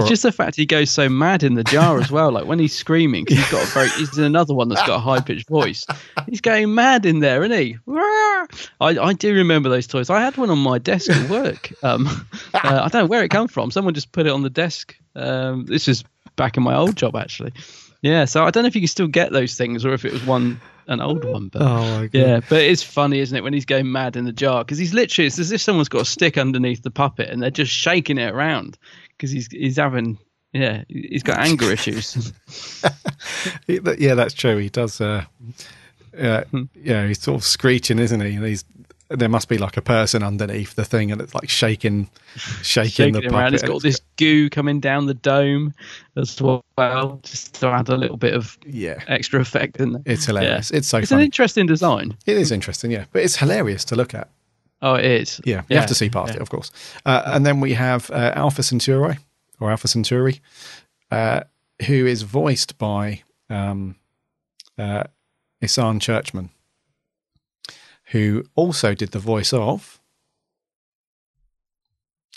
it's 0.00 0.08
just 0.08 0.22
the 0.24 0.32
fact 0.32 0.56
he 0.56 0.66
goes 0.66 0.90
so 0.90 1.08
mad 1.08 1.42
in 1.44 1.54
the 1.54 1.62
jar 1.64 1.98
as 2.00 2.10
well. 2.10 2.32
Like 2.32 2.46
when 2.46 2.58
he's 2.58 2.74
screaming, 2.74 3.24
'cause 3.26 3.36
he's 3.38 3.50
got 3.50 3.62
a 3.62 3.66
very, 3.72 3.88
he's 3.90 4.18
another 4.18 4.52
one 4.54 4.68
that's 4.68 4.84
got 4.86 4.96
a 4.96 5.00
high 5.00 5.20
pitched 5.20 5.48
voice. 5.48 5.86
He's 6.28 6.40
going 6.40 6.74
mad 6.74 7.06
in 7.06 7.20
there, 7.20 7.44
isn't 7.44 7.56
he? 7.56 7.76
I, 7.86 8.98
I 8.98 9.12
do 9.12 9.32
remember 9.34 9.68
those 9.68 9.86
toys. 9.86 10.10
I 10.10 10.20
had 10.20 10.36
one 10.36 10.50
on 10.50 10.58
my 10.58 10.78
desk 10.78 11.10
at 11.10 11.30
work. 11.30 11.72
Um, 11.84 12.06
uh, 12.54 12.58
I 12.64 12.88
don't 12.88 13.02
know 13.02 13.06
where 13.06 13.22
it 13.24 13.30
came 13.30 13.46
from. 13.48 13.70
Someone 13.70 13.94
just 13.94 14.10
put 14.12 14.26
it 14.26 14.30
on 14.30 14.42
the 14.42 14.50
desk. 14.50 14.96
Um, 15.14 15.64
this 15.66 15.86
is 15.86 16.02
back 16.36 16.56
in 16.56 16.62
my 16.64 16.74
old 16.74 16.96
job, 16.96 17.14
actually. 17.14 17.52
Yeah, 18.02 18.24
so 18.24 18.44
I 18.44 18.50
don't 18.50 18.64
know 18.64 18.68
if 18.68 18.74
you 18.74 18.80
can 18.82 18.88
still 18.88 19.06
get 19.06 19.32
those 19.32 19.54
things 19.54 19.84
or 19.84 19.92
if 19.94 20.04
it 20.04 20.12
was 20.12 20.26
one 20.26 20.60
an 20.86 21.00
old 21.00 21.24
one. 21.24 21.48
But 21.48 21.62
Oh 21.62 21.98
my 21.98 22.06
god! 22.06 22.10
yeah, 22.12 22.40
but 22.48 22.62
it's 22.62 22.82
funny, 22.82 23.18
isn't 23.20 23.36
it, 23.36 23.42
when 23.42 23.52
he's 23.52 23.64
going 23.64 23.90
mad 23.90 24.16
in 24.16 24.24
the 24.24 24.32
jar? 24.32 24.64
Because 24.64 24.78
he's 24.78 24.94
literally, 24.94 25.26
it's 25.26 25.38
as 25.38 25.52
if 25.52 25.60
someone's 25.60 25.88
got 25.88 26.02
a 26.02 26.04
stick 26.04 26.36
underneath 26.38 26.82
the 26.82 26.90
puppet 26.90 27.30
and 27.30 27.42
they're 27.42 27.50
just 27.50 27.72
shaking 27.72 28.18
it 28.18 28.32
around 28.32 28.76
because 29.16 29.30
he's 29.30 29.46
he's 29.48 29.76
having, 29.76 30.18
yeah, 30.52 30.84
he's 30.88 31.22
got 31.22 31.38
anger 31.38 31.70
issues. 31.72 32.32
Yeah, 33.66 34.14
that's 34.14 34.34
true. 34.34 34.56
He 34.58 34.68
does. 34.68 35.00
Uh, 35.00 35.24
yeah, 36.16 36.44
Hmm. 36.44 36.64
yeah, 36.74 37.06
he's 37.06 37.20
sort 37.20 37.36
of 37.40 37.44
screeching, 37.44 37.98
isn't 37.98 38.20
he? 38.20 38.34
And 38.36 38.44
he's 38.44 38.64
there 39.18 39.28
must 39.28 39.48
be 39.48 39.58
like 39.58 39.76
a 39.76 39.82
person 39.82 40.22
underneath 40.22 40.74
the 40.74 40.84
thing, 40.84 41.10
and 41.12 41.20
it's 41.20 41.34
like 41.34 41.48
shaking, 41.48 42.08
shaking, 42.62 42.62
shaking 42.90 43.12
the 43.12 43.18
it 43.20 43.22
puppet. 43.24 43.38
around. 43.38 43.54
It's 43.54 43.62
got 43.62 43.82
this 43.82 44.00
goo 44.16 44.50
coming 44.50 44.80
down 44.80 45.06
the 45.06 45.14
dome 45.14 45.74
as 46.16 46.40
well, 46.40 47.20
just 47.22 47.54
to 47.60 47.68
add 47.68 47.88
a 47.88 47.96
little 47.96 48.16
bit 48.16 48.34
of 48.34 48.58
yeah 48.66 49.02
extra 49.08 49.40
effect 49.40 49.78
in 49.78 49.92
there. 49.92 50.02
It's 50.06 50.26
hilarious. 50.26 50.70
Yeah. 50.70 50.78
It's 50.78 50.88
so 50.88 50.98
It's 50.98 51.10
funny. 51.10 51.22
an 51.22 51.24
interesting 51.26 51.66
design. 51.66 52.16
It 52.26 52.36
is 52.36 52.50
interesting, 52.52 52.90
yeah, 52.90 53.04
but 53.12 53.22
it's 53.22 53.36
hilarious 53.36 53.84
to 53.86 53.96
look 53.96 54.14
at. 54.14 54.28
Oh, 54.82 54.94
it 54.94 55.04
is. 55.06 55.40
Yeah, 55.44 55.62
you 55.70 55.76
have 55.76 55.86
to 55.86 55.94
see 55.94 56.10
past 56.10 56.30
yeah. 56.30 56.36
it, 56.36 56.42
of 56.42 56.50
course. 56.50 56.70
Uh, 57.06 57.22
and 57.26 57.46
then 57.46 57.60
we 57.60 57.72
have 57.72 58.10
uh, 58.10 58.32
Alpha 58.34 58.62
Centauri 58.62 59.18
or 59.58 59.70
Alpha 59.70 59.88
Centauri, 59.88 60.40
uh, 61.10 61.40
who 61.86 62.06
is 62.06 62.22
voiced 62.22 62.76
by 62.76 63.22
um, 63.48 63.96
uh, 64.76 65.04
Ysanne 65.62 66.00
Churchman, 66.00 66.50
who 68.14 68.44
also 68.54 68.94
did 68.94 69.10
the 69.10 69.18
voice 69.18 69.52
of 69.52 69.60
all, 69.60 69.80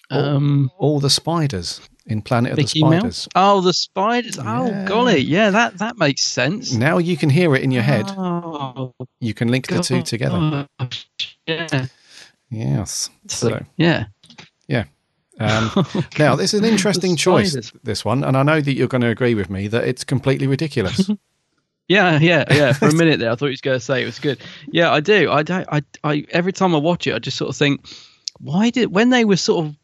Um, 0.10 0.72
all 0.80 1.00
the 1.00 1.10
spiders 1.12 1.82
in 2.08 2.24
Planet 2.24 2.54
of 2.54 2.58
Mickey 2.58 2.80
the 2.80 2.86
Mouse. 2.90 3.00
Spiders. 3.18 3.28
Oh, 3.36 3.62
the 3.62 3.74
spiders. 3.74 4.40
Oh, 4.40 4.86
golly, 4.88 5.20
yeah, 5.20 5.52
that 5.52 5.78
that 5.78 5.98
makes 6.00 6.24
sense. 6.24 6.74
Now 6.74 6.98
you 6.98 7.16
can 7.16 7.30
hear 7.30 7.54
it 7.56 7.62
in 7.62 7.70
your 7.72 7.84
head. 7.84 8.06
Oh, 8.10 8.94
You 9.20 9.36
can 9.36 9.50
link 9.50 9.68
the 9.68 9.84
two 9.84 10.02
together. 10.02 10.68
Yeah. 11.46 11.86
Yes. 12.50 13.10
So 13.28 13.64
Yeah. 13.78 14.06
Yeah. 14.68 14.86
Um, 15.40 15.70
now, 16.18 16.36
this 16.36 16.56
is 16.56 16.62
an 16.62 16.66
interesting 16.66 17.16
choice, 17.16 17.72
this 17.84 18.04
one, 18.04 18.24
and 18.24 18.36
I 18.36 18.42
know 18.42 18.60
that 18.62 18.74
you're 18.74 18.88
going 18.88 19.02
to 19.02 19.10
agree 19.10 19.36
with 19.36 19.52
me 19.52 19.68
that 19.68 19.84
it's 19.88 20.04
completely 20.04 20.48
ridiculous. 20.48 21.08
Yeah, 21.88 22.20
yeah, 22.20 22.44
yeah. 22.54 22.74
For 22.74 22.88
a 22.90 22.94
minute 22.96 23.20
there, 23.20 23.32
I 23.32 23.36
thought 23.36 23.46
he 23.46 23.52
was 23.52 23.62
going 23.62 23.78
to 23.80 23.84
say 23.86 24.02
it 24.02 24.06
was 24.06 24.20
good. 24.20 24.40
Yeah, 24.72 24.92
I 24.92 25.00
do. 25.00 25.32
I 25.32 25.44
don't. 25.44 25.68
I, 25.72 25.82
I. 26.04 26.26
Every 26.32 26.52
time 26.54 26.76
I 26.76 26.80
watch 26.80 27.08
it, 27.08 27.14
I 27.16 27.20
just 27.20 27.38
sort 27.38 27.50
of 27.50 27.56
think, 27.56 27.86
why 28.40 28.70
did 28.70 28.94
when 28.94 29.10
they 29.10 29.24
were 29.26 29.38
sort 29.38 29.66
of 29.66 29.76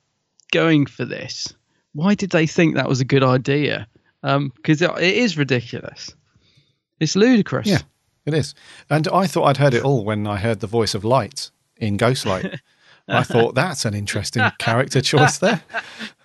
going 0.51 0.86
for 0.86 1.06
this, 1.06 1.54
why 1.93 2.14
did 2.16 2.30
they 2.32 2.45
think 2.45 2.76
that 2.76 2.89
was 2.89 2.99
a 3.01 3.06
good 3.06 3.24
idea? 3.24 3.88
Um, 4.22 4.51
because 4.56 4.82
it, 4.82 4.89
it 4.99 5.16
is 5.18 5.38
ridiculous. 5.38 6.14
It's 6.99 7.16
ludicrous. 7.16 7.68
yeah, 7.68 7.80
it 8.26 8.34
is. 8.34 8.54
And 8.89 9.08
I 9.10 9.28
thought 9.28 9.45
I'd 9.45 9.58
heard 9.58 9.74
it 9.74 9.84
all 9.84 10.06
when 10.06 10.28
I 10.28 10.38
heard 10.38 10.60
the 10.60 10.68
voice 10.68 10.93
of 10.95 11.04
Light 11.04 11.51
in 11.78 11.97
Ghostlight. 11.97 12.60
I 13.08 13.24
thought 13.24 13.54
that's 13.56 13.84
an 13.84 13.93
interesting 13.93 14.43
character 14.60 15.01
choice 15.01 15.39
there. 15.39 15.62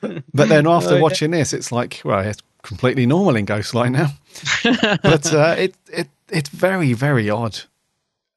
But 0.00 0.48
then 0.48 0.66
after 0.68 0.90
Oh, 0.90 0.96
yeah. 0.96 1.02
watching 1.02 1.32
this, 1.32 1.52
it's 1.52 1.72
like, 1.72 2.00
well, 2.04 2.20
it's 2.20 2.40
completely 2.62 3.06
normal 3.06 3.36
in 3.36 3.46
Ghostlight 3.46 3.92
now. 3.92 4.08
but 5.02 5.32
uh, 5.32 5.54
it, 5.58 5.74
it 5.92 6.08
it's 6.30 6.48
very, 6.48 6.92
very 6.92 7.30
odd. 7.30 7.60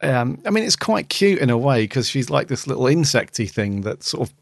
Um, 0.01 0.41
I 0.45 0.49
mean, 0.49 0.63
it's 0.63 0.75
quite 0.75 1.09
cute 1.09 1.39
in 1.39 1.49
a 1.49 1.57
way 1.57 1.83
because 1.83 2.09
she's 2.09 2.29
like 2.29 2.47
this 2.47 2.65
little 2.65 2.85
insecty 2.85 3.49
thing 3.49 3.81
that's 3.81 4.09
sort 4.09 4.29
of 4.29 4.35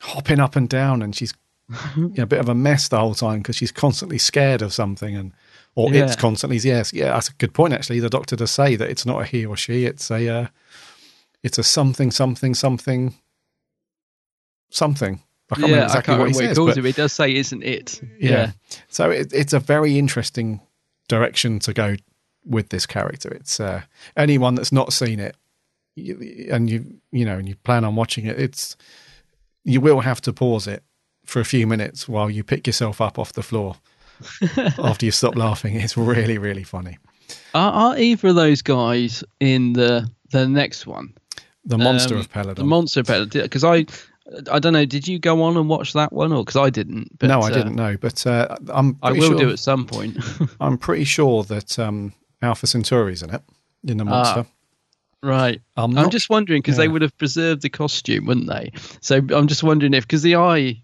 hopping 0.00 0.40
up 0.40 0.54
and 0.56 0.68
down, 0.68 1.00
and 1.02 1.14
she's 1.16 1.32
you 1.96 2.08
know, 2.16 2.22
a 2.24 2.26
bit 2.26 2.40
of 2.40 2.48
a 2.48 2.54
mess 2.54 2.88
the 2.88 2.98
whole 2.98 3.14
time 3.14 3.38
because 3.38 3.56
she's 3.56 3.72
constantly 3.72 4.18
scared 4.18 4.60
of 4.62 4.72
something, 4.72 5.16
and 5.16 5.32
or 5.74 5.90
Yeah. 5.92 6.04
it's 6.04 6.16
constantly 6.16 6.58
yes, 6.58 6.92
yeah. 6.92 7.12
That's 7.12 7.28
a 7.30 7.34
good 7.34 7.54
point 7.54 7.72
actually. 7.72 8.00
The 8.00 8.10
doctor 8.10 8.36
does 8.36 8.50
say 8.50 8.76
that 8.76 8.90
it's 8.90 9.06
not 9.06 9.22
a 9.22 9.24
he 9.24 9.46
or 9.46 9.56
she; 9.56 9.84
it's 9.86 10.10
a 10.10 10.28
uh, 10.28 10.46
it's 11.42 11.58
a 11.58 11.62
something, 11.62 12.10
something, 12.10 12.54
something, 12.54 13.14
something. 14.70 15.22
I 15.50 15.54
can't 15.54 15.62
remember 15.62 15.76
yeah. 15.76 15.82
I 15.82 15.84
exactly 15.86 16.12
can't 16.14 16.20
what 16.20 16.28
he 16.30 16.32
remember 16.32 16.38
what 16.38 16.42
he 16.42 16.48
says, 16.48 16.56
calls 16.56 16.68
but 16.70 16.78
it. 16.78 16.82
but 16.82 16.86
He 16.88 16.92
does 17.02 17.12
say, 17.12 17.34
"Isn't 17.34 17.62
it?" 17.62 18.00
yeah. 18.20 18.52
So 18.88 19.10
it, 19.10 19.32
it's 19.32 19.52
a 19.52 19.58
very 19.60 19.98
interesting 19.98 20.60
direction 21.08 21.58
to 21.60 21.72
go 21.72 21.96
with 22.44 22.68
this 22.70 22.86
character. 22.86 23.30
It's 23.30 23.58
uh, 23.60 23.82
anyone 24.16 24.54
that's 24.54 24.72
not 24.72 24.92
seen 24.92 25.20
it, 25.20 25.36
and 25.96 26.68
you 26.70 27.00
you 27.12 27.24
know, 27.24 27.38
and 27.38 27.48
you 27.48 27.56
plan 27.56 27.84
on 27.84 27.96
watching 27.96 28.26
it. 28.26 28.38
It's 28.38 28.76
you 29.64 29.80
will 29.80 30.00
have 30.00 30.20
to 30.22 30.32
pause 30.32 30.66
it 30.66 30.82
for 31.24 31.40
a 31.40 31.44
few 31.44 31.66
minutes 31.66 32.08
while 32.08 32.30
you 32.30 32.42
pick 32.44 32.66
yourself 32.66 33.00
up 33.00 33.18
off 33.18 33.32
the 33.34 33.42
floor 33.42 33.76
after 34.78 35.04
you 35.06 35.12
stop 35.12 35.36
laughing. 35.36 35.76
It's 35.76 35.96
really 35.96 36.38
really 36.38 36.64
funny. 36.64 36.98
Are, 37.54 37.72
are 37.72 37.98
either 37.98 38.28
of 38.28 38.34
those 38.34 38.62
guys 38.62 39.24
in 39.40 39.72
the 39.74 40.10
the 40.30 40.46
next 40.48 40.86
one? 40.86 41.14
The 41.64 41.76
monster 41.78 42.14
Um, 42.14 42.20
of 42.20 42.32
Peladon. 42.32 42.54
The 42.56 42.64
monster 42.64 43.00
of 43.00 43.06
Peladon. 43.06 43.42
Because 43.42 43.62
I, 43.64 43.84
I 44.50 44.58
don't 44.58 44.72
know. 44.72 44.84
Did 44.84 45.08
you 45.08 45.18
go 45.18 45.42
on 45.42 45.56
and 45.56 45.68
watch 45.68 45.94
that 45.94 46.12
one, 46.12 46.32
or 46.32 46.44
because 46.44 46.56
I 46.60 46.70
didn't? 46.70 47.18
But, 47.18 47.28
no, 47.28 47.40
I 47.40 47.46
uh, 47.46 47.50
didn't 47.50 47.76
know, 47.76 47.96
but 47.96 48.26
uh, 48.26 48.56
I'm. 48.68 48.98
I 49.02 49.12
will 49.12 49.30
sure, 49.30 49.38
do 49.38 49.50
at 49.50 49.58
some 49.58 49.86
point. 49.86 50.18
I'm 50.60 50.76
pretty 50.76 51.04
sure 51.04 51.44
that 51.44 51.78
um, 51.78 52.12
Alpha 52.42 52.66
Centauri's 52.66 53.22
in 53.22 53.30
it 53.30 53.42
in 53.86 53.96
the 53.96 54.04
monster. 54.04 54.46
Right. 55.22 55.60
I'm 55.76 55.96
I'm, 55.98 56.10
just 56.10 56.30
wondering 56.30 56.62
because 56.62 56.76
they 56.76 56.88
would 56.88 57.02
have 57.02 57.16
preserved 57.18 57.62
the 57.62 57.68
costume, 57.68 58.26
wouldn't 58.26 58.48
they? 58.48 58.72
So 59.00 59.16
I'm 59.16 59.48
just 59.48 59.62
wondering 59.64 59.94
if 59.94 60.04
because 60.06 60.22
the 60.22 60.36
eye 60.36 60.82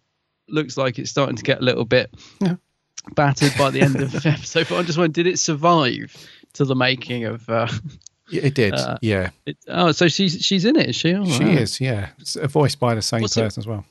looks 0.48 0.76
like 0.76 0.98
it's 0.98 1.10
starting 1.10 1.36
to 1.36 1.42
get 1.42 1.60
a 1.60 1.64
little 1.64 1.84
bit 1.84 2.12
Yeah. 2.40 2.56
battered 3.14 3.52
by 3.56 3.70
the 3.70 3.80
end 3.80 4.00
of 4.00 4.10
the 4.22 4.28
episode. 4.28 4.66
But 4.68 4.78
I'm 4.78 4.86
just 4.86 4.98
wondering, 4.98 5.12
did 5.12 5.26
it 5.28 5.38
survive 5.38 6.16
to 6.54 6.64
the 6.64 6.74
making 6.74 7.24
of? 7.24 7.48
Uh, 7.48 7.68
Yeah, 7.68 7.78
It 8.32 8.54
did, 8.54 8.74
Uh, 8.74 8.96
yeah. 9.02 9.30
it, 9.46 9.56
oh, 9.68 9.92
so 9.92 10.08
she's 10.08 10.42
she's 10.44 10.64
in 10.64 10.76
it, 10.76 10.88
is 10.90 10.96
she? 10.96 11.12
Oh, 11.14 11.24
She 11.26 11.44
wow. 11.44 11.50
is, 11.50 11.80
yeah. 11.80 12.08
It's 12.18 12.36
voiced 12.36 12.80
by 12.80 12.94
the 12.94 13.02
same 13.02 13.20
What's 13.22 13.36
it- 13.36 13.42
person 13.42 13.60
as 13.60 13.66
well. 13.66 13.84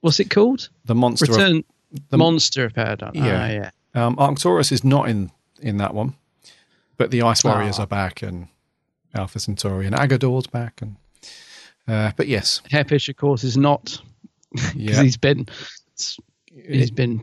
What's 0.00 0.20
it 0.20 0.30
called? 0.30 0.68
The 0.86 0.94
monster. 0.94 1.24
of- 1.30 1.36
Return. 1.36 1.64
the- 2.10 2.16
Monster 2.18 2.64
of 2.64 2.72
Peladon. 2.72 3.14
Yeah. 3.14 3.22
Ah, 3.24 3.46
yeah. 3.48 4.06
Um, 4.06 4.16
Arcturus 4.18 4.72
is 4.72 4.84
not 4.84 5.08
in 5.08 5.30
in 5.60 5.76
that 5.78 5.94
one, 5.94 6.14
but 6.96 7.10
the 7.10 7.22
Ice 7.22 7.44
Warriors 7.44 7.78
Ah. 7.78 7.82
are 7.82 7.86
back, 7.86 8.22
and 8.22 8.48
Alpha 9.14 9.38
Centauri 9.38 9.86
and 9.86 9.94
Aggedor's 9.94 10.46
back, 10.48 10.80
and 10.82 10.96
uh, 11.86 12.10
but 12.16 12.26
yes, 12.26 12.62
Hepesh, 12.70 13.08
of 13.08 13.16
course, 13.16 13.44
is 13.44 13.56
not 13.56 14.00
because 14.52 14.74
Yeah. 14.74 15.02
he's 15.02 15.16
been 15.16 15.46
he's 16.68 16.90
been 16.90 17.22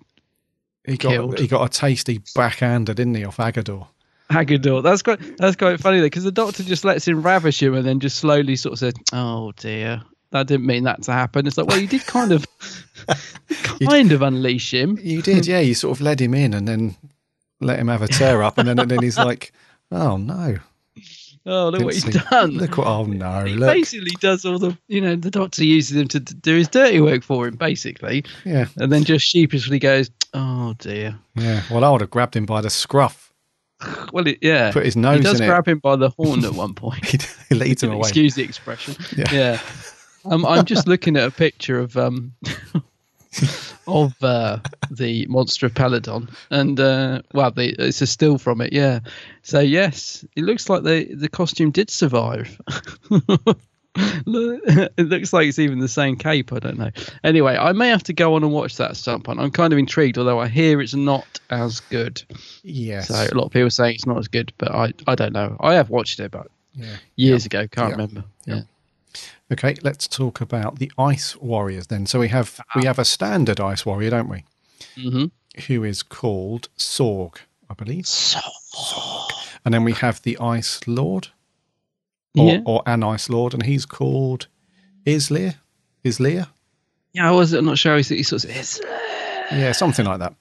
he 0.85 0.95
got 0.97 1.09
killed. 1.09 1.39
he 1.39 1.47
got 1.47 1.65
a 1.65 1.69
tasty 1.79 2.21
backhander, 2.35 2.93
didn't 2.93 3.15
he, 3.15 3.25
off 3.25 3.37
Aggedor? 3.37 3.87
Hagador. 4.31 4.81
That's 4.83 5.01
quite 5.01 5.37
that's 5.37 5.55
quite 5.55 5.79
funny 5.79 5.97
though, 5.99 6.05
because 6.05 6.23
the 6.23 6.31
doctor 6.31 6.63
just 6.63 6.83
lets 6.85 7.07
him 7.07 7.21
ravish 7.21 7.61
him 7.61 7.73
and 7.75 7.85
then 7.85 7.99
just 7.99 8.17
slowly 8.17 8.55
sort 8.55 8.73
of 8.73 8.79
says, 8.79 8.93
"Oh 9.13 9.51
dear, 9.57 10.01
that 10.31 10.47
didn't 10.47 10.65
mean 10.65 10.83
that 10.85 11.03
to 11.03 11.11
happen." 11.11 11.45
It's 11.47 11.57
like, 11.57 11.67
well, 11.67 11.79
you 11.79 11.87
did 11.87 12.05
kind 12.05 12.31
of, 12.31 12.45
kind 13.87 14.11
of 14.11 14.21
unleash 14.21 14.73
him. 14.73 14.97
You 15.01 15.21
did, 15.21 15.47
yeah. 15.47 15.59
You 15.59 15.73
sort 15.75 15.97
of 15.97 16.01
led 16.01 16.19
him 16.21 16.33
in, 16.33 16.53
and 16.53 16.67
then 16.67 16.95
let 17.59 17.79
him 17.79 17.87
have 17.89 18.01
a 18.01 18.07
tear 18.07 18.41
up, 18.41 18.57
and 18.57 18.67
then 18.67 18.79
and 18.79 18.89
then 18.89 19.01
he's 19.01 19.17
like, 19.29 19.51
"Oh 19.91 20.17
no." 20.17 20.57
Oh, 21.43 21.69
look 21.69 21.73
Didn't 21.79 21.85
what 21.85 21.93
he's 21.95 22.03
see- 22.03 22.19
done. 22.29 22.51
Look 22.51 22.77
what! 22.77 22.85
Oh 22.85 23.05
no! 23.05 23.45
he 23.45 23.55
Look, 23.55 23.73
basically 23.73 24.11
does 24.19 24.45
all 24.45 24.59
the, 24.59 24.77
you 24.87 25.01
know, 25.01 25.15
the 25.15 25.31
doctor 25.31 25.63
uses 25.63 25.97
him 25.97 26.07
to 26.09 26.19
d- 26.19 26.35
do 26.39 26.55
his 26.57 26.67
dirty 26.67 27.01
work 27.01 27.23
for 27.23 27.47
him, 27.47 27.55
basically, 27.55 28.23
yeah, 28.45 28.65
and 28.77 28.91
then 28.91 29.03
just 29.03 29.25
sheepishly 29.25 29.79
goes, 29.79 30.11
"Oh 30.35 30.75
dear." 30.77 31.17
yeah. 31.35 31.63
Well, 31.71 31.83
I 31.83 31.89
would 31.89 32.01
have 32.01 32.11
grabbed 32.11 32.35
him 32.35 32.45
by 32.45 32.61
the 32.61 32.69
scruff. 32.69 33.30
Well, 34.13 34.27
it, 34.27 34.39
yeah, 34.41 34.71
Put 34.71 34.85
his 34.85 34.95
nose 34.95 35.17
He 35.17 35.23
does 35.23 35.39
in 35.39 35.45
it. 35.45 35.47
grab 35.47 35.67
him 35.67 35.79
by 35.79 35.95
the 35.95 36.09
horn 36.17 36.43
at 36.45 36.53
one 36.53 36.73
point. 36.73 37.05
he 37.49 37.55
leads 37.55 37.81
him 37.83 37.91
away. 37.91 38.01
Excuse 38.01 38.35
the 38.35 38.43
expression. 38.43 38.95
Yeah. 39.15 39.33
Yeah. 39.33 39.59
Um, 40.25 40.45
I'm 40.45 40.65
just 40.65 40.87
looking 40.87 41.17
at 41.17 41.27
a 41.27 41.31
picture 41.31 41.79
of 41.79 41.97
um 41.97 42.33
of 43.87 44.13
uh, 44.23 44.59
the 44.91 45.25
monster 45.27 45.65
of 45.65 45.73
Peladon, 45.73 46.29
and 46.51 46.79
uh, 46.79 47.21
well, 47.33 47.49
the, 47.51 47.69
it's 47.79 48.01
a 48.01 48.07
still 48.07 48.37
from 48.37 48.61
it. 48.61 48.71
Yeah. 48.73 48.99
So 49.41 49.59
yes, 49.61 50.23
it 50.35 50.43
looks 50.43 50.69
like 50.69 50.83
the 50.83 51.05
the 51.15 51.29
costume 51.29 51.71
did 51.71 51.89
survive. 51.89 52.59
it 53.95 54.97
looks 55.07 55.33
like 55.33 55.47
it's 55.47 55.59
even 55.59 55.79
the 55.79 55.87
same 55.87 56.15
cape. 56.15 56.53
I 56.53 56.59
don't 56.59 56.77
know. 56.77 56.91
Anyway, 57.23 57.57
I 57.57 57.73
may 57.73 57.89
have 57.89 58.03
to 58.03 58.13
go 58.13 58.35
on 58.35 58.43
and 58.43 58.51
watch 58.51 58.77
that 58.77 58.91
at 58.91 58.97
some 58.97 59.21
point. 59.21 59.39
I'm 59.39 59.51
kind 59.51 59.73
of 59.73 59.79
intrigued, 59.79 60.17
although 60.17 60.39
I 60.39 60.47
hear 60.47 60.81
it's 60.81 60.93
not 60.93 61.39
as 61.49 61.79
good. 61.81 62.21
Yes. 62.63 63.09
So 63.09 63.15
a 63.15 63.35
lot 63.35 63.45
of 63.45 63.51
people 63.51 63.67
are 63.67 63.69
saying 63.71 63.95
it's 63.95 64.05
not 64.05 64.17
as 64.17 64.27
good, 64.27 64.53
but 64.57 64.71
I, 64.71 64.93
I 65.07 65.15
don't 65.15 65.33
know. 65.33 65.57
I 65.59 65.73
have 65.73 65.89
watched 65.89 66.19
it, 66.19 66.31
but 66.31 66.47
Yeah. 66.73 66.95
years 67.17 67.45
ago, 67.45 67.67
can't 67.67 67.89
Yeah. 67.89 67.91
remember. 67.95 68.23
Yeah. 68.45 68.61
Okay, 69.51 69.75
let's 69.83 70.07
talk 70.07 70.39
about 70.39 70.79
the 70.79 70.89
Ice 70.97 71.35
Warriors 71.35 71.87
then. 71.87 72.05
So 72.05 72.19
we 72.19 72.29
have 72.29 72.61
we 72.77 72.85
have 72.85 72.97
a 72.97 73.03
standard 73.03 73.59
Ice 73.59 73.85
Warrior, 73.85 74.09
don't 74.11 74.29
we? 74.29 74.45
Mm-hmm. 74.95 75.25
Who 75.67 75.83
is 75.83 76.01
called 76.01 76.69
Ssorg, 76.77 77.35
I 77.69 77.73
believe. 77.73 78.05
Ssorg. 78.05 79.31
And 79.65 79.73
then 79.73 79.83
we 79.83 79.91
have 79.91 80.21
the 80.21 80.37
Ice 80.39 80.79
Lord, 80.87 81.27
or, 82.37 82.51
Yeah. 82.53 82.61
or 82.65 82.81
an 82.85 83.03
Ice 83.03 83.29
Lord, 83.29 83.53
and 83.53 83.63
he's 83.63 83.85
called 83.85 84.47
Izlyr. 85.05 85.55
Izlyr? 86.05 86.47
Yeah, 87.13 87.27
I 87.29 87.31
was 87.31 87.53
not 87.53 87.77
sure. 87.77 87.97
He 87.97 88.23
sort 88.23 88.43
of 88.43 88.49
it's, 88.49 88.79
Yeah, 89.51 89.71
something 89.73 90.05
like 90.05 90.19
that. 90.19 90.33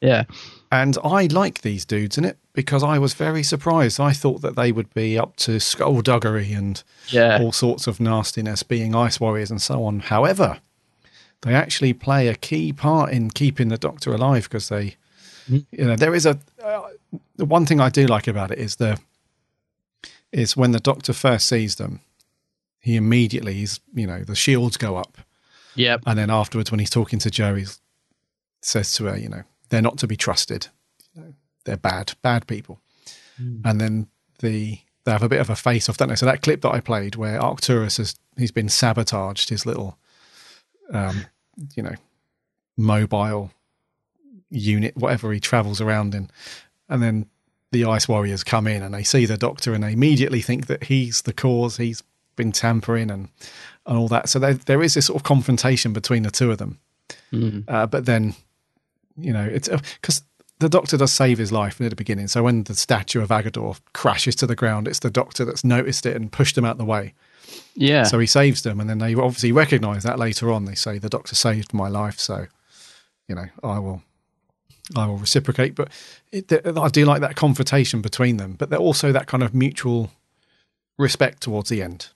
yeah. 0.00 0.24
And 0.70 0.96
I 1.04 1.26
like 1.26 1.62
these 1.62 1.84
dudes 1.84 2.18
in 2.18 2.24
it 2.24 2.36
because 2.52 2.82
I 2.82 2.98
was 2.98 3.14
very 3.14 3.42
surprised. 3.44 4.00
I 4.00 4.12
thought 4.12 4.42
that 4.42 4.56
they 4.56 4.72
would 4.72 4.92
be 4.94 5.16
up 5.18 5.36
to 5.36 5.60
skullduggery 5.60 6.52
and 6.52 6.82
Yeah. 7.10 7.38
all 7.40 7.52
sorts 7.52 7.86
of 7.86 8.00
nastiness, 8.00 8.62
being 8.62 8.94
ice 8.94 9.20
warriors 9.20 9.50
and 9.50 9.62
so 9.62 9.84
on. 9.84 10.00
However, 10.00 10.58
they 11.42 11.54
actually 11.54 11.92
play 11.92 12.28
a 12.28 12.34
key 12.34 12.72
part 12.72 13.12
in 13.12 13.30
keeping 13.30 13.68
the 13.68 13.76
Doctor 13.78 14.12
alive 14.14 14.44
because 14.44 14.68
they, 14.68 14.96
you 15.48 15.64
know, 15.72 15.94
there 15.96 16.14
is 16.14 16.26
a 16.26 16.38
uh, 16.64 16.80
the 17.36 17.44
one 17.44 17.66
thing 17.66 17.80
I 17.80 17.88
do 17.90 18.06
like 18.06 18.26
about 18.26 18.50
it 18.50 18.58
is 18.58 18.76
the 18.76 18.98
is 20.34 20.56
when 20.56 20.72
the 20.72 20.80
Doctor 20.80 21.12
first 21.12 21.46
sees 21.46 21.76
them, 21.76 22.00
he 22.80 22.96
immediately 22.96 23.62
is 23.62 23.80
you 23.94 24.06
know 24.06 24.22
the 24.24 24.34
shields 24.34 24.76
go 24.76 24.96
up, 24.96 25.18
Yep. 25.76 26.02
and 26.06 26.18
then 26.18 26.30
afterwards 26.30 26.70
when 26.70 26.80
he's 26.80 26.90
talking 26.90 27.18
to 27.20 27.30
Jo, 27.30 27.54
he 27.54 27.64
says 28.60 28.92
to 28.94 29.04
her, 29.06 29.16
you 29.16 29.28
know, 29.28 29.42
they're 29.70 29.82
not 29.82 29.98
to 29.98 30.06
be 30.06 30.16
trusted, 30.16 30.68
they're 31.64 31.76
bad, 31.76 32.12
bad 32.22 32.46
people, 32.46 32.80
and 33.38 33.80
then 33.80 34.08
the 34.40 34.78
they 35.04 35.12
have 35.12 35.22
a 35.22 35.28
bit 35.28 35.40
of 35.40 35.50
a 35.50 35.56
face 35.56 35.88
off, 35.88 35.98
don't 35.98 36.08
they? 36.08 36.14
So 36.16 36.24
that 36.26 36.40
clip 36.42 36.62
that 36.62 36.72
I 36.72 36.80
played 36.80 37.14
where 37.16 37.40
Arcturus 37.40 37.98
has 37.98 38.16
he's 38.38 38.50
been 38.52 38.68
sabotaged, 38.70 39.50
his 39.50 39.66
little, 39.66 39.98
um, 40.92 41.26
you 41.76 41.82
know, 41.82 41.94
mobile 42.76 43.50
unit, 44.50 44.96
whatever 44.96 45.32
he 45.32 45.40
travels 45.40 45.80
around 45.80 46.14
in, 46.14 46.30
and 46.88 47.02
then 47.02 47.26
the 47.74 47.84
Ice 47.84 48.08
Warriors 48.08 48.42
come 48.42 48.66
in 48.66 48.82
and 48.82 48.94
they 48.94 49.02
see 49.02 49.26
the 49.26 49.36
Doctor 49.36 49.74
and 49.74 49.84
they 49.84 49.92
immediately 49.92 50.40
think 50.40 50.68
that 50.68 50.84
he's 50.84 51.22
the 51.22 51.32
cause. 51.34 51.76
He's 51.76 52.02
been 52.36 52.52
tampering 52.52 53.10
and 53.10 53.28
and 53.86 53.98
all 53.98 54.08
that. 54.08 54.28
So 54.28 54.38
there 54.38 54.54
there 54.54 54.82
is 54.82 54.94
this 54.94 55.06
sort 55.06 55.16
of 55.16 55.24
confrontation 55.24 55.92
between 55.92 56.22
the 56.22 56.30
two 56.30 56.50
of 56.50 56.58
them. 56.58 56.78
Uh, 57.68 57.86
but 57.86 58.06
then, 58.06 58.34
you 59.16 59.32
know, 59.32 59.44
it's 59.44 59.68
because 59.68 60.22
the 60.60 60.68
Doctor 60.68 60.96
does 60.96 61.12
save 61.12 61.38
his 61.38 61.52
life 61.52 61.80
near 61.80 61.90
the 61.90 61.96
beginning. 61.96 62.28
So 62.28 62.42
when 62.42 62.62
the 62.62 62.74
statue 62.74 63.20
of 63.20 63.28
Aggedor 63.28 63.78
crashes 63.92 64.36
to 64.36 64.46
the 64.46 64.54
ground, 64.54 64.88
it's 64.88 65.00
the 65.00 65.10
Doctor 65.10 65.44
that's 65.44 65.64
noticed 65.64 66.06
it 66.06 66.16
and 66.16 66.32
pushed 66.32 66.56
him 66.56 66.64
out 66.64 66.78
the 66.78 66.84
way. 66.84 67.12
Yeah. 67.74 68.04
So 68.04 68.18
he 68.18 68.26
saves 68.26 68.62
them, 68.62 68.80
and 68.80 68.88
then 68.88 68.98
they 68.98 69.14
obviously 69.14 69.52
recognise 69.52 70.04
that 70.04 70.18
later 70.18 70.50
on. 70.52 70.64
They 70.64 70.74
say 70.74 70.98
the 70.98 71.08
Doctor 71.08 71.34
saved 71.34 71.74
my 71.74 71.88
life, 71.88 72.18
so 72.18 72.46
you 73.28 73.34
know 73.34 73.46
I 73.62 73.78
will, 73.80 74.02
I 74.96 75.06
will 75.06 75.16
reciprocate. 75.16 75.74
But 75.74 75.90
it, 76.32 76.52
I 76.52 76.88
do 76.88 77.04
like 77.04 77.20
that 77.20 77.36
confrontation 77.36 78.02
between 78.02 78.36
them, 78.36 78.54
but 78.54 78.70
they're 78.70 78.78
also 78.78 79.12
that 79.12 79.26
kind 79.26 79.42
of 79.42 79.54
mutual 79.54 80.10
respect 80.98 81.42
towards 81.42 81.70
the 81.70 81.82
end. 81.82 82.08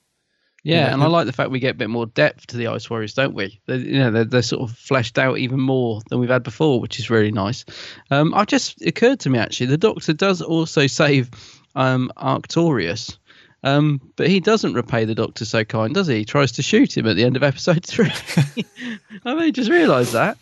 Yeah, 0.64 0.86
Yeah, 0.86 0.94
and 0.94 1.02
I 1.02 1.06
like 1.06 1.26
the 1.26 1.32
fact 1.32 1.50
we 1.50 1.60
get 1.60 1.76
a 1.76 1.78
bit 1.78 1.88
more 1.88 2.06
depth 2.06 2.48
to 2.48 2.56
the 2.56 2.66
Ice 2.66 2.90
Warriors, 2.90 3.14
don't 3.14 3.34
we? 3.34 3.60
They're, 3.66 3.76
you 3.78 3.98
know, 3.98 4.10
they're, 4.10 4.24
they're 4.24 4.42
sort 4.42 4.68
of 4.68 4.76
fleshed 4.76 5.18
out 5.18 5.38
even 5.38 5.60
more 5.60 6.00
than 6.08 6.18
we've 6.18 6.28
had 6.28 6.42
before, 6.42 6.80
which 6.80 6.98
is 6.98 7.10
really 7.10 7.30
nice. 7.30 7.64
Um, 8.10 8.34
I've 8.34 8.48
just 8.48 8.82
occurred 8.82 9.20
to 9.20 9.30
me 9.30 9.38
actually, 9.38 9.66
the 9.66 9.78
Doctor 9.78 10.12
does 10.12 10.42
also 10.42 10.86
save 10.88 11.30
um, 11.74 12.10
Arcturus, 12.16 13.18
um, 13.62 14.00
but 14.16 14.28
he 14.28 14.40
doesn't 14.40 14.74
repay 14.74 15.04
the 15.04 15.14
Doctor 15.14 15.44
so 15.44 15.64
kind, 15.64 15.94
does 15.94 16.08
he? 16.08 16.18
He 16.18 16.24
tries 16.24 16.52
to 16.52 16.62
shoot 16.62 16.96
him 16.96 17.06
at 17.06 17.16
the 17.16 17.24
end 17.24 17.36
of 17.36 17.42
episode 17.42 17.84
three. 17.84 18.12
I 19.24 19.34
mean, 19.34 19.52
just 19.52 19.70
realised 19.70 20.12
that. 20.12 20.38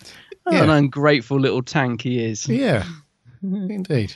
What 0.47 0.63
An 0.63 0.71
ungrateful 0.71 1.41
little 1.41 1.63
tank 1.63 2.03
he 2.03 2.25
is. 2.25 2.47
Yeah, 2.49 2.85
indeed. 3.43 4.15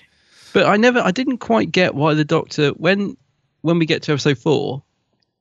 But 0.53 0.66
I 0.66 0.76
never, 0.76 1.01
I 1.01 1.11
didn't 1.11 1.39
quite 1.39 1.72
get 1.72 1.93
why 1.97 2.14
the 2.14 2.24
Doctor, 2.24 2.70
when 2.70 3.16
when 3.62 3.81
we 3.81 3.87
get 3.87 4.03
to 4.05 4.12
episode 4.12 4.39
four, 4.39 4.85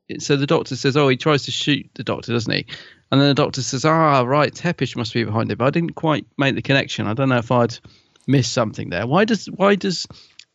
it, 0.07 0.23
so 0.23 0.35
the 0.35 0.47
Doctor 0.47 0.75
says, 0.75 0.97
"Oh, 0.97 1.07
he 1.07 1.15
tries 1.15 1.43
to 1.43 1.51
shoot 1.51 1.87
the 1.93 2.03
Doctor, 2.03 2.33
doesn't 2.33 2.51
he?" 2.51 2.65
And 3.11 3.21
then 3.21 3.27
the 3.27 3.35
Doctor 3.35 3.61
says, 3.61 3.85
"Ah, 3.85 4.21
right, 4.21 4.51
Hepesh 4.51 4.95
must 4.95 5.13
be 5.13 5.23
behind 5.23 5.51
it." 5.51 5.59
But 5.59 5.65
I 5.65 5.69
didn't 5.69 5.93
quite 5.93 6.25
make 6.39 6.55
the 6.55 6.63
connection. 6.63 7.05
I 7.05 7.13
don't 7.13 7.29
know 7.29 7.37
if 7.37 7.51
I'd 7.51 7.77
missed 8.25 8.53
something 8.53 8.89
there. 8.89 9.05
Why 9.05 9.25
does 9.25 9.45
why 9.45 9.75
does 9.75 10.07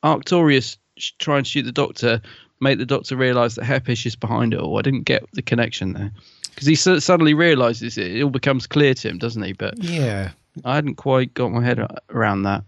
Arcturus 0.02 0.78
sh- 0.98 1.12
try 1.20 1.38
and 1.38 1.46
shoot 1.46 1.62
the 1.62 1.70
Doctor, 1.70 2.22
make 2.60 2.78
the 2.78 2.86
Doctor 2.86 3.16
realise 3.16 3.54
that 3.54 3.66
Hepesh 3.66 4.04
is 4.04 4.16
behind 4.16 4.52
it 4.52 4.58
all? 4.58 4.78
I 4.80 4.82
didn't 4.82 5.04
get 5.04 5.24
the 5.32 5.42
connection 5.42 5.92
there 5.92 6.10
because 6.54 6.66
he 6.66 6.74
su- 6.74 7.00
suddenly 7.00 7.34
realises 7.34 7.98
it. 7.98 8.16
It 8.16 8.22
all 8.22 8.30
becomes 8.30 8.66
clear 8.66 8.94
to 8.94 9.08
him, 9.08 9.18
doesn't 9.18 9.42
he? 9.42 9.52
But 9.52 9.82
Yeah, 9.82 10.30
I 10.64 10.74
hadn't 10.74 10.94
quite 10.96 11.34
got 11.34 11.52
my 11.52 11.64
head 11.64 11.80
around 12.10 12.42
that. 12.44 12.62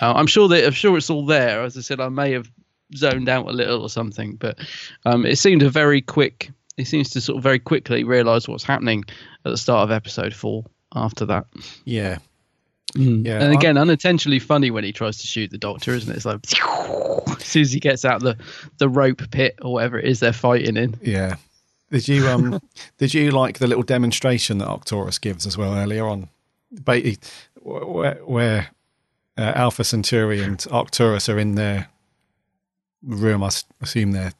Uh, 0.00 0.12
I'm 0.14 0.26
sure 0.26 0.48
that 0.48 0.64
I'm 0.66 0.72
sure 0.72 0.96
it's 0.96 1.10
all 1.10 1.26
there. 1.26 1.62
As 1.62 1.76
I 1.76 1.80
said, 1.80 2.00
I 2.00 2.08
may 2.08 2.32
have 2.32 2.50
zoned 2.96 3.28
out 3.28 3.46
a 3.46 3.52
little 3.52 3.82
or 3.82 3.88
something, 3.90 4.36
but 4.36 4.58
um, 5.04 5.26
it 5.26 5.36
seemed 5.36 5.62
a 5.62 5.70
very 5.70 6.00
quick. 6.00 6.50
He 6.76 6.84
seems 6.84 7.10
to 7.10 7.20
sort 7.20 7.36
of 7.38 7.42
very 7.42 7.58
quickly 7.58 8.04
realise 8.04 8.46
what's 8.48 8.64
happening 8.64 9.04
at 9.44 9.50
the 9.50 9.56
start 9.56 9.82
of 9.84 9.90
episode 9.90 10.32
four. 10.34 10.64
After 10.94 11.26
that, 11.26 11.46
yeah, 11.84 12.18
Mm. 12.94 13.26
yeah. 13.26 13.42
and 13.42 13.52
again, 13.52 13.76
unintentionally 13.76 14.38
funny 14.38 14.70
when 14.70 14.82
he 14.84 14.92
tries 14.92 15.18
to 15.18 15.26
shoot 15.26 15.50
the 15.50 15.58
Doctor, 15.58 15.92
isn't 15.92 16.10
it? 16.10 16.16
It's 16.16 16.24
like 16.24 16.40
as 17.38 17.44
soon 17.44 17.62
as 17.62 17.72
he 17.72 17.78
gets 17.80 18.04
out 18.06 18.20
the 18.22 18.36
the 18.78 18.88
rope 18.88 19.20
pit 19.30 19.58
or 19.60 19.74
whatever 19.74 19.98
it 19.98 20.06
is 20.06 20.20
they're 20.20 20.32
fighting 20.32 20.76
in. 20.78 20.96
Yeah. 21.02 21.36
Did 21.90 22.08
you 22.08 22.28
um 22.28 22.60
did 22.98 23.14
you 23.14 23.30
like 23.30 23.58
the 23.58 23.66
little 23.66 23.82
demonstration 23.82 24.58
that 24.58 24.66
Arcturus 24.66 25.18
gives 25.18 25.46
as 25.46 25.56
well 25.56 25.74
earlier 25.74 26.06
on? 26.06 26.28
Where, 27.62 28.14
where 28.24 28.68
uh, 29.36 29.52
Alpha 29.54 29.84
Centauri 29.84 30.42
and 30.42 30.64
Arcturus 30.70 31.28
are 31.28 31.38
in 31.38 31.54
their 31.54 31.88
room. 33.02 33.42
I 33.42 33.50
assume 33.80 34.12
they're 34.12 34.32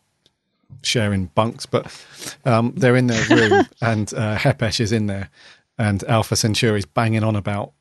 sharing 0.82 1.26
bunks, 1.26 1.66
but 1.66 1.86
um, 2.44 2.74
they're 2.76 2.96
in 2.96 3.06
their 3.06 3.24
room, 3.28 3.66
and 3.80 4.12
uh, 4.14 4.36
Hepesh 4.36 4.80
is 4.80 4.92
in 4.92 5.06
there, 5.06 5.30
and 5.78 6.02
Alpha 6.04 6.36
Centauri's 6.36 6.84
banging 6.84 7.24
on 7.24 7.36
about, 7.36 7.72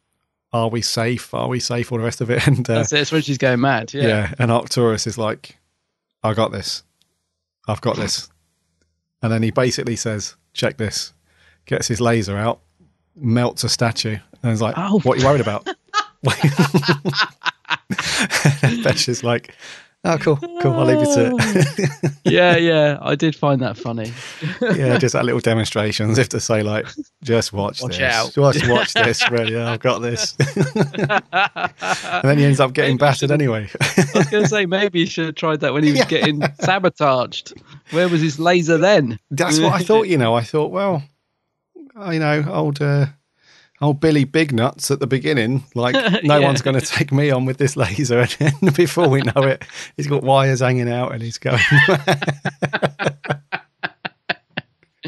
"Are 0.54 0.70
we 0.70 0.82
safe? 0.82 1.34
Are 1.34 1.48
we 1.48 1.60
safe?" 1.60 1.92
All 1.92 1.98
the 1.98 2.04
rest 2.04 2.22
of 2.22 2.30
it, 2.30 2.46
and 2.48 2.70
uh, 2.70 2.76
That's. 2.76 2.92
That's 2.92 3.12
when 3.12 3.22
she's 3.22 3.38
going 3.38 3.62
mad. 3.62 3.94
Yeah. 3.94 4.08
yeah. 4.08 4.34
And 4.40 4.52
Arcturus 4.52 5.08
is 5.08 5.18
like, 5.18 5.58
I 6.24 6.34
got 6.34 6.52
this. 6.52 6.84
I've 7.68 7.82
got 7.82 7.98
this. 7.98 8.30
And 9.22 9.32
then 9.32 9.44
he 9.44 9.52
basically 9.52 9.96
says, 9.96 10.36
check 10.54 10.78
this. 10.78 11.14
Gets 11.66 11.88
his 11.88 12.00
laser 12.00 12.38
out, 12.38 12.62
melts 13.16 13.64
a 13.64 13.70
statue, 13.70 14.18
and 14.44 14.52
is 14.52 14.62
like, 14.62 14.76
Oh. 14.78 15.00
what 15.00 15.18
are 15.18 15.22
you 15.22 15.26
worried 15.28 15.42
about? 15.42 15.68
Besh 18.84 19.10
is 19.10 19.24
like, 19.24 19.54
oh, 20.08 20.18
cool, 20.20 20.38
cool. 20.62 20.74
I'll 20.74 20.86
leave 20.86 21.00
you 21.00 21.14
to 21.16 21.36
it. 21.38 22.12
yeah, 22.24 22.56
yeah. 22.56 22.98
I 23.02 23.16
did 23.16 23.36
find 23.36 23.62
that 23.62 23.78
funny. 23.78 24.12
yeah, 24.62 24.98
just 24.98 25.14
that 25.14 25.26
little 25.26 25.40
demonstration 25.42 26.10
as 26.10 26.18
if 26.18 26.30
to 26.30 26.40
say, 26.40 26.64
like, 26.64 26.88
just 27.24 27.54
watch, 27.54 27.82
Watch 27.82 27.98
this. 27.98 28.14
out. 28.14 28.34
Just 28.34 28.70
watch 28.70 28.94
this. 29.06 29.30
Really, 29.30 29.56
I've 29.58 29.80
got 29.80 30.00
this. 30.00 30.36
and 30.40 32.24
then 32.24 32.38
he 32.38 32.46
ends 32.46 32.60
up 32.60 32.74
getting 32.74 32.98
battered 32.98 33.32
anyway. 33.32 33.70
I 33.82 34.06
was 34.16 34.28
going 34.28 34.44
to 34.44 34.50
say 34.50 34.66
maybe 34.66 35.00
he 35.00 35.06
should 35.06 35.26
have 35.28 35.36
tried 35.36 35.60
that 35.62 35.74
when 35.74 35.84
he 35.84 35.92
was 35.92 36.06
getting 36.06 36.42
sabotaged. 36.62 37.54
Where 37.92 38.10
was 38.10 38.22
his 38.22 38.40
laser 38.40 38.78
then? 38.78 39.20
That's 39.32 39.60
what 39.60 39.74
I 39.74 39.80
thought. 39.84 40.08
You 40.08 40.18
know, 40.18 40.34
I 40.36 40.42
thought, 40.42 40.72
well, 40.72 41.04
you 42.12 42.20
know, 42.20 42.46
old 42.50 42.82
uh, 42.82 43.08
old 43.82 44.00
Billy 44.00 44.24
Big 44.24 44.54
Nuts 44.54 44.90
at 44.92 45.00
the 45.00 45.08
beginning, 45.08 45.64
like 45.76 45.94
no 46.24 46.38
Yeah. 46.40 46.46
one's 46.46 46.62
going 46.62 46.80
to 46.80 46.86
take 46.86 47.12
me 47.12 47.30
on 47.32 47.46
with 47.46 47.58
this 47.58 47.76
laser, 47.78 48.20
and 48.40 48.54
then 48.62 48.74
before 48.74 49.08
we 49.10 49.22
know 49.22 49.44
it, 49.44 49.64
he's 49.96 50.08
got 50.08 50.24
wires 50.24 50.60
hanging 50.62 50.90
out, 50.92 51.12
and 51.14 51.22
he's 51.22 51.38
going. 51.38 51.60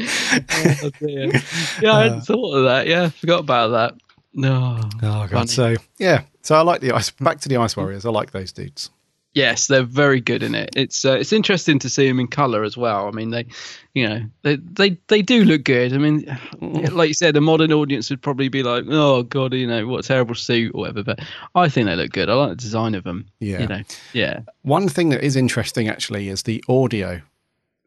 Oh. 0.02 0.90
Yeah, 1.00 1.92
I 1.92 2.02
hadn't 2.04 2.18
uh. 2.18 2.20
thought 2.22 2.54
of 2.54 2.64
that. 2.64 2.86
Yeah, 2.86 3.08
forgot 3.10 3.40
about 3.40 3.68
that. 3.68 3.94
No. 4.32 4.78
oh 4.80 4.88
god! 4.98 5.30
Funny. 5.30 5.46
So 5.48 5.74
yeah, 5.98 6.22
so 6.42 6.54
I 6.54 6.62
like 6.62 6.80
the 6.80 6.92
ice. 6.92 7.10
Back 7.10 7.40
to 7.40 7.48
the 7.48 7.56
Ice 7.56 7.76
Warriors. 7.76 8.06
I 8.06 8.10
like 8.10 8.30
those 8.30 8.52
dudes. 8.52 8.90
Yes, 9.32 9.68
they're 9.68 9.84
very 9.84 10.20
good 10.20 10.42
in 10.42 10.56
it. 10.56 10.70
It's 10.74 11.04
uh, 11.04 11.12
it's 11.12 11.32
interesting 11.32 11.78
to 11.80 11.88
see 11.88 12.08
them 12.08 12.18
in 12.18 12.26
color 12.26 12.64
as 12.64 12.76
well. 12.76 13.06
I 13.06 13.12
mean, 13.12 13.30
they, 13.30 13.46
you 13.94 14.08
know, 14.08 14.22
they 14.42 14.56
they 14.56 14.98
they 15.06 15.22
do 15.22 15.44
look 15.44 15.62
good. 15.62 15.92
I 15.92 15.98
mean, 15.98 16.24
like 16.60 17.08
you 17.08 17.14
said, 17.14 17.36
a 17.36 17.40
modern 17.40 17.72
audience 17.72 18.10
would 18.10 18.22
probably 18.22 18.48
be 18.48 18.64
like, 18.64 18.84
"Oh 18.88 19.22
God, 19.22 19.54
you 19.54 19.68
know, 19.68 19.86
what 19.86 20.04
a 20.04 20.08
terrible 20.08 20.34
suit 20.34 20.74
or 20.74 20.80
whatever." 20.80 21.04
But 21.04 21.20
I 21.54 21.68
think 21.68 21.86
they 21.86 21.94
look 21.94 22.10
good. 22.10 22.28
I 22.28 22.34
like 22.34 22.50
the 22.50 22.56
design 22.56 22.96
of 22.96 23.04
them. 23.04 23.26
Yeah. 23.38 23.60
you 23.60 23.66
know, 23.68 23.82
yeah, 24.12 24.40
One 24.62 24.88
thing 24.88 25.10
that 25.10 25.22
is 25.22 25.36
interesting 25.36 25.88
actually 25.88 26.28
is 26.28 26.42
the 26.42 26.64
audio 26.68 27.22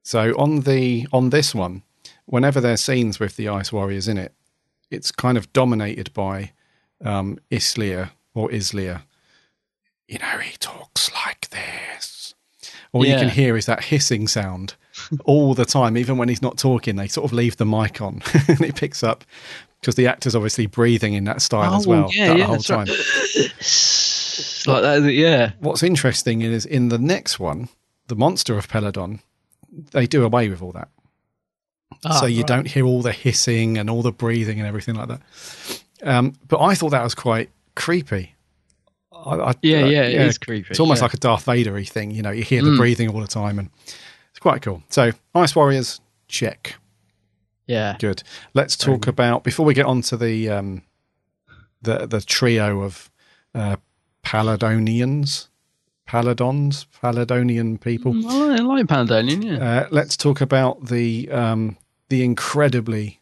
So 0.03 0.33
on 0.37 0.61
the 0.61 1.07
on 1.11 1.29
this 1.29 1.53
one, 1.55 1.83
whenever 2.25 2.61
there's 2.61 2.81
scenes 2.81 3.19
with 3.19 3.35
the 3.35 3.49
Ice 3.49 3.71
Warriors 3.73 4.07
in 4.07 4.17
it, 4.17 4.33
it's 4.91 5.11
kind 5.11 5.37
of 5.37 5.51
dominated 5.53 6.13
by 6.13 6.51
um, 7.03 7.39
Islia 7.49 8.11
or 8.33 8.49
Islia. 8.49 9.01
You 10.07 10.19
know, 10.19 10.37
he 10.39 10.55
talks 10.57 11.11
like 11.13 11.49
this. 11.49 12.33
All 12.91 13.05
you 13.05 13.15
can 13.15 13.29
hear 13.29 13.57
is 13.57 13.65
that 13.65 13.85
hissing 13.85 14.27
sound 14.27 14.75
all 15.25 15.53
the 15.55 15.65
time. 15.65 15.97
Even 15.97 16.17
when 16.17 16.29
he's 16.29 16.41
not 16.41 16.57
talking, 16.57 16.95
they 16.95 17.07
sort 17.07 17.25
of 17.25 17.33
leave 17.33 17.57
the 17.57 17.65
mic 17.65 18.01
on 18.01 18.21
and 18.47 18.61
it 18.61 18.75
picks 18.75 19.03
up 19.03 19.23
because 19.81 19.95
the 19.95 20.07
actor's 20.07 20.35
obviously 20.35 20.65
breathing 20.67 21.13
in 21.13 21.23
that 21.25 21.41
style 21.41 21.73
as 21.73 21.87
Oh, 21.87 21.89
well 21.89 22.09
yeah, 22.13 22.27
that 22.29 22.37
yeah, 22.37 22.45
whole 22.45 22.55
right. 22.57 22.63
time. 22.65 22.85
It's 22.87 24.67
like 24.67 24.81
that, 24.83 25.11
yeah. 25.11 25.51
What's 25.59 25.83
interesting 25.83 26.41
is 26.41 26.65
in 26.65 26.89
the 26.89 26.99
next 26.99 27.39
one, 27.39 27.69
the 28.07 28.15
monster 28.15 28.57
of 28.57 28.67
Peladon, 28.67 29.19
they 29.91 30.05
do 30.05 30.23
away 30.23 30.49
with 30.49 30.61
all 30.61 30.71
that. 30.73 30.89
Ah, 32.05 32.19
so 32.19 32.25
you 32.25 32.39
right. 32.41 32.47
don't 32.47 32.67
hear 32.67 32.85
all 32.85 33.01
the 33.01 33.11
hissing 33.11 33.77
and 33.77 33.89
all 33.89 34.01
the 34.03 34.11
breathing 34.11 34.59
and 34.59 34.67
everything 34.67 34.95
like 34.95 35.07
that. 35.07 35.21
Um, 36.03 36.33
but 36.47 36.61
I 36.61 36.75
thought 36.75 36.89
that 36.89 37.03
was 37.03 37.15
quite 37.15 37.49
creepy. 37.75 38.35
I, 39.25 39.35
I, 39.49 39.53
Yeah, 39.61 39.83
uh, 39.83 39.85
yeah, 39.85 40.01
it 40.03 40.21
is 40.21 40.37
creepy, 40.37 40.67
It's 40.71 40.79
almost 40.79 40.99
yeah. 40.99 41.05
like 41.05 41.13
a 41.13 41.17
Darth 41.17 41.45
Vader 41.45 41.81
thing. 41.83 42.11
You 42.11 42.21
know, 42.21 42.31
you 42.31 42.43
hear 42.43 42.61
the 42.61 42.69
Mm. 42.71 42.77
breathing 42.77 43.09
all 43.09 43.21
the 43.21 43.27
time, 43.27 43.59
and 43.59 43.69
it's 44.31 44.39
quite 44.39 44.61
cool. 44.61 44.83
So, 44.89 45.11
Ice 45.35 45.55
Warriors, 45.55 46.01
check. 46.27 46.75
Yeah. 47.67 47.95
Good. 47.99 48.23
Let's 48.53 48.75
talk 48.75 49.07
about 49.07 49.43
before 49.43 49.65
we 49.65 49.73
get 49.73 49.85
on 49.85 50.01
to 50.03 50.17
the 50.17 50.49
um, 50.49 50.81
the 51.81 52.05
the 52.05 52.19
trio 52.21 52.81
of 52.81 53.09
uh, 53.55 53.77
Peladonians, 54.25 55.47
Peladons, 56.07 56.85
Peladonian 57.01 57.79
people. 57.79 58.13
Mm, 58.13 58.59
I 58.59 58.61
like 58.61 58.85
Peladonian, 58.87 59.43
yeah. 59.45 59.63
Uh, 59.83 59.87
let's 59.91 60.17
talk 60.17 60.41
about 60.41 60.87
the 60.87 61.31
um, 61.31 61.77
the 62.09 62.23
incredibly 62.23 63.21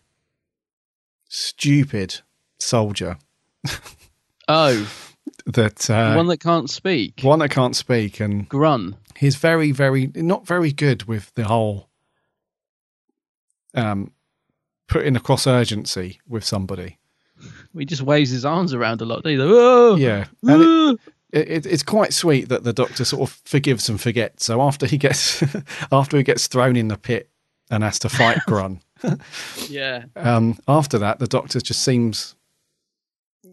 stupid 1.30 2.22
soldier 2.60 3.18
oh, 4.48 4.90
that 5.46 5.90
uh, 5.90 6.14
one 6.14 6.28
that 6.28 6.40
can't 6.40 6.70
speak. 6.70 7.22
one 7.22 7.40
that 7.40 7.50
can't 7.50 7.76
speak 7.76 8.20
and 8.20 8.48
Grun. 8.50 8.96
he's 9.18 9.36
very 9.36 9.72
very 9.72 10.12
not 10.16 10.46
very 10.46 10.72
good 10.72 11.04
with 11.04 11.34
the 11.36 11.44
whole 11.46 11.90
um 13.74 14.12
putting 14.88 15.16
across 15.16 15.48
urgency 15.48 16.20
with 16.28 16.44
somebody 16.44 16.98
He 17.78 17.86
just 17.86 18.02
waves 18.02 18.30
his 18.30 18.46
arms 18.46 18.74
around 18.74 19.02
a 19.02 19.06
lot. 19.06 19.26
He's 19.26 19.40
like, 19.40 19.50
"Whoa!" 19.50 19.96
yeah 19.96 20.26
it, 20.44 21.00
it, 21.32 21.66
it's 21.66 21.84
quite 21.84 22.14
sweet 22.14 22.50
that 22.50 22.64
the 22.64 22.74
doctor 22.74 23.06
sort 23.06 23.30
of 23.30 23.42
forgives 23.46 23.90
and 23.90 24.00
forgets 24.00 24.46
so 24.46 24.62
after 24.62 24.86
he 24.86 24.98
gets 24.98 25.44
after 25.92 26.18
he 26.18 26.24
gets 26.24 26.48
thrown 26.48 26.76
in 26.76 26.88
the 26.90 26.98
pit 26.98 27.30
and 27.70 27.84
has 27.84 28.00
to 28.00 28.10
fight 28.10 28.40
grun 28.48 28.82
yeah. 29.70 30.04
um 30.16 30.58
after 30.68 30.98
that 31.00 31.20
the 31.20 31.28
doctor 31.28 31.60
just 31.62 31.84
seems 31.84 32.36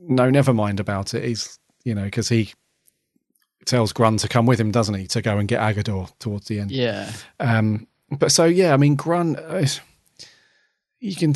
no 0.09 0.31
never 0.31 0.53
mind 0.53 0.81
about 0.81 1.15
it 1.15 1.23
he's 1.25 1.59
you 1.85 1.95
know 1.95 2.05
because 2.05 2.29
he 2.29 2.53
tells 3.65 3.93
grun 3.93 4.17
to 4.17 4.27
come 4.29 4.47
with 4.47 4.59
him 4.59 4.71
doesn't 4.71 4.95
he 4.95 5.07
to 5.07 5.23
go 5.23 5.39
and 5.39 5.47
get 5.47 5.61
Aggedor 5.61 6.11
towards 6.19 6.49
the 6.49 6.59
end 6.59 6.71
Yeah. 6.71 7.13
Um, 7.39 7.87
but 8.11 8.33
so 8.33 8.45
yeah, 8.45 8.73
I 8.73 8.77
mean, 8.77 8.97
Grun, 8.97 9.37
uh, 9.37 9.67
you 11.01 11.15
can, 11.15 11.35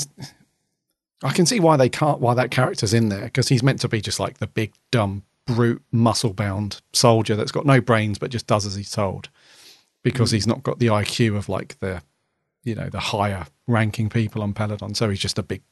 I 1.22 1.32
can 1.32 1.46
see 1.46 1.60
why 1.60 1.76
they 1.76 1.88
can't, 1.88 2.20
why 2.20 2.34
that 2.34 2.50
character's 2.50 2.94
in 2.94 3.08
there 3.08 3.24
because 3.24 3.48
he's 3.48 3.62
meant 3.62 3.80
to 3.80 3.88
be 3.88 4.00
just 4.00 4.18
like 4.18 4.38
the 4.38 4.46
big 4.46 4.72
dumb 4.90 5.24
brute, 5.46 5.82
muscle 5.90 6.32
bound 6.32 6.80
soldier 6.92 7.36
that's 7.36 7.52
got 7.52 7.66
no 7.66 7.80
brains 7.80 8.18
but 8.18 8.30
just 8.30 8.46
does 8.46 8.64
as 8.64 8.74
he's 8.74 8.90
told 8.90 9.28
because 10.02 10.30
he's 10.30 10.46
not 10.46 10.62
got 10.62 10.78
the 10.78 10.86
IQ 10.86 11.36
of 11.36 11.48
like 11.48 11.78
the, 11.80 12.02
you 12.64 12.74
know, 12.74 12.88
the 12.88 13.00
higher 13.00 13.46
ranking 13.66 14.08
people 14.08 14.42
on 14.42 14.54
Peladon. 14.54 14.96
So 14.96 15.10
he's 15.10 15.20
just 15.20 15.38
a 15.38 15.42
big, 15.42 15.62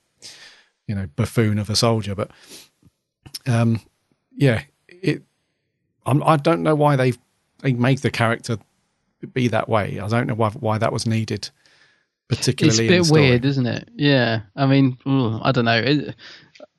you 0.87 0.95
know, 0.95 1.09
buffoon 1.17 1.59
of 1.59 1.71
a 1.71 1.77
soldier. 1.77 2.15
But, 2.15 2.31
um, 3.47 3.81
yeah, 4.35 4.63
it. 4.89 5.23
I'm, 6.07 6.23
I 6.23 6.37
don't 6.37 6.63
know 6.63 6.75
why 6.75 6.97
they 6.97 7.13
they 7.63 7.73
make 7.73 8.01
the 8.01 8.11
character 8.11 8.59
be 9.33 9.49
that 9.49 9.69
way. 9.69 10.01
I 10.01 10.09
don't 10.09 10.27
know 10.27 10.35
why 10.35 10.51
why 10.51 10.79
that 10.79 10.93
was 10.93 11.07
needed, 11.07 11.51
particularly. 12.29 12.89
It's 12.89 13.09
a 13.09 13.13
bit 13.13 13.21
weird, 13.21 13.45
isn't 13.45 13.67
it? 13.67 13.89
Yeah. 13.95 14.41
I 14.57 14.67
mean, 14.67 14.97
I 15.07 15.53
don't 15.53 15.65
know. 15.65 15.79
It, 15.79 16.15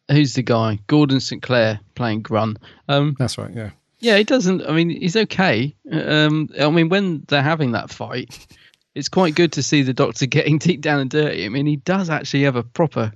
who's 0.09 0.33
the 0.33 0.43
guy? 0.43 0.79
Gordon 0.87 1.19
St. 1.19 1.41
Clair 1.41 1.79
playing 1.95 2.21
Grun. 2.21 2.57
Um, 2.87 3.15
That's 3.17 3.37
right. 3.37 3.53
Yeah. 3.53 3.71
yeah, 3.99 4.17
he 4.17 4.23
doesn't. 4.23 4.65
I 4.65 4.71
mean, 4.71 4.89
he's 4.89 5.15
okay. 5.15 5.75
Um, 5.91 6.49
I 6.59 6.69
mean, 6.69 6.89
when 6.89 7.23
they're 7.27 7.41
having 7.41 7.71
that 7.71 7.89
fight, 7.89 8.47
it's 8.95 9.09
quite 9.09 9.35
good 9.35 9.53
to 9.53 9.63
see 9.63 9.83
the 9.83 9.93
Doctor 9.93 10.25
getting 10.27 10.57
deep 10.57 10.81
down 10.81 10.99
and 10.99 11.09
dirty. 11.09 11.45
I 11.45 11.49
mean, 11.49 11.65
he 11.65 11.77
does 11.77 12.09
actually 12.09 12.43
have 12.43 12.55
a 12.55 12.63
proper 12.63 13.13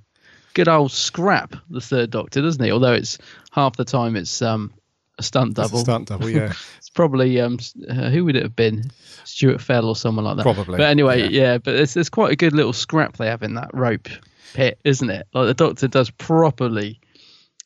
good 0.56 0.68
old 0.68 0.92
scrap, 0.92 1.56
the 1.70 1.80
third 1.82 2.10
Doctor, 2.10 2.42
doesn't 2.42 2.64
he? 2.64 2.72
Although 2.72 2.94
it's 2.94 3.20
half 3.52 3.76
the 3.78 3.86
time 3.86 4.16
it's 4.16 4.42
um, 4.42 4.74
a 5.20 5.24
stunt 5.24 5.52
It's 5.52 5.60
a 5.60 5.62
double. 5.64 5.80
stunt 5.80 6.08
double, 6.08 6.30
yeah. 6.30 6.52
it's 6.80 6.90
probably 6.90 7.40
um, 7.40 7.60
uh, 7.88 8.10
who 8.10 8.26
would 8.26 8.36
it 8.36 8.42
have 8.44 8.56
been? 8.56 8.90
Stuart 9.26 9.62
Fell 9.62 9.86
or 9.88 9.96
someone 9.96 10.26
like 10.26 10.38
that. 10.38 10.44
Probably, 10.44 10.78
But 10.78 10.90
anyway, 10.90 11.22
yeah. 11.24 11.28
yeah. 11.30 11.58
but 11.60 11.76
it's, 11.76 11.96
it's 11.96 12.10
quite 12.10 12.32
a 12.32 12.36
good 12.36 12.54
little 12.54 12.74
scrap 12.74 13.18
they 13.18 13.28
have 13.28 13.44
in 13.44 13.54
that 13.56 13.70
rope 13.74 14.08
pit, 14.54 14.80
isn't 14.84 15.10
it? 15.10 15.28
Like 15.34 15.48
the 15.48 15.54
Doctor 15.54 15.88
does 15.88 16.10
properly 16.10 17.00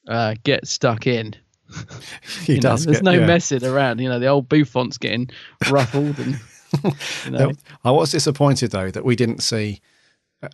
uh, 0.08 0.36
get 0.44 0.68
stuck 0.68 1.08
in. 1.08 1.36
He 2.46 2.54
You 2.56 2.62
know, 2.62 2.70
does. 2.70 2.86
There's 2.86 3.04
no 3.04 3.12
yeah. 3.12 3.26
messing 3.28 3.64
around. 3.64 4.00
You 4.00 4.10
know, 4.10 4.18
the 4.20 4.28
old 4.28 4.50
Buffont's 4.50 4.98
getting 4.98 5.30
ruffled 5.70 6.18
and. 6.20 6.40
You 7.26 7.32
know, 7.32 7.52
I 7.84 7.90
was 7.90 8.12
disappointed 8.12 8.70
though 8.70 8.92
that 8.92 9.04
we 9.04 9.16
didn't 9.16 9.42
see 9.42 9.82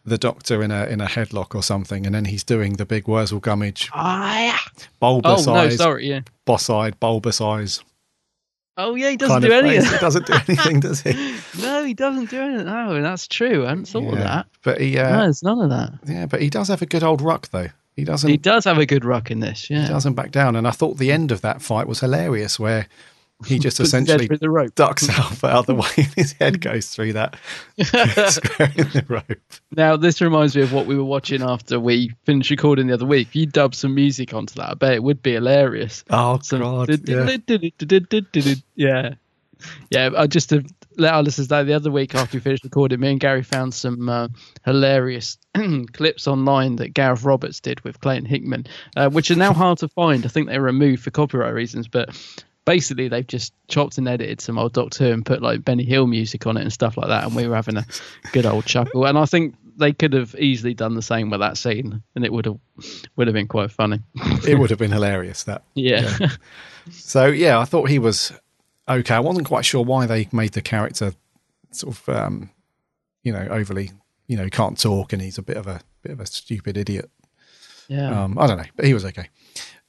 the 0.03 0.17
Doctor 0.17 0.63
in 0.63 0.71
a 0.71 0.85
in 0.85 0.99
a 1.01 1.05
headlock 1.05 1.53
or 1.55 1.61
something, 1.63 2.05
and 2.05 2.13
then 2.15 2.25
he's 2.25 2.43
doing 2.43 2.73
the 2.73 2.85
big 2.85 3.07
Wurzel 3.07 3.39
Gummidge 3.39 3.89
Ah, 3.93 4.39
yeah. 4.43 4.57
bulbous 4.99 5.47
Oh, 5.47 5.53
no, 5.53 5.59
eyes, 5.61 5.77
sorry, 5.77 6.07
yeah. 6.09 6.21
boss-eyed, 6.45 6.99
bulbous 6.99 7.39
eyes. 7.39 7.83
Oh 8.77 8.95
yeah, 8.95 9.11
he 9.11 9.15
doesn't 9.17 9.41
do 9.41 9.47
of 9.47 9.53
any 9.65 9.77
of 9.77 9.83
face. 9.83 9.91
that. 9.91 9.97
He 9.99 10.01
doesn't 10.05 10.25
do 10.25 10.33
anything, 10.47 10.79
does 10.81 11.01
he? 11.01 11.13
No, 11.61 11.83
he 11.85 11.93
doesn't 11.93 12.29
do 12.29 12.41
anything. 12.41 12.65
No, 12.65 13.01
that's 13.01 13.27
true. 13.27 13.65
I 13.65 13.69
hadn't 13.69 13.87
thought 13.87 14.11
of 14.13 14.19
that. 14.19 14.47
But 14.63 14.81
he, 14.81 14.95
no, 14.95 15.03
uh, 15.03 15.21
there's 15.21 15.43
none 15.43 15.61
of 15.61 15.69
that. 15.69 15.93
yeah, 16.05 16.25
but 16.25 16.41
he 16.41 16.49
does 16.49 16.67
have 16.67 16.81
a 16.81 16.85
good 16.85 17.03
old 17.03 17.21
ruck 17.21 17.47
though. 17.51 17.69
He 17.95 18.03
doesn't. 18.03 18.29
He 18.29 18.35
does 18.35 18.65
have 18.65 18.77
a 18.77 18.85
good 18.85 19.05
ruck 19.05 19.31
in 19.31 19.39
this. 19.39 19.69
Yeah. 19.69 19.83
He 19.83 19.87
doesn't 19.87 20.15
back 20.15 20.31
down. 20.31 20.57
And 20.57 20.67
I 20.67 20.71
thought 20.71 20.97
the 20.97 21.13
end 21.13 21.31
of 21.31 21.39
that 21.41 21.61
fight 21.61 21.87
was 21.87 22.01
hilarious, 22.01 22.59
where 22.59 22.87
he 23.45 23.59
just 23.59 23.77
Puts 23.77 23.91
his 23.91 23.93
head 23.93 24.03
essentially 24.03 24.27
through 24.27 24.37
the 24.37 24.49
rope. 24.49 24.75
ducks 24.75 25.09
out 25.09 25.31
the 25.33 25.47
other 25.47 25.75
way, 25.75 25.87
and 25.97 26.13
his 26.15 26.33
head 26.33 26.61
goes 26.61 26.87
through 26.89 27.13
that 27.13 27.37
square 27.83 28.71
in 28.75 28.89
the 28.89 29.05
rope. 29.07 29.41
Now, 29.71 29.97
this 29.97 30.21
reminds 30.21 30.55
me 30.55 30.61
of 30.61 30.71
what 30.73 30.85
we 30.85 30.95
were 30.97 31.03
watching 31.03 31.41
after 31.41 31.79
we 31.79 32.13
finished 32.25 32.49
recording 32.51 32.87
the 32.87 32.93
other 32.93 33.05
week. 33.05 33.27
If 33.29 33.35
you 33.35 33.45
dub 33.45 33.75
some 33.75 33.93
music 33.93 34.33
onto 34.33 34.55
that, 34.55 34.69
I 34.69 34.73
bet 34.75 34.93
it 34.93 35.03
would 35.03 35.21
be 35.21 35.33
hilarious. 35.33 36.03
Oh 36.09 36.39
Some- 36.41 36.61
God! 36.61 36.89
Yeah. 37.07 37.25
Yeah. 38.75 39.15
Yeah, 39.89 40.09
I 40.15 40.27
just 40.27 40.49
to 40.49 40.63
let 40.97 41.13
our 41.13 41.23
listeners 41.23 41.49
know 41.49 41.63
the 41.63 41.73
other 41.73 41.89
week 41.91 42.13
after 42.13 42.37
we 42.37 42.41
finished 42.41 42.63
recording, 42.63 42.99
me 42.99 43.11
and 43.11 43.19
Gary 43.19 43.41
found 43.41 43.73
some 43.73 44.07
uh, 44.09 44.27
hilarious 44.65 45.37
clips 45.93 46.27
online 46.27 46.75
that 46.77 46.93
Gareth 46.93 47.23
Roberts 47.23 47.59
did 47.61 47.81
with 47.81 47.99
Clayton 48.01 48.25
Hickman, 48.25 48.67
uh, 48.95 49.09
which 49.09 49.31
are 49.31 49.35
now 49.35 49.53
hard 49.53 49.77
to 49.79 49.87
find. 49.87 50.25
I 50.25 50.29
think 50.29 50.47
they 50.47 50.59
were 50.59 50.65
removed 50.65 51.03
for 51.03 51.11
copyright 51.11 51.53
reasons, 51.53 51.87
but 51.87 52.09
basically 52.65 53.07
they've 53.07 53.25
just 53.25 53.53
chopped 53.67 53.97
and 53.97 54.07
edited 54.07 54.41
some 54.41 54.57
old 54.57 54.73
Doctor 54.73 55.05
Who 55.05 55.11
and 55.11 55.25
put 55.25 55.41
like 55.41 55.63
Benny 55.63 55.85
Hill 55.85 56.07
music 56.07 56.45
on 56.47 56.57
it 56.57 56.61
and 56.61 56.73
stuff 56.73 56.97
like 56.97 57.07
that, 57.07 57.23
and 57.23 57.35
we 57.35 57.47
were 57.47 57.55
having 57.55 57.77
a 57.77 57.85
good 58.31 58.45
old 58.45 58.65
chuckle. 58.65 59.05
And 59.05 59.17
I 59.17 59.25
think 59.25 59.55
they 59.77 59.93
could 59.93 60.13
have 60.13 60.35
easily 60.35 60.73
done 60.73 60.95
the 60.95 61.01
same 61.01 61.29
with 61.29 61.39
that 61.39 61.57
scene, 61.57 62.01
and 62.15 62.25
it 62.25 62.33
would 62.33 62.45
have 62.45 62.59
would 63.15 63.27
have 63.27 63.33
been 63.33 63.47
quite 63.47 63.71
funny. 63.71 63.99
It 64.47 64.59
would 64.59 64.69
have 64.69 64.79
been 64.79 64.91
hilarious. 64.91 65.43
That. 65.43 65.63
Yeah. 65.75 66.29
So 66.91 67.25
yeah, 67.27 67.59
I 67.59 67.65
thought 67.65 67.89
he 67.89 67.99
was 67.99 68.31
okay. 68.87 69.15
I 69.15 69.19
wasn't 69.19 69.47
quite 69.47 69.65
sure 69.65 69.83
why 69.83 70.05
they 70.05 70.27
made 70.31 70.51
the 70.51 70.61
character 70.61 71.13
sort 71.71 71.97
of, 71.97 72.09
um, 72.09 72.51
you 73.23 73.33
know, 73.33 73.47
overly, 73.49 73.91
you 74.27 74.37
know, 74.37 74.49
can't 74.49 74.79
talk 74.79 75.13
and 75.13 75.21
he's 75.21 75.37
a 75.37 75.41
bit 75.41 75.57
of 75.57 75.67
a 75.67 75.81
bit 76.03 76.11
of 76.11 76.19
a 76.19 76.25
stupid 76.25 76.77
idiot. 76.77 77.09
Yeah. 77.87 78.23
Um, 78.23 78.37
I 78.39 78.47
don't 78.47 78.57
know, 78.57 78.65
but 78.75 78.85
he 78.85 78.93
was 78.93 79.05
okay. 79.05 79.29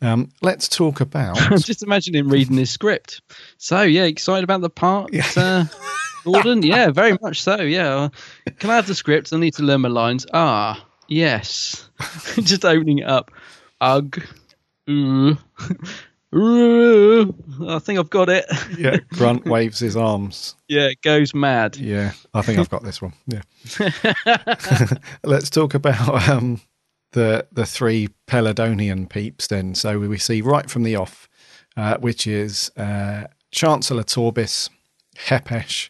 Um, 0.03 0.29
let's 0.43 0.69
talk 0.69 1.01
about. 1.01 1.37
just 1.59 1.83
imagine 1.83 2.15
him 2.15 2.29
reading 2.29 2.57
his 2.57 2.71
script. 2.71 3.23
So 3.59 3.83
yeah, 3.83 4.05
excited 4.05 4.45
about 4.45 4.61
the 4.61 4.71
part, 4.71 5.11
uh, 5.37 5.65
Gordon? 6.25 6.63
Yeah, 6.63 6.91
very 6.91 7.17
much 7.23 7.41
so. 7.43 7.63
Yeah, 7.63 8.09
can 8.59 8.71
I 8.71 8.77
have 8.77 8.87
the 8.87 8.95
script? 8.95 9.33
I 9.33 9.39
need 9.39 9.55
to 9.55 9.63
learn 9.63 9.81
my 9.81 9.89
lines. 9.89 10.27
Ah, 10.35 10.85
yes. 11.09 11.89
just 12.43 12.65
opening 12.65 12.99
it 12.99 13.07
up. 13.07 13.31
Ugh. 13.81 14.23
Ooh. 14.91 15.39
Ooh. 16.35 17.35
I 17.67 17.79
think 17.79 17.99
I've 17.99 18.11
got 18.11 18.29
it. 18.29 18.45
yeah, 18.77 18.99
Grunt 19.13 19.47
waves 19.47 19.79
his 19.79 19.97
arms. 19.97 20.55
Yeah, 20.69 20.89
it 20.89 21.01
goes 21.03 21.35
mad. 21.35 21.77
Yeah, 21.77 22.13
I 22.35 22.43
think 22.43 22.59
I've 22.59 22.69
got 22.69 22.83
this 22.83 23.01
one. 23.01 23.15
Yeah. 23.27 23.43
Let's 25.25 25.49
talk 25.49 25.75
about 25.75 26.29
um, 26.29 26.61
the 27.17 27.47
the 27.51 27.65
three 27.65 28.09
Peladonian 28.27 29.09
peeps 29.09 29.47
then. 29.47 29.75
So 29.75 29.99
we 29.99 30.19
see 30.19 30.43
right 30.43 30.71
from 30.71 30.83
the 30.83 30.97
off, 30.97 31.29
uh, 31.75 31.97
which 31.97 32.27
is 32.27 32.71
uh, 32.77 33.25
Chancellor 33.51 34.03
Torbis, 34.05 34.69
Hepesh, 35.17 35.89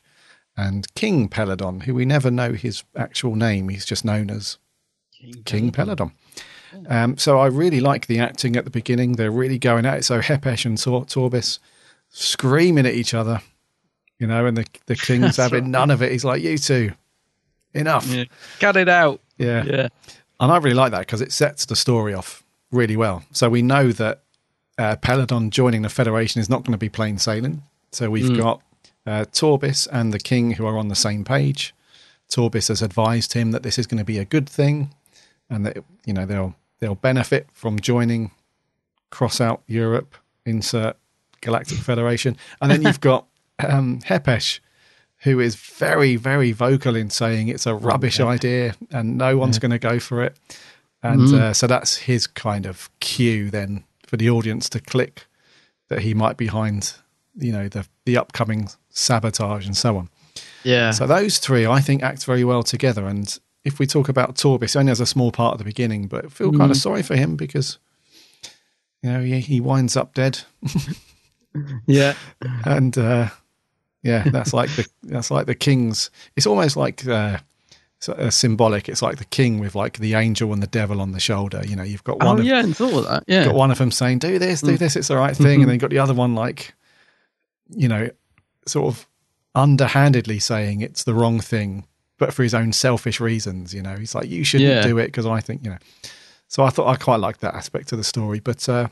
and 0.56 0.86
King 0.94 1.28
Peladon, 1.28 1.82
who 1.82 1.94
we 1.94 2.04
never 2.04 2.30
know 2.30 2.52
his 2.52 2.84
actual 2.94 3.34
name. 3.34 3.68
He's 3.68 3.84
just 3.84 4.04
known 4.04 4.30
as 4.30 4.58
King, 5.20 5.42
King 5.44 5.72
Peladon. 5.72 6.12
Um, 6.88 7.18
so 7.18 7.40
I 7.40 7.46
really 7.46 7.80
like 7.80 8.06
the 8.06 8.20
acting 8.20 8.54
at 8.54 8.64
the 8.64 8.70
beginning. 8.70 9.12
They're 9.12 9.32
really 9.32 9.58
going 9.58 9.84
at 9.84 9.98
it. 9.98 10.04
So 10.04 10.20
Hepesh 10.20 10.64
and 10.64 10.78
Tor- 10.78 11.06
Torbis 11.06 11.58
screaming 12.08 12.86
at 12.86 12.94
each 12.94 13.14
other, 13.14 13.40
you 14.20 14.28
know, 14.28 14.46
and 14.46 14.56
the 14.56 14.66
the 14.86 14.94
king's 14.94 15.36
having 15.38 15.64
right. 15.64 15.70
none 15.70 15.90
of 15.90 16.02
it. 16.02 16.12
He's 16.12 16.24
like, 16.24 16.40
"You 16.40 16.56
two, 16.56 16.92
enough." 17.74 18.06
Yeah. 18.06 18.26
Cut 18.60 18.76
it 18.76 18.88
out. 18.88 19.20
Yeah. 19.38 19.64
Yeah. 19.64 19.88
And 20.40 20.52
I 20.52 20.56
really 20.58 20.74
like 20.74 20.92
that 20.92 21.00
because 21.00 21.20
it 21.20 21.32
sets 21.32 21.64
the 21.66 21.76
story 21.76 22.12
off 22.14 22.42
really 22.70 22.96
well. 22.96 23.22
So 23.32 23.48
we 23.48 23.62
know 23.62 23.92
that 23.92 24.22
uh, 24.78 24.96
Peladon 24.96 25.50
joining 25.50 25.82
the 25.82 25.88
Federation 25.88 26.40
is 26.40 26.50
not 26.50 26.62
going 26.64 26.72
to 26.72 26.78
be 26.78 26.88
plain 26.90 27.18
sailing. 27.18 27.62
So 27.92 28.10
we've 28.10 28.30
Mm. 28.30 28.36
got 28.36 28.62
uh, 29.06 29.24
Torbis 29.32 29.86
and 29.90 30.12
the 30.12 30.18
King 30.18 30.52
who 30.52 30.66
are 30.66 30.76
on 30.76 30.88
the 30.88 30.94
same 30.96 31.24
page. 31.24 31.74
Torbis 32.28 32.68
has 32.68 32.82
advised 32.82 33.32
him 33.34 33.52
that 33.52 33.62
this 33.62 33.78
is 33.78 33.86
going 33.86 33.98
to 33.98 34.04
be 34.04 34.18
a 34.18 34.24
good 34.24 34.48
thing, 34.48 34.90
and 35.48 35.64
that 35.64 35.78
you 36.04 36.12
know 36.12 36.26
they'll 36.26 36.54
they'll 36.80 36.96
benefit 36.96 37.46
from 37.52 37.78
joining. 37.78 38.32
Cross 39.10 39.40
out 39.40 39.62
Europe, 39.68 40.16
insert 40.44 40.96
Galactic 41.40 41.78
Federation, 41.78 42.36
and 42.60 42.70
then 42.72 42.82
you've 42.82 43.00
got 43.12 43.26
um, 43.60 44.00
Hepesh, 44.00 44.58
who 45.26 45.38
is 45.40 45.54
very 45.56 46.16
very 46.16 46.52
vocal 46.52 46.96
in 46.96 47.10
saying 47.10 47.48
it's 47.48 47.66
a 47.66 47.74
rubbish 47.74 48.18
idea 48.20 48.74
and 48.90 49.18
no 49.18 49.36
one's 49.36 49.58
going 49.58 49.70
to 49.72 49.78
go 49.90 49.98
for 49.98 50.22
it, 50.24 50.34
and 51.02 51.20
Mhm. 51.28 51.38
uh, 51.40 51.52
so 51.52 51.66
that's 51.66 51.96
his 52.08 52.26
kind 52.26 52.64
of 52.66 52.88
cue 53.00 53.50
then 53.50 53.84
for 54.06 54.16
the 54.16 54.30
audience 54.30 54.68
to 54.70 54.80
click 54.80 55.26
that 55.88 56.00
he 56.00 56.14
might 56.14 56.36
be 56.36 56.46
behind, 56.46 56.94
you 57.36 57.52
know, 57.52 57.68
the 57.68 57.86
the 58.06 58.16
upcoming 58.16 58.68
sabotage 58.90 59.66
and 59.66 59.76
so 59.76 59.96
on. 59.96 60.08
Yeah. 60.64 60.90
So 60.92 61.06
those 61.06 61.38
three, 61.38 61.66
I 61.66 61.80
think, 61.80 62.02
act 62.02 62.24
very 62.24 62.44
well 62.44 62.62
together. 62.62 63.06
And 63.06 63.38
if 63.64 63.78
we 63.78 63.86
talk 63.86 64.08
about 64.08 64.36
Torbis, 64.36 64.76
only 64.76 64.90
has 64.90 65.00
a 65.00 65.06
small 65.06 65.30
part 65.32 65.54
at 65.54 65.58
the 65.58 65.64
beginning, 65.64 66.08
but 66.08 66.24
I 66.24 66.28
feel 66.28 66.50
kind 66.50 66.70
of 66.70 66.76
Mhm. 66.76 66.80
sorry 66.82 67.02
for 67.02 67.16
him 67.16 67.36
because, 67.36 67.78
you 69.02 69.10
know, 69.12 69.22
he, 69.22 69.40
he 69.40 69.60
winds 69.60 69.96
up 69.96 70.14
dead. 70.14 70.40
Yeah. 71.86 72.14
and 72.64 72.96
uh, 72.98 73.28
yeah, 74.06 74.22
that's 74.30 74.52
like 74.52 74.70
the 74.76 74.86
that's 75.02 75.30
like 75.30 75.46
the 75.46 75.54
king's. 75.54 76.10
It's 76.36 76.46
almost 76.46 76.76
like 76.76 77.06
uh, 77.06 77.38
uh, 78.08 78.30
symbolic. 78.30 78.88
It's 78.88 79.02
like 79.02 79.18
the 79.18 79.24
king 79.26 79.58
with 79.58 79.74
like 79.74 79.98
the 79.98 80.14
angel 80.14 80.52
and 80.52 80.62
the 80.62 80.66
devil 80.68 81.00
on 81.00 81.12
the 81.12 81.20
shoulder. 81.20 81.62
You 81.66 81.76
know, 81.76 81.82
you've 81.82 82.04
got 82.04 82.18
one. 82.18 82.36
Oh 82.36 82.40
of, 82.40 82.44
yeah, 82.44 82.60
and 82.60 82.76
thought 82.76 82.94
of 82.94 83.04
that. 83.04 83.24
Yeah. 83.26 83.44
got 83.46 83.54
one 83.54 83.70
of 83.70 83.78
them 83.78 83.90
saying, 83.90 84.18
"Do 84.20 84.38
this, 84.38 84.60
do 84.60 84.72
Mm. 84.76 84.78
this, 84.78 84.96
it's 84.96 85.08
the 85.08 85.16
right 85.16 85.36
thing," 85.36 85.60
and 85.60 85.64
then 85.68 85.74
you've 85.74 85.80
got 85.80 85.90
the 85.90 85.98
other 85.98 86.14
one 86.14 86.34
like, 86.34 86.74
you 87.70 87.88
know, 87.88 88.08
sort 88.66 88.86
of 88.94 89.06
underhandedly 89.54 90.38
saying 90.38 90.82
it's 90.82 91.04
the 91.04 91.14
wrong 91.14 91.40
thing, 91.40 91.86
but 92.18 92.32
for 92.34 92.42
his 92.42 92.54
own 92.54 92.72
selfish 92.72 93.20
reasons. 93.20 93.72
You 93.74 93.82
know, 93.82 93.96
he's 93.96 94.14
like, 94.14 94.28
"You 94.28 94.44
shouldn't 94.44 94.70
Yeah. 94.70 94.82
do 94.86 94.98
it 94.98 95.06
because 95.06 95.26
I 95.26 95.40
think 95.40 95.64
you 95.64 95.70
know." 95.70 95.78
So 96.48 96.62
I 96.62 96.70
thought 96.70 96.86
I 96.88 96.96
quite 96.96 97.16
liked 97.20 97.40
that 97.40 97.54
aspect 97.54 97.90
of 97.92 97.98
the 97.98 98.04
story, 98.04 98.38
but 98.38 98.68
uh, 98.68 98.86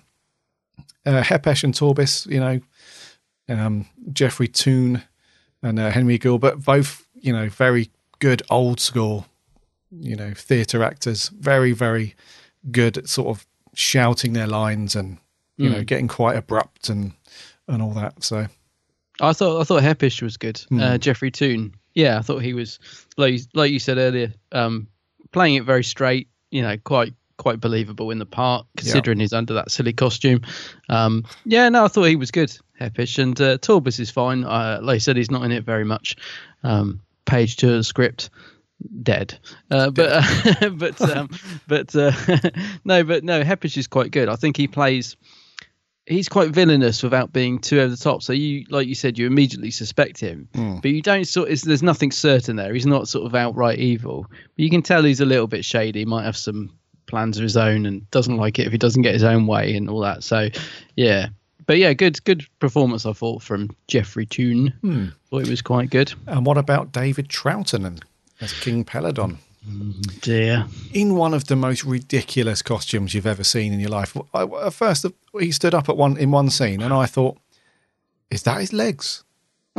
uh, 1.06 1.22
Hepesh 1.22 1.62
and 1.62 1.72
Torbis, 1.74 2.26
you 2.26 2.40
know, 2.40 2.60
um, 3.48 3.86
Geoffrey 4.12 4.48
Toone 4.48 5.02
and 5.62 5.78
uh, 5.78 5.90
Henry 5.90 6.18
Gilbert, 6.18 6.62
both 6.64 7.06
you 7.14 7.32
know, 7.32 7.48
very 7.48 7.90
good 8.18 8.42
old 8.50 8.80
school, 8.80 9.26
you 9.90 10.14
know, 10.16 10.32
theatre 10.34 10.82
actors, 10.82 11.28
very 11.28 11.72
very 11.72 12.14
good 12.70 12.96
at 12.98 13.08
sort 13.08 13.28
of 13.28 13.46
shouting 13.74 14.32
their 14.32 14.46
lines 14.46 14.94
and 14.96 15.18
you 15.56 15.68
know 15.68 15.80
Mm. 15.80 15.86
getting 15.86 16.08
quite 16.08 16.36
abrupt 16.36 16.88
and 16.88 17.12
and 17.68 17.82
all 17.82 17.92
that. 17.94 18.22
So 18.22 18.46
I 19.20 19.32
thought 19.32 19.60
I 19.60 19.64
thought 19.64 19.82
Hepesh 19.82 20.20
was 20.22 20.36
good. 20.36 20.58
Hmm. 20.68 20.80
Uh, 20.80 20.98
Geoffrey 20.98 21.30
Toone. 21.30 21.74
Yeah, 21.94 22.18
I 22.18 22.22
thought 22.22 22.42
he 22.42 22.54
was 22.54 22.78
like 23.16 23.40
like 23.54 23.70
you 23.72 23.78
said 23.78 23.98
earlier, 23.98 24.32
um, 24.52 24.88
playing 25.32 25.54
it 25.56 25.64
very 25.64 25.84
straight. 25.84 26.28
You 26.50 26.62
know, 26.62 26.76
quite 26.78 27.14
quite 27.36 27.60
believable 27.60 28.10
in 28.10 28.18
the 28.18 28.26
part, 28.26 28.66
considering 28.76 29.18
he's 29.20 29.32
under 29.32 29.54
that 29.54 29.70
silly 29.70 29.92
costume. 29.92 30.42
Um, 30.88 31.24
yeah, 31.44 31.68
no, 31.68 31.84
I 31.84 31.88
thought 31.88 32.04
he 32.04 32.16
was 32.16 32.30
good, 32.30 32.56
Hepesh, 32.80 33.18
and 33.18 33.40
uh, 33.40 33.58
Torbis 33.58 33.98
is 34.00 34.10
fine. 34.10 34.44
Uh, 34.44 34.80
like 34.82 34.96
I 34.96 34.98
said, 34.98 35.16
he's 35.16 35.30
not 35.30 35.44
in 35.44 35.52
it 35.52 35.64
very 35.64 35.84
much. 35.84 36.16
Um, 36.62 37.00
page 37.26 37.56
two 37.56 37.70
of 37.70 37.76
the 37.76 37.84
script, 37.84 38.30
dead. 39.02 39.38
Uh, 39.70 39.90
but 39.90 40.08
uh, 40.62 40.70
but 40.76 41.00
um, 41.00 41.30
but 41.66 41.94
uh, 41.96 42.12
no, 42.84 43.04
but 43.04 43.24
no, 43.24 43.42
Hepesh 43.42 43.76
is 43.76 43.86
quite 43.86 44.10
good. 44.10 44.28
I 44.28 44.36
think 44.36 44.56
he 44.56 44.68
plays 44.68 45.16
he's 46.06 46.28
quite 46.28 46.50
villainous 46.50 47.02
without 47.02 47.32
being 47.32 47.58
too 47.58 47.80
over 47.80 47.88
the 47.88 47.96
top. 47.96 48.22
So 48.22 48.34
you, 48.34 48.66
like 48.68 48.86
you 48.86 48.94
said, 48.94 49.18
you 49.18 49.26
immediately 49.26 49.70
suspect 49.70 50.20
him, 50.20 50.48
Mm. 50.52 50.82
but 50.82 50.90
you 50.90 51.00
don't 51.00 51.24
sort. 51.24 51.48
It's, 51.50 51.62
there's 51.62 51.82
nothing 51.82 52.10
certain 52.12 52.56
there. 52.56 52.74
He's 52.74 52.84
not 52.86 53.08
sort 53.08 53.24
of 53.26 53.34
outright 53.34 53.78
evil, 53.78 54.26
but 54.28 54.38
you 54.62 54.68
can 54.70 54.82
tell 54.82 55.02
he's 55.02 55.20
a 55.20 55.24
little 55.26 55.46
bit 55.46 55.64
shady. 55.64 56.00
He 56.00 56.04
might 56.04 56.24
have 56.24 56.36
some 56.36 56.70
plans 57.14 57.38
of 57.38 57.44
his 57.44 57.56
own 57.56 57.86
and 57.86 58.10
doesn't 58.10 58.38
like 58.38 58.58
it 58.58 58.66
if 58.66 58.72
he 58.72 58.78
doesn't 58.78 59.02
get 59.02 59.14
his 59.14 59.22
own 59.22 59.46
way 59.46 59.76
and 59.76 59.88
all 59.88 60.00
that. 60.00 60.24
So, 60.24 60.48
yeah. 60.96 61.28
But 61.64 61.78
yeah, 61.78 61.92
good 61.92 62.22
good 62.24 62.44
performance 62.58 63.06
I 63.06 63.12
thought 63.12 63.40
from 63.40 63.70
Geoffrey 63.86 64.26
Toone. 64.26 64.74
Hmm. 64.80 65.06
Thought 65.30 65.42
it 65.42 65.48
was 65.48 65.62
quite 65.62 65.90
good. 65.90 66.12
And 66.26 66.44
what 66.44 66.58
about 66.58 66.90
David 66.90 67.28
Troughton 67.28 68.02
as 68.40 68.52
King 68.52 68.84
Peladon? 68.84 69.36
Dear. 70.20 70.66
In 70.92 71.14
one 71.14 71.32
of 71.32 71.46
the 71.46 71.56
most 71.56 71.84
ridiculous 71.84 72.60
costumes 72.60 73.14
you've 73.14 73.26
ever 73.26 73.44
seen 73.44 73.72
in 73.72 73.80
your 73.80 73.90
life. 73.90 74.16
I, 74.34 74.42
at 74.42 74.74
first, 74.74 75.06
he 75.38 75.52
stood 75.52 75.72
up 75.72 75.88
at 75.88 75.96
one 75.96 76.16
in 76.16 76.32
one 76.32 76.50
scene, 76.50 76.82
and 76.82 76.92
I 76.92 77.06
thought, 77.06 77.38
"Is 78.28 78.42
that 78.42 78.60
his 78.60 78.72
legs, 78.72 79.22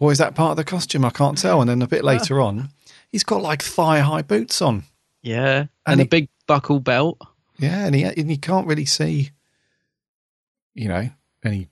or 0.00 0.10
is 0.10 0.18
that 0.18 0.34
part 0.34 0.52
of 0.52 0.56
the 0.56 0.64
costume?" 0.64 1.04
I 1.04 1.10
can't 1.10 1.38
tell. 1.38 1.60
And 1.60 1.68
then 1.68 1.82
a 1.82 1.86
bit 1.86 2.02
later 2.02 2.40
on, 2.40 2.70
he's 3.12 3.22
got 3.22 3.42
like 3.42 3.62
thigh-high 3.62 4.22
boots 4.22 4.62
on. 4.62 4.84
Yeah, 5.22 5.58
and, 5.60 5.68
And 5.86 6.00
a 6.00 6.04
big 6.04 6.28
buckle 6.46 6.80
belt. 6.80 7.18
Yeah, 7.58 7.84
and 7.86 7.94
he 7.94 8.02
and 8.02 8.30
you 8.30 8.38
can't 8.38 8.66
really 8.66 8.86
see, 8.86 9.30
you 10.74 10.88
know, 10.88 11.08
any 11.44 11.68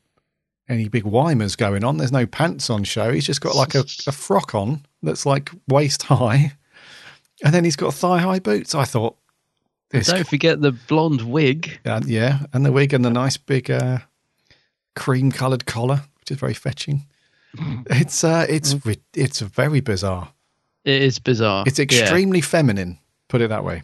any 0.69 0.89
big 0.89 1.05
wimers 1.05 1.57
going 1.57 1.83
on. 1.83 1.97
There's 1.97 2.13
no 2.13 2.27
pants 2.27 2.71
on 2.71 2.85
show. 2.85 3.13
He's 3.13 3.27
just 3.27 3.41
got 3.41 3.57
like 3.57 3.75
a, 3.75 3.85
a 4.07 4.13
frock 4.13 4.55
on 4.55 4.85
that's 5.03 5.27
like 5.27 5.51
waist 5.67 6.05
high, 6.05 6.53
and 7.45 7.53
then 7.53 7.65
he's 7.65 7.77
got 7.77 7.93
thigh 7.95 8.19
high 8.21 8.39
boots. 8.39 8.75
I 8.75 8.85
thought, 8.85 9.17
this, 9.91 10.07
Don't 10.07 10.29
forget 10.29 10.61
the 10.61 10.71
blonde 10.73 11.23
wig. 11.23 11.81
uh, 11.85 12.01
yeah, 12.07 12.41
and 12.53 12.65
the 12.65 12.71
wig 12.71 12.93
and 12.95 13.05
the 13.05 13.11
nice 13.11 13.37
big 13.37 13.69
uh, 13.69 13.99
cream 14.95 15.33
coloured 15.33 15.67
collar, 15.67 16.03
which 16.21 16.31
is 16.31 16.39
very 16.39 16.55
fetching. 16.55 17.07
It's 17.91 18.23
uh, 18.23 18.47
it's 18.49 18.77
it's 19.13 19.41
very 19.41 19.81
bizarre. 19.81 20.29
It 20.85 21.03
is 21.03 21.19
bizarre. 21.19 21.65
It's 21.67 21.81
Yeah. 21.81 21.83
extremely 21.87 22.41
feminine. 22.41 23.00
Put 23.31 23.41
it 23.41 23.49
that 23.49 23.65
way. 23.65 23.83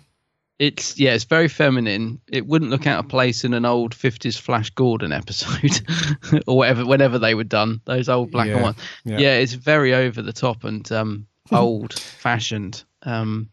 It's 0.59 0.99
yeah, 0.99 1.13
it's 1.15 1.25
very 1.25 1.49
feminine. 1.49 2.21
It 2.31 2.47
wouldn't 2.47 2.71
look 2.71 2.87
out 2.87 2.99
of 3.05 3.09
place 3.11 3.45
in 3.45 3.55
an 3.55 3.65
old 3.65 3.95
fifties 3.95 4.37
Flash 4.37 4.71
Gordon 4.71 5.13
episode 5.13 5.81
or 6.47 6.57
whatever, 6.59 6.85
whenever 6.87 7.19
they 7.19 7.35
were 7.35 7.45
done. 7.45 7.81
Those 7.85 8.09
old 8.09 8.31
black 8.31 8.49
and 8.49 8.57
Yeah, 8.57 8.63
white. 8.63 8.75
yeah. 9.05 9.19
Yeah. 9.19 9.35
it's 9.39 9.53
very 9.55 9.95
over 9.95 10.21
the 10.23 10.33
top 10.33 10.65
and 10.65 10.91
um, 10.93 11.27
old 11.53 11.93
fashioned 11.95 12.85
um, 13.03 13.49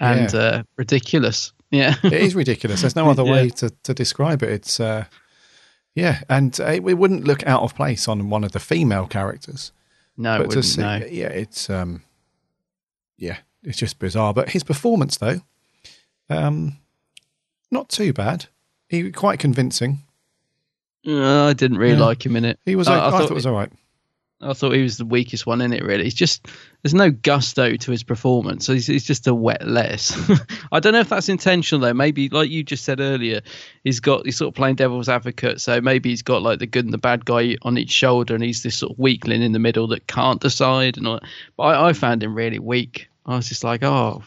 and 0.00 0.32
Yeah. 0.32 0.40
uh, 0.40 0.62
ridiculous. 0.76 1.52
Yeah, 1.72 1.94
it 2.04 2.12
is 2.12 2.34
ridiculous. 2.36 2.80
There's 2.82 2.94
no 2.96 3.10
other 3.10 3.24
way 3.34 3.48
to, 3.50 3.70
to 3.82 3.92
describe 3.92 4.42
it. 4.44 4.50
It's 4.50 4.78
uh, 4.78 5.04
yeah, 5.96 6.20
and 6.28 6.56
it, 6.60 6.84
it 6.86 6.94
wouldn't 6.94 7.24
look 7.24 7.44
out 7.44 7.62
of 7.62 7.74
place 7.74 8.06
on 8.06 8.30
one 8.30 8.44
of 8.44 8.52
the 8.52 8.60
female 8.60 9.06
characters. 9.06 9.72
No, 10.16 10.36
it 10.36 10.38
but 10.38 10.42
to 10.42 10.48
wouldn't, 10.58 10.64
see, 10.64 10.80
no. 10.80 10.96
yeah, 11.10 11.26
it's 11.28 11.68
um, 11.68 12.02
yeah, 13.18 13.38
it's 13.66 13.76
just 13.78 13.98
bizarre. 13.98 14.32
But 14.32 14.48
his 14.50 14.64
performance, 14.64 15.18
though, 15.18 15.40
um, 16.30 16.78
not 17.70 17.88
too 17.90 18.12
bad. 18.14 18.46
He 18.88 19.10
quite 19.12 19.38
convincing. 19.38 19.98
Uh, 21.06 21.46
I 21.46 21.52
didn't 21.52 21.78
really 21.78 21.98
Yeah. 21.98 22.04
like 22.04 22.24
him 22.24 22.36
in 22.36 22.44
it. 22.44 22.58
He 22.64 22.76
was. 22.76 22.88
I, 22.88 22.94
I, 22.94 23.08
I 23.08 23.10
thought 23.10 23.20
thought 23.22 23.30
it 23.32 23.34
was 23.34 23.46
all 23.46 23.54
right. 23.54 23.70
I 24.42 24.52
thought 24.52 24.72
he 24.74 24.82
was 24.82 24.98
the 24.98 25.06
weakest 25.06 25.46
one 25.46 25.62
in 25.62 25.72
it. 25.72 25.82
Really, 25.82 26.04
it's 26.04 26.14
just 26.14 26.46
there's 26.82 26.92
no 26.94 27.10
gusto 27.10 27.74
to 27.74 27.90
his 27.90 28.02
performance. 28.02 28.66
So 28.66 28.74
he's, 28.74 28.86
he's 28.86 29.04
just 29.06 29.26
a 29.26 29.34
wet 29.34 29.66
lettuce. 29.66 30.14
I 30.72 30.78
don't 30.78 30.92
know 30.92 31.00
if 31.00 31.08
that's 31.08 31.28
intentional 31.30 31.80
though. 31.80 31.94
Maybe 31.94 32.28
like 32.28 32.50
you 32.50 32.62
just 32.62 32.84
said 32.84 33.00
earlier, 33.00 33.40
he's 33.82 33.98
got 33.98 34.26
he's 34.26 34.36
sort 34.36 34.48
of 34.48 34.54
playing 34.54 34.74
devil's 34.76 35.08
advocate. 35.08 35.60
So 35.62 35.80
maybe 35.80 36.10
he's 36.10 36.22
got 36.22 36.42
like 36.42 36.58
the 36.58 36.66
good 36.66 36.84
and 36.84 36.92
the 36.92 36.98
bad 36.98 37.24
guy 37.24 37.56
on 37.62 37.78
each 37.78 37.90
shoulder, 37.92 38.34
and 38.34 38.44
he's 38.44 38.62
this 38.62 38.76
sort 38.76 38.92
of 38.92 38.98
weakling 38.98 39.42
in 39.42 39.52
the 39.52 39.58
middle 39.58 39.86
that 39.88 40.06
can't 40.06 40.40
decide. 40.40 40.98
And 40.98 41.06
all. 41.08 41.20
But 41.56 41.62
I, 41.62 41.88
I 41.88 41.92
found 41.94 42.22
him 42.22 42.34
really 42.34 42.58
weak. 42.58 43.08
I 43.26 43.36
was 43.36 43.48
just 43.48 43.64
like, 43.64 43.82
oh, 43.82 44.22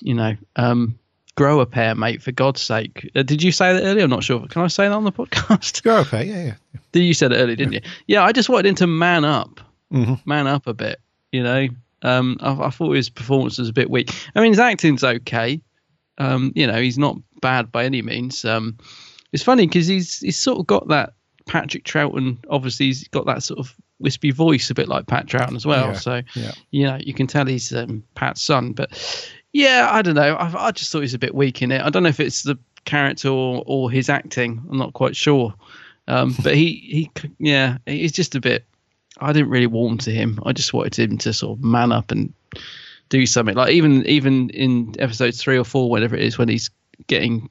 you 0.00 0.14
know, 0.14 0.36
um, 0.56 0.98
grow 1.36 1.60
a 1.60 1.66
pair, 1.66 1.94
mate, 1.94 2.22
for 2.22 2.32
God's 2.32 2.60
sake. 2.62 3.10
Uh, 3.14 3.22
did 3.22 3.42
you 3.42 3.52
say 3.52 3.72
that 3.72 3.82
earlier? 3.82 4.04
I'm 4.04 4.10
not 4.10 4.22
sure. 4.24 4.46
Can 4.46 4.62
I 4.62 4.68
say 4.68 4.84
that 4.88 4.94
on 4.94 5.04
the 5.04 5.12
podcast? 5.12 5.82
Grow 5.82 6.00
a 6.02 6.04
pair, 6.04 6.24
yeah, 6.24 6.44
yeah. 6.44 6.54
You 6.92 7.14
said 7.14 7.32
it 7.32 7.36
earlier, 7.36 7.56
didn't 7.56 7.72
you? 7.74 7.80
Yeah, 8.06 8.22
I 8.24 8.32
just 8.32 8.48
wanted 8.48 8.66
him 8.68 8.74
to 8.76 8.86
man 8.86 9.24
up, 9.24 9.60
Mhm. 9.92 10.24
man 10.26 10.46
up 10.46 10.66
a 10.66 10.74
bit. 10.74 11.00
You 11.32 11.42
know, 11.42 11.68
um, 12.02 12.36
I, 12.40 12.52
I 12.66 12.70
thought 12.70 12.92
his 12.92 13.08
performance 13.10 13.58
was 13.58 13.68
a 13.68 13.72
bit 13.72 13.90
weak. 13.90 14.12
I 14.34 14.40
mean, 14.40 14.52
his 14.52 14.58
acting's 14.58 15.04
okay. 15.04 15.60
Um, 16.18 16.52
you 16.54 16.66
know, 16.66 16.80
he's 16.80 16.98
not 16.98 17.16
bad 17.40 17.70
by 17.72 17.84
any 17.84 18.02
means. 18.02 18.44
Um, 18.44 18.76
it's 19.32 19.42
funny 19.44 19.66
because 19.66 19.86
he's 19.86 20.18
he's 20.18 20.38
sort 20.38 20.58
of 20.58 20.66
got 20.66 20.88
that 20.88 21.12
Patrick 21.46 21.84
Troughton. 21.84 22.38
Obviously, 22.50 22.86
he's 22.86 23.06
got 23.08 23.26
that 23.26 23.42
sort 23.42 23.60
of 23.60 23.74
wispy 24.00 24.30
voice, 24.30 24.70
a 24.70 24.74
bit 24.74 24.88
like 24.88 25.06
Pat 25.06 25.26
Troughton 25.26 25.56
as 25.56 25.66
well. 25.66 25.88
Yeah, 25.88 25.92
So 25.94 26.22
yeah. 26.34 26.52
you 26.70 26.86
know, 26.86 26.98
you 27.00 27.14
can 27.14 27.26
tell 27.26 27.46
he's 27.46 27.72
um, 27.72 28.02
Pat's 28.14 28.42
son. 28.42 28.72
But 28.72 28.90
yeah, 29.52 29.88
I 29.90 30.02
don't 30.02 30.14
know. 30.14 30.34
I, 30.34 30.68
I 30.68 30.70
just 30.72 30.90
thought 30.90 31.00
he's 31.00 31.14
a 31.14 31.18
bit 31.18 31.34
weak 31.34 31.62
in 31.62 31.70
it. 31.70 31.82
I 31.82 31.90
don't 31.90 32.02
know 32.02 32.08
if 32.08 32.20
it's 32.20 32.42
the 32.42 32.58
character 32.84 33.28
or, 33.28 33.62
or 33.66 33.90
his 33.90 34.08
acting. 34.08 34.62
I'm 34.70 34.78
not 34.78 34.94
quite 34.94 35.16
sure. 35.16 35.54
Um, 36.08 36.34
but 36.42 36.54
he, 36.54 37.10
he, 37.14 37.30
yeah, 37.38 37.78
he's 37.86 38.12
just 38.12 38.34
a 38.34 38.40
bit. 38.40 38.64
I 39.20 39.32
didn't 39.32 39.50
really 39.50 39.66
warm 39.66 39.98
to 39.98 40.10
him. 40.10 40.40
I 40.46 40.52
just 40.52 40.72
wanted 40.72 41.10
him 41.10 41.18
to 41.18 41.32
sort 41.32 41.58
of 41.58 41.64
man 41.64 41.92
up 41.92 42.10
and 42.10 42.32
do 43.08 43.26
something. 43.26 43.54
Like 43.54 43.72
even 43.72 44.06
even 44.06 44.50
in 44.50 44.94
episodes 44.98 45.42
three 45.42 45.58
or 45.58 45.64
four, 45.64 45.90
whatever 45.90 46.16
it 46.16 46.22
is, 46.22 46.38
when 46.38 46.48
he's 46.48 46.70
getting, 47.06 47.50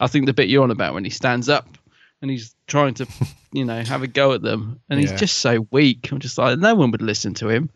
I 0.00 0.06
think 0.06 0.26
the 0.26 0.32
bit 0.32 0.48
you're 0.48 0.62
on 0.62 0.70
about 0.70 0.94
when 0.94 1.04
he 1.04 1.10
stands 1.10 1.48
up 1.48 1.77
and 2.22 2.30
he's 2.30 2.54
trying 2.66 2.94
to, 2.94 3.06
you 3.52 3.64
know, 3.64 3.82
have 3.82 4.02
a 4.02 4.06
go 4.06 4.32
at 4.32 4.42
them, 4.42 4.80
and 4.90 5.00
he's 5.00 5.12
just 5.12 5.38
so 5.38 5.66
weak. 5.70 6.10
I'm 6.12 6.18
just 6.18 6.38
like, 6.38 6.58
no 6.58 6.74
one 6.74 6.90
would 6.90 7.02
listen 7.02 7.34
to 7.34 7.48
him. 7.48 7.70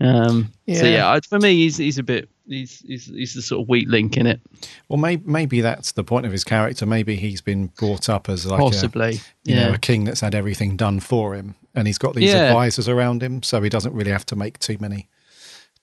Um, 0.00 0.52
So 0.68 0.84
Yeah. 0.84 0.84
yeah, 0.84 1.10
I, 1.12 1.20
for 1.20 1.38
me, 1.38 1.54
he's 1.54 1.76
he's 1.76 1.98
a 1.98 2.02
bit 2.02 2.28
he's 2.48 2.80
he's 2.80 3.06
he's 3.06 3.34
the 3.34 3.42
sort 3.42 3.62
of 3.62 3.68
weak 3.68 3.88
link 3.88 4.16
in 4.16 4.26
it. 4.26 4.40
Well, 4.88 4.98
maybe 4.98 5.22
maybe 5.26 5.60
that's 5.60 5.92
the 5.92 6.02
point 6.04 6.26
of 6.26 6.32
his 6.32 6.42
character. 6.44 6.86
Maybe 6.86 7.14
he's 7.16 7.40
been 7.40 7.66
brought 7.78 8.08
up 8.08 8.28
as 8.28 8.46
like 8.46 8.58
Possibly, 8.58 9.14
a, 9.16 9.20
you 9.48 9.54
know, 9.54 9.68
yeah. 9.68 9.74
a 9.74 9.78
king 9.78 10.04
that's 10.04 10.20
had 10.20 10.34
everything 10.34 10.76
done 10.76 10.98
for 11.00 11.34
him, 11.34 11.54
and 11.74 11.86
he's 11.86 11.98
got 11.98 12.14
these 12.14 12.32
Yeah. 12.32 12.48
advisors 12.48 12.88
around 12.88 13.22
him, 13.22 13.42
so 13.42 13.62
he 13.62 13.68
doesn't 13.68 13.94
really 13.94 14.10
have 14.10 14.26
to 14.26 14.36
make 14.36 14.58
too 14.58 14.76
many 14.80 15.08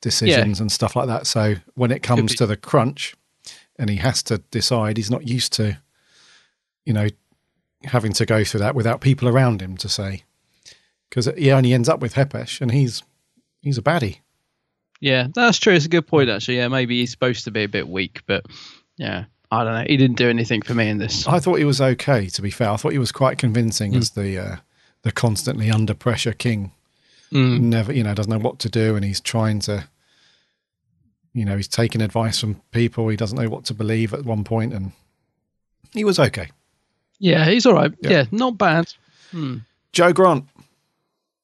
decisions 0.02 0.60
and 0.60 0.72
stuff 0.72 0.96
like 0.96 1.08
that. 1.08 1.28
So 1.28 1.56
when 1.76 1.92
it 1.92 2.04
comes 2.04 2.36
to 2.36 2.46
the 2.46 2.58
crunch, 2.58 3.16
and 3.78 3.90
he 3.90 3.98
has 3.98 4.22
to 4.24 4.40
decide, 4.52 4.98
he's 4.98 5.12
not 5.12 5.28
used 5.28 5.54
to, 5.54 5.78
you 6.86 6.94
know, 6.94 7.08
having 7.84 8.14
to 8.14 8.26
go 8.26 8.44
through 8.44 8.60
that 8.62 8.76
without 8.76 9.02
people 9.02 9.28
around 9.28 9.62
him 9.62 9.78
to 9.78 9.90
say, 9.90 10.24
because 11.10 11.26
he 11.38 11.52
only 11.52 11.74
ends 11.74 11.90
up 11.90 12.00
with 12.00 12.16
Hepesh, 12.16 12.62
and 12.62 12.72
he's 12.72 13.04
he's 13.62 13.78
a 13.78 13.82
baddie. 13.82 14.20
Yeah, 15.02 15.28
that's 15.34 15.58
true. 15.60 15.74
It's 15.74 15.86
a 15.86 15.90
good 15.90 16.08
point 16.08 16.30
actually. 16.30 16.58
Yeah, 16.58 16.68
maybe 16.68 17.00
he's 17.00 17.12
supposed 17.12 17.46
to 17.46 17.52
be 17.52 17.64
a 17.64 17.70
bit 17.70 17.88
weak, 17.88 18.22
but 18.26 18.46
yeah, 18.98 19.26
I 19.52 19.64
don't 19.64 19.74
know. 19.74 19.86
He 19.88 19.96
didn't 19.98 20.18
do 20.18 20.30
anything 20.30 20.62
for 20.62 20.74
me 20.74 20.90
in 20.90 20.98
this. 20.98 21.26
I 21.28 21.40
thought 21.40 21.58
he 21.60 21.64
was 21.66 21.80
okay. 21.80 22.28
To 22.28 22.42
be 22.42 22.52
fair, 22.52 22.70
I 22.72 22.76
thought 22.78 22.92
he 22.92 22.98
was 22.98 23.12
quite 23.14 23.38
convincing 23.38 23.94
Mm. 23.94 23.98
as 23.98 24.10
the 24.12 24.38
uh, 24.38 24.56
the 25.04 25.12
constantly 25.12 25.72
under 25.72 25.94
pressure 25.94 26.34
king. 26.34 26.72
Mm. 27.32 27.62
Never, 27.62 27.94
you 27.94 28.04
know, 28.04 28.14
doesn't 28.14 28.30
know 28.32 28.40
what 28.40 28.60
to 28.60 28.70
do, 28.70 28.96
and 28.96 29.06
he's 29.06 29.22
trying 29.22 29.60
to. 29.62 29.88
You 31.32 31.46
know, 31.46 31.56
he's 31.56 31.68
taking 31.68 32.02
advice 32.02 32.40
from 32.40 32.56
people. 32.72 33.08
He 33.08 33.16
doesn't 33.16 33.38
know 33.40 33.48
what 33.50 33.64
to 33.66 33.74
believe 33.76 34.14
at 34.16 34.26
one 34.26 34.44
point, 34.44 34.74
and 34.74 34.92
he 35.94 36.04
was 36.04 36.18
okay. 36.20 36.50
Yeah, 37.20 37.46
he's 37.46 37.66
all 37.66 37.74
right. 37.74 37.94
Yeah. 38.02 38.10
Yeah, 38.12 38.26
not 38.32 38.58
bad. 38.58 38.92
Hmm. 39.32 39.58
Jo 39.92 40.14
Grant, 40.14 40.46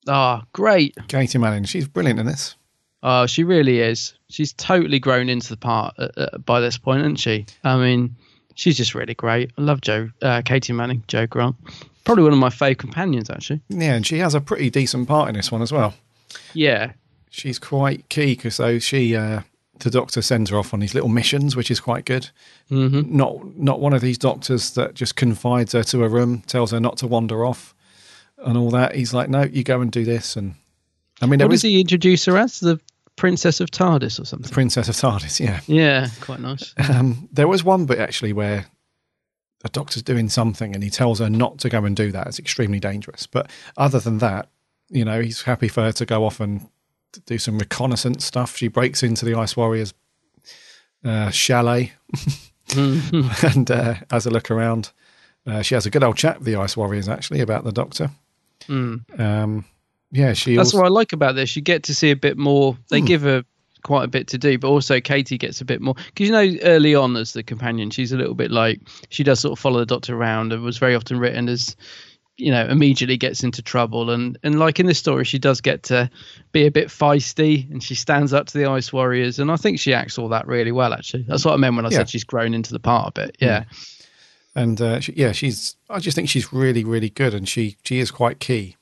Ah, 0.08 0.46
great. 0.54 0.96
Katy 1.08 1.38
Manning, 1.38 1.64
she's 1.64 1.88
brilliant 1.88 2.20
in 2.20 2.26
this. 2.26 2.56
Oh, 3.02 3.26
she 3.26 3.44
really 3.44 3.80
is. 3.80 4.14
She's 4.30 4.54
totally 4.54 5.00
grown 5.00 5.30
into 5.30 5.50
the 5.50 5.58
part 5.58 5.94
uh, 5.98 6.10
uh, 6.18 6.38
by 6.40 6.60
this 6.60 6.78
point, 6.78 7.02
isn't 7.02 7.18
she? 7.18 7.46
I 7.64 7.78
mean, 7.78 8.16
she's 8.56 8.78
just 8.78 8.96
really 8.96 9.14
great. 9.14 9.52
I 9.58 9.62
love 9.62 9.82
Jo, 9.82 10.10
uh, 10.22 10.42
Katy 10.44 10.74
Manning, 10.74 11.04
Jo 11.08 11.28
Grant. 11.28 11.56
Probably 12.04 12.24
one 12.24 12.34
of 12.34 12.40
my 12.40 12.50
fave 12.50 12.78
companions, 12.78 13.30
actually. 13.30 13.62
Yeah, 13.70 13.94
and 13.96 14.06
she 14.06 14.20
has 14.20 14.36
a 14.36 14.42
pretty 14.42 14.70
decent 14.70 15.08
part 15.08 15.30
in 15.30 15.36
this 15.36 15.52
one 15.52 15.62
as 15.62 15.72
well. 15.72 15.94
Yeah, 16.54 16.92
She's 17.30 17.60
quite 17.60 18.08
key 18.08 18.28
because 18.36 18.56
so 18.56 18.80
she, 18.80 19.14
uh, 19.14 19.42
the 19.80 19.90
doctor 19.90 20.22
sends 20.22 20.50
her 20.50 20.58
off 20.58 20.74
on 20.74 20.80
these 20.80 20.94
little 20.94 21.10
missions, 21.10 21.56
which 21.56 21.70
is 21.70 21.80
quite 21.80 22.06
good. 22.06 22.30
Mm-hmm. 22.72 23.16
Not 23.16 23.58
not 23.58 23.80
one 23.80 23.94
of 23.94 24.02
these 24.02 24.18
doctors 24.18 24.72
that 24.72 24.94
just 24.94 25.16
confides 25.16 25.74
her 25.74 25.84
to 25.84 26.04
a 26.04 26.10
room, 26.10 26.42
tells 26.48 26.72
her 26.72 26.80
not 26.80 26.98
to 26.98 27.08
wander 27.08 27.46
off, 27.46 27.76
and 28.38 28.58
all 28.58 28.72
that. 28.72 28.96
He's 28.96 29.14
like, 29.14 29.30
no, 29.30 29.44
you 29.44 29.64
go 29.64 29.82
and 29.82 29.92
do 29.92 30.06
this. 30.06 30.36
And 30.36 30.56
I 31.22 31.26
mean, 31.26 31.40
there 31.40 31.48
what 31.48 31.52
does 31.52 31.62
he 31.62 31.80
introduce 31.82 32.26
her 32.26 32.38
as? 32.38 32.60
The 32.60 32.80
Princess 33.16 33.62
of 33.62 33.72
TARDIS 33.72 34.20
or 34.20 34.26
something? 34.26 34.50
the? 34.50 34.54
Princess 34.54 34.90
of 34.90 34.96
TARDIS. 34.96 35.40
Yeah, 35.40 35.62
Yeah, 35.68 36.10
quite 36.22 36.42
nice. 36.42 36.74
um, 36.90 37.30
there 37.32 37.48
was 37.48 37.64
one 37.64 37.86
bit 37.86 38.00
actually 38.00 38.34
where 38.34 38.66
the 39.62 39.70
doctor's 39.70 40.04
doing 40.04 40.28
something 40.30 40.74
and 40.74 40.84
he 40.84 40.90
tells 40.90 41.20
her 41.20 41.30
not 41.30 41.58
to 41.60 41.70
go 41.70 41.86
and 41.86 41.96
do 41.96 42.12
that. 42.12 42.28
It's 42.28 42.40
extremely 42.40 42.80
dangerous. 42.80 43.26
But 43.26 43.50
other 43.78 44.00
than 44.00 44.18
that, 44.18 44.50
you 44.90 45.06
know, 45.06 45.22
he's 45.22 45.44
happy 45.44 45.70
for 45.70 45.82
her 45.82 45.92
to 45.94 46.06
go 46.06 46.26
off 46.26 46.40
and 46.40 46.68
do 47.26 47.38
some 47.38 47.58
reconnaissance 47.58 48.26
stuff. 48.26 48.58
She 48.58 48.68
breaks 48.68 49.04
into 49.04 49.26
the 49.26 49.36
Ice 49.36 49.56
Warriors 49.56 49.94
uh, 51.04 51.30
chalet 51.30 51.94
and 52.76 53.70
uh, 53.72 53.96
has 54.12 54.26
a 54.26 54.30
look 54.30 54.50
around. 54.52 54.92
Uh, 55.46 55.62
she 55.62 55.76
has 55.76 55.86
a 55.86 55.90
good 55.90 56.04
old 56.04 56.18
chat 56.18 56.40
with 56.40 56.46
the 56.46 56.56
Ice 56.56 56.76
Warriors 56.76 57.08
actually 57.08 57.42
about 57.42 57.64
the 57.64 57.72
Doctor. 57.72 58.10
Mm. 58.68 59.20
Um, 59.20 59.66
yeah, 60.12 60.34
she. 60.34 60.56
That's 60.56 60.70
also, 60.70 60.80
what 60.80 60.86
I 60.88 60.90
like 60.90 61.14
about 61.14 61.36
this. 61.36 61.56
You 61.56 61.62
get 61.62 61.84
to 61.84 61.96
see 61.96 62.12
a 62.12 62.16
bit 62.16 62.38
more. 62.38 62.78
They 62.90 63.02
give 63.02 63.22
her 63.22 63.44
quite 63.86 64.04
a 64.04 64.08
bit 64.08 64.28
to 64.28 64.38
do, 64.40 64.58
but 64.58 64.68
also 64.68 65.00
Katy 65.00 65.38
gets 65.38 65.62
a 65.62 65.66
bit 65.66 65.80
more 65.80 65.94
because 65.94 66.28
you 66.28 66.32
know 66.32 66.58
early 66.64 66.96
on 66.96 67.16
as 67.16 67.34
the 67.34 67.44
companion, 67.44 67.92
she's 67.92 68.12
a 68.12 68.18
little 68.18 68.34
bit 68.34 68.50
like 68.50 68.82
she 69.10 69.24
does 69.24 69.40
sort 69.40 69.52
of 69.52 69.60
follow 69.60 69.80
the 69.80 69.86
Doctor 69.86 70.16
around 70.16 70.52
and 70.52 70.64
was 70.64 70.80
very 70.80 70.96
often 70.96 71.20
written 71.20 71.48
as 71.48 71.76
you 72.38 72.52
know 72.52 72.66
immediately 72.66 73.16
gets 73.18 73.44
into 73.44 73.62
trouble 73.62 74.10
and 74.10 74.38
and 74.44 74.60
like 74.60 74.80
in 74.80 74.86
this 74.86 74.98
story 75.00 75.24
she 75.24 75.40
does 75.40 75.62
get 75.62 75.84
to 75.84 76.10
be 76.52 76.66
a 76.66 76.72
bit 76.72 76.88
feisty 76.90 77.70
and 77.72 77.82
she 77.82 77.96
stands 77.96 78.34
up 78.34 78.46
to 78.48 78.58
the 78.58 78.66
ice 78.66 78.92
warriors 78.92 79.40
and 79.40 79.50
i 79.52 79.56
think 79.56 79.80
she 79.80 79.94
acts 79.94 80.18
all 80.18 80.28
that 80.28 80.46
really 80.46 80.72
well 80.74 80.94
actually 80.94 81.24
that's 81.30 81.46
what 81.46 81.54
i 81.54 81.58
meant 81.58 81.76
when 81.78 81.86
i 81.86 81.90
Yeah. 81.90 82.00
said 82.00 82.10
she's 82.10 82.26
grown 82.26 82.54
into 82.54 82.74
the 82.74 82.80
part 82.80 83.08
a 83.10 83.12
bit 83.22 83.38
yeah 83.40 83.64
and 84.58 84.80
uh, 84.80 85.02
she, 85.02 85.12
yeah, 85.18 85.34
she's. 85.34 85.76
I 85.90 86.00
just 86.00 86.16
think 86.16 86.30
she's 86.30 86.54
really, 86.54 86.86
really 86.86 87.10
good, 87.10 87.34
and 87.34 87.46
she 87.46 87.76
she 87.84 88.00
is 88.00 88.10
quite 88.10 88.40
key, 88.40 88.78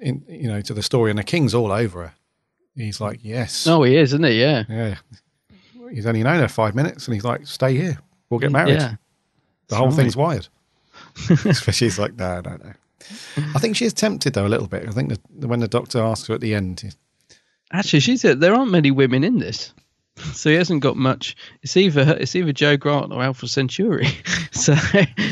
in 0.00 0.24
you 0.28 0.48
know, 0.48 0.60
to 0.62 0.74
the 0.74 0.82
story. 0.82 1.10
And 1.10 1.18
the 1.18 1.22
king's 1.22 1.54
all 1.54 1.70
over 1.70 2.02
her. 2.02 2.14
He's 2.74 3.00
like, 3.00 3.20
yes, 3.22 3.64
oh 3.68 3.84
he 3.84 3.94
is 3.96 4.08
isn't 4.14 4.24
he 4.24 4.40
yeah 4.40 4.64
yeah. 4.68 4.96
He's 5.92 6.06
only 6.06 6.24
known 6.24 6.40
her 6.40 6.48
five 6.48 6.74
minutes, 6.74 7.06
and 7.06 7.14
he's 7.14 7.22
like, 7.22 7.46
stay 7.46 7.76
here, 7.76 7.98
we'll 8.30 8.40
get 8.40 8.50
married. 8.50 8.74
yeah 8.80 8.94
the 9.68 9.76
whole 9.76 9.86
right. 9.90 9.94
thing's 9.96 10.16
wired. 10.24 10.48
she's 11.70 12.00
like, 12.00 12.14
no, 12.16 12.40
no, 12.40 12.56
no. 12.56 12.72
I 13.54 13.58
think 13.58 13.76
she 13.76 13.84
is 13.84 13.92
tempted 13.92 14.34
though 14.34 14.46
a 14.46 14.48
little 14.48 14.66
bit. 14.68 14.88
I 14.88 14.92
think 14.92 15.10
that 15.10 15.46
when 15.48 15.60
the 15.60 15.68
doctor 15.68 16.00
asks 16.00 16.28
her 16.28 16.34
at 16.34 16.40
the 16.40 16.54
end, 16.54 16.94
Actually, 17.72 18.00
she's 18.00 18.24
a, 18.24 18.34
there 18.34 18.54
aren't 18.54 18.70
many 18.70 18.90
women 18.90 19.24
in 19.24 19.38
this, 19.38 19.72
so 20.34 20.50
he 20.50 20.56
hasn't 20.56 20.82
got 20.82 20.96
much. 20.96 21.34
It's 21.62 21.76
either 21.76 22.16
it's 22.20 22.34
either 22.36 22.52
Jo 22.52 22.76
Grant 22.76 23.12
or 23.12 23.22
Alpha 23.22 23.48
Centauri. 23.48 24.08
so 24.50 24.74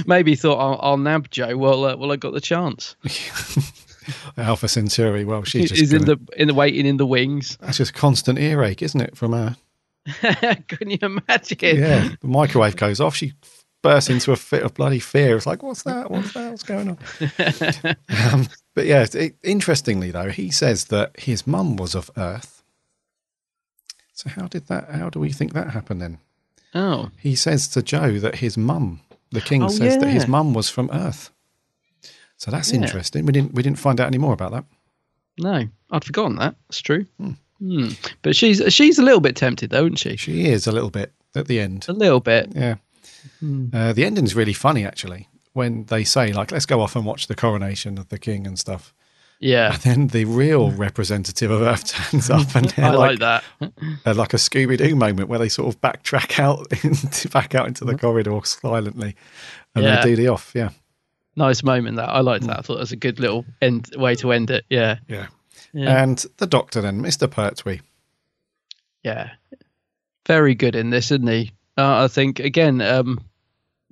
maybe 0.07 0.33
he 0.33 0.37
thought 0.37 0.57
I'll, 0.59 0.81
I'll 0.83 0.97
nab 0.97 1.31
Jo. 1.31 1.57
Well, 1.57 1.85
uh, 1.85 1.97
well, 1.97 2.13
I 2.13 2.17
got 2.17 2.33
the 2.33 2.41
chance. 2.41 2.97
Alpha 4.37 4.69
Centauri, 4.69 5.25
well, 5.25 5.45
she's 5.45 5.71
just 5.71 5.93
in 5.93 6.03
gonna- 6.03 6.17
the 6.17 6.41
in 6.41 6.49
the 6.49 6.55
waiting 6.55 6.87
in 6.87 6.97
the 6.97 7.07
wings. 7.07 7.59
that's 7.61 7.77
just 7.79 7.95
constant 7.95 8.39
earache, 8.39 8.83
isn't 8.83 9.01
it, 9.01 9.17
from 9.17 9.33
her? 9.33 9.57
Can 10.69 10.91
you 10.91 10.99
imagine? 11.03 11.59
Yeah, 11.61 12.09
the 12.21 12.27
microwave 12.27 12.77
goes 12.77 13.01
off. 13.01 13.15
She 13.17 13.35
bursts 13.83 14.11
into 14.11 14.33
a 14.33 14.37
fit 14.37 14.63
of 14.63 14.75
bloody 14.75 14.99
fear. 14.99 15.37
It's 15.37 15.47
like, 15.47 15.63
what's 15.63 15.83
that? 15.85 16.11
What's 16.11 16.33
that? 16.35 16.51
What's 16.51 16.63
going 16.63 16.89
on? 16.91 16.99
um, 18.33 18.49
but 18.75 18.87
yeah, 18.87 19.07
it, 19.15 19.37
interestingly 19.43 20.11
though, 20.11 20.31
he 20.31 20.51
says 20.51 20.87
that 20.87 21.19
his 21.21 21.47
mum 21.47 21.77
was 21.77 21.95
of 21.95 22.11
Earth. 22.17 22.63
So 24.13 24.29
how 24.31 24.47
did 24.49 24.67
that? 24.67 24.91
How 24.91 25.09
do 25.11 25.19
we 25.19 25.33
think 25.33 25.53
that 25.55 25.71
happened 25.71 26.03
then? 26.03 26.19
Oh, 26.75 27.11
He 27.19 27.35
says 27.35 27.67
to 27.69 27.83
Jo 27.83 28.19
that 28.19 28.37
his 28.37 28.57
mum, 28.57 29.01
the 29.33 29.41
king, 29.41 29.63
Oh, 29.65 29.69
says 29.69 29.99
that 29.99 30.09
his 30.09 30.29
mum 30.29 30.55
was 30.55 30.69
from 30.69 30.91
Earth. 30.93 31.31
So 32.37 32.51
that's 32.51 32.71
Yeah. 32.73 32.81
interesting. 32.83 33.27
We 33.27 33.33
didn't 33.33 33.55
we 33.55 33.63
didn't 33.63 33.79
find 33.79 34.01
out 34.01 34.07
any 34.07 34.19
more 34.19 34.33
about 34.35 34.53
that. 34.53 34.65
no, 35.39 35.69
I'd 35.91 36.05
forgotten 36.05 36.37
that. 36.37 36.55
It's 36.69 36.81
true. 36.81 37.07
Hmm. 37.59 37.89
But 38.23 38.37
she's 38.37 38.63
she's 38.73 38.99
a 38.99 39.03
little 39.03 39.21
bit 39.21 39.37
tempted 39.37 39.71
though, 39.71 39.85
isn't 39.85 39.97
she? 39.97 40.17
She 40.17 40.47
is 40.47 40.67
a 40.67 40.73
little 40.73 40.91
bit 40.91 41.13
at 41.35 41.47
the 41.49 41.61
end. 41.61 41.87
A 41.89 41.93
little 41.93 42.21
bit. 42.21 42.53
Yeah. 42.55 42.77
Hmm. 43.41 43.69
Uh, 43.73 43.93
the 43.93 44.05
ending's 44.05 44.35
really 44.35 44.53
funny 44.53 44.85
actually 44.85 45.29
when 45.53 45.85
they 45.85 46.05
say 46.05 46.33
like, 46.33 46.53
let's 46.53 46.67
go 46.67 46.81
off 46.81 46.95
and 46.97 47.05
watch 47.05 47.27
the 47.27 47.35
coronation 47.35 47.99
of 47.99 48.09
the 48.09 48.19
king 48.19 48.47
and 48.47 48.59
stuff. 48.59 48.95
Yeah, 49.43 49.73
And 49.73 49.83
then 49.83 50.07
the 50.09 50.27
real 50.27 50.71
hmm. 50.71 50.77
representative 50.77 51.51
of 51.51 51.63
Earth 51.63 51.87
turns 51.87 52.29
up, 52.31 52.55
and 52.55 52.67
they're 52.71 52.85
I 52.85 52.91
like, 52.91 53.19
like 53.21 53.43
that. 53.61 53.73
they're 54.05 54.13
like 54.13 54.35
a 54.35 54.37
Scooby 54.37 54.77
Doo 54.77 54.95
moment 54.95 55.31
where 55.31 55.39
they 55.39 55.49
sort 55.49 55.75
of 55.75 55.81
backtrack 55.81 56.39
out, 56.39 56.67
into, 56.85 57.29
back 57.31 57.55
out 57.55 57.67
into 57.67 57.87
the 57.87 57.97
corridor 57.97 58.39
silently, 58.45 59.17
and 59.75 59.85
Yeah. 59.85 60.03
they 60.03 60.11
do 60.11 60.17
the 60.17 60.29
off. 60.29 60.53
Yeah, 60.55 60.69
nice 61.37 61.63
moment. 61.63 61.97
That 61.97 62.11
I 62.11 62.21
liked 62.21 62.45
hmm. 62.45 62.51
that. 62.51 62.59
I 62.59 62.63
thought 62.63 62.75
that 62.75 62.81
was 62.81 62.93
a 62.93 62.97
good 62.97 63.19
little 63.19 63.47
end 63.63 63.89
way 63.97 64.15
to 64.17 64.31
end 64.33 64.51
it. 64.51 64.67
Yeah, 64.69 64.99
yeah. 65.09 65.29
Yeah. 65.73 66.03
And 66.03 66.19
the 66.37 66.47
Doctor 66.47 66.83
then, 66.83 67.01
Mister 67.01 67.27
Pertwee. 67.27 67.81
yeah. 69.03 69.31
Very 70.27 70.55
good 70.55 70.77
in 70.77 70.91
this, 70.91 71.11
isn't 71.11 71.27
he? 71.27 71.53
Uh, 71.81 72.05
I 72.05 72.09
think 72.09 72.41
again, 72.41 72.83
um, 72.83 73.21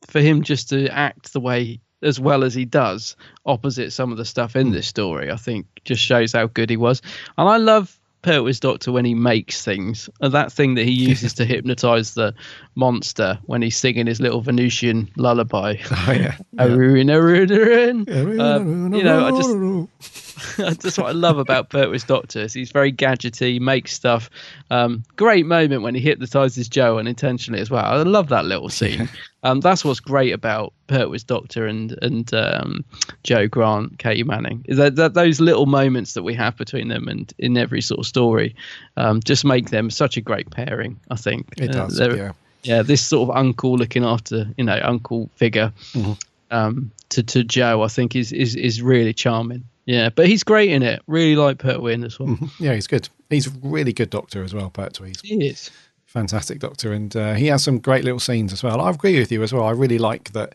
for 0.06 0.20
him 0.20 0.42
just 0.42 0.68
to 0.70 0.88
act 0.88 1.32
the 1.32 1.40
way 1.40 1.80
as 2.02 2.20
well 2.20 2.44
as 2.44 2.54
he 2.54 2.64
does, 2.64 3.16
opposite 3.46 3.92
some 3.92 4.12
of 4.12 4.18
the 4.18 4.24
stuff 4.24 4.56
in 4.56 4.70
this 4.70 4.86
story, 4.86 5.30
I 5.32 5.36
think 5.36 5.66
just 5.84 6.02
shows 6.02 6.32
how 6.32 6.46
good 6.46 6.70
he 6.70 6.76
was. 6.76 7.00
And 7.38 7.48
I 7.48 7.56
love 7.56 7.98
Pertwee's 8.22 8.60
Doctor 8.60 8.92
when 8.92 9.04
he 9.04 9.14
makes 9.14 9.64
things. 9.64 10.10
And 10.20 10.34
that 10.34 10.52
thing 10.52 10.74
that 10.74 10.84
he 10.84 10.92
uses 11.10 11.32
to 11.34 11.44
hypnotize 11.44 12.14
the 12.14 12.34
monster 12.74 13.38
when 13.46 13.62
he's 13.62 13.76
singing 13.76 14.06
his 14.06 14.20
little 14.20 14.42
Venusian 14.42 15.08
lullaby. 15.16 15.76
Oh 15.90 16.12
yeah, 16.12 16.36
Arun, 16.58 17.10
Arun, 17.10 17.50
Arun. 17.50 18.40
Um, 18.40 18.94
you 18.94 19.02
know, 19.02 19.26
I 19.26 19.30
just 19.30 20.27
That's 20.56 20.98
what 20.98 21.06
I 21.08 21.12
love 21.12 21.38
about 21.38 21.68
Pertwee 21.70 21.98
Doctor. 22.06 22.46
He's 22.46 22.70
very 22.72 22.92
gadgety, 22.92 23.60
makes 23.60 23.92
stuff. 23.92 24.30
Um, 24.70 25.04
great 25.16 25.46
moment 25.46 25.82
when 25.82 25.94
he 25.94 26.00
hypnotizes 26.00 26.68
Jo 26.68 26.98
unintentionally 26.98 27.60
as 27.60 27.70
well. 27.70 27.84
I 27.84 27.96
love 28.02 28.28
that 28.28 28.44
little 28.44 28.68
scene. 28.68 29.08
Um, 29.44 29.60
that's 29.60 29.84
what's 29.84 30.00
great 30.00 30.32
about 30.34 30.72
Pertwee 30.88 31.20
Doctor 31.24 31.68
and 31.68 31.96
and 32.02 32.34
um, 32.34 32.84
Jo 33.22 33.46
Grant, 33.46 33.96
Katy 34.00 34.24
Manning, 34.24 34.64
is 34.68 34.78
that, 34.78 34.96
that 34.96 35.14
those 35.14 35.38
little 35.40 35.66
moments 35.66 36.14
that 36.14 36.24
we 36.24 36.34
have 36.34 36.56
between 36.56 36.88
them 36.88 37.06
and 37.06 37.32
in 37.38 37.56
every 37.56 37.80
sort 37.80 38.00
of 38.00 38.06
story 38.06 38.56
um, 38.96 39.20
just 39.22 39.44
make 39.44 39.70
them 39.70 39.90
such 39.90 40.16
a 40.16 40.20
great 40.20 40.50
pairing. 40.50 40.98
I 41.08 41.14
think 41.14 41.46
It 41.56 41.70
Uh, 41.70 41.86
does, 41.86 41.96
they're- 41.96 42.16
yeah. 42.16 42.32
yeah, 42.64 42.82
this 42.82 43.00
sort 43.00 43.30
of 43.30 43.36
uncle 43.36 43.76
looking 43.78 44.04
after, 44.04 44.48
you 44.56 44.64
know, 44.64 44.80
uncle 44.82 45.30
figure 45.36 45.72
Mm-hmm. 45.94 46.12
um, 46.50 46.90
to 47.10 47.22
to 47.22 47.44
Jo, 47.44 47.82
I 47.82 47.88
think 47.88 48.16
is 48.16 48.32
is 48.32 48.56
is 48.56 48.82
really 48.82 49.14
charming. 49.14 49.62
Yeah, 49.88 50.10
but 50.10 50.26
he's 50.26 50.44
great 50.44 50.68
in 50.70 50.82
it. 50.82 51.00
Really 51.06 51.34
like 51.34 51.56
Pertwee 51.58 51.94
in 51.94 52.02
this 52.02 52.20
one. 52.20 52.50
Yeah, 52.60 52.74
he's 52.74 52.86
good. 52.86 53.08
He's 53.30 53.46
a 53.46 53.50
really 53.62 53.94
good 53.94 54.10
doctor 54.10 54.42
as 54.44 54.52
well, 54.52 54.68
Pertwee. 54.68 55.14
He 55.22 55.46
is. 55.48 55.70
fantastic 56.04 56.58
doctor, 56.58 56.92
and 56.92 57.16
uh, 57.16 57.32
he 57.34 57.46
has 57.46 57.64
some 57.64 57.78
great 57.78 58.04
little 58.04 58.20
scenes 58.20 58.52
as 58.52 58.62
well. 58.62 58.80
I 58.82 58.90
agree 58.90 59.18
with 59.18 59.32
you 59.32 59.42
as 59.42 59.52
well. 59.52 59.64
I 59.64 59.70
really 59.70 59.96
like 59.98 60.32
that 60.32 60.54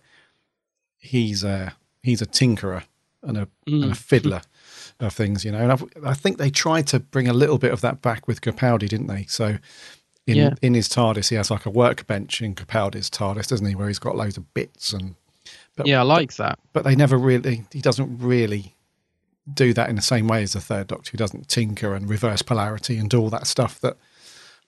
he's 0.99 1.43
a 1.43 1.73
he's 2.03 2.21
a 2.21 2.25
tinkerer 2.25 2.83
and 3.23 3.37
a, 3.37 3.47
and 3.65 3.91
a 3.91 3.95
fiddler 3.95 4.41
of 4.99 5.13
things, 5.13 5.43
you 5.43 5.51
know. 5.51 5.59
And 5.59 5.71
I've, 5.71 5.83
I 6.05 6.13
think 6.13 6.37
they 6.37 6.49
tried 6.51 6.85
to 6.87 6.99
bring 6.99 7.27
a 7.27 7.33
little 7.33 7.57
bit 7.57 7.71
of 7.73 7.81
that 7.81 8.01
back 8.03 8.27
with 8.27 8.41
Capaldi, 8.41 8.87
didn't 8.89 9.07
they? 9.07 9.25
So 9.27 9.57
in 10.27 10.35
Yeah. 10.35 10.53
in 10.61 10.73
his 10.75 10.87
TARDIS, 10.89 11.29
he 11.29 11.35
has 11.37 11.49
like 11.49 11.65
a 11.65 11.69
workbench 11.71 12.41
in 12.41 12.53
Capaldi's 12.53 13.09
TARDIS, 13.09 13.47
doesn't 13.47 13.65
he? 13.65 13.73
Where 13.75 13.87
he's 13.87 13.99
got 13.99 14.15
loads 14.15 14.37
of 14.37 14.53
bits 14.53 14.93
and 14.93 15.15
but, 15.75 15.87
yeah, 15.87 16.01
I 16.01 16.03
like 16.03 16.35
that. 16.35 16.59
but 16.71 16.83
they 16.83 16.95
never 16.95 17.17
really 17.17 17.63
he 17.71 17.81
doesn't 17.81 18.19
really 18.19 18.75
do 19.51 19.73
that 19.73 19.89
in 19.89 19.95
the 19.95 20.01
same 20.01 20.27
way 20.27 20.43
as 20.43 20.53
the 20.53 20.61
third 20.61 20.87
doctor 20.87 21.11
who 21.11 21.17
doesn't 21.17 21.49
tinker 21.49 21.93
and 21.93 22.09
reverse 22.09 22.41
polarity 22.41 22.97
and 22.97 23.09
do 23.09 23.19
all 23.19 23.29
that 23.29 23.47
stuff 23.47 23.79
that 23.81 23.97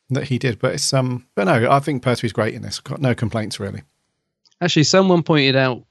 that 0.09 0.25
he 0.25 0.37
did 0.37 0.59
but 0.59 0.73
it's 0.73 0.93
um 0.93 1.25
but 1.33 1.45
no 1.45 1.71
i 1.71 1.79
think 1.79 2.03
pertwee's 2.03 2.33
great 2.33 2.53
in 2.53 2.61
this 2.61 2.79
got 2.79 3.01
no 3.01 3.15
complaints 3.15 3.59
really 3.59 3.81
Actually, 4.61 4.83
someone 4.83 5.23
pointed 5.23 5.55
out 5.55 5.83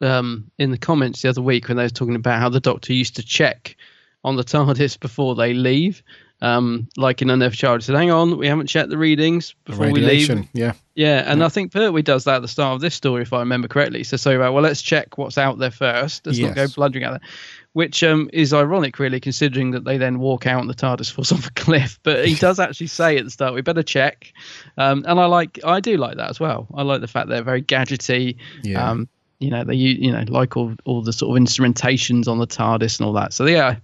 um, 0.00 0.50
in 0.58 0.70
the 0.70 0.78
comments 0.78 1.22
the 1.22 1.28
other 1.28 1.42
week 1.42 1.68
when 1.68 1.76
they 1.76 1.84
were 1.84 1.90
talking 1.90 2.14
about 2.14 2.40
how 2.40 2.48
the 2.48 2.60
Doctor 2.60 2.92
used 2.92 3.16
to 3.16 3.22
check 3.22 3.76
on 4.24 4.36
the 4.36 4.44
TARDIS 4.44 4.98
before 4.98 5.34
they 5.34 5.52
leave. 5.52 6.02
Um, 6.40 6.88
like 6.96 7.22
in 7.22 7.30
Unearthly 7.30 7.56
Child, 7.56 7.84
said, 7.84 7.94
"Hang 7.94 8.10
on, 8.10 8.36
we 8.36 8.48
haven't 8.48 8.66
checked 8.66 8.88
the 8.88 8.98
readings 8.98 9.54
The 9.64 9.72
before 9.72 9.92
we 9.92 10.00
leave." 10.00 10.48
yeah 10.52 10.72
Yeah, 10.96 11.22
and 11.24 11.44
I 11.44 11.48
think 11.48 11.70
Pertwee 11.70 12.02
does 12.02 12.24
that 12.24 12.36
at 12.36 12.42
the 12.42 12.48
start 12.48 12.74
of 12.74 12.80
this 12.80 12.96
story, 12.96 13.22
if 13.22 13.32
I 13.32 13.38
remember 13.38 13.68
correctly. 13.68 14.02
So, 14.02 14.16
so 14.16 14.34
about 14.34 14.52
well, 14.52 14.64
let's 14.64 14.82
check 14.82 15.18
what's 15.18 15.38
out 15.38 15.58
there 15.58 15.70
first. 15.70 16.26
Let's 16.26 16.40
not 16.40 16.56
go 16.56 16.66
blundering 16.66 17.04
out 17.04 17.12
there, 17.12 17.28
which 17.74 18.02
um, 18.02 18.28
is 18.32 18.52
ironic, 18.52 18.98
really, 18.98 19.18
considering 19.20 19.70
that 19.72 19.84
they 19.84 19.96
then 19.98 20.18
walk 20.18 20.46
out 20.46 20.60
and 20.60 20.68
the 20.70 20.74
TARDIS 20.74 21.10
falls 21.14 21.32
off 21.32 21.46
a 21.46 21.50
cliff. 21.52 21.98
But 22.02 22.26
he 22.26 22.34
does 22.34 22.60
actually 22.60 22.88
say 22.88 23.16
at 23.18 23.24
the 23.24 23.30
start, 23.30 23.54
"We 23.54 23.62
better 23.62 23.82
check," 23.82 24.32
um, 24.78 25.04
and 25.06 25.18
I 25.18 25.26
like, 25.26 25.58
I 25.64 25.80
do 25.80 25.96
like 25.96 26.16
that 26.16 26.30
as 26.30 26.38
well. 26.40 26.66
I 26.74 26.82
like 26.82 27.00
the 27.00 27.08
fact 27.08 27.28
they're 27.28 27.42
very 27.42 27.62
gadgety. 27.62 28.36
Yeah. 28.62 28.90
Um, 28.90 29.08
you 29.38 29.50
know, 29.50 29.64
they 29.64 29.74
you 29.74 30.12
know 30.12 30.24
like 30.28 30.56
all 30.56 30.74
all 30.84 31.02
the 31.02 31.12
sort 31.12 31.36
of 31.36 31.42
instrumentations 31.42 32.28
on 32.28 32.38
the 32.38 32.46
TARDIS 32.46 32.98
and 33.00 33.06
all 33.06 33.12
that. 33.14 33.32
So 33.32 33.46
yeah, 33.46 33.76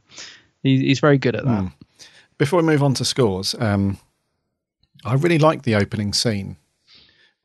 he, 0.62 0.78
he's 0.86 1.00
very 1.00 1.18
good 1.18 1.34
at 1.34 1.44
that. 1.44 1.60
Hmm. 1.62 1.66
before 2.38 2.60
we 2.60 2.66
move 2.66 2.82
on 2.82 2.94
to 2.94 3.04
scores 3.04 3.54
um 3.58 3.98
i 5.04 5.14
really 5.14 5.38
like 5.38 5.62
the 5.62 5.74
opening 5.76 6.12
scene 6.12 6.56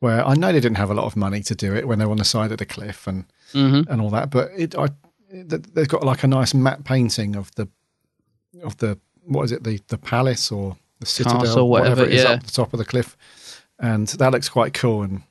where 0.00 0.24
i 0.26 0.34
know 0.34 0.52
they 0.52 0.60
didn't 0.60 0.76
have 0.76 0.90
a 0.90 0.94
lot 0.94 1.04
of 1.06 1.16
money 1.16 1.40
to 1.40 1.54
do 1.54 1.74
it 1.74 1.86
when 1.88 1.98
they 1.98 2.04
were 2.04 2.10
on 2.10 2.16
the 2.18 2.24
side 2.24 2.50
of 2.52 2.58
the 2.58 2.66
cliff 2.66 3.06
and 3.06 3.24
Mhm. 3.52 3.88
and 3.88 4.00
all 4.00 4.10
that 4.10 4.30
but 4.30 4.50
it 4.56 4.74
i 4.76 4.88
they've 5.34 5.88
got 5.88 6.04
like 6.04 6.22
a 6.22 6.26
nice 6.28 6.54
matte 6.54 6.84
painting 6.84 7.36
of 7.36 7.54
the 7.56 7.68
of 8.62 8.76
the 8.78 8.98
what 9.24 9.42
is 9.44 9.52
it 9.52 9.64
the 9.64 9.80
the 9.88 9.98
palace 9.98 10.52
or 10.52 10.76
the 11.00 11.06
citadel 11.06 11.40
Castle, 11.40 11.68
whatever, 11.68 12.04
it 12.04 12.12
is 12.12 12.22
yeah. 12.22 12.30
up 12.30 12.42
the 12.44 12.52
top 12.52 12.72
of 12.72 12.78
the 12.78 12.84
cliff 12.84 13.16
and 13.78 14.06
that 14.08 14.32
looks 14.32 14.48
quite 14.48 14.74
cool 14.74 15.02
and 15.02 15.22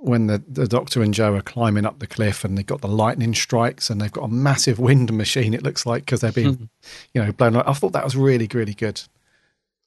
when 0.00 0.26
the, 0.26 0.42
the 0.48 0.66
doctor 0.68 1.02
and 1.02 1.12
jo 1.14 1.34
are 1.34 1.42
climbing 1.42 1.84
up 1.84 1.98
the 1.98 2.06
cliff 2.06 2.44
and 2.44 2.56
they've 2.56 2.66
got 2.66 2.80
the 2.80 2.88
lightning 2.88 3.34
strikes 3.34 3.90
and 3.90 4.00
they've 4.00 4.12
got 4.12 4.24
a 4.24 4.28
massive 4.28 4.78
wind 4.78 5.12
machine 5.12 5.52
it 5.54 5.62
looks 5.62 5.84
like 5.84 6.04
because 6.04 6.20
they're 6.20 6.32
being 6.32 6.68
you 7.14 7.22
know 7.22 7.32
blown 7.32 7.56
up 7.56 7.68
i 7.68 7.72
thought 7.72 7.92
that 7.92 8.04
was 8.04 8.16
really 8.16 8.48
really 8.54 8.74
good 8.74 9.00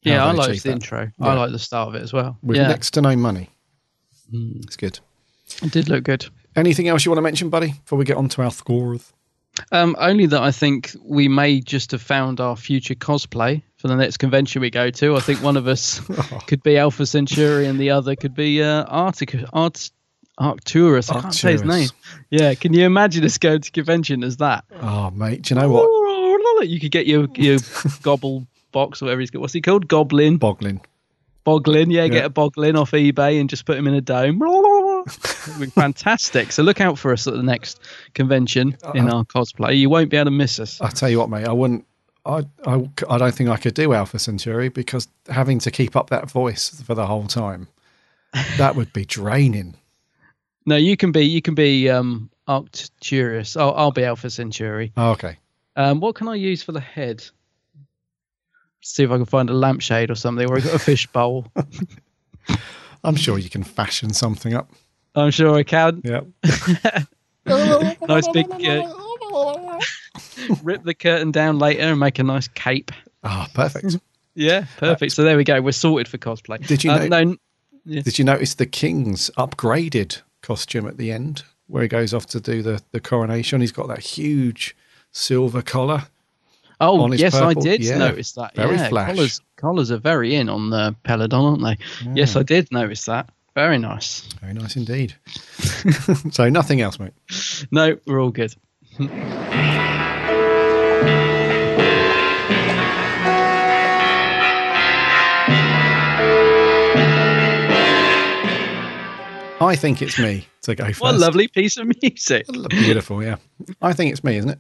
Yeah, 0.04 0.26
I 0.26 0.32
they 0.32 0.38
like 0.38 0.52
the 0.52 0.60
that. 0.70 0.72
intro. 0.72 1.12
Yeah. 1.20 1.28
I 1.28 1.34
like 1.34 1.52
the 1.52 1.60
start 1.60 1.90
of 1.90 1.96
it 1.96 2.02
as 2.04 2.14
well. 2.14 2.38
with 2.44 2.58
yeah, 2.58 2.68
next 2.68 2.92
to 2.92 3.02
no 3.02 3.16
money 3.16 3.50
Mm. 4.32 4.64
it's 4.64 4.76
good 4.76 5.00
it 5.64 5.72
did 5.72 5.90
look 5.90 6.04
good. 6.04 6.28
anything 6.56 6.88
else 6.88 7.04
you 7.04 7.10
want 7.12 7.18
to 7.18 7.24
mention 7.24 7.50
buddy 7.50 7.72
before 7.84 7.98
we 7.98 8.06
get 8.06 8.16
on 8.18 8.30
to 8.30 8.44
our 8.44 8.52
scores 8.52 9.12
Um, 9.72 9.96
only 10.00 10.26
that 10.28 10.42
I 10.42 10.52
think 10.52 10.96
we 11.04 11.28
may 11.28 11.60
just 11.60 11.92
have 11.92 12.02
found 12.02 12.40
our 12.40 12.56
future 12.56 12.96
cosplay 12.96 13.62
for 13.78 13.88
the 13.88 13.96
next 13.96 14.18
convention 14.18 14.62
we 14.62 14.70
go 14.70 14.90
to. 14.90 15.16
I 15.16 15.20
think 15.22 15.42
one 15.42 15.58
of 15.58 15.68
us 15.68 16.00
could 16.48 16.64
be 16.64 16.78
Alpha 16.78 17.06
Centauri 17.06 17.66
and 17.66 17.80
the 17.80 17.92
other 17.92 18.16
could 18.16 18.36
be 18.36 18.62
uh, 18.64 18.84
Arctic 18.86 19.36
Art 19.54 19.90
Arcturus. 20.38 21.10
I 21.10 21.22
can't 21.22 21.34
say 21.34 21.52
his 21.54 21.64
name. 21.64 21.90
Yeah, 22.30 22.54
can 22.56 22.74
you 22.74 22.86
imagine 22.86 23.24
us 23.26 23.38
going 23.38 23.62
to 23.62 23.72
convention 23.72 24.24
as 24.24 24.38
that? 24.38 24.64
oh 24.82 25.10
mate 25.12 25.42
do 25.44 25.54
you 25.56 25.62
know 25.62 25.70
what 25.70 26.68
You 26.70 26.80
could 26.80 26.92
get 26.92 27.08
your 27.08 27.28
your 27.36 27.60
gobble 28.02 28.46
box 28.72 29.02
or 29.02 29.06
whatever 29.06 29.22
he's 29.22 29.32
got. 29.32 29.42
What's 29.42 29.54
he 29.54 29.62
called? 29.62 29.88
Goblin. 29.88 30.38
boglin 30.40 30.80
Boglin, 31.46 31.92
yeah, 31.92 32.04
Yeah. 32.04 32.08
get 32.10 32.26
a 32.26 32.30
Boglin 32.30 32.78
off 32.80 32.92
eBay 32.92 33.40
and 33.40 33.50
just 33.50 33.66
put 33.66 33.78
him 33.78 33.88
in 33.88 33.94
a 33.94 34.02
dome. 34.02 34.40
Fantastic. 35.76 36.52
So 36.52 36.64
look 36.64 36.82
out 36.82 36.98
for 37.00 37.12
us 37.14 37.28
at 37.28 37.34
the 37.34 37.44
next 37.44 37.80
convention 38.14 38.78
in 38.94 39.08
Uh-uh. 39.10 39.18
our 39.18 39.26
cosplay. 39.26 39.78
You 39.78 39.90
won't 39.90 40.10
be 40.10 40.18
able 40.18 40.26
to 40.26 40.32
miss 40.32 40.60
us. 40.60 40.80
i 40.82 40.90
tell 40.90 41.10
you 41.10 41.20
what 41.20 41.30
mate 41.30 41.46
i 41.48 41.52
wouldn't 41.52 41.86
I, 42.26 42.44
I, 42.66 42.90
I 43.10 43.18
don't 43.18 43.34
think 43.34 43.50
I 43.50 43.56
could 43.58 43.74
do 43.74 43.94
Alpha 43.94 44.20
Centauri 44.20 44.68
because 44.70 45.08
having 45.30 45.58
to 45.60 45.72
keep 45.72 45.96
up 45.96 46.10
that 46.10 46.30
voice 46.30 46.82
for 46.82 46.94
the 46.94 47.08
whole 47.08 47.26
time, 47.28 47.70
that 48.58 48.76
would 48.76 48.92
be 48.94 49.06
draining. 49.06 49.76
No, 50.66 50.76
you 50.76 50.98
can 50.98 51.12
be 51.14 51.22
you 51.26 51.42
can 51.42 51.56
be 51.56 51.90
um 51.90 52.30
Arcturus. 52.48 53.56
I'll, 53.56 53.74
I'll 53.74 53.92
be 53.92 54.04
Alpha 54.04 54.30
Centauri. 54.30 54.92
Oh, 54.98 55.12
okay. 55.12 55.38
Um, 55.78 56.02
what 56.02 56.16
can 56.16 56.28
I 56.28 56.36
use 56.36 56.62
for 56.62 56.74
the 56.74 56.82
head? 56.82 57.24
See 58.82 59.04
if 59.04 59.12
I 59.12 59.16
can 59.16 59.26
find 59.26 59.50
a 59.50 59.54
lampshade 59.54 60.12
or 60.12 60.16
something, 60.16 60.48
or 60.48 60.58
a 60.58 60.62
fish 60.78 61.08
bowl. 61.08 61.48
I'm 63.04 63.16
sure 63.16 63.38
you 63.40 63.50
can 63.50 63.64
fashion 63.64 64.14
something 64.14 64.54
up. 64.54 64.70
I'm 65.20 65.32
sure 65.32 65.56
I 65.56 65.64
can. 65.64 66.02
Yeah. 66.04 66.22
nice 68.08 68.28
big. 68.30 68.48
Uh, 68.52 69.80
rip 70.64 70.84
the 70.84 70.94
curtain 70.94 71.32
down 71.32 71.60
later 71.60 71.84
and 71.84 72.00
make 72.00 72.20
a 72.20 72.24
nice 72.24 72.48
cape. 72.48 72.92
Ah, 73.24 73.48
perfect. 73.54 73.98
Yeah, 74.36 74.66
perfect. 74.78 75.12
So 75.14 75.24
there 75.24 75.38
we 75.38 75.44
go. 75.44 75.62
We're 75.62 75.72
sorted 75.72 76.08
for 76.08 76.18
cosplay. 76.18 76.66
Did 76.66 76.84
you 76.84 76.92
Uh, 76.92 77.06
know- 77.08 77.24
no, 77.24 77.36
yeah. 77.86 78.02
Did 78.02 78.20
you 78.20 78.26
notice 78.26 78.54
the 78.56 78.66
king's 78.66 79.30
upgraded 79.38 80.22
costume 80.42 80.88
at 80.88 80.98
the 80.98 81.12
end 81.12 81.44
where 81.68 81.82
he 81.84 81.88
goes 81.90 82.14
off 82.14 82.26
to 82.28 82.40
do 82.40 82.62
the, 82.62 82.82
the 82.92 83.00
coronation? 83.00 83.62
He's 83.62 83.72
got 83.72 83.88
that 83.88 84.00
huge 84.00 84.76
silver 85.12 85.62
collar. 85.62 86.04
Oh, 86.82 87.12
yes, 87.12 87.34
purple. 87.34 87.50
I 87.50 87.54
did 87.56 87.84
Yeah. 87.84 87.98
notice 87.98 88.32
that. 88.34 88.56
Very 88.56 88.78
yeah, 88.78 88.88
flash. 88.88 89.16
Collars, 89.16 89.42
collars 89.58 89.92
are 89.92 89.98
very 89.98 90.36
in 90.36 90.48
on 90.48 90.70
the 90.70 90.96
Peladon, 91.04 91.62
aren't 91.62 91.80
they? 92.04 92.12
Yes, 92.16 92.38
I 92.38 92.44
did 92.44 92.72
notice 92.72 93.04
that. 93.06 93.30
Very 93.56 93.78
nice. 93.78 94.22
Very 94.42 94.54
nice 94.54 94.76
indeed. 94.76 95.16
so 96.32 96.50
nothing 96.50 96.82
else, 96.82 97.00
mate. 97.00 97.14
No, 97.72 97.98
we're 98.06 98.22
all 98.22 98.32
good. 98.32 98.56
I 109.62 109.76
think 109.76 110.02
it's 110.02 110.18
me 110.18 110.48
to 110.62 110.74
go 110.74 110.86
first. 110.86 111.02
What 111.02 111.16
a 111.16 111.18
lovely 111.18 111.48
piece 111.48 111.78
of 111.78 111.92
music. 112.02 112.48
Beautiful, 112.70 113.22
yeah. 113.22 113.36
I 113.82 113.94
think 113.94 114.12
it's 114.12 114.24
me, 114.24 114.38
isn't 114.38 114.52
it? 114.52 114.60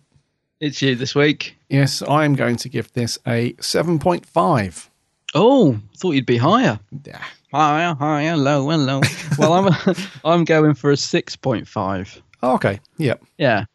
It's 0.60 0.82
you 0.82 0.96
this 0.96 1.16
week. 1.16 1.56
Yes, 1.70 2.02
I 2.02 2.26
am 2.26 2.36
going 2.36 2.58
to 2.58 2.70
give 2.70 2.92
this 2.92 3.18
a 3.26 3.54
7.5. 3.54 4.90
Oh, 5.34 5.80
thought 5.98 6.12
you'd 6.12 6.26
be 6.26 6.38
higher. 6.38 6.80
Yeah. 7.06 7.24
Higher, 7.52 7.96
higher, 7.96 8.38
lower, 8.38 8.78
lower. 8.78 9.02
well, 9.38 9.54
I'm 9.54 9.96
I'm 10.26 10.44
going 10.46 10.74
for 10.76 10.92
a 10.92 10.98
six 10.98 11.36
point 11.36 11.68
five. 11.68 12.22
Oh, 12.44 12.54
okay. 12.56 12.80
Yep. 12.98 13.24
Yeah, 13.38 13.66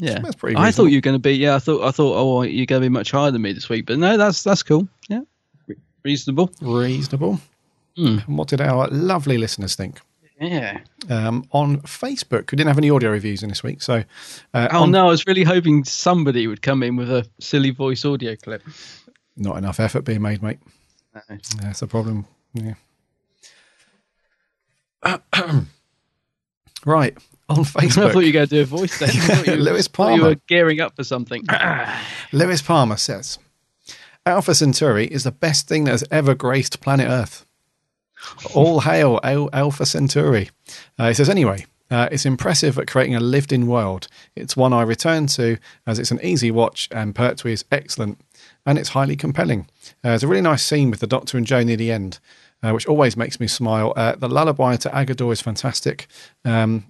yeah. 0.00 0.20
That's 0.20 0.36
pretty 0.36 0.56
I 0.56 0.70
thought 0.70 0.86
you 0.86 0.98
were 0.98 1.02
going 1.02 1.16
to 1.16 1.20
be. 1.22 1.32
Yeah, 1.32 1.56
I 1.56 1.58
thought 1.58 1.82
I 1.82 1.90
thought. 1.90 2.16
Oh, 2.16 2.42
you're 2.42 2.66
going 2.66 2.80
to 2.82 2.84
be 2.84 2.92
much 2.92 3.10
higher 3.10 3.30
than 3.30 3.42
me 3.42 3.52
this 3.52 3.68
week. 3.68 3.86
But 3.86 3.98
no, 3.98 4.16
that's 4.16 4.42
that's 4.42 4.62
cool. 4.62 4.88
Yeah, 5.08 5.20
Re- 5.66 5.76
reasonable. 6.04 6.50
Reasonable. 6.60 7.40
Hmm. 7.96 8.18
And 8.26 8.38
what 8.38 8.48
did 8.48 8.60
our 8.60 8.88
lovely 8.88 9.38
listeners 9.38 9.74
think? 9.74 10.00
Yeah. 10.40 10.80
Um, 11.08 11.46
on 11.52 11.78
Facebook, 11.80 12.50
we 12.52 12.56
didn't 12.56 12.68
have 12.68 12.76
any 12.76 12.90
audio 12.90 13.10
reviews 13.10 13.42
in 13.42 13.48
this 13.48 13.62
week. 13.62 13.80
So, 13.80 14.04
uh, 14.52 14.68
Oh 14.70 14.82
on- 14.82 14.90
no, 14.90 15.06
I 15.06 15.10
was 15.10 15.26
really 15.26 15.44
hoping 15.44 15.82
somebody 15.84 16.46
would 16.46 16.60
come 16.60 16.82
in 16.82 16.96
with 16.96 17.10
a 17.10 17.26
silly 17.40 17.70
voice 17.70 18.04
audio 18.04 18.36
clip. 18.36 18.62
not 19.38 19.56
enough 19.56 19.80
effort 19.80 20.02
being 20.02 20.20
made, 20.20 20.42
mate. 20.42 20.58
That's 21.62 21.80
the 21.80 21.86
problem. 21.86 22.26
Yeah. 22.52 22.74
right. 26.84 27.16
on 27.48 27.58
Facebook. 27.58 28.06
I 28.06 28.12
thought 28.12 28.20
you 28.20 28.28
were 28.28 28.32
going 28.32 28.48
to 28.48 28.54
do 28.54 28.62
a 28.62 28.64
voice 28.64 28.98
then. 28.98 29.10
You, 29.46 29.62
Lewis 29.62 29.88
thought 29.88 30.16
you 30.16 30.22
were 30.22 30.36
gearing 30.46 30.80
up 30.80 30.96
for 30.96 31.04
something. 31.04 31.44
Lewis 32.32 32.62
Palmer 32.62 32.96
says 32.96 33.38
Alpha 34.24 34.54
Centauri 34.54 35.06
is 35.06 35.24
the 35.24 35.32
best 35.32 35.68
thing 35.68 35.84
that 35.84 35.92
has 35.92 36.04
ever 36.10 36.34
graced 36.34 36.80
planet 36.80 37.08
Earth. 37.08 37.46
All 38.54 38.80
hail 38.80 39.20
Al- 39.22 39.50
Alpha 39.52 39.86
Centauri. 39.86 40.50
Uh, 40.98 41.08
he 41.08 41.14
says, 41.14 41.28
anyway, 41.28 41.66
uh, 41.90 42.08
it's 42.10 42.26
impressive 42.26 42.78
at 42.78 42.88
creating 42.88 43.14
a 43.14 43.20
lived 43.20 43.52
in 43.52 43.68
world. 43.68 44.08
It's 44.34 44.56
one 44.56 44.72
I 44.72 44.82
return 44.82 45.28
to 45.28 45.58
as 45.86 45.98
it's 45.98 46.10
an 46.10 46.20
easy 46.22 46.50
watch 46.50 46.88
and 46.90 47.14
Pertwee 47.14 47.52
is 47.52 47.64
excellent 47.70 48.20
and 48.64 48.78
it's 48.78 48.90
highly 48.90 49.14
compelling. 49.14 49.68
Uh, 50.02 50.10
there's 50.10 50.24
a 50.24 50.28
really 50.28 50.42
nice 50.42 50.64
scene 50.64 50.90
with 50.90 51.00
the 51.00 51.06
Doctor 51.06 51.38
and 51.38 51.46
Jo 51.46 51.62
near 51.62 51.76
the 51.76 51.92
end, 51.92 52.18
uh, 52.62 52.72
which 52.72 52.86
always 52.86 53.16
makes 53.16 53.38
me 53.40 53.46
smile. 53.46 53.92
Uh, 53.96 54.16
the 54.16 54.28
lullaby 54.28 54.76
to 54.76 54.88
Aggedor 54.90 55.32
is 55.32 55.40
fantastic. 55.40 56.06
Um, 56.44 56.84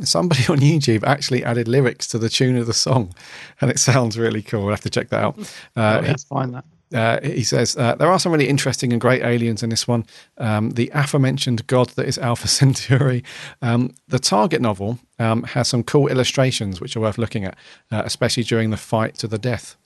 somebody 0.00 0.42
on 0.48 0.58
YouTube 0.58 1.04
actually 1.04 1.44
added 1.44 1.68
lyrics 1.68 2.06
to 2.08 2.18
the 2.18 2.28
tune 2.28 2.56
of 2.56 2.66
the 2.66 2.72
song, 2.74 3.14
and 3.60 3.70
it 3.70 3.78
sounds 3.78 4.18
really 4.18 4.42
cool. 4.42 4.62
We'll 4.62 4.70
have 4.70 4.80
to 4.82 4.90
check 4.90 5.08
that 5.10 5.22
out. 5.22 5.38
Uh, 5.76 6.00
oh, 6.02 6.06
let's 6.06 6.24
find 6.24 6.54
that. 6.54 6.64
uh, 6.94 7.20
he 7.26 7.42
says 7.42 7.76
uh, 7.76 7.94
there 7.94 8.10
are 8.10 8.18
some 8.18 8.32
really 8.32 8.48
interesting 8.48 8.92
and 8.92 9.00
great 9.00 9.22
aliens 9.22 9.62
in 9.62 9.70
this 9.70 9.88
one. 9.88 10.04
Um, 10.38 10.70
the 10.70 10.90
aforementioned 10.94 11.66
god 11.66 11.88
that 11.90 12.06
is 12.06 12.18
Alpha 12.18 12.48
Centauri. 12.58 13.24
Um, 13.62 13.94
the 14.08 14.18
Target 14.18 14.60
novel 14.60 14.98
um, 15.18 15.42
has 15.44 15.68
some 15.68 15.82
cool 15.82 16.08
illustrations 16.08 16.80
which 16.80 16.96
are 16.96 17.00
worth 17.00 17.18
looking 17.18 17.44
at, 17.44 17.56
uh, 17.90 18.02
especially 18.04 18.42
during 18.42 18.70
the 18.70 18.76
fight 18.76 19.14
to 19.16 19.26
the 19.26 19.38
death. 19.38 19.76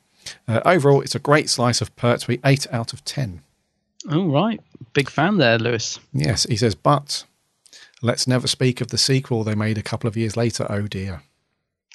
Uh, 0.49 0.61
overall, 0.65 1.01
it's 1.01 1.15
a 1.15 1.21
great 1.21 1.49
slice 1.49 1.81
of 1.81 1.95
Pertwee, 1.95 2.41
eight 2.45 2.67
out 2.73 2.93
of 2.93 3.05
ten. 3.05 3.43
All 4.11 4.29
right. 4.29 4.61
Big 4.93 5.11
fan 5.11 5.39
there, 5.39 5.59
Lewis. 5.59 5.99
Yes, 6.13 6.45
he 6.45 6.57
says, 6.57 6.75
but 6.75 7.25
let's 8.03 8.27
never 8.27 8.47
speak 8.47 8.81
of 8.81 8.89
the 8.89 8.99
sequel 8.99 9.45
they 9.45 9.55
made 9.55 9.79
a 9.79 9.83
couple 9.83 10.09
of 10.09 10.17
years 10.17 10.37
later. 10.37 10.67
Oh 10.69 10.87
dear. 10.87 11.23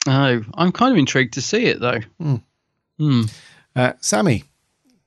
Oh, 0.07 0.41
I'm 0.55 0.71
kind 0.71 0.91
of 0.91 0.97
intrigued 0.97 1.33
to 1.33 1.41
see 1.41 1.65
it 1.65 1.79
though. 1.79 1.99
Hmm. 2.19 2.35
Hmm. 2.97 3.21
Uh, 3.75 3.93
Sammy, 4.01 4.43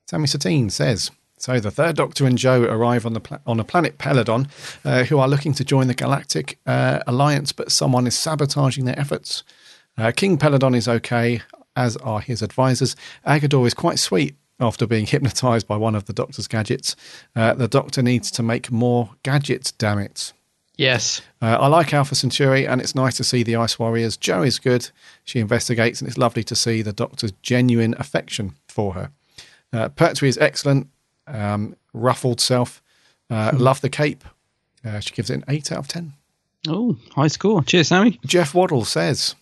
Sammy 0.08 0.26
Satine 0.26 0.70
says. 0.70 1.10
So 1.36 1.60
the 1.60 1.70
third 1.70 1.96
Doctor 1.96 2.24
and 2.26 2.38
Jo 2.38 2.62
arrive 2.62 3.04
on 3.04 3.12
the 3.12 3.20
pla- 3.20 3.40
on 3.46 3.60
a 3.60 3.64
planet 3.64 3.98
Peladon, 3.98 4.48
uh, 4.84 5.04
who 5.04 5.18
are 5.18 5.28
looking 5.28 5.52
to 5.54 5.64
join 5.64 5.88
the 5.88 5.94
Galactic 5.94 6.58
uh, 6.64 7.00
Alliance, 7.06 7.52
but 7.52 7.70
someone 7.70 8.06
is 8.06 8.16
sabotaging 8.16 8.86
their 8.86 8.98
efforts. 8.98 9.42
Uh, 9.98 10.10
King 10.10 10.38
Peladon 10.38 10.74
is 10.74 10.88
okay, 10.88 11.42
as 11.76 11.96
are 11.98 12.20
his 12.20 12.40
advisors. 12.40 12.96
Aggedor 13.26 13.66
is 13.66 13.74
quite 13.74 13.98
sweet 13.98 14.36
after 14.64 14.86
being 14.86 15.06
hypnotized 15.06 15.68
by 15.68 15.76
one 15.76 15.94
of 15.94 16.06
the 16.06 16.12
Doctor's 16.12 16.48
gadgets. 16.48 16.96
Uh, 17.36 17.54
the 17.54 17.68
Doctor 17.68 18.02
needs 18.02 18.30
to 18.32 18.42
make 18.42 18.72
more 18.72 19.10
gadgets. 19.22 19.70
Damn 19.72 19.98
it! 19.98 20.32
Yes. 20.76 21.22
Uh, 21.40 21.56
I 21.60 21.68
like 21.68 21.94
Alpha 21.94 22.14
Centauri, 22.14 22.66
and 22.66 22.80
it's 22.80 22.94
nice 22.94 23.16
to 23.18 23.24
see 23.24 23.42
the 23.42 23.56
Ice 23.56 23.78
Warriors. 23.78 24.16
Jo 24.16 24.42
is 24.42 24.58
good. 24.58 24.90
She 25.24 25.38
investigates, 25.38 26.00
and 26.00 26.08
it's 26.08 26.18
lovely 26.18 26.42
to 26.44 26.56
see 26.56 26.82
the 26.82 26.92
Doctor's 26.92 27.32
genuine 27.42 27.94
affection 27.98 28.54
for 28.68 28.94
her. 28.94 29.10
Uh, 29.72 29.88
Pertwee 29.90 30.28
is 30.28 30.38
excellent. 30.38 30.88
Um, 31.26 31.76
ruffled 31.92 32.40
self. 32.40 32.82
Uh, 33.30 33.52
love 33.54 33.80
the 33.80 33.88
cape. 33.88 34.24
Uh, 34.84 35.00
she 35.00 35.14
gives 35.14 35.30
it 35.30 35.34
an 35.34 35.44
8 35.48 35.72
out 35.72 35.78
of 35.78 35.88
10. 35.88 36.12
Oh, 36.68 36.96
high 37.12 37.28
score. 37.28 37.62
Cheers, 37.62 37.88
Sammy. 37.88 38.18
Jeff 38.26 38.54
Waddle 38.54 38.84
says 38.84 39.34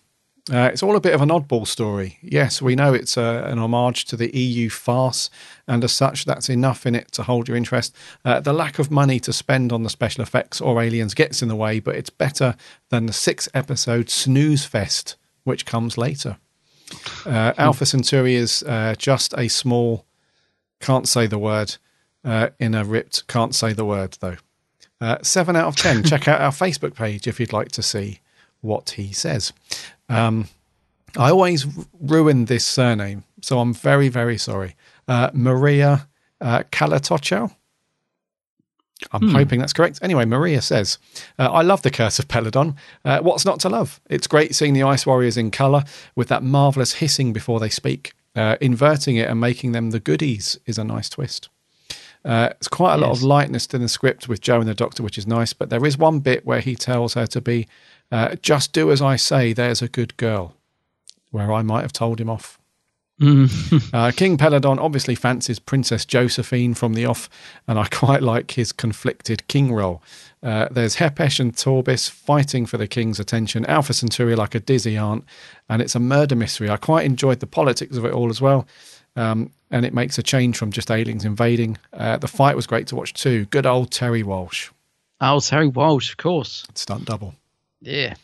uh, 0.51 0.71
it's 0.73 0.83
all 0.83 0.97
a 0.97 1.01
bit 1.01 1.15
of 1.15 1.23
an 1.23 1.29
oddball 1.29 1.67
story. 1.67 2.19
Yes, 2.21 2.61
we 2.61 2.75
know 2.75 2.93
it's 2.93 3.17
uh, 3.17 3.45
an 3.47 3.59
homage 3.61 4.07
to 4.07 4.17
the 4.17 4.37
EU 4.37 4.69
farce, 4.71 5.31
and 5.69 5.85
as 5.85 5.93
such, 5.93 6.25
that's 6.25 6.51
enough 6.51 6.85
in 6.85 6.97
it 6.97 7.13
to 7.13 7.23
hold 7.23 7.47
your 7.47 7.57
interest. 7.57 7.95
Uh, 8.25 8.41
the 8.41 8.53
lack 8.53 8.81
of 8.81 8.91
money 8.91 9.21
to 9.21 9.33
spend 9.33 9.73
on 9.73 9.85
the 9.85 9.91
special 9.91 10.23
effects 10.23 10.61
or 10.61 10.83
aliens 10.83 11.15
gets 11.15 11.43
in 11.43 11.49
the 11.49 11.55
way, 11.55 11.79
but 11.79 11.95
it's 11.95 12.11
better 12.11 12.57
than 12.89 13.07
the 13.07 13.13
six 13.13 13.49
episode 13.55 14.11
snooze 14.11 14.65
fest, 14.65 15.17
which 15.45 15.65
comes 15.65 15.97
later. 15.97 16.39
Uh, 17.25 17.53
Alpha 17.57 17.87
Centauri 17.87 18.35
is 18.35 18.65
uh, 18.65 18.97
just 18.99 19.33
a 19.39 19.47
small, 19.47 20.05
can't 20.81 21.07
say 21.07 21.29
the 21.29 21.39
word, 21.39 21.77
uh, 22.25 22.49
in 22.59 22.75
a 22.75 22.85
ripped, 22.85 23.29
can't 23.29 23.55
say 23.55 23.73
the 23.73 23.85
word 23.85 24.17
though. 24.21 24.37
Uh, 25.01 25.19
seven 25.23 25.55
out 25.55 25.67
of 25.67 25.77
ten. 25.77 26.03
Check 26.05 26.27
out 26.27 26.41
our 26.41 26.51
Facebook 26.51 26.95
page 26.95 27.29
if 27.29 27.39
you'd 27.39 27.53
like 27.53 27.71
to 27.73 27.83
see 27.83 28.21
what 28.61 28.91
he 28.91 29.13
says. 29.13 29.53
Um, 30.13 30.49
I 31.17 31.31
always 31.31 31.67
ruin 32.01 32.47
this 32.47 32.67
surname, 32.67 33.25
so 33.41 33.59
I'm 33.59 33.75
very, 33.75 34.09
very 34.09 34.39
sorry. 34.39 34.77
Uh, 35.09 35.31
Maria 35.33 36.09
uh, 36.41 36.63
Kalatocho. 36.71 37.55
I'm 39.11 39.29
Hmm. 39.31 39.35
hoping 39.35 39.61
that's 39.61 39.73
correct. 39.73 39.99
Anyway, 40.01 40.25
Maria 40.25 40.63
says, 40.63 40.99
uh, 41.39 41.51
I 41.51 41.63
love 41.63 41.83
the 41.83 41.91
Curse 41.91 42.19
of 42.21 42.29
Peladon. 42.29 42.77
Uh, 43.05 43.19
what's 43.21 43.45
not 43.45 43.59
to 43.61 43.69
love? 43.69 44.01
It's 44.09 44.29
great 44.29 44.55
seeing 44.55 44.75
the 44.75 44.85
Ice 44.85 45.05
Warriors 45.07 45.37
in 45.37 45.51
colour 45.51 45.83
with 46.15 46.29
that 46.29 46.43
marvellous 46.45 46.95
hissing 46.95 47.33
before 47.33 47.59
they 47.59 47.69
speak. 47.69 48.13
Uh, 48.37 48.57
inverting 48.61 49.17
it 49.17 49.29
and 49.29 49.41
making 49.41 49.73
them 49.73 49.91
the 49.91 50.01
goodies 50.01 50.57
is 50.67 50.79
a 50.79 50.85
nice 50.85 51.09
twist. 51.09 51.49
Uh, 52.25 52.51
it's 52.53 52.69
quite 52.69 52.95
a 52.95 52.99
lot 52.99 53.11
of 53.11 53.23
lightness 53.25 53.67
in 53.67 53.83
the 53.83 53.89
script 53.89 54.29
with 54.29 54.41
Jo 54.41 54.61
and 54.61 54.69
the 54.69 54.75
Doctor, 54.75 55.03
which 55.03 55.19
is 55.19 55.27
nice. 55.27 55.53
But 55.53 55.69
there 55.71 55.85
is 55.85 55.99
one 55.99 56.21
bit 56.21 56.47
where 56.47 56.61
he 56.61 56.77
tells 56.77 57.15
her 57.15 57.27
to 57.27 57.41
be, 57.41 57.67
uh, 58.13 58.37
just 58.37 58.73
do 58.73 58.93
as 58.93 59.03
I 59.03 59.17
say, 59.17 59.53
there's 59.53 59.83
a 59.83 59.89
good 59.89 60.17
girl, 60.17 60.55
where 61.31 61.53
I 61.53 61.63
might 61.63 61.83
have 61.83 61.93
told 61.93 62.21
him 62.21 62.31
off. 62.31 62.59
Uh, 63.93 64.11
King 64.11 64.37
Peladon 64.39 64.79
obviously 64.79 65.15
fancies 65.15 65.59
Princess 65.59 66.05
Josephine 66.05 66.75
from 66.75 66.95
the 66.95 67.05
off, 67.05 67.29
and 67.69 67.79
I 67.79 67.87
quite 67.91 68.23
like 68.23 68.53
his 68.53 68.73
conflicted 68.73 69.47
king 69.49 69.73
role. 69.73 70.03
Uh, 70.43 70.67
there's 70.71 70.97
Hepesh 70.97 71.39
and 71.39 71.55
Torbis 71.55 72.09
fighting 72.11 72.67
for 72.67 72.79
the 72.79 72.89
king's 72.89 73.21
attention, 73.21 73.65
Alpha 73.67 73.93
Centauri 73.93 74.35
like 74.35 74.55
a 74.55 74.61
dizzy 74.61 74.97
aunt, 74.97 75.25
and 75.69 75.81
it's 75.81 75.95
a 75.95 76.01
murder 76.01 76.35
mystery. 76.35 76.69
I 76.69 76.79
quite 76.79 77.05
enjoyed 77.05 77.41
the 77.41 77.47
politics 77.47 77.97
of 77.97 78.05
it 78.05 78.13
all 78.13 78.31
as 78.31 78.41
well, 78.41 78.67
um, 79.15 79.51
and 79.71 79.85
it 79.87 79.95
makes 79.95 80.19
a 80.19 80.23
change 80.23 80.57
from 80.57 80.73
just 80.73 80.91
aliens 80.91 81.25
invading. 81.25 81.79
Uh, 81.93 82.17
the 82.17 82.29
fight 82.29 82.57
was 82.57 82.67
great 82.67 82.87
to 82.89 82.97
watch 82.97 83.15
too. 83.15 83.45
Good 83.47 83.67
old 83.67 83.91
Terry 83.93 84.23
Walsh. 84.23 84.71
Oh, 85.21 85.39
Terry 85.39 85.69
Walsh, 85.69 86.11
of 86.11 86.17
course. 86.17 86.67
Stunt 86.75 87.05
double. 87.05 87.35
Yeah. 87.83 88.15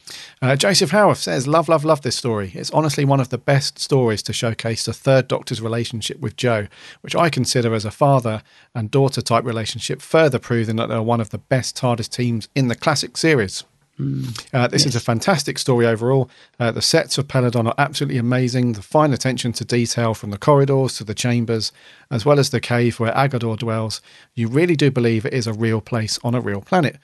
Uh, 0.40 0.55
Joseph 0.55 0.93
Howarth 0.93 1.18
says, 1.18 1.48
Love, 1.48 1.68
love, 1.68 1.85
love 1.85 2.02
this 2.02 2.14
story. 2.14 2.52
It's 2.55 2.70
honestly 2.70 3.05
one 3.05 3.18
of 3.18 3.30
the 3.30 3.39
best 3.39 3.78
stories 3.78 4.22
to 4.22 4.32
showcase 4.32 4.85
the 4.85 4.93
third 4.93 5.26
Doctor's 5.26 5.60
relationship 5.60 6.20
with 6.20 6.36
Jo, 6.36 6.68
which 7.01 7.16
I 7.16 7.28
consider 7.28 7.74
as 7.74 7.85
a 7.85 7.90
father 7.90 8.43
and 8.74 8.89
daughter 8.90 9.20
type 9.20 9.44
relationship, 9.44 10.01
further 10.01 10.39
proving 10.39 10.76
that 10.76 10.89
they're 10.89 11.02
one 11.02 11.20
of 11.20 11.30
the 11.30 11.39
best 11.39 11.76
TARDIS 11.76 12.09
teams 12.09 12.48
in 12.55 12.68
the 12.68 12.76
classic 12.76 13.16
series. 13.16 13.64
Uh, 14.55 14.68
this 14.68 14.86
is 14.86 14.94
a 14.94 15.01
fantastic 15.01 15.59
story 15.59 15.85
overall. 15.85 16.30
Uh, 16.60 16.70
the 16.70 16.80
sets 16.80 17.18
of 17.18 17.26
Peladon 17.26 17.66
are 17.66 17.74
absolutely 17.78 18.18
amazing. 18.18 18.74
The 18.74 18.82
fine 18.82 19.12
attention 19.12 19.52
to 19.55 19.64
detail 19.64 20.14
from 20.14 20.30
the 20.30 20.39
corridors 20.39 20.97
to 20.98 21.05
the 21.05 21.14
chambers, 21.14 21.72
as 22.09 22.24
well 22.24 22.39
as 22.39 22.51
the 22.51 22.60
cave 22.60 23.01
where 23.01 23.12
Aggedor 23.12 23.59
dwells. 23.59 24.01
You 24.36 24.47
really 24.47 24.76
do 24.76 24.93
believe 24.93 25.26
it 25.26 25.35
is 25.35 25.48
a 25.48 25.52
real 25.52 25.80
place 25.80 26.16
on 26.22 26.36
a 26.36 26.40
real 26.40 26.60
planet. 26.60 26.97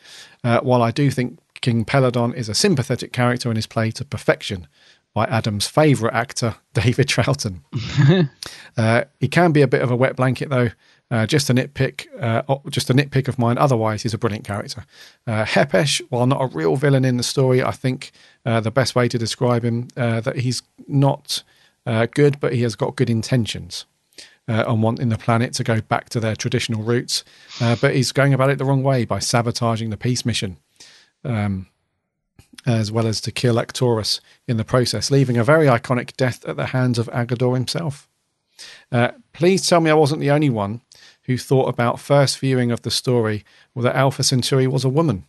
Uh, 0.44 0.60
while 0.60 0.82
I 0.82 0.92
do 0.92 1.10
think 1.10 1.40
King 1.64 1.86
Peladon 1.86 2.34
is 2.34 2.50
a 2.50 2.54
sympathetic 2.54 3.10
character 3.10 3.48
and 3.48 3.56
is 3.56 3.66
played 3.66 3.94
to 3.94 4.04
perfection 4.04 4.68
by 5.14 5.24
Adam's 5.24 5.66
favourite 5.66 6.14
actor, 6.14 6.56
David 6.74 7.08
Troughton. 7.08 7.60
Uh, 8.76 9.04
he 9.20 9.28
can 9.28 9.52
be 9.52 9.62
a 9.62 9.68
bit 9.68 9.82
of 9.82 9.92
a 9.92 9.94
wet 9.94 10.16
blanket, 10.16 10.50
though. 10.50 10.68
Uh, 11.08 11.26
just 11.26 11.48
a 11.48 11.54
nitpick, 11.54 12.08
uh, 12.20 12.42
just 12.70 12.90
a 12.90 12.92
nitpick 12.92 13.28
of 13.28 13.38
mine. 13.38 13.56
Otherwise, 13.56 14.02
he's 14.02 14.12
a 14.12 14.18
brilliant 14.18 14.44
character. 14.44 14.84
Uh, 15.28 15.44
Hepesh, 15.44 16.02
while 16.08 16.26
not 16.26 16.42
a 16.42 16.48
real 16.48 16.74
villain 16.74 17.04
in 17.04 17.16
the 17.16 17.22
story, 17.22 17.62
I 17.62 17.70
think 17.70 18.10
uh, 18.44 18.58
the 18.58 18.72
best 18.72 18.96
way 18.96 19.06
to 19.06 19.16
describe 19.16 19.62
him 19.62 19.86
uh, 19.96 20.20
that 20.22 20.38
he's 20.38 20.64
not 20.88 21.44
uh, 21.86 22.08
good, 22.10 22.40
but 22.40 22.52
he 22.52 22.62
has 22.62 22.74
got 22.74 22.96
good 22.96 23.08
intentions 23.08 23.86
uh, 24.48 24.64
on 24.66 24.82
wanting 24.82 25.08
the 25.08 25.18
planet 25.18 25.52
to 25.54 25.62
go 25.62 25.80
back 25.80 26.08
to 26.10 26.18
their 26.18 26.34
traditional 26.34 26.82
roots. 26.82 27.22
Uh, 27.60 27.76
but 27.80 27.94
he's 27.94 28.10
going 28.10 28.34
about 28.34 28.50
it 28.50 28.58
the 28.58 28.64
wrong 28.64 28.82
way 28.82 29.04
by 29.04 29.20
sabotaging 29.20 29.90
the 29.90 29.96
peace 29.96 30.26
mission. 30.26 30.56
Um, 31.24 31.68
as 32.66 32.90
well 32.90 33.06
as 33.06 33.20
to 33.20 33.30
kill 33.32 33.58
Arcturus 33.58 34.20
in 34.48 34.56
the 34.56 34.64
process, 34.64 35.10
leaving 35.10 35.36
a 35.36 35.44
very 35.44 35.66
iconic 35.66 36.16
death 36.16 36.44
at 36.46 36.56
the 36.56 36.66
hands 36.66 36.98
of 36.98 37.08
Aggedor 37.08 37.54
himself. 37.54 38.08
Uh, 38.90 39.10
please 39.32 39.66
tell 39.66 39.80
me 39.80 39.90
I 39.90 39.94
wasn't 39.94 40.20
the 40.20 40.30
only 40.30 40.50
one 40.50 40.80
who 41.24 41.36
thought 41.36 41.68
about 41.68 42.00
first 42.00 42.38
viewing 42.38 42.70
of 42.70 42.82
the 42.82 42.90
story 42.90 43.44
that 43.76 43.96
Alpha 43.96 44.22
Centauri 44.22 44.66
was 44.66 44.84
a 44.84 44.88
woman. 44.88 45.26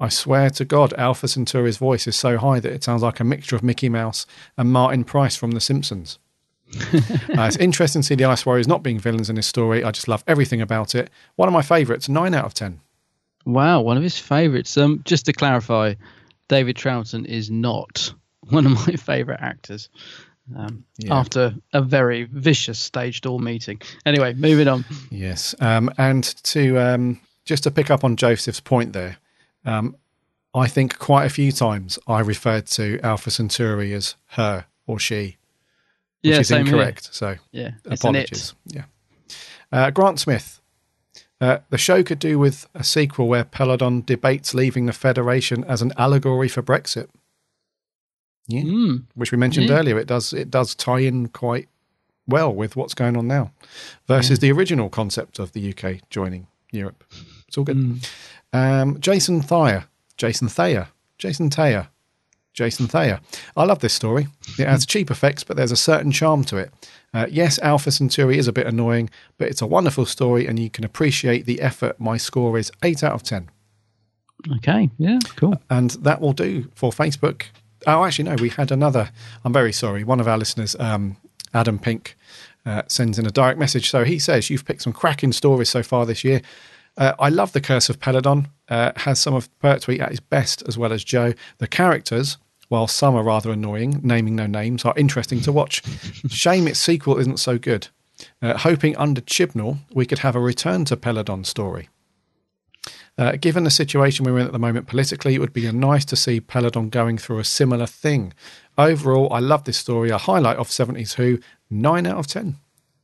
I 0.00 0.08
swear 0.08 0.48
to 0.50 0.64
God, 0.64 0.94
Alpha 0.94 1.26
Centauri's 1.26 1.76
voice 1.76 2.06
is 2.06 2.16
so 2.16 2.38
high 2.38 2.60
that 2.60 2.72
it 2.72 2.84
sounds 2.84 3.02
like 3.02 3.18
a 3.18 3.24
mixture 3.24 3.56
of 3.56 3.64
Mickey 3.64 3.88
Mouse 3.88 4.26
and 4.56 4.72
Martin 4.72 5.04
Prince 5.04 5.36
from 5.36 5.52
The 5.52 5.60
Simpsons. 5.60 6.18
uh, 6.92 7.42
it's 7.42 7.56
interesting 7.56 8.02
to 8.02 8.06
see 8.06 8.14
the 8.14 8.24
Ice 8.26 8.46
Warriors 8.46 8.68
not 8.68 8.82
being 8.82 8.98
villains 8.98 9.28
in 9.28 9.36
this 9.36 9.46
story. 9.46 9.82
I 9.82 9.90
just 9.90 10.06
love 10.06 10.22
everything 10.26 10.60
about 10.60 10.94
it. 10.94 11.10
One 11.34 11.48
of 11.48 11.52
my 11.52 11.62
favourites, 11.62 12.08
9 12.08 12.34
out 12.34 12.44
of 12.44 12.54
10. 12.54 12.80
Wow, 13.44 13.80
one 13.80 13.96
of 13.96 14.02
his 14.02 14.18
favourites. 14.18 14.76
Um, 14.76 15.02
just 15.04 15.26
to 15.26 15.32
clarify, 15.32 15.94
David 16.48 16.76
Troughton 16.76 17.24
is 17.26 17.50
not 17.50 18.12
one 18.50 18.66
of 18.66 18.72
my 18.72 18.94
favourite 18.96 19.40
actors. 19.40 19.88
Um, 20.56 20.84
Yeah. 20.98 21.14
After 21.14 21.54
a 21.74 21.82
very 21.82 22.24
vicious 22.24 22.78
stage 22.78 23.20
door 23.20 23.38
meeting. 23.38 23.80
Anyway, 24.06 24.32
moving 24.34 24.66
on. 24.68 24.84
Yes, 25.10 25.54
um, 25.60 25.90
and 25.98 26.24
to 26.44 26.78
um, 26.78 27.20
just 27.44 27.64
to 27.64 27.70
pick 27.70 27.90
up 27.90 28.02
on 28.02 28.16
Joseph's 28.16 28.60
point 28.60 28.92
there, 28.94 29.18
um, 29.66 29.94
I 30.54 30.66
think 30.66 30.98
quite 30.98 31.26
a 31.26 31.30
few 31.30 31.52
times 31.52 31.98
I 32.08 32.20
referred 32.20 32.66
to 32.68 32.98
Alpha 33.02 33.30
Centauri 33.30 33.92
as 33.92 34.14
her 34.28 34.64
or 34.86 34.98
she, 34.98 35.36
which 36.22 36.32
Yeah, 36.32 36.40
is 36.40 36.48
same 36.48 36.64
here. 36.64 36.76
incorrect. 36.76 37.10
So 37.14 37.36
Yeah, 37.52 37.72
it's 37.84 38.02
an 38.04 38.16
it. 38.16 38.24
apologies. 38.30 38.54
Yeah. 38.66 38.84
Uh, 39.70 39.90
Grant 39.90 40.18
Smith. 40.18 40.57
Uh, 41.40 41.58
the 41.70 41.78
show 41.78 42.02
could 42.02 42.18
do 42.18 42.38
with 42.38 42.66
a 42.74 42.82
sequel 42.82 43.28
where 43.28 43.44
Peladon 43.44 44.04
debates 44.04 44.54
leaving 44.54 44.86
the 44.86 44.92
Federation 44.92 45.62
as 45.64 45.82
an 45.82 45.92
allegory 45.96 46.48
for 46.48 46.62
Brexit. 46.62 47.08
Yeah, 48.48 48.62
Mm. 48.62 49.04
which 49.14 49.30
we 49.30 49.38
mentioned 49.38 49.68
Yeah. 49.68 49.76
earlier. 49.76 49.98
It 49.98 50.06
does 50.08 50.32
it 50.32 50.50
does 50.50 50.74
tie 50.74 51.00
in 51.00 51.28
quite 51.28 51.68
well 52.26 52.52
with 52.52 52.76
what's 52.76 52.94
going 52.94 53.16
on 53.16 53.26
now, 53.28 53.52
versus 54.06 54.38
the 54.40 54.50
original 54.50 54.88
concept 54.88 55.38
of 55.38 55.52
the 55.52 55.60
UK 55.60 56.00
joining 56.10 56.46
Europe. 56.72 57.04
It's 57.46 57.56
all 57.56 57.64
good. 57.64 57.76
Mm. 57.76 58.08
Um, 58.52 59.00
Jason 59.00 59.42
Thayer, 59.42 59.84
Jason 60.16 60.48
Thayer, 60.48 60.88
Jason 61.18 61.50
Thayer, 61.50 61.88
Jason 62.58 62.88
Thayer. 62.88 63.20
I 63.56 63.64
love 63.64 63.78
this 63.78 63.94
story. 63.94 64.26
It 64.58 64.66
has 64.66 64.84
cheap 64.84 65.10
effects, 65.10 65.44
but 65.44 65.56
there's 65.56 65.72
a 65.72 65.76
certain 65.76 66.10
charm 66.12 66.42
to 66.44 66.56
it. 66.56 66.72
Uh, 67.14 67.26
yes, 67.30 67.58
Alpha 67.60 67.90
Centauri 67.90 68.36
is 68.36 68.48
a 68.48 68.52
bit 68.52 68.66
annoying, 68.66 69.08
but 69.38 69.48
it's 69.48 69.62
a 69.62 69.66
wonderful 69.66 70.04
story, 70.04 70.46
and 70.46 70.58
you 70.58 70.68
can 70.68 70.84
appreciate 70.84 71.46
the 71.46 71.60
effort. 71.60 71.98
My 72.00 72.16
score 72.16 72.58
is 72.58 72.70
eight 72.82 73.02
out 73.04 73.12
of 73.14 73.22
ten, 73.22 73.48
Okay, 74.56 74.90
yeah, 74.98 75.18
cool. 75.36 75.60
and 75.70 75.90
that 76.02 76.20
will 76.20 76.32
do 76.32 76.68
for 76.74 76.90
Facebook. 76.90 77.44
Oh, 77.86 78.04
actually, 78.04 78.28
no, 78.28 78.34
we 78.36 78.48
had 78.50 78.70
another. 78.72 79.10
I'm 79.44 79.52
very 79.52 79.72
sorry. 79.72 80.04
One 80.04 80.20
of 80.20 80.28
our 80.28 80.36
listeners, 80.36 80.76
um, 80.80 81.16
Adam 81.54 81.78
Pink, 81.78 82.16
uh, 82.66 82.82
sends 82.88 83.18
in 83.18 83.26
a 83.26 83.30
direct 83.30 83.58
message. 83.58 83.88
So 83.88 84.04
he 84.04 84.18
says, 84.18 84.50
You've 84.50 84.64
picked 84.64 84.82
some 84.82 84.92
cracking 84.92 85.32
stories 85.32 85.68
so 85.70 85.82
far 85.82 86.04
this 86.04 86.24
year. 86.24 86.42
Uh, 86.96 87.14
I 87.20 87.28
love 87.28 87.52
The 87.52 87.60
Curse 87.60 87.88
of 87.88 88.00
Peladon. 88.00 88.46
Uh, 88.68 88.90
has 88.96 89.18
some 89.20 89.32
of 89.34 89.48
Pertwee 89.60 90.00
at 90.00 90.10
his 90.10 90.20
best, 90.20 90.62
as 90.68 90.76
well 90.76 90.92
as 90.92 91.04
Jo. 91.04 91.32
The 91.58 91.68
characters, 91.68 92.36
while 92.68 92.86
some 92.86 93.14
are 93.14 93.22
rather 93.22 93.50
annoying, 93.50 94.00
naming 94.02 94.36
no 94.36 94.46
names, 94.46 94.84
are 94.84 94.94
interesting 94.96 95.40
to 95.40 95.52
watch. 95.52 95.82
Shame 96.28 96.68
its 96.68 96.78
sequel 96.78 97.18
isn't 97.18 97.40
so 97.40 97.58
good. 97.58 97.88
Uh, 98.42 98.56
hoping 98.58 98.96
under 98.96 99.20
Chibnall 99.20 99.78
we 99.92 100.06
could 100.06 100.20
have 100.20 100.36
a 100.36 100.40
return 100.40 100.84
to 100.86 100.96
Peladon 100.96 101.46
story. 101.46 101.88
Uh, 103.16 103.32
given 103.32 103.64
the 103.64 103.70
situation 103.70 104.24
we're 104.24 104.38
in 104.38 104.46
at 104.46 104.52
the 104.52 104.58
moment 104.58 104.86
politically, 104.86 105.34
it 105.34 105.40
would 105.40 105.52
be 105.52 105.70
nice 105.72 106.04
to 106.04 106.14
see 106.14 106.40
Peladon 106.40 106.88
going 106.88 107.18
through 107.18 107.40
a 107.40 107.44
similar 107.44 107.86
thing. 107.86 108.32
Overall, 108.76 109.32
I 109.32 109.40
love 109.40 109.64
this 109.64 109.76
story. 109.76 110.10
A 110.10 110.18
highlight 110.18 110.56
of 110.56 110.68
70s 110.68 111.14
Who, 111.14 111.40
9 111.68 112.06
out 112.06 112.16
of 112.16 112.26
10. 112.28 112.56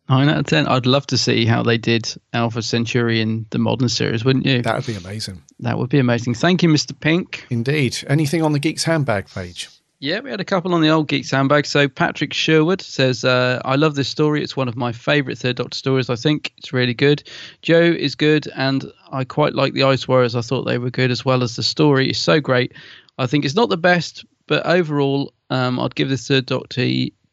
Nine 0.09 0.29
out 0.29 0.39
of 0.39 0.47
ten. 0.47 0.67
I'd 0.67 0.87
love 0.87 1.07
to 1.09 1.19
see 1.19 1.47
how 1.47 1.63
they 1.63 1.79
did 1.79 2.13
Alpha 2.35 2.61
Centauri 2.61 3.21
in 3.21 3.47
the 3.51 3.59
modern 3.59 3.89
series, 3.89 4.25
wouldn't 4.25 4.45
you? 4.45 4.61
That 4.61 4.77
would 4.77 4.87
be 4.87 4.97
amazing. 4.97 5.43
That 5.61 5.79
would 5.79 5.89
be 5.89 5.99
amazing. 5.99 6.35
Thank 6.35 6.63
you, 6.63 6.69
Mr. 6.69 6.99
Pink. 6.99 7.47
Indeed. 7.49 7.97
Anything 8.07 8.43
on 8.43 8.53
the 8.53 8.59
Geeks 8.59 8.85
handbag 8.85 9.29
page? 9.31 9.71
Yeah, 10.01 10.21
we 10.21 10.29
had 10.29 10.41
a 10.41 10.45
couple 10.45 10.75
on 10.75 10.83
the 10.83 10.91
old 10.91 11.09
Geeks 11.09 11.31
handbag. 11.31 11.65
So 11.65 11.89
Patrick 11.89 12.35
Sherwood 12.35 12.83
says, 12.83 13.25
uh, 13.25 13.63
"I 13.65 13.77
love 13.77 13.95
this 13.95 14.09
story. 14.09 14.43
It's 14.43 14.55
one 14.55 14.69
of 14.69 14.77
my 14.77 14.93
favourite 14.93 15.39
Third 15.39 15.57
Doctor 15.57 15.79
stories. 15.79 16.11
I 16.11 16.17
think 16.17 16.53
it's 16.59 16.75
really 16.75 16.93
good. 16.93 17.23
Jo 17.63 17.81
is 17.81 18.15
good, 18.15 18.47
and 18.55 18.85
I 19.11 19.25
quite 19.25 19.55
like 19.55 19.73
the 19.73 19.85
Ice 19.85 20.07
Warriors. 20.07 20.37
I 20.37 20.43
thought 20.43 20.65
they 20.65 20.77
were 20.77 20.91
good 20.91 21.11
as 21.11 21.25
well 21.25 21.43
as 21.43 21.57
the 21.57 21.63
story 21.63 22.11
is 22.11 22.19
so 22.19 22.41
great. 22.41 22.75
I 23.17 23.27
think 23.27 23.47
it's 23.47 23.55
not 23.55 23.71
the 23.71 23.79
best, 23.79 24.27
but 24.47 24.67
overall, 24.67 25.33
um, 25.49 25.81
I'd 25.81 25.95
give 25.95 26.11
this 26.11 26.29
Third 26.29 26.45
Doctor 26.45 26.83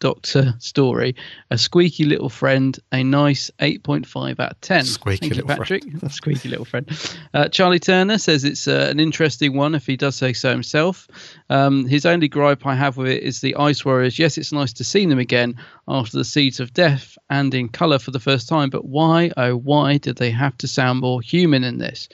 Doctor 0.02 0.56
story 0.60 1.16
a 1.52 1.58
squeaky 1.58 2.06
little 2.06 2.28
friend, 2.28 2.78
a 2.92 3.04
nice 3.04 3.52
8.5 3.60 4.40
out 4.40 4.52
of 4.52 4.62
10. 4.62 4.86
Squeaky 4.86 5.18
Thank 5.18 5.36
you, 5.36 5.42
little 5.44 5.58
Patrick. 5.58 5.84
squeaky 6.10 6.50
little 6.50 6.66
friend. 6.66 6.90
Uh, 7.34 7.48
Charlie 7.50 7.80
Turner 7.80 8.18
says 8.18 8.44
it's 8.44 8.68
uh, 8.68 8.88
an 8.90 9.00
interesting 9.00 9.56
one 9.56 9.76
if 9.76 9.86
he 9.86 9.96
does 9.96 10.16
say 10.16 10.34
so 10.34 10.50
himself. 10.50 11.08
Um, 11.50 11.86
his 11.86 12.06
only 12.06 12.28
gripe 12.28 12.66
I 12.66 12.76
have 12.76 12.98
with 12.98 13.10
it 13.10 13.24
is 13.24 13.42
the 13.42 13.56
Ice 13.56 13.86
Warriors. 13.86 14.18
Yes, 14.18 14.38
it's 14.38 14.52
nice 14.52 14.74
to 14.74 14.84
see 14.84 15.06
them 15.06 15.20
again 15.20 15.56
after 15.88 16.18
the 16.18 16.26
Seeds 16.26 16.60
of 16.60 16.74
Death 16.74 17.18
and 17.30 17.54
in 17.54 17.70
colour 17.70 18.00
for 18.00 18.12
the 18.12 18.20
first 18.20 18.50
time, 18.50 18.70
but 18.70 18.86
why, 18.86 19.32
oh, 19.38 19.56
why 19.56 19.98
did 19.98 20.18
they 20.18 20.32
have 20.32 20.58
to 20.58 20.68
sound 20.68 21.02
more 21.02 21.22
human 21.22 21.64
in 21.64 21.78
this? 21.78 22.10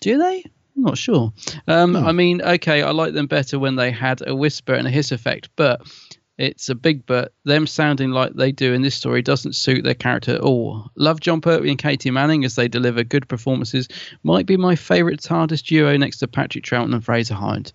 Do 0.00 0.18
they? 0.18 0.44
I'm 0.76 0.82
not 0.82 0.98
sure. 0.98 1.32
Um, 1.68 1.94
I 1.94 2.12
mean, 2.12 2.42
okay, 2.42 2.82
I 2.82 2.90
like 2.90 3.14
them 3.14 3.26
better 3.26 3.58
when 3.58 3.76
they 3.76 3.92
had 3.92 4.26
a 4.26 4.34
whisper 4.34 4.74
and 4.74 4.88
a 4.88 4.90
hiss 4.90 5.12
effect, 5.12 5.48
but 5.54 5.82
it's 6.38 6.68
a 6.68 6.74
big 6.74 7.06
but. 7.06 7.32
Them 7.44 7.66
sounding 7.66 8.10
like 8.10 8.34
they 8.34 8.52
do 8.52 8.72
in 8.72 8.82
this 8.82 8.94
story 8.94 9.22
doesn't 9.22 9.54
suit 9.54 9.84
their 9.84 9.94
character 9.94 10.34
at 10.34 10.40
all. 10.40 10.90
Love 10.96 11.20
Jon 11.20 11.40
Pertwee 11.40 11.70
and 11.70 11.78
Katy 11.78 12.10
Manning 12.10 12.44
as 12.44 12.56
they 12.56 12.68
deliver 12.68 13.04
good 13.04 13.28
performances. 13.28 13.88
Might 14.22 14.46
be 14.46 14.56
my 14.56 14.74
favourite 14.76 15.20
TARDIS 15.20 15.62
duo 15.62 15.96
next 15.96 16.18
to 16.18 16.26
Patrick 16.28 16.64
Troughton 16.64 16.92
and 16.94 17.04
Frazer 17.04 17.34
Hines. 17.34 17.72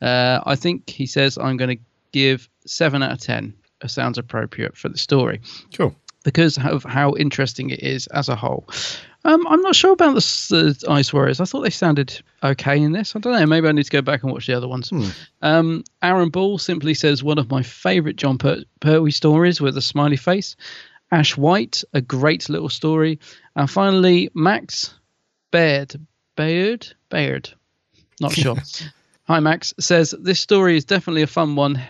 Uh, 0.00 0.40
I 0.46 0.56
think 0.56 0.88
he 0.88 1.06
says 1.06 1.36
I'm 1.38 1.56
going 1.56 1.76
to 1.76 1.82
give 2.12 2.48
7 2.66 3.02
out 3.02 3.12
of 3.12 3.20
10. 3.20 3.54
It 3.82 3.90
sounds 3.90 4.18
appropriate 4.18 4.76
for 4.76 4.88
the 4.88 4.98
story 4.98 5.40
Cool. 5.74 5.94
because 6.24 6.58
of 6.58 6.82
how 6.84 7.14
interesting 7.16 7.70
it 7.70 7.80
is 7.80 8.06
as 8.08 8.28
a 8.28 8.36
whole. 8.36 8.66
Um, 9.24 9.46
I'm 9.46 9.60
not 9.60 9.76
sure 9.76 9.92
about 9.92 10.14
the, 10.14 10.76
the 10.80 10.90
Ice 10.90 11.12
Warriors. 11.12 11.40
I 11.40 11.44
thought 11.44 11.60
they 11.62 11.70
sounded 11.70 12.20
okay 12.42 12.80
in 12.80 12.92
this. 12.92 13.14
I 13.14 13.18
don't 13.18 13.32
know. 13.32 13.46
Maybe 13.46 13.68
I 13.68 13.72
need 13.72 13.84
to 13.84 13.90
go 13.90 14.00
back 14.00 14.22
and 14.22 14.32
watch 14.32 14.46
the 14.46 14.54
other 14.54 14.68
ones. 14.68 14.90
Um, 15.42 15.84
Aaron 16.02 16.30
Ball 16.30 16.56
simply 16.58 16.94
says 16.94 17.22
one 17.22 17.38
of 17.38 17.50
my 17.50 17.62
favourite 17.62 18.16
Jon 18.16 18.38
per- 18.38 18.64
Pertwee 18.80 19.10
stories 19.10 19.60
with 19.60 19.76
a 19.76 19.82
smiley 19.82 20.16
face. 20.16 20.56
Ash 21.12 21.36
White, 21.36 21.84
a 21.92 22.00
great 22.00 22.48
little 22.48 22.68
story. 22.68 23.18
And 23.56 23.70
finally, 23.70 24.30
Max 24.34 24.94
Baird. 25.50 26.00
Baird? 26.36 26.86
Baird. 27.10 27.50
Not 28.20 28.32
sure. 28.32 28.56
Hi, 29.24 29.40
Max. 29.40 29.74
Says 29.78 30.14
this 30.18 30.40
story 30.40 30.76
is 30.76 30.84
definitely 30.84 31.22
a 31.22 31.26
fun 31.26 31.56
one. 31.56 31.80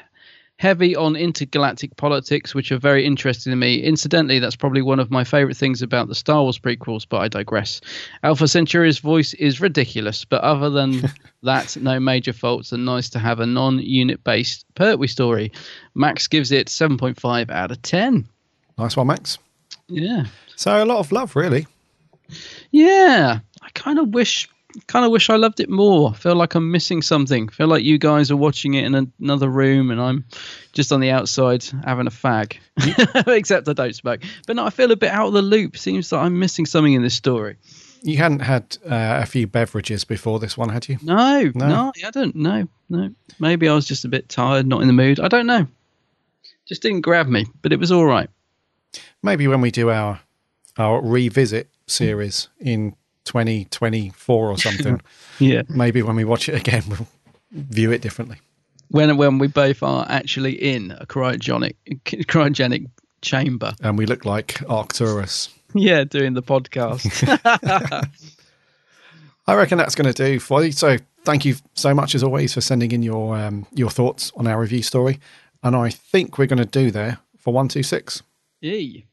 Heavy 0.60 0.94
on 0.94 1.16
intergalactic 1.16 1.96
politics, 1.96 2.54
which 2.54 2.70
are 2.70 2.76
very 2.76 3.06
interesting 3.06 3.50
to 3.50 3.56
me. 3.56 3.82
Incidentally, 3.82 4.38
that's 4.40 4.56
probably 4.56 4.82
one 4.82 5.00
of 5.00 5.10
my 5.10 5.24
favourite 5.24 5.56
things 5.56 5.80
about 5.80 6.08
the 6.08 6.14
Star 6.14 6.42
Wars 6.42 6.58
prequels, 6.58 7.06
but 7.08 7.22
I 7.22 7.28
digress. 7.28 7.80
Alpha 8.22 8.46
Centauri's 8.46 8.98
voice 8.98 9.32
is 9.32 9.58
ridiculous, 9.62 10.26
but 10.26 10.42
other 10.42 10.68
than 10.68 11.10
that, 11.44 11.78
no 11.80 11.98
major 11.98 12.34
faults, 12.34 12.72
and 12.72 12.84
nice 12.84 13.08
to 13.08 13.18
have 13.18 13.40
a 13.40 13.46
non 13.46 13.78
unit 13.78 14.22
based 14.22 14.66
Pertwee 14.74 15.06
story. 15.06 15.50
Max 15.94 16.28
gives 16.28 16.52
it 16.52 16.66
7.5 16.66 17.50
out 17.50 17.70
of 17.70 17.80
10. 17.80 18.28
Nice 18.76 18.98
one, 18.98 19.06
Max. 19.06 19.38
Yeah. 19.88 20.26
So 20.56 20.84
a 20.84 20.84
lot 20.84 20.98
of 20.98 21.10
love, 21.10 21.36
really. 21.36 21.66
Yeah, 22.70 23.38
I 23.62 23.68
kind 23.70 23.98
of 23.98 24.08
wish, 24.08 24.46
kind 24.86 25.04
of 25.04 25.10
wish 25.10 25.30
I 25.30 25.36
loved 25.36 25.60
it 25.60 25.68
more. 25.68 26.14
Feel 26.14 26.34
like 26.36 26.54
I'm 26.54 26.70
missing 26.70 27.02
something. 27.02 27.48
Feel 27.48 27.66
like 27.68 27.84
you 27.84 27.98
guys 27.98 28.30
are 28.30 28.36
watching 28.36 28.74
it 28.74 28.84
in 28.84 29.12
another 29.20 29.48
room, 29.48 29.90
and 29.90 30.00
I'm 30.00 30.24
just 30.72 30.92
on 30.92 31.00
the 31.00 31.10
outside 31.10 31.64
having 31.84 32.06
a 32.06 32.10
fag. 32.10 32.56
Except 33.28 33.68
I 33.68 33.72
don't 33.72 33.94
smoke. 33.94 34.22
But 34.46 34.56
no, 34.56 34.64
I 34.66 34.70
feel 34.70 34.90
a 34.92 34.96
bit 34.96 35.10
out 35.10 35.28
of 35.28 35.32
the 35.32 35.42
loop. 35.42 35.76
Seems 35.76 36.10
that 36.10 36.18
I'm 36.18 36.38
missing 36.38 36.66
something 36.66 36.92
in 36.92 37.02
this 37.02 37.14
story. 37.14 37.56
You 38.02 38.16
hadn't 38.16 38.40
had 38.40 38.78
uh, 38.86 39.20
a 39.22 39.26
few 39.26 39.46
beverages 39.46 40.04
before 40.04 40.38
this 40.38 40.56
one, 40.56 40.70
had 40.70 40.88
you? 40.88 40.96
No, 41.02 41.50
No? 41.54 41.68
no, 41.68 41.92
I 42.06 42.10
don't. 42.10 42.34
No, 42.34 42.66
no. 42.88 43.10
Maybe 43.38 43.68
I 43.68 43.74
was 43.74 43.86
just 43.86 44.04
a 44.06 44.08
bit 44.08 44.28
tired, 44.30 44.66
not 44.66 44.80
in 44.80 44.86
the 44.86 44.94
mood. 44.94 45.20
I 45.20 45.28
don't 45.28 45.46
know. 45.46 45.66
Just 46.66 46.80
didn't 46.82 47.02
grab 47.02 47.26
me, 47.28 47.44
but 47.62 47.72
it 47.72 47.78
was 47.78 47.92
all 47.92 48.06
right. 48.06 48.30
Maybe 49.22 49.46
when 49.48 49.60
we 49.60 49.70
do 49.70 49.90
our 49.90 50.20
our 50.78 51.02
revisit 51.02 51.68
series 51.88 52.48
in 52.60 52.94
2024 53.24 54.50
or 54.50 54.58
something. 54.58 55.00
Yeah. 55.38 55.62
Maybe 55.70 56.02
when 56.02 56.16
we 56.16 56.24
watch 56.24 56.50
it 56.50 56.54
again, 56.54 56.82
we'll 56.86 57.06
view 57.50 57.90
it 57.92 58.02
differently. 58.02 58.36
When 58.88 59.16
when 59.16 59.38
we 59.38 59.46
both 59.46 59.82
are 59.82 60.04
actually 60.06 60.52
in 60.52 60.90
a 60.90 61.06
cryogenic 61.06 61.76
cryogenic 62.04 62.88
chamber. 63.22 63.72
And 63.80 63.96
we 63.96 64.04
look 64.04 64.24
like 64.26 64.62
Arcturus. 64.68 65.48
Yeah, 65.72 66.02
doing 66.02 66.34
the 66.34 66.42
podcast. 66.42 67.06
I 69.46 69.54
reckon 69.54 69.78
that's 69.78 69.94
going 69.94 70.12
to 70.12 70.24
do 70.24 70.40
for 70.40 70.64
you. 70.64 70.72
So 70.72 70.98
thank 71.24 71.44
you 71.44 71.54
so 71.74 71.94
much 71.94 72.16
as 72.16 72.24
always 72.24 72.54
for 72.54 72.60
sending 72.60 72.90
in 72.90 73.04
your 73.04 73.36
um, 73.38 73.66
your 73.72 73.88
thoughts 73.88 74.32
on 74.36 74.48
our 74.48 74.60
review 74.60 74.82
story. 74.82 75.20
And 75.62 75.76
I 75.76 75.90
think 75.90 76.38
we're 76.38 76.46
going 76.46 76.58
to 76.58 76.64
do 76.64 76.90
there 76.90 77.18
for 77.38 77.54
one 77.54 77.68
two 77.68 77.84
six. 77.84 78.22
Yay. 78.60 79.06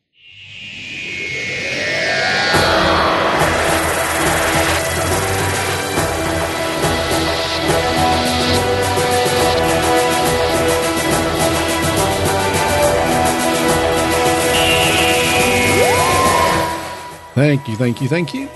Thank 17.38 17.68
you, 17.68 17.76
thank 17.76 18.02
you, 18.02 18.08
thank 18.08 18.34
you 18.34 18.48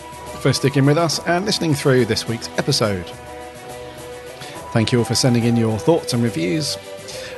for 0.41 0.51
sticking 0.53 0.87
with 0.87 0.97
us 0.97 1.19
and 1.27 1.45
listening 1.45 1.75
through 1.75 2.05
this 2.05 2.27
week's 2.27 2.49
episode. 2.57 3.05
Thank 4.73 4.91
you 4.91 4.97
all 4.97 5.05
for 5.05 5.13
sending 5.13 5.43
in 5.43 5.55
your 5.55 5.77
thoughts 5.77 6.13
and 6.13 6.23
reviews. 6.23 6.77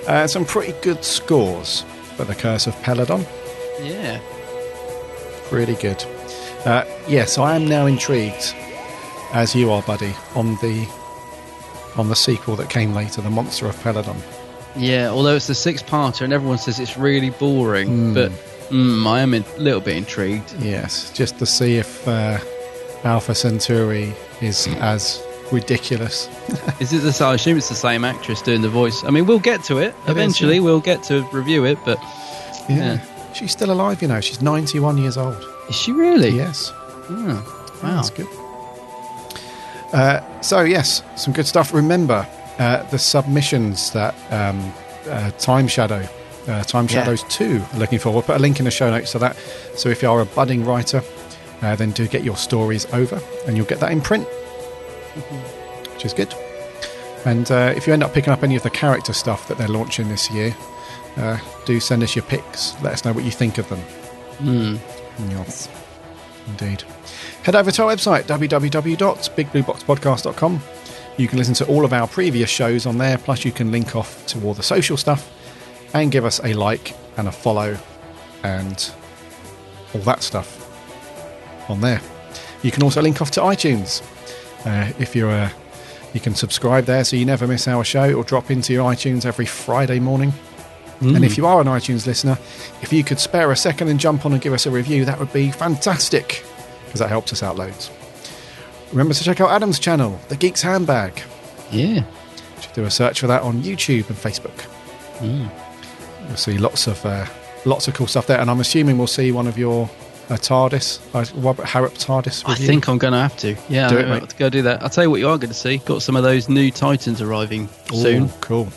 Uh, 0.07 0.25
some 0.25 0.45
pretty 0.45 0.71
good 0.81 1.03
scores 1.03 1.81
for 2.15 2.23
The 2.23 2.33
Curse 2.33 2.65
of 2.67 2.75
Peladon. 2.75 3.25
Yeah. 3.81 4.21
Really 5.51 5.75
good. 5.75 6.01
Uh, 6.63 6.85
yes, 7.09 7.37
I 7.37 7.57
am 7.57 7.67
now 7.67 7.87
intrigued, 7.87 8.55
as 9.33 9.53
you 9.53 9.69
are, 9.69 9.81
buddy, 9.81 10.13
on 10.35 10.55
the 10.61 10.87
on 11.97 12.07
the 12.07 12.15
sequel 12.15 12.55
that 12.55 12.69
came 12.69 12.93
later, 12.93 13.19
The 13.21 13.29
Monster 13.29 13.67
of 13.67 13.75
Peladon. 13.83 14.15
Yeah, 14.77 15.09
although 15.09 15.35
it's 15.35 15.47
the 15.47 15.53
six-parter 15.55 16.21
and 16.21 16.31
everyone 16.31 16.57
says 16.57 16.79
it's 16.79 16.97
really 16.97 17.31
boring, 17.31 17.87
Hmm. 17.89 18.13
but 18.13 18.31
mm, 18.69 19.05
I 19.07 19.21
am 19.21 19.33
a 19.33 19.43
little 19.57 19.81
bit 19.81 19.97
intrigued. 19.97 20.53
Yes, 20.59 21.11
just 21.11 21.39
to 21.39 21.45
see 21.45 21.77
if 21.77 22.07
uh, 22.07 22.39
Alpha 23.03 23.33
Centauri 23.35 24.13
is 24.41 24.67
as 24.79 25.21
ridiculous. 25.51 26.27
Is 26.79 26.93
it 26.93 26.99
the? 26.99 27.23
I 27.25 27.35
assume 27.35 27.57
it's 27.57 27.69
the 27.69 27.75
same 27.75 28.03
actress 28.03 28.41
doing 28.41 28.61
the 28.61 28.69
voice. 28.69 29.03
I 29.03 29.11
mean, 29.11 29.25
we'll 29.27 29.39
get 29.39 29.63
to 29.65 29.77
it 29.77 29.93
eventually. 30.07 30.55
yeah. 30.55 30.61
We'll 30.61 30.79
get 30.81 31.03
to 31.03 31.21
review 31.31 31.65
it, 31.65 31.77
but 31.85 31.99
Yeah. 32.69 32.99
She's 33.33 33.51
still 33.51 33.71
alive, 33.71 34.01
you 34.01 34.07
know. 34.07 34.21
She's 34.21 34.41
91 34.41 34.97
years 34.99 35.17
old. 35.17 35.43
is 35.69 35.75
she 35.75 35.91
really? 35.91 36.29
Yes. 36.29 36.71
Oh, 37.09 37.79
wow. 37.83 37.95
That's 37.95 38.09
good. 38.11 38.27
Uh, 39.91 40.21
so, 40.41 40.61
yes, 40.61 41.03
some 41.15 41.33
good 41.33 41.45
stuff. 41.47 41.73
Remember 41.73 42.27
uh, 42.59 42.83
the 42.89 42.97
submissions 42.99 43.91
that 43.91 44.15
um, 44.31 44.73
uh, 45.09 45.31
Time 45.31 45.67
Shadow, 45.67 46.07
uh, 46.47 46.63
Time 46.63 46.85
Yeah. 46.85 47.03
Shadows 47.03 47.23
2 47.29 47.61
are 47.73 47.79
looking 47.79 47.99
for. 47.99 48.11
We'll 48.11 48.21
put 48.21 48.35
a 48.35 48.39
link 48.39 48.59
in 48.59 48.65
the 48.65 48.71
show 48.71 48.89
notes 48.89 49.11
to 49.13 49.19
that. 49.19 49.37
So, 49.75 49.89
if 49.89 50.01
you 50.01 50.09
are 50.09 50.21
a 50.21 50.25
budding 50.25 50.65
writer, 50.65 51.01
uh, 51.61 51.75
then 51.75 51.91
do 51.91 52.07
get 52.07 52.23
your 52.23 52.35
stories 52.35 52.85
over 52.93 53.21
and 53.47 53.55
you'll 53.55 53.65
get 53.65 53.79
that 53.79 53.91
in 53.91 54.01
print, 54.01 54.27
which 55.93 56.05
is 56.05 56.13
good. 56.13 56.33
And 57.25 57.49
uh, 57.51 57.73
if 57.75 57.87
you 57.87 57.93
end 57.93 58.03
up 58.03 58.13
picking 58.13 58.33
up 58.33 58.43
any 58.43 58.55
of 58.57 58.63
the 58.63 58.69
character 58.69 59.13
stuff 59.13 59.47
that 59.47 59.57
they're 59.57 59.67
launching 59.69 60.09
this 60.09 60.29
year, 60.29 60.55
uh, 61.17 61.37
do 61.65 61.79
send 61.79 62.03
us 62.03 62.15
your 62.15 62.25
pics. 62.25 62.73
Let 62.81 62.93
us 62.93 63.05
know 63.05 63.13
what 63.13 63.23
you 63.23 63.31
think 63.31 63.57
of 63.57 63.69
them. 63.69 63.79
Mm. 64.39 64.79
Yes, 65.29 65.69
indeed. 66.47 66.83
Head 67.43 67.55
over 67.55 67.71
to 67.71 67.83
our 67.83 67.95
website, 67.95 68.23
www.bigblueboxpodcast.com. 68.23 70.61
You 71.15 71.27
can 71.27 71.37
listen 71.37 71.53
to 71.55 71.65
all 71.67 71.85
of 71.85 71.93
our 71.93 72.07
previous 72.07 72.49
shows 72.49 72.87
on 72.87 72.97
there, 72.97 73.17
plus, 73.17 73.45
you 73.45 73.51
can 73.51 73.71
link 73.71 73.95
off 73.95 74.25
to 74.27 74.43
all 74.43 74.53
the 74.53 74.63
social 74.63 74.97
stuff 74.97 75.29
and 75.93 76.11
give 76.11 76.25
us 76.25 76.39
a 76.43 76.53
like 76.53 76.95
and 77.17 77.27
a 77.27 77.31
follow 77.31 77.77
and 78.43 78.91
all 79.93 80.01
that 80.01 80.23
stuff 80.23 80.59
on 81.69 81.81
there. 81.81 82.01
You 82.61 82.71
can 82.71 82.83
also 82.83 83.01
link 83.01 83.21
off 83.21 83.31
to 83.31 83.41
iTunes. 83.41 84.01
Uh, 84.65 84.91
if 84.99 85.15
you're 85.15 85.29
a, 85.29 85.51
you 86.13 86.19
can 86.19 86.35
subscribe 86.35 86.85
there 86.85 87.03
so 87.03 87.15
you 87.15 87.25
never 87.25 87.47
miss 87.47 87.67
our 87.67 87.83
show 87.83 88.13
or 88.13 88.23
drop 88.23 88.49
into 88.49 88.73
your 88.73 88.89
iTunes 88.91 89.25
every 89.25 89.45
Friday 89.45 89.99
morning. 89.99 90.33
And 91.01 91.25
if 91.25 91.37
you 91.37 91.45
are 91.45 91.59
an 91.59 91.67
iTunes 91.67 92.07
listener, 92.07 92.37
if 92.81 92.93
you 92.93 93.03
could 93.03 93.19
spare 93.19 93.51
a 93.51 93.57
second 93.57 93.89
and 93.89 93.99
jump 93.99 94.25
on 94.25 94.31
and 94.31 94.41
give 94.41 94.53
us 94.53 94.65
a 94.65 94.71
review, 94.71 95.03
that 95.03 95.19
would 95.19 95.33
be 95.33 95.51
fantastic 95.51 96.45
because 96.85 96.99
that 97.01 97.09
helps 97.09 97.33
us 97.33 97.43
out 97.43 97.57
loads. 97.57 97.91
Remember 98.91 99.13
to 99.13 99.21
check 99.21 99.41
out 99.41 99.49
Adam's 99.49 99.79
channel, 99.79 100.17
The 100.29 100.37
Geek's 100.37 100.61
Handbag. 100.61 101.21
Yeah. 101.71 102.05
Do 102.73 102.85
a 102.85 102.89
search 102.89 103.19
for 103.19 103.27
that 103.27 103.41
on 103.41 103.63
YouTube 103.63 104.07
and 104.07 104.17
Facebook. 104.17 104.65
Mm. 105.17 105.51
You'll 106.27 106.37
see 106.37 106.57
lots 106.57 106.87
of 106.87 107.05
uh, 107.05 107.25
lots 107.65 107.87
of 107.87 107.93
cool 107.93 108.07
stuff 108.07 108.27
there, 108.27 108.39
and 108.39 108.49
I'm 108.49 108.59
assuming 108.59 108.97
we'll 108.97 109.07
see 109.07 109.31
one 109.31 109.47
of 109.47 109.57
your 109.57 109.89
uh, 110.29 110.35
TARDIS, 110.35 110.99
uh, 111.13 111.25
Robert 111.41 111.65
Harrop 111.65 111.93
TARDIS. 111.93 112.43
I 112.47 112.51
review. 112.53 112.67
think 112.67 112.87
I'm 112.89 112.97
going 112.97 113.13
to 113.13 113.19
have 113.19 113.35
to. 113.37 113.55
Yeah, 113.69 113.89
Do 113.89 113.95
I'm 113.95 113.99
it, 113.99 114.03
gonna 114.03 114.13
mate. 114.13 114.19
have 114.21 114.29
to 114.29 114.35
go 114.37 114.49
do 114.49 114.61
that. 114.63 114.81
I'll 114.83 114.89
tell 114.89 115.03
you 115.03 115.09
what 115.11 115.19
you 115.19 115.27
are 115.27 115.37
going 115.37 115.49
to 115.49 115.53
see. 115.55 115.77
Got 115.79 116.01
some 116.01 116.15
of 116.15 116.23
those 116.23 116.47
new 116.49 116.71
Titans 116.71 117.21
arriving 117.21 117.67
Ooh, 117.93 118.01
soon. 118.01 118.29
Cool. 118.41 118.67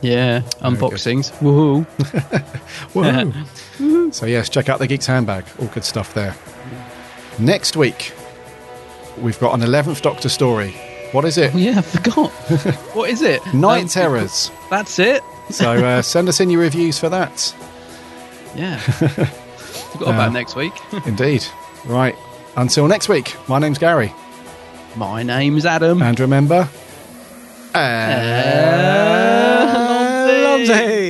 Yeah, 0.00 0.40
unboxings. 0.60 1.32
Woohoo! 1.38 1.84
Woohoo. 2.94 4.12
so 4.14 4.26
yes, 4.26 4.48
check 4.48 4.68
out 4.68 4.78
the 4.78 4.86
Geek's 4.86 5.06
Handbag. 5.06 5.44
All 5.58 5.66
good 5.68 5.84
stuff 5.84 6.14
there. 6.14 6.34
Next 7.38 7.76
week, 7.76 8.12
we've 9.18 9.38
got 9.40 9.54
an 9.54 9.62
eleventh 9.62 10.02
Doctor 10.02 10.28
story. 10.28 10.70
What 11.12 11.24
is 11.24 11.38
it? 11.38 11.54
yeah, 11.54 11.78
I 11.78 11.82
forgot. 11.82 12.30
what 12.94 13.08
is 13.10 13.22
it? 13.22 13.40
Night 13.54 13.82
Um, 13.84 13.88
Terrors. 13.88 14.50
That's 14.70 14.98
it. 14.98 15.22
So 15.50 15.72
uh, 15.72 16.02
send 16.02 16.28
us 16.28 16.40
in 16.40 16.50
your 16.50 16.60
reviews 16.60 16.98
for 16.98 17.08
that. 17.08 17.54
Yeah. 18.54 18.76
Forgot 18.78 20.08
Uh, 20.08 20.12
about 20.12 20.32
next 20.32 20.54
week. 20.56 20.72
Indeed. 21.06 21.44
Right. 21.86 22.14
Until 22.56 22.86
next 22.88 23.08
week, 23.08 23.34
my 23.48 23.58
name's 23.58 23.78
Gary. 23.78 24.12
My 24.96 25.22
name's 25.22 25.64
Adam. 25.64 26.02
And 26.02 26.18
remember. 26.20 26.68
Allons-y. 30.28 31.07